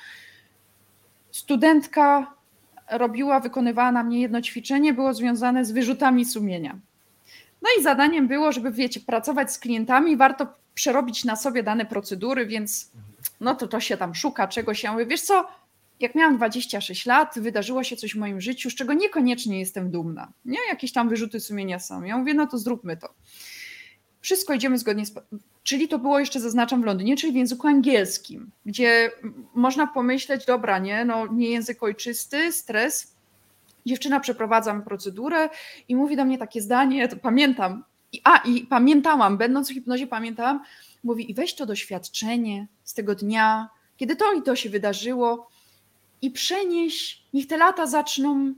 studentka 1.31 2.33
robiła, 2.91 3.39
wykonywała 3.39 3.91
na 3.91 4.03
mnie 4.03 4.21
jedno 4.21 4.41
ćwiczenie, 4.41 4.93
było 4.93 5.13
związane 5.13 5.65
z 5.65 5.71
wyrzutami 5.71 6.25
sumienia. 6.25 6.79
No 7.61 7.69
i 7.79 7.83
zadaniem 7.83 8.27
było, 8.27 8.51
żeby, 8.51 8.71
wiecie, 8.71 8.99
pracować 8.99 9.53
z 9.53 9.59
klientami, 9.59 10.17
warto 10.17 10.47
przerobić 10.73 11.25
na 11.25 11.35
sobie 11.35 11.63
dane 11.63 11.85
procedury, 11.85 12.45
więc 12.45 12.91
no 13.39 13.55
to 13.55 13.67
to 13.67 13.79
się 13.79 13.97
tam 13.97 14.15
szuka 14.15 14.47
czegoś. 14.47 14.83
Ja 14.83 14.91
mówię, 14.91 15.05
wiesz 15.05 15.21
co, 15.21 15.47
jak 16.03 16.15
miałam 16.15 16.37
26 16.37 17.05
lat, 17.05 17.39
wydarzyło 17.39 17.83
się 17.83 17.97
coś 17.97 18.13
w 18.13 18.17
moim 18.17 18.41
życiu, 18.41 18.69
z 18.69 18.75
czego 18.75 18.93
niekoniecznie 18.93 19.59
jestem 19.59 19.91
dumna. 19.91 20.33
Nie? 20.45 20.57
Jakieś 20.69 20.91
tam 20.91 21.09
wyrzuty 21.09 21.39
sumienia 21.39 21.79
są. 21.79 22.03
Ja 22.03 22.17
mówię, 22.17 22.33
no 22.33 22.47
to 22.47 22.57
zróbmy 22.57 22.97
to. 22.97 23.13
Wszystko 24.21 24.53
idziemy 24.53 24.77
zgodnie 24.77 25.05
z. 25.05 25.13
Czyli 25.63 25.87
to 25.87 25.99
było 25.99 26.19
jeszcze, 26.19 26.39
zaznaczam, 26.39 26.81
w 26.81 26.85
Londynie, 26.85 27.17
czyli 27.17 27.33
w 27.33 27.35
języku 27.35 27.67
angielskim, 27.67 28.51
gdzie 28.65 29.11
można 29.53 29.87
pomyśleć, 29.87 30.45
dobra, 30.45 30.79
nie, 30.79 31.05
no 31.05 31.27
nie 31.27 31.49
język 31.49 31.83
ojczysty, 31.83 32.51
stres. 32.51 33.13
Dziewczyna 33.85 34.19
przeprowadza 34.19 34.79
procedurę 34.79 35.49
i 35.87 35.95
mówi 35.95 36.15
do 36.15 36.25
mnie 36.25 36.37
takie 36.37 36.61
zdanie, 36.61 37.07
to 37.07 37.15
pamiętam. 37.15 37.83
I, 38.11 38.21
a, 38.23 38.37
i 38.37 38.61
pamiętałam, 38.61 39.37
będąc 39.37 39.69
w 39.69 39.73
hipnozie, 39.73 40.07
pamiętałam, 40.07 40.63
mówi, 41.03 41.31
i 41.31 41.33
weź 41.33 41.55
to 41.55 41.65
doświadczenie 41.65 42.67
z 42.83 42.93
tego 42.93 43.15
dnia, 43.15 43.69
kiedy 43.97 44.15
to 44.15 44.33
i 44.33 44.41
to 44.41 44.55
się 44.55 44.69
wydarzyło, 44.69 45.49
i 46.23 46.31
przenieś, 46.31 47.21
niech 47.33 47.47
te 47.47 47.57
lata 47.57 47.87
zaczną 47.87 48.53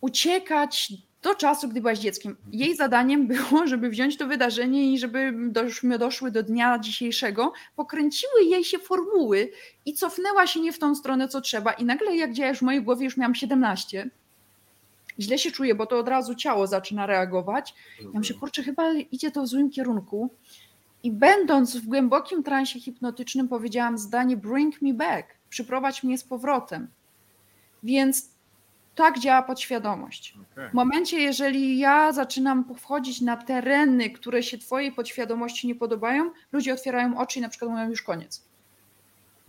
uciekać 0.00 0.92
do 1.22 1.34
czasu, 1.34 1.68
gdy 1.68 1.80
byłaś 1.80 1.98
dzieckiem. 1.98 2.36
Jej 2.52 2.76
zadaniem 2.76 3.26
było, 3.26 3.66
żeby 3.66 3.90
wziąć 3.90 4.16
to 4.16 4.26
wydarzenie 4.26 4.92
i 4.92 4.98
żebyśmy 4.98 5.98
doszły 5.98 6.30
do 6.30 6.42
dnia 6.42 6.78
dzisiejszego, 6.78 7.52
pokręciły 7.76 8.44
jej 8.44 8.64
się 8.64 8.78
formuły 8.78 9.50
i 9.86 9.94
cofnęła 9.94 10.46
się 10.46 10.60
nie 10.60 10.72
w 10.72 10.78
tą 10.78 10.94
stronę, 10.94 11.28
co 11.28 11.40
trzeba. 11.40 11.72
I 11.72 11.84
nagle, 11.84 12.16
jak 12.16 12.32
działasz 12.32 12.58
w 12.58 12.62
mojej 12.62 12.82
głowie, 12.82 13.04
już 13.04 13.16
miałam 13.16 13.34
17. 13.34 14.10
Źle 15.20 15.38
się 15.38 15.50
czuję, 15.50 15.74
bo 15.74 15.86
to 15.86 15.98
od 15.98 16.08
razu 16.08 16.34
ciało 16.34 16.66
zaczyna 16.66 17.06
reagować. 17.06 17.74
Ja 18.00 18.18
myślę, 18.18 18.36
kurczę, 18.36 18.62
chyba 18.62 18.92
idzie 18.92 19.30
to 19.30 19.42
w 19.42 19.46
złym 19.46 19.70
kierunku. 19.70 20.30
I 21.02 21.10
będąc 21.10 21.76
w 21.76 21.86
głębokim 21.86 22.42
transie 22.42 22.80
hipnotycznym, 22.80 23.48
powiedziałam 23.48 23.98
zdanie: 23.98 24.36
Bring 24.36 24.82
me 24.82 24.94
back, 24.94 25.28
przyprowadź 25.50 26.02
mnie 26.02 26.18
z 26.18 26.24
powrotem. 26.24 26.88
Więc 27.82 28.32
tak 28.94 29.18
działa 29.18 29.42
podświadomość. 29.42 30.38
Okay. 30.52 30.70
W 30.70 30.72
momencie, 30.72 31.20
jeżeli 31.20 31.78
ja 31.78 32.12
zaczynam 32.12 32.74
wchodzić 32.74 33.20
na 33.20 33.36
tereny, 33.36 34.10
które 34.10 34.42
się 34.42 34.58
Twojej 34.58 34.92
podświadomości 34.92 35.66
nie 35.66 35.74
podobają, 35.74 36.30
ludzie 36.52 36.72
otwierają 36.72 37.18
oczy 37.18 37.38
i 37.38 37.42
na 37.42 37.48
przykład 37.48 37.70
mówią 37.70 37.90
już 37.90 38.02
koniec. 38.02 38.42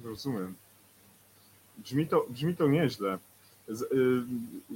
Rozumiem. 0.04 0.56
Brzmi 1.78 2.08
to, 2.08 2.26
brzmi 2.30 2.56
to 2.56 2.68
nieźle. 2.68 3.18
Z, 3.68 3.82
y, 3.82 3.88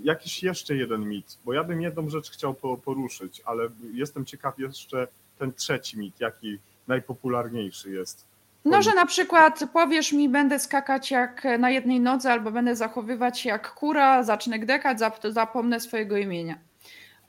jakiś 0.04 0.44
jeszcze 0.44 0.76
jeden 0.76 1.10
mit, 1.10 1.38
bo 1.46 1.54
ja 1.54 1.64
bym 1.64 1.82
jedną 1.82 2.10
rzecz 2.10 2.32
chciał 2.32 2.54
poruszyć, 2.86 3.42
ale 3.46 3.70
jestem 3.94 4.26
ciekaw 4.26 4.60
jeszcze 4.60 5.08
ten 5.40 5.54
trzeci 5.54 6.00
mit, 6.00 6.20
jaki 6.20 6.60
najpopularniejszy 6.88 7.92
jest. 7.92 8.27
No, 8.70 8.82
że 8.82 8.94
na 8.96 9.06
przykład 9.06 9.64
powiesz 9.74 10.14
mi, 10.14 10.30
będę 10.30 10.60
skakać 10.60 11.12
jak 11.12 11.48
na 11.60 11.70
jednej 11.70 12.00
nodze, 12.00 12.32
albo 12.32 12.52
będę 12.52 12.76
zachowywać 12.76 13.40
się 13.40 13.50
jak 13.50 13.74
kura, 13.74 14.24
zacznę 14.24 14.60
gdekać, 14.60 14.98
zapomnę 15.24 15.80
swojego 15.80 16.18
imienia. 16.18 16.58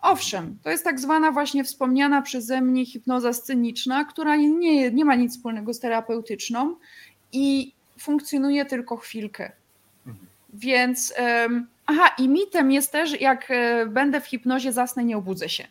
Owszem, 0.00 0.58
to 0.62 0.70
jest 0.70 0.84
tak 0.84 1.00
zwana 1.00 1.32
właśnie 1.32 1.64
wspomniana 1.64 2.22
przeze 2.22 2.60
mnie 2.60 2.86
hipnoza 2.86 3.32
sceniczna, 3.32 4.04
która 4.04 4.36
nie, 4.36 4.90
nie 4.90 5.04
ma 5.04 5.14
nic 5.14 5.32
wspólnego 5.36 5.74
z 5.74 5.80
terapeutyczną 5.80 6.76
i 7.32 7.72
funkcjonuje 7.98 8.64
tylko 8.64 8.96
chwilkę. 8.96 9.52
Mhm. 10.06 10.26
Więc, 10.52 11.14
um, 11.42 11.66
aha, 11.86 12.10
i 12.18 12.28
mitem 12.28 12.72
jest 12.72 12.92
też, 12.92 13.20
jak 13.20 13.50
e, 13.50 13.86
będę 13.86 14.20
w 14.20 14.26
hipnozie, 14.26 14.72
zasnę, 14.72 15.04
nie 15.04 15.16
obudzę 15.16 15.48
się. 15.48 15.68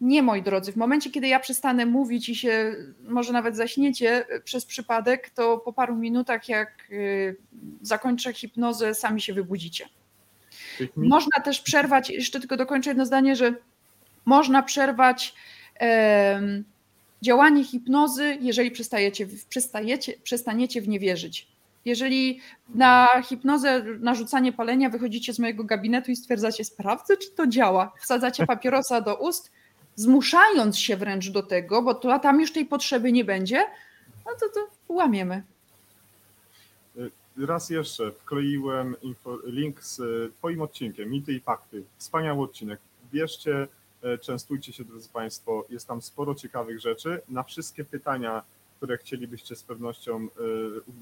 Nie, 0.00 0.22
moi 0.22 0.42
drodzy, 0.42 0.72
w 0.72 0.76
momencie, 0.76 1.10
kiedy 1.10 1.28
ja 1.28 1.40
przestanę 1.40 1.86
mówić 1.86 2.28
i 2.28 2.36
się 2.36 2.74
może 3.02 3.32
nawet 3.32 3.56
zaśniecie 3.56 4.26
przez 4.44 4.66
przypadek, 4.66 5.30
to 5.30 5.58
po 5.58 5.72
paru 5.72 5.96
minutach, 5.96 6.48
jak 6.48 6.88
y, 6.90 7.36
zakończę 7.82 8.32
hipnozę, 8.32 8.94
sami 8.94 9.20
się 9.20 9.34
wybudzicie. 9.34 9.88
Można 10.96 11.42
też 11.44 11.60
przerwać, 11.60 12.10
jeszcze 12.10 12.40
tylko 12.40 12.56
dokończę 12.56 12.90
jedno 12.90 13.06
zdanie, 13.06 13.36
że 13.36 13.54
można 14.24 14.62
przerwać 14.62 15.34
e, 15.80 16.40
działanie 17.22 17.64
hipnozy, 17.64 18.38
jeżeli 18.40 18.70
przestajecie, 18.70 19.26
przestajecie, 19.48 20.12
przestaniecie 20.22 20.80
w 20.80 20.88
nie 20.88 20.98
wierzyć. 20.98 21.48
Jeżeli 21.84 22.40
na 22.74 23.08
hipnozę, 23.24 23.84
na 24.00 24.14
rzucanie 24.14 24.52
palenia 24.52 24.90
wychodzicie 24.90 25.34
z 25.34 25.38
mojego 25.38 25.64
gabinetu 25.64 26.10
i 26.10 26.16
stwierdzacie, 26.16 26.64
sprawdzę, 26.64 27.16
czy 27.16 27.30
to 27.30 27.46
działa, 27.46 27.92
wsadzacie 28.00 28.46
papierosa 28.46 29.00
do 29.00 29.16
ust, 29.16 29.52
zmuszając 29.98 30.78
się 30.78 30.96
wręcz 30.96 31.30
do 31.30 31.42
tego, 31.42 31.82
bo 31.82 31.94
to, 31.94 32.18
tam 32.18 32.40
już 32.40 32.52
tej 32.52 32.66
potrzeby 32.66 33.12
nie 33.12 33.24
będzie, 33.24 33.66
no 34.26 34.32
to, 34.40 34.48
to 34.48 34.68
łamiemy. 34.88 35.42
Raz 37.38 37.70
jeszcze 37.70 38.12
wkleiłem 38.12 38.96
info, 39.02 39.38
link 39.44 39.82
z 39.82 40.00
Twoim 40.34 40.62
odcinkiem, 40.62 41.10
Mity 41.10 41.32
i 41.32 41.40
Fakty. 41.40 41.82
Wspaniały 41.96 42.44
odcinek. 42.44 42.80
Bierzcie, 43.12 43.68
e, 44.02 44.18
częstujcie 44.18 44.72
się, 44.72 44.84
drodzy 44.84 45.08
Państwo. 45.08 45.64
Jest 45.70 45.88
tam 45.88 46.02
sporo 46.02 46.34
ciekawych 46.34 46.80
rzeczy. 46.80 47.20
Na 47.28 47.42
wszystkie 47.42 47.84
pytania, 47.84 48.42
które 48.76 48.98
chcielibyście 48.98 49.56
z 49.56 49.62
pewnością 49.62 50.28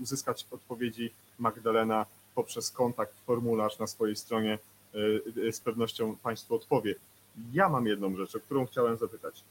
uzyskać 0.03 0.47
odpowiedzi 0.51 1.11
Magdalena 1.38 2.07
poprzez 2.34 2.70
kontakt, 2.70 3.14
formularz 3.26 3.78
na 3.78 3.86
swojej 3.86 4.16
stronie, 4.16 4.59
z 5.51 5.61
pewnością 5.61 6.16
Państwu 6.16 6.55
odpowie. 6.55 6.94
Ja 7.53 7.68
mam 7.68 7.87
jedną 7.87 8.16
rzecz, 8.16 8.37
o 8.37 8.41
którą 8.41 8.66
chciałem 8.66 8.97
zapytać. 8.97 9.45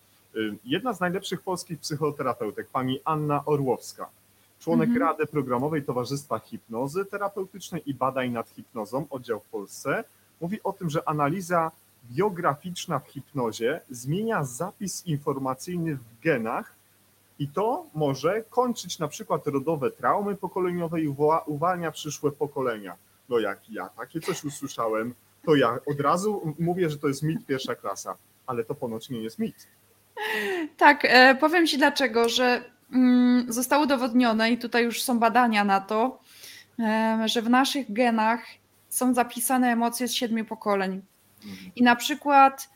Jedna 0.65 0.93
z 0.93 0.99
najlepszych 0.99 1.41
polskich 1.41 1.79
psychoterapeutek, 1.79 2.67
pani 2.69 2.99
Anna 3.05 3.45
Orłowska, 3.45 4.09
członek 4.59 4.89
mhm. 4.89 5.07
Rady 5.07 5.27
Programowej 5.27 5.83
Towarzystwa 5.83 6.39
Hipnozy 6.39 7.05
Terapeutycznej 7.05 7.81
i 7.85 7.93
Badań 7.93 8.31
nad 8.31 8.49
Hipnozą, 8.49 9.05
oddział 9.09 9.39
w 9.39 9.45
Polsce, 9.45 10.03
mówi 10.41 10.63
o 10.63 10.73
tym, 10.73 10.89
że 10.89 11.09
analiza 11.09 11.71
biograficzna 12.11 12.99
w 12.99 13.07
hipnozie 13.07 13.81
zmienia 13.89 14.43
zapis 14.43 15.05
informacyjny 15.05 15.95
w 15.95 16.23
genach 16.23 16.75
i 17.39 17.47
to 17.47 17.85
może 17.93 18.43
kończyć 18.49 18.99
na 18.99 19.07
przykład 19.07 19.47
rodowe 19.47 19.91
traumy 19.91 20.35
pokoleniowe 20.35 21.01
i 21.01 21.15
uwalnia 21.45 21.91
przyszłe 21.91 22.31
pokolenia. 22.31 22.95
No 23.29 23.39
jak 23.39 23.69
ja 23.69 23.89
takie 23.89 24.21
coś 24.21 24.43
usłyszałem, 24.43 25.13
to 25.45 25.55
ja 25.55 25.79
od 25.85 25.99
razu 25.99 26.55
mówię, 26.59 26.89
że 26.89 26.97
to 26.97 27.07
jest 27.07 27.23
mit 27.23 27.45
pierwsza 27.45 27.75
klasa, 27.75 28.17
ale 28.47 28.63
to 28.63 28.75
ponoć 28.75 29.09
nie 29.09 29.19
jest 29.19 29.39
mit. 29.39 29.67
Tak, 30.77 31.05
e, 31.05 31.35
powiem 31.35 31.67
Ci 31.67 31.77
dlaczego, 31.77 32.29
że 32.29 32.63
mm, 32.93 33.53
zostało 33.53 33.83
udowodnione 33.83 34.51
i 34.51 34.57
tutaj 34.57 34.83
już 34.83 35.03
są 35.03 35.19
badania 35.19 35.63
na 35.63 35.79
to, 35.79 36.19
że 37.25 37.41
w 37.41 37.49
naszych 37.49 37.93
genach 37.93 38.45
są 38.89 39.13
zapisane 39.13 39.71
emocje 39.71 40.07
z 40.07 40.13
siedmiu 40.13 40.45
pokoleń. 40.45 41.01
I 41.75 41.83
na 41.83 41.95
przykład 41.95 42.69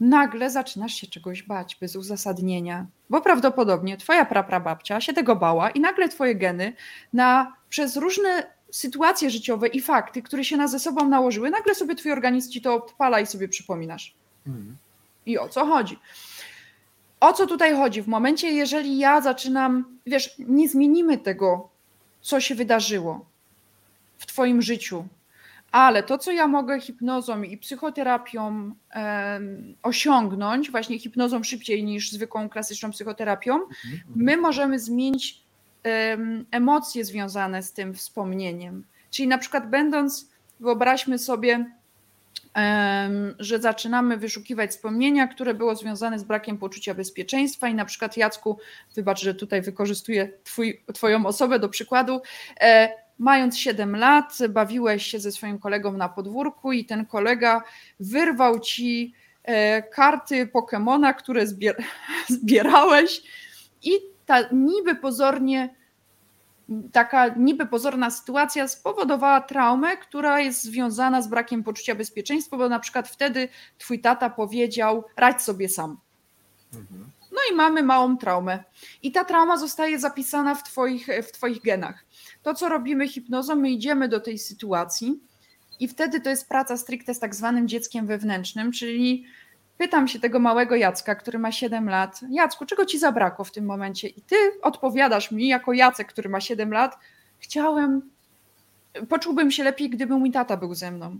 nagle 0.00 0.50
zaczynasz 0.50 0.94
się 0.94 1.06
czegoś 1.06 1.42
bać 1.42 1.76
bez 1.80 1.96
uzasadnienia, 1.96 2.86
bo 3.10 3.20
prawdopodobnie 3.20 3.96
twoja 3.96 4.24
praprababcia 4.24 5.00
się 5.00 5.12
tego 5.12 5.36
bała 5.36 5.70
i 5.70 5.80
nagle 5.80 6.08
twoje 6.08 6.34
geny 6.34 6.72
na, 7.12 7.56
przez 7.68 7.96
różne 7.96 8.46
sytuacje 8.72 9.30
życiowe 9.30 9.68
i 9.68 9.80
fakty, 9.80 10.22
które 10.22 10.44
się 10.44 10.56
na 10.56 10.68
ze 10.68 10.78
sobą 10.78 11.08
nałożyły, 11.08 11.50
nagle 11.50 11.74
sobie 11.74 11.94
twój 11.94 12.12
organizm 12.12 12.50
ci 12.50 12.62
to 12.62 12.74
odpala 12.74 13.20
i 13.20 13.26
sobie 13.26 13.48
przypominasz. 13.48 14.14
Mhm. 14.46 14.76
I 15.26 15.38
o 15.38 15.48
co 15.48 15.66
chodzi? 15.66 15.98
O 17.20 17.32
co 17.32 17.46
tutaj 17.46 17.74
chodzi? 17.74 18.02
W 18.02 18.08
momencie, 18.08 18.50
jeżeli 18.50 18.98
ja 18.98 19.20
zaczynam, 19.20 19.98
wiesz, 20.06 20.34
nie 20.38 20.68
zmienimy 20.68 21.18
tego, 21.18 21.68
co 22.20 22.40
się 22.40 22.54
wydarzyło 22.54 23.26
w 24.18 24.26
Twoim 24.26 24.62
życiu, 24.62 25.04
ale 25.72 26.02
to, 26.02 26.18
co 26.18 26.32
ja 26.32 26.46
mogę 26.46 26.80
hipnozą 26.80 27.42
i 27.42 27.58
psychoterapią 27.58 28.74
osiągnąć, 29.82 30.70
właśnie 30.70 30.98
hipnozą 30.98 31.42
szybciej 31.42 31.84
niż 31.84 32.12
zwykłą 32.12 32.48
klasyczną 32.48 32.90
psychoterapią, 32.90 33.54
mhm, 33.54 33.68
mhm. 33.84 34.02
my 34.14 34.36
możemy 34.36 34.78
zmienić 34.78 35.42
emocje 36.50 37.04
związane 37.04 37.62
z 37.62 37.72
tym 37.72 37.94
wspomnieniem. 37.94 38.84
Czyli 39.10 39.28
na 39.28 39.38
przykład 39.38 39.70
będąc, 39.70 40.30
wyobraźmy 40.60 41.18
sobie, 41.18 41.64
że 43.38 43.58
zaczynamy 43.58 44.16
wyszukiwać 44.16 44.70
wspomnienia, 44.70 45.26
które 45.26 45.54
było 45.54 45.76
związane 45.76 46.18
z 46.18 46.24
brakiem 46.24 46.58
poczucia 46.58 46.94
bezpieczeństwa 46.94 47.68
i 47.68 47.74
na 47.74 47.84
przykład 47.84 48.16
Jacku, 48.16 48.58
wybacz, 48.96 49.22
że 49.22 49.34
tutaj 49.34 49.62
wykorzystuję 49.62 50.32
twój, 50.44 50.82
twoją 50.94 51.26
osobę 51.26 51.58
do 51.58 51.68
przykładu, 51.68 52.20
e, 52.60 52.88
mając 53.18 53.58
7 53.58 53.96
lat 53.96 54.38
bawiłeś 54.48 55.06
się 55.06 55.18
ze 55.20 55.32
swoim 55.32 55.58
kolegą 55.58 55.92
na 55.92 56.08
podwórku 56.08 56.72
i 56.72 56.84
ten 56.84 57.06
kolega 57.06 57.62
wyrwał 58.00 58.60
ci 58.60 59.14
e, 59.42 59.82
karty 59.82 60.46
Pokemona, 60.46 61.14
które 61.14 61.46
zbier 61.46 61.76
zbierałeś 62.28 63.22
i 63.82 63.92
ta 64.30 64.48
niby 64.52 64.94
pozornie 64.94 65.74
taka 66.92 67.28
niby 67.28 67.66
pozorna 67.66 68.10
sytuacja 68.10 68.68
spowodowała 68.68 69.40
traumę, 69.40 69.96
która 69.96 70.40
jest 70.40 70.62
związana 70.62 71.22
z 71.22 71.28
brakiem 71.28 71.64
poczucia 71.64 71.94
bezpieczeństwa, 71.94 72.56
bo 72.56 72.68
na 72.68 72.78
przykład 72.78 73.08
wtedy 73.08 73.48
twój 73.78 74.00
tata 74.00 74.30
powiedział: 74.30 75.04
radź 75.16 75.42
sobie 75.42 75.68
sam. 75.68 75.96
Mhm. 76.74 77.10
No 77.32 77.38
i 77.52 77.54
mamy 77.54 77.82
małą 77.82 78.16
traumę. 78.16 78.64
I 79.02 79.12
ta 79.12 79.24
trauma 79.24 79.56
zostaje 79.56 79.98
zapisana 79.98 80.54
w 80.54 80.62
twoich, 80.62 81.08
w 81.28 81.32
twoich 81.32 81.62
genach. 81.62 82.04
To, 82.42 82.54
co 82.54 82.68
robimy 82.68 83.08
hipnozą, 83.08 83.56
my 83.56 83.70
idziemy 83.70 84.08
do 84.08 84.20
tej 84.20 84.38
sytuacji 84.38 85.20
i 85.80 85.88
wtedy 85.88 86.20
to 86.20 86.30
jest 86.30 86.48
praca 86.48 86.76
stricte 86.76 87.14
z 87.14 87.18
tak 87.18 87.34
zwanym 87.34 87.68
dzieckiem 87.68 88.06
wewnętrznym, 88.06 88.72
czyli 88.72 89.24
pytam 89.80 90.08
się 90.08 90.20
tego 90.20 90.38
małego 90.38 90.76
Jacka, 90.76 91.14
który 91.14 91.38
ma 91.38 91.52
7 91.52 91.88
lat, 91.88 92.20
Jacku, 92.30 92.66
czego 92.66 92.86
ci 92.86 92.98
zabrakło 92.98 93.44
w 93.44 93.50
tym 93.50 93.64
momencie? 93.64 94.08
I 94.08 94.22
ty 94.22 94.36
odpowiadasz 94.62 95.30
mi, 95.30 95.48
jako 95.48 95.72
Jacek, 95.72 96.08
który 96.08 96.28
ma 96.28 96.40
7 96.40 96.72
lat, 96.72 96.98
chciałem, 97.38 98.10
poczułbym 99.08 99.50
się 99.50 99.64
lepiej, 99.64 99.90
gdyby 99.90 100.18
mój 100.18 100.30
tata 100.30 100.56
był 100.56 100.74
ze 100.74 100.90
mną. 100.90 101.16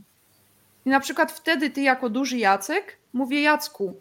I 0.86 0.90
na 0.90 1.00
przykład 1.00 1.32
wtedy 1.32 1.70
ty, 1.70 1.82
jako 1.82 2.10
duży 2.10 2.38
Jacek, 2.38 2.98
mówię 3.12 3.42
Jacku, 3.42 4.00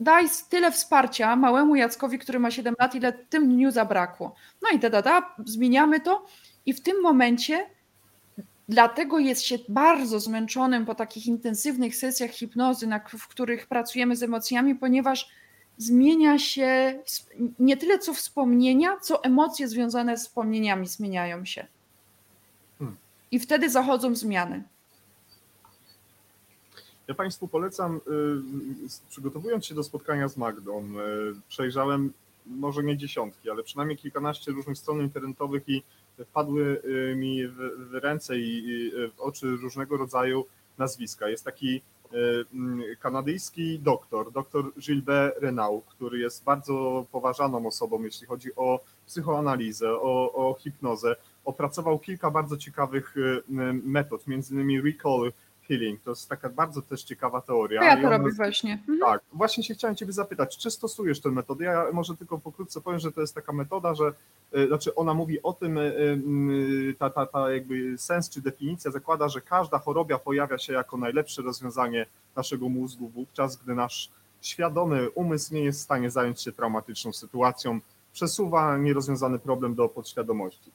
daj 0.00 0.26
tyle 0.48 0.72
wsparcia 0.72 1.36
małemu 1.36 1.76
Jackowi, 1.76 2.18
który 2.18 2.38
ma 2.38 2.50
7 2.50 2.74
lat, 2.78 2.94
ile 2.94 3.12
tym 3.12 3.48
dniu 3.48 3.70
zabrakło. 3.70 4.34
No 4.62 4.68
i 4.70 4.78
da, 4.78 4.90
da, 4.90 5.02
da, 5.02 5.34
zmieniamy 5.44 6.00
to 6.00 6.26
i 6.66 6.74
w 6.74 6.82
tym 6.82 7.02
momencie 7.02 7.66
dlatego 8.68 9.18
jest 9.18 9.42
się 9.42 9.58
bardzo 9.68 10.20
zmęczonym 10.20 10.86
po 10.86 10.94
takich 10.94 11.26
intensywnych 11.26 11.96
sesjach 11.96 12.30
hipnozy, 12.30 12.86
na, 12.86 13.00
w 13.18 13.28
których 13.28 13.66
pracujemy 13.66 14.16
z 14.16 14.22
emocjami, 14.22 14.74
ponieważ 14.74 15.30
zmienia 15.78 16.38
się 16.38 17.02
nie 17.58 17.76
tyle 17.76 17.98
co 17.98 18.14
wspomnienia, 18.14 18.96
co 19.00 19.24
emocje 19.24 19.68
związane 19.68 20.18
z 20.18 20.26
wspomnieniami 20.26 20.86
zmieniają 20.86 21.44
się. 21.44 21.66
Hmm. 22.78 22.96
I 23.30 23.38
wtedy 23.38 23.70
zachodzą 23.70 24.14
zmiany. 24.14 24.62
Ja 27.08 27.14
Państwu 27.14 27.48
polecam, 27.48 27.96
y, 27.96 29.08
przygotowując 29.08 29.66
się 29.66 29.74
do 29.74 29.84
spotkania 29.84 30.28
z 30.28 30.36
Magdą, 30.36 30.84
y, 30.84 31.40
przejrzałem 31.48 32.12
może 32.46 32.82
nie 32.82 32.96
dziesiątki, 32.96 33.50
ale 33.50 33.62
przynajmniej 33.62 33.98
kilkanaście 33.98 34.52
różnych 34.52 34.78
stron 34.78 35.00
internetowych 35.00 35.68
i 35.68 35.82
wpadły 36.24 36.82
y, 36.84 37.16
mi 37.16 37.48
w 37.48 37.90
ręce 37.92 38.38
i 38.38 38.90
w 39.16 39.20
oczy 39.20 39.46
różnego 39.46 39.96
rodzaju 39.96 40.44
nazwiska. 40.78 41.28
Jest 41.28 41.44
taki 41.44 41.82
mm, 42.54 42.82
kanadyjski 43.00 43.78
doktor, 43.78 44.32
doktor 44.32 44.72
Gilbert 44.74 45.38
Renaud, 45.38 45.84
który 45.84 46.18
jest 46.18 46.44
bardzo 46.44 47.06
poważaną 47.12 47.66
osobą, 47.66 48.02
jeśli 48.02 48.26
chodzi 48.26 48.50
o 48.56 48.80
psychoanalizę, 49.06 49.92
o, 49.92 50.32
o 50.32 50.54
hipnozę. 50.58 51.16
Opracował 51.44 51.98
kilka 51.98 52.30
bardzo 52.30 52.56
ciekawych 52.56 53.14
metod, 53.84 54.26
między 54.26 54.54
innymi 54.54 54.80
recall 54.80 55.32
healing. 55.68 56.02
To 56.02 56.10
jest 56.10 56.28
taka 56.28 56.48
bardzo 56.48 56.82
też 56.82 57.02
ciekawa 57.02 57.40
teoria. 57.40 57.84
Ja 57.84 58.02
to 58.02 58.10
robię 58.10 58.30
właśnie. 58.36 58.72
Mhm. 58.72 58.98
Tak, 59.00 59.20
właśnie 59.32 59.64
się 59.64 59.74
chciałem 59.74 59.96
Ciebie 59.96 60.12
zapytać, 60.12 60.58
czy 60.58 60.70
stosujesz 60.70 61.20
tę 61.20 61.30
metodę? 61.30 61.64
Ja 61.64 61.86
może 61.92 62.16
tylko 62.16 62.38
pokrótce 62.38 62.80
powiem, 62.80 63.00
że 63.00 63.12
to 63.12 63.20
jest 63.20 63.34
taka 63.34 63.52
metoda, 63.52 63.94
że 63.94 64.12
y, 64.56 64.66
znaczy 64.66 64.94
ona 64.94 65.14
mówi 65.14 65.42
o 65.42 65.52
tym, 65.52 65.78
y, 65.78 66.94
ta, 66.98 67.10
ta, 67.10 67.26
ta 67.26 67.50
jakby 67.50 67.98
sens 67.98 68.30
czy 68.30 68.40
definicja 68.40 68.90
zakłada, 68.90 69.28
że 69.28 69.40
każda 69.40 69.78
chorobia 69.78 70.18
pojawia 70.18 70.58
się 70.58 70.72
jako 70.72 70.96
najlepsze 70.96 71.42
rozwiązanie 71.42 72.06
naszego 72.36 72.68
mózgu 72.68 73.08
wówczas, 73.08 73.56
gdy 73.56 73.74
nasz 73.74 74.10
świadomy 74.42 75.10
umysł 75.10 75.54
nie 75.54 75.60
jest 75.60 75.80
w 75.80 75.82
stanie 75.82 76.10
zająć 76.10 76.42
się 76.42 76.52
traumatyczną 76.52 77.12
sytuacją, 77.12 77.80
przesuwa 78.12 78.78
nierozwiązany 78.78 79.38
problem 79.38 79.74
do 79.74 79.88
podświadomości. 79.88 80.70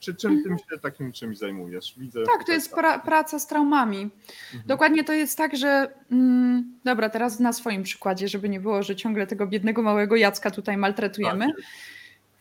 Czy 0.00 0.14
czym 0.14 0.42
tym 0.42 0.58
się 0.58 0.78
takim 0.82 1.12
czymś 1.12 1.38
zajmujesz? 1.38 1.94
Widzę 1.96 2.22
tak, 2.22 2.46
to 2.46 2.52
jest 2.52 2.74
pra, 2.74 2.98
praca 2.98 3.38
z 3.38 3.46
traumami. 3.46 4.02
Mhm. 4.02 4.62
Dokładnie 4.66 5.04
to 5.04 5.12
jest 5.12 5.38
tak, 5.38 5.56
że 5.56 5.94
mm, 6.10 6.78
dobra, 6.84 7.10
teraz 7.10 7.40
na 7.40 7.52
swoim 7.52 7.82
przykładzie, 7.82 8.28
żeby 8.28 8.48
nie 8.48 8.60
było, 8.60 8.82
że 8.82 8.96
ciągle 8.96 9.26
tego 9.26 9.46
biednego 9.46 9.82
małego 9.82 10.16
Jacka 10.16 10.50
tutaj 10.50 10.76
maltretujemy. 10.76 11.46
Tak. 11.46 11.64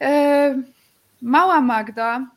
E, 0.02 0.62
mała 1.22 1.62
Magda. 1.62 2.28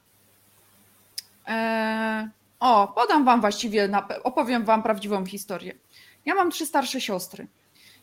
E, 1.49 2.29
o, 2.61 2.89
podam 2.89 3.25
wam 3.25 3.41
właściwie, 3.41 3.89
opowiem 4.25 4.65
wam 4.65 4.83
prawdziwą 4.83 5.27
historię. 5.27 5.75
Ja 6.27 6.35
mam 6.35 6.51
trzy 6.51 6.67
starsze 6.67 7.01
siostry 7.01 7.47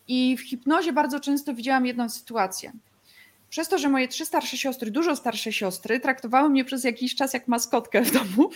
i 0.07 0.37
w 0.37 0.41
hipnozie 0.41 0.93
bardzo 0.93 1.19
często 1.19 1.53
widziałam 1.53 1.85
jedną 1.85 2.09
sytuację 2.09 2.71
przez 3.55 3.67
to, 3.67 3.77
że 3.77 3.89
moje 3.89 4.07
trzy 4.07 4.25
starsze 4.25 4.57
siostry, 4.57 4.91
dużo 4.91 5.15
starsze 5.15 5.51
siostry, 5.51 5.99
traktowały 5.99 6.49
mnie 6.49 6.65
przez 6.65 6.83
jakiś 6.83 7.15
czas 7.15 7.33
jak 7.33 7.47
maskotkę 7.47 8.01
w 8.01 8.11
domu, 8.11 8.49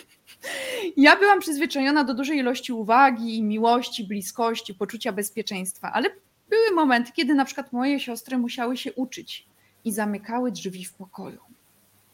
ja 0.98 1.16
byłam 1.16 1.40
przyzwyczajona 1.40 2.04
do 2.04 2.14
dużej 2.14 2.38
ilości 2.38 2.74
uwagi, 2.74 3.44
miłości, 3.44 4.04
bliskości, 4.04 4.74
poczucia 4.74 5.12
bezpieczeństwa, 5.12 5.92
ale 5.94 6.10
były 6.50 6.72
momenty, 6.76 7.12
kiedy 7.12 7.34
na 7.34 7.46
przykład 7.46 7.74
moje 7.74 8.00
siostry 8.00 8.38
musiały 8.38 8.78
się 8.78 8.94
uczyć 8.94 9.46
i 9.86 9.92
zamykały 9.92 10.52
drzwi 10.52 10.86
w 10.86 10.94
pokoju. 10.94 11.42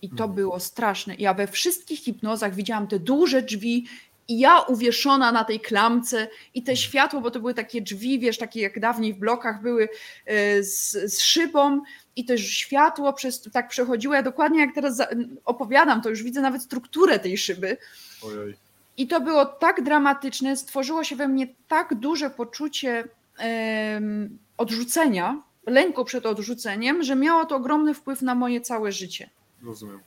I 0.01 0.09
to 0.09 0.23
mhm. 0.23 0.33
było 0.33 0.59
straszne. 0.59 1.15
Ja 1.19 1.33
we 1.33 1.47
wszystkich 1.47 1.99
hipnozach 1.99 2.55
widziałam 2.55 2.87
te 2.87 2.99
duże 2.99 3.41
drzwi 3.41 3.85
i 4.27 4.39
ja 4.39 4.59
uwieszona 4.59 5.31
na 5.31 5.43
tej 5.43 5.59
klamce 5.59 6.27
i 6.53 6.63
te 6.63 6.75
światło, 6.75 7.21
bo 7.21 7.31
to 7.31 7.39
były 7.39 7.53
takie 7.53 7.81
drzwi, 7.81 8.19
wiesz, 8.19 8.37
takie 8.37 8.61
jak 8.61 8.79
dawniej 8.79 9.13
w 9.13 9.17
blokach 9.17 9.61
były 9.61 9.89
e, 10.25 10.63
z, 10.63 10.91
z 11.13 11.21
szybą 11.21 11.81
i 12.15 12.25
też 12.25 12.41
światło 12.41 13.13
przez, 13.13 13.41
tak 13.41 13.67
przechodziło. 13.67 14.13
Ja 14.13 14.23
dokładnie 14.23 14.59
jak 14.59 14.75
teraz 14.75 15.01
opowiadam, 15.45 16.01
to 16.01 16.09
już 16.09 16.23
widzę 16.23 16.41
nawet 16.41 16.61
strukturę 16.61 17.19
tej 17.19 17.37
szyby. 17.37 17.77
Ojej. 18.23 18.55
I 18.97 19.07
to 19.07 19.21
było 19.21 19.45
tak 19.45 19.83
dramatyczne, 19.83 20.57
stworzyło 20.57 21.03
się 21.03 21.15
we 21.15 21.27
mnie 21.27 21.47
tak 21.67 21.95
duże 21.95 22.29
poczucie 22.29 23.07
odrzucenia, 24.57 25.41
lęku 25.67 26.05
przed 26.05 26.25
odrzuceniem, 26.25 27.03
że 27.03 27.15
miało 27.15 27.45
to 27.45 27.55
ogromny 27.55 27.93
wpływ 27.93 28.21
na 28.21 28.35
moje 28.35 28.61
całe 28.61 28.91
życie. 28.91 29.29
Rozumiem. 29.63 29.99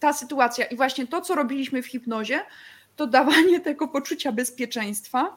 Ta 0.00 0.12
sytuacja 0.12 0.64
i 0.64 0.76
właśnie 0.76 1.06
to, 1.06 1.20
co 1.20 1.34
robiliśmy 1.34 1.82
w 1.82 1.86
hipnozie, 1.86 2.40
to 2.98 3.06
dawanie 3.06 3.60
tego 3.70 3.88
poczucia 3.88 4.32
bezpieczeństwa 4.32 5.36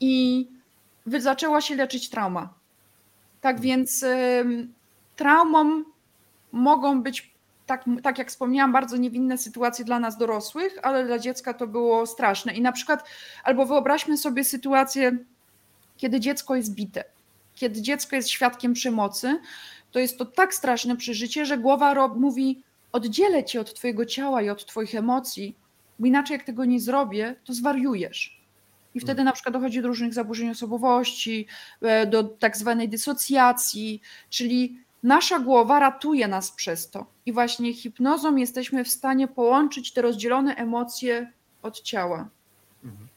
i 0.00 0.46
zaczęła 1.06 1.60
się 1.60 1.74
leczyć 1.76 2.10
trauma. 2.10 2.54
Tak 3.40 3.56
hmm. 3.56 3.62
więc 3.62 4.04
traumą 5.16 5.84
mogą 6.52 7.02
być, 7.02 7.34
tak, 7.66 7.84
tak 8.02 8.18
jak 8.18 8.28
wspomniałam, 8.28 8.72
bardzo 8.72 8.96
niewinne 8.96 9.38
sytuacje 9.38 9.84
dla 9.84 9.98
nas 9.98 10.18
dorosłych, 10.18 10.78
ale 10.82 11.04
dla 11.04 11.18
dziecka 11.18 11.54
to 11.54 11.66
było 11.66 12.06
straszne. 12.06 12.54
I 12.54 12.60
na 12.60 12.72
przykład, 12.72 13.08
albo 13.44 13.66
wyobraźmy 13.66 14.16
sobie 14.16 14.44
sytuację, 14.44 15.18
kiedy 15.96 16.20
dziecko 16.20 16.56
jest 16.56 16.74
bite, 16.74 17.04
kiedy 17.54 17.82
dziecko 17.82 18.16
jest 18.16 18.28
świadkiem 18.28 18.72
przemocy, 18.72 19.40
to 19.90 19.98
jest 19.98 20.18
to 20.18 20.24
tak 20.24 20.54
straszne 20.54 20.96
przeżycie, 20.96 21.46
że 21.46 21.58
głowa 21.58 22.08
mówi: 22.08 22.62
Oddzielę 22.92 23.44
cię 23.44 23.60
od 23.60 23.74
twojego 23.74 24.06
ciała 24.06 24.42
i 24.42 24.50
od 24.50 24.66
twoich 24.66 24.94
emocji, 24.94 25.56
bo 26.00 26.06
inaczej 26.06 26.34
jak 26.34 26.46
tego 26.46 26.64
nie 26.64 26.80
zrobię, 26.80 27.34
to 27.44 27.54
zwariujesz. 27.54 28.40
I 28.94 29.00
wtedy 29.00 29.24
na 29.24 29.32
przykład 29.32 29.52
dochodzi 29.52 29.82
do 29.82 29.88
różnych 29.88 30.14
zaburzeń 30.14 30.50
osobowości, 30.50 31.46
e, 31.80 32.06
do 32.06 32.24
tak 32.24 32.56
zwanej 32.56 32.88
dysocjacji, 32.88 34.00
czyli 34.30 34.78
nasza 35.02 35.38
głowa 35.38 35.80
ratuje 35.80 36.28
nas 36.28 36.52
przez 36.52 36.90
to. 36.90 37.06
I 37.26 37.32
właśnie 37.32 37.74
hipnozą 37.74 38.36
jesteśmy 38.36 38.84
w 38.84 38.88
stanie 38.88 39.28
połączyć 39.28 39.92
te 39.92 40.02
rozdzielone 40.02 40.54
emocje 40.56 41.32
od 41.62 41.80
ciała. 41.80 42.28
Mhm. 42.84 43.08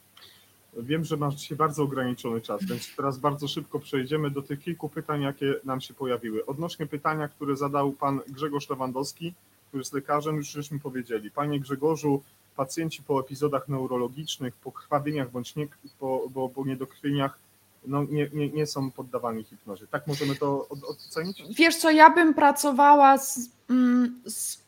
Wiem, 0.78 1.06
że 1.06 1.18
masz 1.18 1.36
dzisiaj 1.36 1.58
bardzo 1.58 1.84
ograniczony 1.84 2.42
czas, 2.42 2.66
więc 2.66 2.96
teraz 2.96 3.18
bardzo 3.18 3.48
szybko 3.48 3.80
przejdziemy 3.80 4.32
do 4.32 4.42
tych 4.42 4.60
kilku 4.60 4.90
pytań, 4.90 5.22
jakie 5.22 5.56
nam 5.64 5.82
się 5.82 5.94
pojawiły. 5.94 6.46
Odnośnie 6.46 6.88
pytania, 6.88 7.28
które 7.28 7.56
zadał 7.56 7.92
pan 7.92 8.20
Grzegorz 8.28 8.70
Lewandowski, 8.70 9.34
który 9.68 9.82
jest 9.82 9.94
lekarzem, 9.94 10.36
już 10.36 10.48
żeśmy 10.48 10.80
powiedzieli. 10.80 11.32
Panie 11.32 11.60
Grzegorzu, 11.60 12.24
pacjenci 12.56 13.04
po 13.04 13.20
epizodach 13.20 13.68
neurologicznych, 13.68 14.56
po 14.56 14.72
krwawieniach 14.72 15.32
bądź 15.32 15.56
nie, 15.56 15.68
po, 16.00 16.24
bo, 16.30 16.50
bo 16.50 16.66
niedokrwieniach 16.66 17.40
no, 17.86 18.04
nie, 18.04 18.30
nie, 18.34 18.50
nie 18.50 18.68
są 18.68 18.92
poddawani 18.92 19.44
hipnozie. 19.44 19.88
Tak 19.88 20.08
możemy 20.08 20.36
to 20.36 20.68
ocenić? 20.70 21.44
Wiesz 21.56 21.76
co, 21.76 21.92
ja 21.92 22.10
bym 22.10 22.34
pracowała 22.34 23.18
z, 23.18 23.50
mm, 23.70 24.22
z 24.26 24.64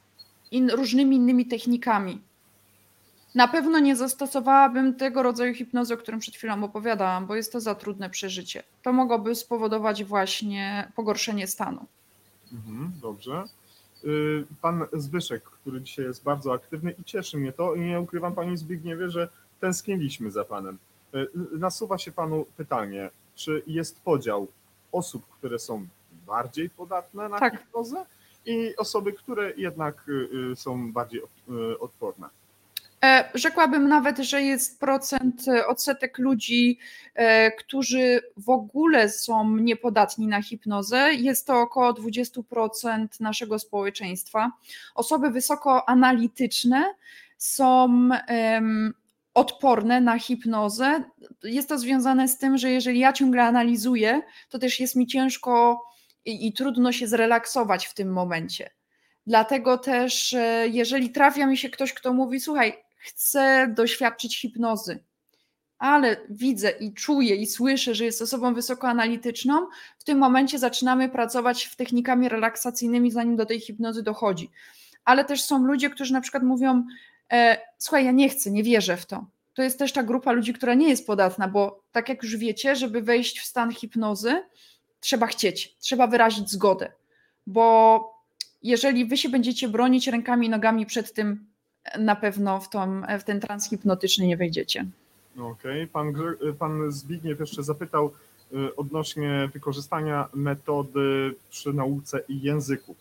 in, 0.51 0.69
różnymi 0.69 1.15
innymi 1.15 1.45
technikami. 1.45 2.21
Na 3.35 3.47
pewno 3.47 3.79
nie 3.79 3.95
zastosowałabym 3.95 4.95
tego 4.95 5.23
rodzaju 5.23 5.53
hipnozy, 5.53 5.93
o 5.93 5.97
którym 5.97 6.19
przed 6.19 6.35
chwilą 6.35 6.63
opowiadałam, 6.63 7.25
bo 7.25 7.35
jest 7.35 7.51
to 7.51 7.59
za 7.59 7.75
trudne 7.75 8.09
przeżycie. 8.09 8.63
To 8.81 8.93
mogłoby 8.93 9.35
spowodować 9.35 10.03
właśnie 10.03 10.91
pogorszenie 10.95 11.47
stanu. 11.47 11.85
Mhm, 12.53 12.91
dobrze. 13.01 13.43
Y, 14.05 14.45
pan 14.61 14.85
Zbyszek, 14.93 15.43
który 15.43 15.81
dzisiaj 15.81 16.05
jest 16.05 16.23
bardzo 16.23 16.53
aktywny 16.53 16.91
i 16.91 17.03
cieszy 17.03 17.37
mnie 17.37 17.51
to 17.53 17.75
i 17.75 17.81
nie 17.81 17.99
ukrywam 17.99 18.35
Pani 18.35 18.57
Zbigniewie, 18.57 19.09
że 19.09 19.27
tęskniliśmy 19.59 20.31
za 20.31 20.45
Panem. 20.45 20.77
Y, 21.15 21.27
nasuwa 21.51 21.97
się 21.97 22.11
Panu 22.11 22.45
pytanie, 22.57 23.09
czy 23.35 23.63
jest 23.67 24.01
podział 24.01 24.47
osób, 24.91 25.25
które 25.29 25.59
są 25.59 25.87
bardziej 26.27 26.69
podatne 26.69 27.29
na 27.29 27.39
tak. 27.39 27.59
hipnozę 27.59 28.05
i 28.45 28.75
osoby, 28.77 29.13
które 29.13 29.53
jednak 29.57 30.09
y, 30.51 30.55
są 30.55 30.91
bardziej 30.93 31.21
odporne? 31.79 32.29
E, 33.05 33.29
rzekłabym 33.33 33.87
nawet, 33.87 34.17
że 34.17 34.41
jest 34.41 34.79
procent, 34.79 35.47
e, 35.47 35.67
odsetek 35.67 36.17
ludzi, 36.17 36.79
e, 37.15 37.51
którzy 37.51 38.21
w 38.37 38.49
ogóle 38.49 39.09
są 39.09 39.55
niepodatni 39.57 40.27
na 40.27 40.41
hipnozę. 40.41 41.13
Jest 41.13 41.47
to 41.47 41.61
około 41.61 41.93
20% 41.93 43.19
naszego 43.19 43.59
społeczeństwa. 43.59 44.51
Osoby 44.95 45.29
wysoko 45.29 45.89
analityczne 45.89 46.93
są 47.37 48.09
odporne 49.33 50.01
na 50.01 50.19
hipnozę. 50.19 51.03
Jest 51.43 51.69
to 51.69 51.77
związane 51.77 52.27
z 52.27 52.37
tym, 52.37 52.57
że 52.57 52.71
jeżeli 52.71 52.99
ja 52.99 53.13
ciągle 53.13 53.43
analizuję, 53.43 54.21
to 54.49 54.59
też 54.59 54.79
jest 54.79 54.95
mi 54.95 55.07
ciężko 55.07 55.83
i, 56.25 56.47
i 56.47 56.53
trudno 56.53 56.91
się 56.91 57.07
zrelaksować 57.07 57.85
w 57.85 57.93
tym 57.93 58.11
momencie. 58.11 58.69
Dlatego 59.27 59.77
też, 59.77 60.35
jeżeli 60.71 61.09
trafia 61.09 61.47
mi 61.47 61.57
się 61.57 61.69
ktoś, 61.69 61.93
kto 61.93 62.13
mówi: 62.13 62.39
Słuchaj, 62.39 62.84
chcę 63.05 63.73
doświadczyć 63.75 64.41
hipnozy, 64.41 64.99
ale 65.77 66.17
widzę 66.29 66.69
i 66.69 66.93
czuję 66.93 67.35
i 67.35 67.45
słyszę, 67.45 67.95
że 67.95 68.05
jest 68.05 68.21
osobą 68.21 68.53
wysokoanalityczną, 68.53 69.67
w 69.97 70.03
tym 70.03 70.17
momencie 70.17 70.59
zaczynamy 70.59 71.09
pracować 71.09 71.65
w 71.65 71.75
technikami 71.75 72.29
relaksacyjnymi, 72.29 73.11
zanim 73.11 73.35
do 73.35 73.45
tej 73.45 73.59
hipnozy 73.59 74.03
dochodzi. 74.03 74.49
Ale 75.05 75.25
też 75.25 75.43
są 75.43 75.65
ludzie, 75.65 75.89
którzy 75.89 76.13
na 76.13 76.21
przykład 76.21 76.43
mówią: 76.43 76.83
e, 77.31 77.57
Słuchaj, 77.77 78.05
ja 78.05 78.11
nie 78.11 78.29
chcę, 78.29 78.51
nie 78.51 78.63
wierzę 78.63 78.97
w 78.97 79.05
to. 79.05 79.25
To 79.53 79.61
jest 79.61 79.79
też 79.79 79.91
ta 79.91 80.03
grupa 80.03 80.31
ludzi, 80.31 80.53
która 80.53 80.73
nie 80.73 80.89
jest 80.89 81.07
podatna, 81.07 81.47
bo 81.47 81.83
tak 81.91 82.09
jak 82.09 82.23
już 82.23 82.37
wiecie, 82.37 82.75
żeby 82.75 83.01
wejść 83.01 83.39
w 83.39 83.45
stan 83.45 83.71
hipnozy, 83.71 84.43
trzeba 84.99 85.27
chcieć, 85.27 85.75
trzeba 85.79 86.07
wyrazić 86.07 86.51
zgodę, 86.51 86.91
bo 87.47 88.15
jeżeli 88.63 89.05
wy 89.05 89.17
się 89.17 89.29
będziecie 89.29 89.69
bronić 89.69 90.07
rękami 90.07 90.47
i 90.47 90.49
nogami 90.49 90.85
przed 90.85 91.13
tym, 91.13 91.47
na 91.99 92.15
pewno 92.15 92.59
w, 92.59 92.69
tą, 92.69 93.01
w 93.19 93.23
ten 93.23 93.39
trans 93.39 93.69
hipnotyczny 93.69 94.27
nie 94.27 94.37
wejdziecie. 94.37 94.85
Okej, 95.39 95.83
okay. 95.83 95.87
pan, 95.87 96.13
pan 96.59 96.91
Zbigniew 96.91 97.39
jeszcze 97.39 97.63
zapytał 97.63 98.11
y, 98.53 98.75
odnośnie 98.75 99.49
wykorzystania 99.53 100.29
metody 100.33 101.35
przy 101.49 101.73
nauce 101.73 102.19
i 102.27 102.41
języków. 102.41 102.97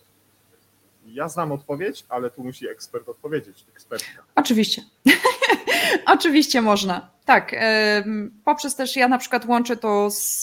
Ja 1.07 1.29
znam 1.29 1.51
odpowiedź, 1.51 2.05
ale 2.09 2.29
tu 2.29 2.43
musi 2.43 2.67
ekspert 2.67 3.09
odpowiedzieć, 3.09 3.65
ekspertka. 3.73 4.23
Oczywiście. 4.35 4.83
Oczywiście 6.05 6.61
można. 6.61 7.09
Tak. 7.25 7.55
Poprzez 8.45 8.75
też 8.75 8.95
ja 8.95 9.07
na 9.07 9.17
przykład 9.17 9.45
łączę 9.45 9.77
to 9.77 10.11
z, 10.11 10.41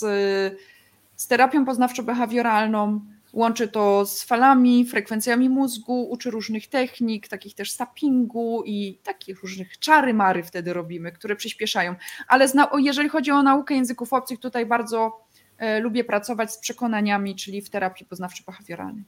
z 1.16 1.27
terapią 1.27 1.64
poznawczo-behawioralną, 1.64 3.01
Łączy 3.32 3.68
to 3.68 4.06
z 4.06 4.24
falami, 4.24 4.84
frekwencjami 4.84 5.48
mózgu, 5.48 6.10
uczy 6.10 6.30
różnych 6.30 6.66
technik, 6.66 7.28
takich 7.28 7.54
też 7.54 7.72
sappingu 7.72 8.62
i 8.66 8.98
takich 9.04 9.42
różnych 9.42 9.78
czary 9.78 10.14
mary 10.14 10.42
wtedy 10.42 10.72
robimy, 10.72 11.12
które 11.12 11.36
przyspieszają. 11.36 11.94
Ale 12.28 12.48
jeżeli 12.78 13.09
chodzi 13.09 13.30
o 13.30 13.42
naukę 13.42 13.74
języków 13.74 14.12
obcych, 14.12 14.40
tutaj 14.40 14.66
bardzo 14.66 15.20
e, 15.59 15.80
lubię 15.80 16.04
pracować 16.04 16.52
z 16.52 16.59
przekonaniami, 16.59 17.36
czyli 17.36 17.62
w 17.62 17.70
terapii 17.70 18.06
poznawczo-behawioralnej. 18.06 19.02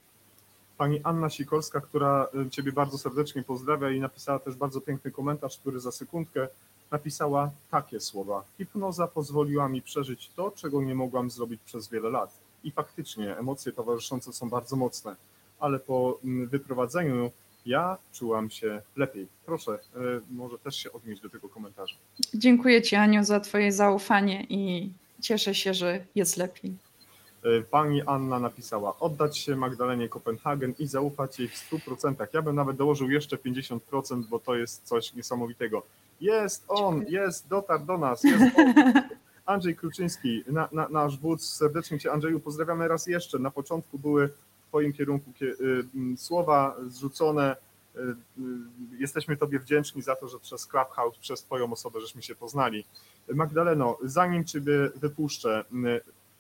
Pani 0.79 1.01
Anna 1.05 1.31
Sikorska, 1.31 1.81
która 1.81 2.29
e, 2.47 2.51
Ciebie 2.51 2.73
bardzo 2.73 2.99
serdecznie 2.99 3.43
pozdrawia 3.43 3.91
i 3.91 4.01
napisała 4.01 4.39
też 4.39 4.55
bardzo 4.55 4.81
piękny 4.81 5.11
komentarz, 5.11 5.59
który 5.59 5.81
za 5.81 5.93
sekundkę 5.93 6.49
napisała 6.91 7.51
takie 7.71 8.01
słowa. 8.01 8.45
Hipnoza 8.59 9.07
pozwoliła 9.07 9.69
mi 9.69 9.83
przeżyć 9.83 10.31
to, 10.37 10.51
czego 10.51 10.83
nie 10.83 10.95
mogłam 10.95 11.31
zrobić 11.31 11.61
przez 11.65 11.89
wiele 11.89 12.11
lat 12.11 12.44
i 12.65 12.71
faktycznie 12.71 13.37
emocje 13.37 13.73
towarzyszące 13.73 14.33
są 14.33 14.49
bardzo 14.49 14.77
mocne, 14.77 15.17
ale 15.61 15.79
po 15.79 16.19
mm, 16.25 16.49
wyprowadzeniu 16.49 17.31
ja 17.67 17.99
czułam 18.13 18.51
się 18.51 18.83
lepiej. 18.97 19.27
Proszę, 19.47 19.73
e, 19.73 19.99
może 20.31 20.59
też 20.59 20.77
się 20.77 20.93
odnieść 20.93 21.23
do 21.23 21.31
tego 21.31 21.49
komentarza. 21.49 21.95
Dziękuję 22.35 22.83
Ci, 22.83 22.97
Aniu, 22.97 23.25
za 23.25 23.41
Twoje 23.41 23.73
zaufanie 23.73 24.47
i 24.49 24.93
cieszę 25.21 25.55
się, 25.55 25.75
że 25.75 26.05
jest 26.15 26.37
lepiej. 26.37 26.77
E, 27.45 27.63
pani 27.63 28.03
Anna 28.03 28.39
napisała, 28.39 28.99
oddać 28.99 29.39
się 29.39 29.57
Magdalenie 29.57 30.09
Kopenhagen 30.09 30.75
i 30.79 30.87
zaufać 30.87 31.39
jej 31.39 31.49
w 31.49 31.71
100%. 31.71 32.27
Ja 32.33 32.43
bym 32.43 32.57
nawet 32.57 32.77
dołożył 32.77 33.11
jeszcze 33.11 33.37
50%, 33.37 34.23
bo 34.31 34.39
to 34.39 34.55
jest 34.55 34.83
coś 34.83 35.15
niesamowitego. 35.15 35.83
Jest 36.21 36.65
on, 36.69 37.05
jest, 37.09 37.49
dotarł 37.49 37.85
do 37.85 37.99
nas, 37.99 38.25
jest 38.25 38.59
on. 38.59 38.75
Andrzej 39.47 39.77
Kruczyński, 39.77 40.45
na, 40.47 40.69
na, 40.73 40.89
nasz 40.89 41.19
wódz, 41.19 41.57
serdecznie 41.57 41.99
Cię 41.99 42.13
Andrzeju 42.13 42.41
pozdrawiamy 42.41 42.89
raz 42.89 43.07
jeszcze. 43.07 43.39
Na 43.39 43.51
początku 43.51 43.99
były 43.99 44.29
w 44.29 44.69
Twoim 44.69 44.93
kierunku 44.93 45.31
y, 45.43 45.85
słowa 46.17 46.77
zrzucone. 46.89 47.57
Y, 47.97 48.01
y, 48.01 48.15
jesteśmy 48.99 49.37
Tobie 49.37 49.59
wdzięczni 49.59 50.03
za 50.03 50.17
to, 50.17 50.29
że 50.29 50.39
przez 50.39 50.67
Clubhouse, 50.67 51.19
przez 51.19 51.43
Twoją 51.43 51.73
osobę 51.73 52.01
żeśmy 52.01 52.23
się 52.23 52.35
poznali. 52.35 52.85
Magdaleno, 53.35 53.99
zanim 54.03 54.45
Ciebie 54.45 54.91
wypuszczę, 54.97 55.65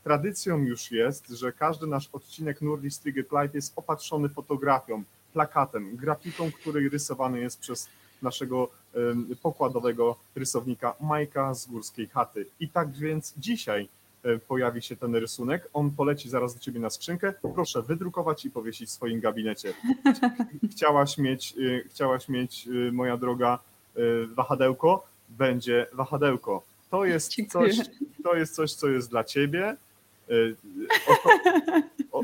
tradycją 0.05 0.59
już 0.59 0.91
jest, 0.91 1.29
że 1.29 1.53
każdy 1.53 1.87
nasz 1.87 2.09
odcinek 2.13 2.63
Nurdi 2.63 2.91
Strigget 2.91 3.33
Light 3.33 3.55
jest 3.55 3.73
opatrzony 3.77 4.29
fotografią, 4.29 5.05
plakatem, 5.33 5.97
grafiką, 5.97 6.51
który 6.53 6.89
rysowany 6.89 7.41
jest 7.41 7.61
przez 7.61 7.89
naszego 8.23 8.69
pokładowego 9.43 10.17
rysownika 10.37 10.95
Majka 11.01 11.55
z 11.55 11.67
Górskiej 11.67 12.09
Chaty. 12.09 12.47
I 12.61 12.69
tak 12.69 12.93
więc 12.93 13.35
dzisiaj 13.39 13.89
pojawi 14.49 14.83
się 14.83 14.97
ten 14.97 15.15
rysunek. 15.15 15.69
On 15.73 15.91
poleci 15.91 16.29
zaraz 16.29 16.55
do 16.55 16.61
ciebie 16.61 16.81
na 16.81 16.91
skrzynkę. 16.91 17.33
Proszę 17.55 17.83
wydrukować 17.83 18.45
i 18.45 18.51
powiesić 18.51 18.89
w 18.89 18.93
swoim 18.93 19.21
gabinecie. 19.21 19.75
Chciałaś 20.73 21.19
mieć, 21.19 21.55
e, 21.59 21.89
chciałaś 21.89 22.29
mieć 22.29 22.69
e, 22.89 22.93
moja 22.93 23.17
droga, 23.17 23.59
wahadełko, 24.35 25.07
będzie 25.29 25.87
wahadełko. 25.93 26.63
To 26.91 27.05
jest 27.05 27.35
coś, 27.49 27.77
to 28.25 28.35
jest 28.35 28.55
coś, 28.55 28.73
co 28.73 28.89
jest 28.89 29.11
dla 29.11 29.25
ciebie. 29.25 29.77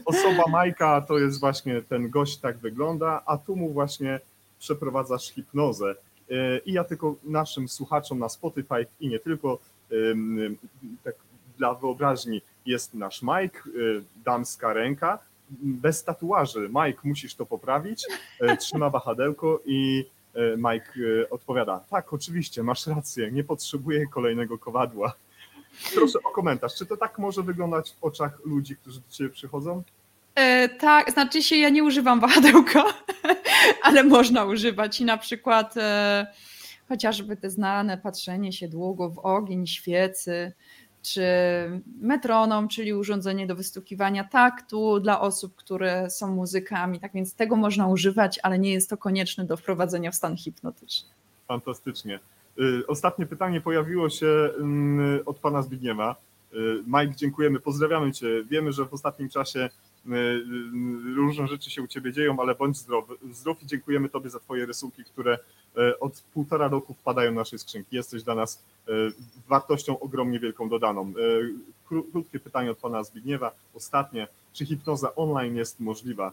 Osoba 0.05 0.45
Majka 0.49 1.01
to 1.01 1.19
jest 1.19 1.41
właśnie 1.41 1.83
ten 1.83 2.11
gość, 2.11 2.37
tak 2.37 2.59
wygląda, 2.59 3.23
a 3.27 3.39
tu 3.39 3.57
mu 3.57 3.73
właśnie 3.73 4.21
przeprowadzasz 4.59 5.31
hipnozę. 5.31 5.95
E, 6.31 6.59
I 6.59 6.73
ja 6.73 6.85
tylko 6.85 7.15
naszym 7.24 7.69
słuchaczom 7.69 8.19
na 8.19 8.28
Spotify 8.28 8.86
i 9.01 9.09
nie 9.09 9.19
tylko, 9.19 9.59
tak 11.05 11.15
dla 11.59 11.74
wyobraźni 11.74 12.43
jest 12.66 12.94
nasz 12.94 13.23
Mike, 13.23 13.59
e, 13.59 14.02
damska 14.24 14.73
ręka, 14.73 15.19
bez 15.51 16.05
tatuaży. 16.05 16.69
Mike, 16.69 17.01
musisz 17.05 17.35
to 17.35 17.47
poprawić, 17.47 18.07
e, 18.40 18.57
trzyma 18.57 18.90
wahadełko 18.90 19.61
i 19.66 20.05
Mike 20.57 20.93
odpowiada, 21.31 21.81
tak, 21.90 22.12
oczywiście, 22.12 22.62
masz 22.62 22.86
rację, 22.86 23.32
nie 23.32 23.44
potrzebuję 23.44 24.07
kolejnego 24.07 24.59
kowadła. 24.59 25.12
Proszę 25.94 26.19
o 26.24 26.31
komentarz, 26.31 26.74
czy 26.74 26.86
to 26.86 26.97
tak 26.97 27.19
może 27.19 27.43
wyglądać 27.43 27.93
w 27.93 28.05
oczach 28.05 28.40
ludzi, 28.44 28.77
którzy 28.77 29.01
do 29.01 29.11
Ciebie 29.11 29.31
przychodzą? 29.31 29.82
E, 30.41 30.69
tak, 30.69 31.12
znaczy 31.12 31.43
się 31.43 31.57
ja 31.57 31.69
nie 31.69 31.85
używam 31.85 32.21
wahadełka, 32.21 32.85
ale 33.83 34.05
można 34.05 34.45
używać 34.45 35.01
i 35.01 35.05
na 35.05 35.19
przykład 35.19 35.77
e, 35.77 36.27
chociażby 36.89 37.37
te 37.37 37.51
znane 37.51 37.99
patrzenie 37.99 38.53
się 38.53 38.69
długo 38.69 39.11
w 39.11 39.19
ogień 39.19 39.67
świecy, 39.67 40.53
czy 41.03 41.23
metronom, 42.01 42.69
czyli 42.69 42.95
urządzenie 42.95 43.47
do 43.47 43.57
wystukiwania 43.57 44.25
taktu 44.25 45.01
dla 45.01 45.21
osób, 45.21 45.57
które 45.57 46.11
są 46.11 46.35
muzykami. 46.35 47.01
Tak 47.01 47.12
więc 47.12 47.35
tego 47.35 47.57
można 47.57 47.89
używać, 47.89 48.39
ale 48.43 48.59
nie 48.59 48.73
jest 48.73 48.91
to 48.91 48.97
konieczne 48.97 49.45
do 49.45 49.57
wprowadzenia 49.57 50.11
w 50.11 50.15
stan 50.15 50.37
hipnotyczny. 50.37 51.09
Fantastycznie. 51.49 52.21
Y, 52.61 52.87
ostatnie 52.87 53.27
pytanie 53.27 53.61
pojawiło 53.61 54.11
się 54.11 54.51
mm, 54.59 55.21
od 55.27 55.39
pana 55.39 55.62
Zbigniewa. 55.62 56.17
Y, 56.55 56.57
Mike, 56.87 57.15
dziękujemy, 57.17 57.61
pozdrawiamy 57.61 58.12
Cię. 58.12 58.45
Wiemy, 58.51 58.73
że 58.73 58.85
w 58.85 58.95
ostatnim 58.95 59.29
czasie 59.29 59.69
różne 61.16 61.47
rzeczy 61.48 61.70
się 61.70 61.82
u 61.82 61.86
Ciebie 61.86 62.12
dzieją, 62.12 62.40
ale 62.40 62.55
bądź 62.55 62.77
zdrowy. 62.77 63.14
Zdrów 63.32 63.62
i 63.62 63.66
dziękujemy 63.66 64.09
Tobie 64.09 64.31
za 64.31 64.40
Twoje 64.40 64.66
rysunki, 64.66 65.05
które 65.05 65.39
y, 65.78 65.98
od 65.98 66.20
półtora 66.35 66.68
roku 66.68 66.94
wpadają 66.94 67.31
na 67.31 67.40
nasze 67.40 67.59
skrzynki. 67.59 67.97
Jesteś 67.97 68.22
dla 68.22 68.35
nas 68.35 68.62
wartością 69.48 70.01
ogromnie 70.01 70.40
wielką 70.40 70.68
dodaną. 70.68 71.12
Krótkie 72.12 72.40
pytanie 72.40 72.70
od 72.70 72.78
Pana 72.78 73.05
Zbigniewa, 73.05 73.52
ostatnie. 73.74 74.28
Czy 74.52 74.66
hipnoza 74.66 75.14
online 75.14 75.56
jest 75.56 75.81
możliwa? 75.81 76.32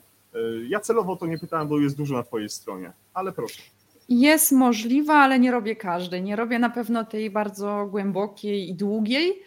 Ja 0.68 0.80
celowo 0.80 1.15
to 1.15 1.26
nie 1.26 1.39
pytałem, 1.39 1.68
bo 1.68 1.80
jest 1.80 1.98
dużo 1.98 2.15
na 2.15 2.23
Twojej 2.23 2.49
stronie, 2.49 2.91
ale 3.14 3.31
proszę. 3.31 3.61
Jest 4.10 4.52
możliwa, 4.52 5.14
ale 5.14 5.39
nie 5.39 5.52
robię 5.52 5.76
każdej. 5.76 6.23
Nie 6.23 6.35
robię 6.35 6.60
na 6.60 6.69
pewno 6.69 7.06
tej 7.06 7.30
bardzo 7.30 7.88
głębokiej 7.91 8.69
i 8.69 8.73
długiej. 8.73 9.44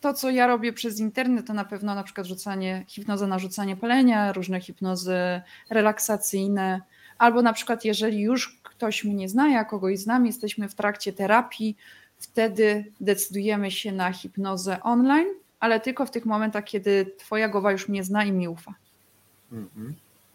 To, 0.00 0.14
co 0.14 0.30
ja 0.30 0.46
robię 0.46 0.72
przez 0.72 1.00
internet, 1.00 1.46
to 1.46 1.54
na 1.54 1.64
pewno 1.64 1.94
na 1.94 2.02
przykład 2.02 2.26
rzucanie, 2.26 2.84
hipnoza 2.88 3.26
na 3.26 3.38
rzucanie 3.38 3.76
palenia, 3.76 4.32
różne 4.32 4.60
hipnozy 4.60 5.40
relaksacyjne, 5.70 6.80
albo 7.18 7.42
na 7.42 7.52
przykład 7.52 7.84
jeżeli 7.84 8.20
już 8.20 8.60
ktoś 8.62 9.04
mnie 9.04 9.28
zna, 9.28 9.48
ja 9.48 9.64
kogoś 9.64 9.98
znam, 9.98 10.26
jesteśmy 10.26 10.68
w 10.68 10.74
trakcie 10.74 11.12
terapii, 11.12 11.76
wtedy 12.18 12.92
decydujemy 13.00 13.70
się 13.70 13.92
na 13.92 14.12
hipnozę 14.12 14.82
online, 14.82 15.28
ale 15.60 15.80
tylko 15.80 16.06
w 16.06 16.10
tych 16.10 16.26
momentach, 16.26 16.64
kiedy 16.64 17.14
twoja 17.18 17.48
głowa 17.48 17.72
już 17.72 17.88
mnie 17.88 18.04
zna 18.04 18.24
i 18.24 18.32
mi 18.32 18.48
ufa. 18.48 18.74
Mm 19.52 19.68
-hmm. 19.78 19.92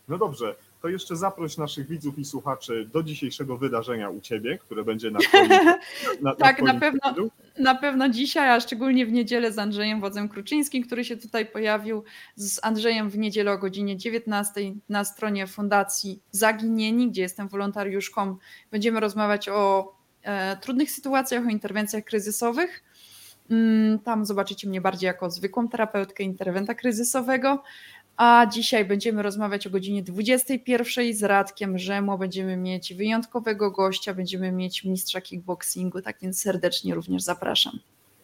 No 0.07 0.17
dobrze, 0.17 0.55
to 0.81 0.89
jeszcze 0.89 1.15
zaproś 1.15 1.57
naszych 1.57 1.87
widzów 1.87 2.19
i 2.19 2.25
słuchaczy 2.25 2.89
do 2.93 3.03
dzisiejszego 3.03 3.57
wydarzenia 3.57 4.09
u 4.09 4.21
Ciebie, 4.21 4.57
które 4.57 4.83
będzie 4.83 5.11
na 5.11 5.19
twoim, 5.19 5.49
na, 5.49 5.77
na 6.21 6.35
Tak, 6.35 6.61
na 6.61 6.73
pewno. 6.73 6.99
profilu. 7.01 7.31
Na 7.59 7.75
pewno 7.75 8.09
dzisiaj, 8.09 8.49
a 8.49 8.59
szczególnie 8.59 9.05
w 9.05 9.11
niedzielę 9.11 9.51
z 9.51 9.59
Andrzejem 9.59 10.01
Wodzem 10.01 10.29
Kruczyńskim, 10.29 10.83
który 10.83 11.05
się 11.05 11.17
tutaj 11.17 11.45
pojawił, 11.45 12.03
z 12.35 12.59
Andrzejem 12.63 13.09
w 13.09 13.17
niedzielę 13.17 13.51
o 13.51 13.57
godzinie 13.57 13.97
19 13.97 14.61
na 14.89 15.05
stronie 15.05 15.47
Fundacji 15.47 16.21
Zaginieni, 16.31 17.09
gdzie 17.09 17.21
jestem 17.21 17.47
wolontariuszką. 17.47 18.37
Będziemy 18.71 18.99
rozmawiać 18.99 19.49
o 19.49 19.93
e, 20.23 20.57
trudnych 20.57 20.91
sytuacjach, 20.91 21.45
o 21.45 21.49
interwencjach 21.49 22.03
kryzysowych. 22.03 22.83
Mm, 23.51 23.99
Tam 23.99 24.25
zobaczycie 24.25 24.69
mnie 24.69 24.81
bardziej 24.81 25.07
jako 25.07 25.31
zwykłą 25.31 25.67
terapeutkę 25.67 26.23
interwenta 26.23 26.73
kryzysowego. 26.73 27.63
A 28.17 28.45
dzisiaj 28.45 28.85
będziemy 28.85 29.23
rozmawiać 29.23 29.67
o 29.67 29.69
godzinie 29.69 30.03
21 30.03 31.13
z 31.13 31.23
Radkiem 31.23 31.77
Rzemo. 31.77 32.17
Będziemy 32.17 32.57
mieć 32.57 32.93
wyjątkowego 32.93 33.71
gościa, 33.71 34.13
będziemy 34.13 34.51
mieć 34.51 34.83
mistrza 34.83 35.21
kickboxingu, 35.21 36.01
tak 36.01 36.17
więc 36.21 36.41
serdecznie 36.41 36.95
również 36.95 37.23
zapraszam. 37.23 37.79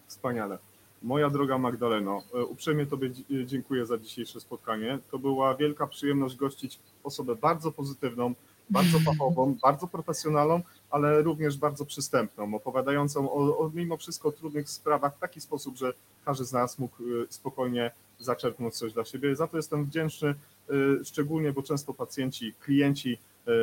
Wspaniale. 0.07 0.57
Moja 1.03 1.29
droga 1.29 1.57
Magdaleno, 1.57 2.23
e, 2.33 2.45
uprzejmie 2.45 2.85
Tobie 2.85 3.09
dzie- 3.09 3.45
dziękuję 3.45 3.85
za 3.85 3.97
dzisiejsze 3.97 4.39
spotkanie. 4.39 4.99
To 5.11 5.19
była 5.19 5.55
wielka 5.55 5.87
przyjemność 5.87 6.35
gościć 6.35 6.79
osobę 7.03 7.35
bardzo 7.35 7.71
pozytywną, 7.71 8.33
bardzo 8.69 8.99
fachową, 9.05 9.55
bardzo 9.63 9.87
profesjonalną, 9.87 10.61
ale 10.91 11.21
również 11.21 11.57
bardzo 11.57 11.85
przystępną, 11.85 12.55
opowiadającą 12.55 13.31
o, 13.31 13.57
o 13.59 13.71
mimo 13.73 13.97
wszystko 13.97 14.31
trudnych 14.31 14.69
sprawach 14.69 15.15
w 15.15 15.19
taki 15.19 15.41
sposób, 15.41 15.77
że 15.77 15.93
każdy 16.25 16.45
z 16.45 16.53
nas 16.53 16.79
mógł 16.79 16.95
e, 17.03 17.05
spokojnie 17.29 17.91
zaczerpnąć 18.19 18.75
coś 18.75 18.93
dla 18.93 19.05
siebie. 19.05 19.35
Za 19.35 19.47
to 19.47 19.57
jestem 19.57 19.85
wdzięczny, 19.85 20.29
e, 20.29 20.35
szczególnie, 21.05 21.51
bo 21.51 21.63
często 21.63 21.93
pacjenci, 21.93 22.53
klienci 22.59 23.17
e, 23.47 23.51
e, 23.51 23.53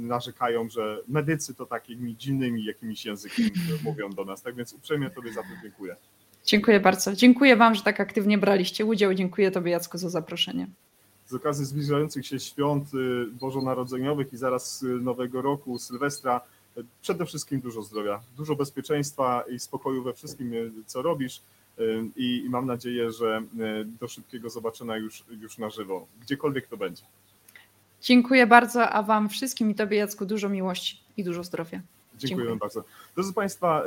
narzekają, 0.00 0.68
że 0.68 0.98
medycy 1.08 1.54
to 1.54 1.66
takimi 1.66 2.16
dziwnymi 2.16 2.64
jakimiś 2.64 3.04
językami 3.04 3.50
mówią 3.84 4.10
do 4.10 4.24
nas. 4.24 4.42
Tak 4.42 4.54
więc 4.54 4.72
uprzejmie 4.72 5.10
Tobie 5.10 5.32
za 5.32 5.42
to 5.42 5.48
dziękuję. 5.62 5.96
Dziękuję 6.44 6.80
bardzo. 6.80 7.12
Dziękuję 7.12 7.56
Wam, 7.56 7.74
że 7.74 7.82
tak 7.82 8.00
aktywnie 8.00 8.38
braliście 8.38 8.86
udział. 8.86 9.14
Dziękuję 9.14 9.50
Tobie, 9.50 9.70
Jacku, 9.70 9.98
za 9.98 10.10
zaproszenie. 10.10 10.66
Z 11.26 11.34
okazji 11.34 11.64
zbliżających 11.64 12.26
się 12.26 12.40
świąt 12.40 12.94
y, 12.94 13.26
bożonarodzeniowych 13.26 14.32
i 14.32 14.36
zaraz 14.36 14.82
y, 14.82 14.86
Nowego 14.86 15.42
Roku, 15.42 15.78
Sylwestra, 15.78 16.40
y, 16.78 16.84
przede 17.02 17.26
wszystkim 17.26 17.60
dużo 17.60 17.82
zdrowia, 17.82 18.20
dużo 18.36 18.56
bezpieczeństwa 18.56 19.44
i 19.50 19.58
spokoju 19.58 20.02
we 20.02 20.14
wszystkim, 20.14 20.54
y, 20.54 20.70
co 20.86 21.02
robisz. 21.02 21.42
I, 22.16 22.42
i 22.46 22.50
mam 22.50 22.66
nadzieję, 22.66 23.12
że 23.12 23.42
y, 23.82 23.84
do 24.00 24.08
szybkiego 24.08 24.50
zobaczenia 24.50 24.96
już, 24.96 25.24
już 25.40 25.58
na 25.58 25.70
żywo, 25.70 26.06
gdziekolwiek 26.20 26.66
to 26.66 26.76
będzie. 26.76 27.02
Dziękuję 28.02 28.46
bardzo, 28.46 28.90
a 28.90 29.02
Wam 29.02 29.28
wszystkim 29.28 29.70
i 29.70 29.74
Tobie, 29.74 29.96
Jacku, 29.96 30.26
dużo 30.26 30.48
miłości 30.48 31.00
i 31.16 31.24
dużo 31.24 31.44
zdrowia. 31.44 31.80
Dziękujemy 32.18 32.42
Dziękuję. 32.42 32.58
bardzo. 32.60 32.84
Drodzy 33.14 33.32
Państwa, 33.32 33.84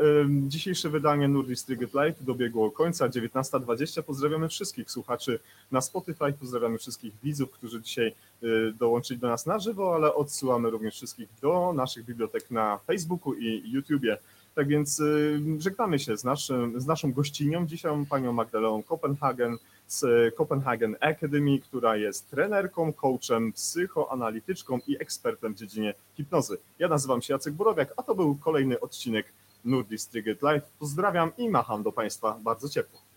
dzisiejsze 0.48 0.90
wydanie 0.90 1.28
Nordic 1.28 1.64
Triget 1.64 1.94
Live 1.94 2.24
dobiegło 2.24 2.72
końca, 2.72 3.10
19.20. 3.10 4.04
Pozdrawiamy 4.04 4.50
wszystkich 4.50 4.92
słuchaczy 4.92 5.40
na 5.72 5.82
Spotify, 5.82 6.34
pozdrawiamy 6.40 6.78
wszystkich 6.78 7.14
widzów, 7.24 7.52
którzy 7.52 7.82
dzisiaj 7.82 8.14
y, 8.44 8.74
dołączyli 8.80 9.20
do 9.20 9.28
nas 9.28 9.46
na 9.46 9.60
żywo, 9.60 9.96
ale 9.96 10.16
odsyłamy 10.16 10.70
również 10.70 10.96
wszystkich 10.96 11.28
do 11.42 11.74
naszych 11.76 12.06
bibliotek 12.06 12.52
na 12.52 12.80
Facebooku 12.88 13.34
i 13.34 13.72
YouTubie. 13.72 14.18
Tak 14.56 14.68
więc 14.68 15.00
y, 15.00 15.42
żegnamy 15.58 16.00
się 16.00 16.18
z, 16.18 16.24
naszym, 16.24 16.82
z 16.82 16.86
naszą 16.86 17.14
gościnią, 17.14 17.68
dzisiaj 17.68 18.06
panią 18.10 18.34
Magdaleną 18.34 18.84
Kopenhagen 18.84 19.58
z 19.88 20.36
Copenhagen 20.36 20.96
Academy, 21.00 21.60
która 21.60 21.98
jest 21.98 22.30
trenerką, 22.30 22.94
coachem, 22.94 23.54
psychoanalityczką 23.54 24.80
i 24.88 25.02
ekspertem 25.02 25.54
w 25.54 25.58
dziedzinie 25.58 25.94
hipnozy. 26.14 26.58
Ja 26.80 26.88
nazywam 26.88 27.22
się 27.22 27.34
Jacek 27.34 27.54
Borowiak, 27.54 27.94
a 27.98 28.04
to 28.04 28.16
był 28.16 28.36
kolejny 28.36 28.80
odcinek 28.80 29.26
Nordic 29.66 30.08
Triget 30.08 30.42
Live. 30.42 30.70
Pozdrawiam 30.80 31.32
i 31.38 31.50
macham 31.50 31.84
do 31.84 31.92
Państwa 31.92 32.40
bardzo 32.44 32.70
ciepło. 32.70 33.09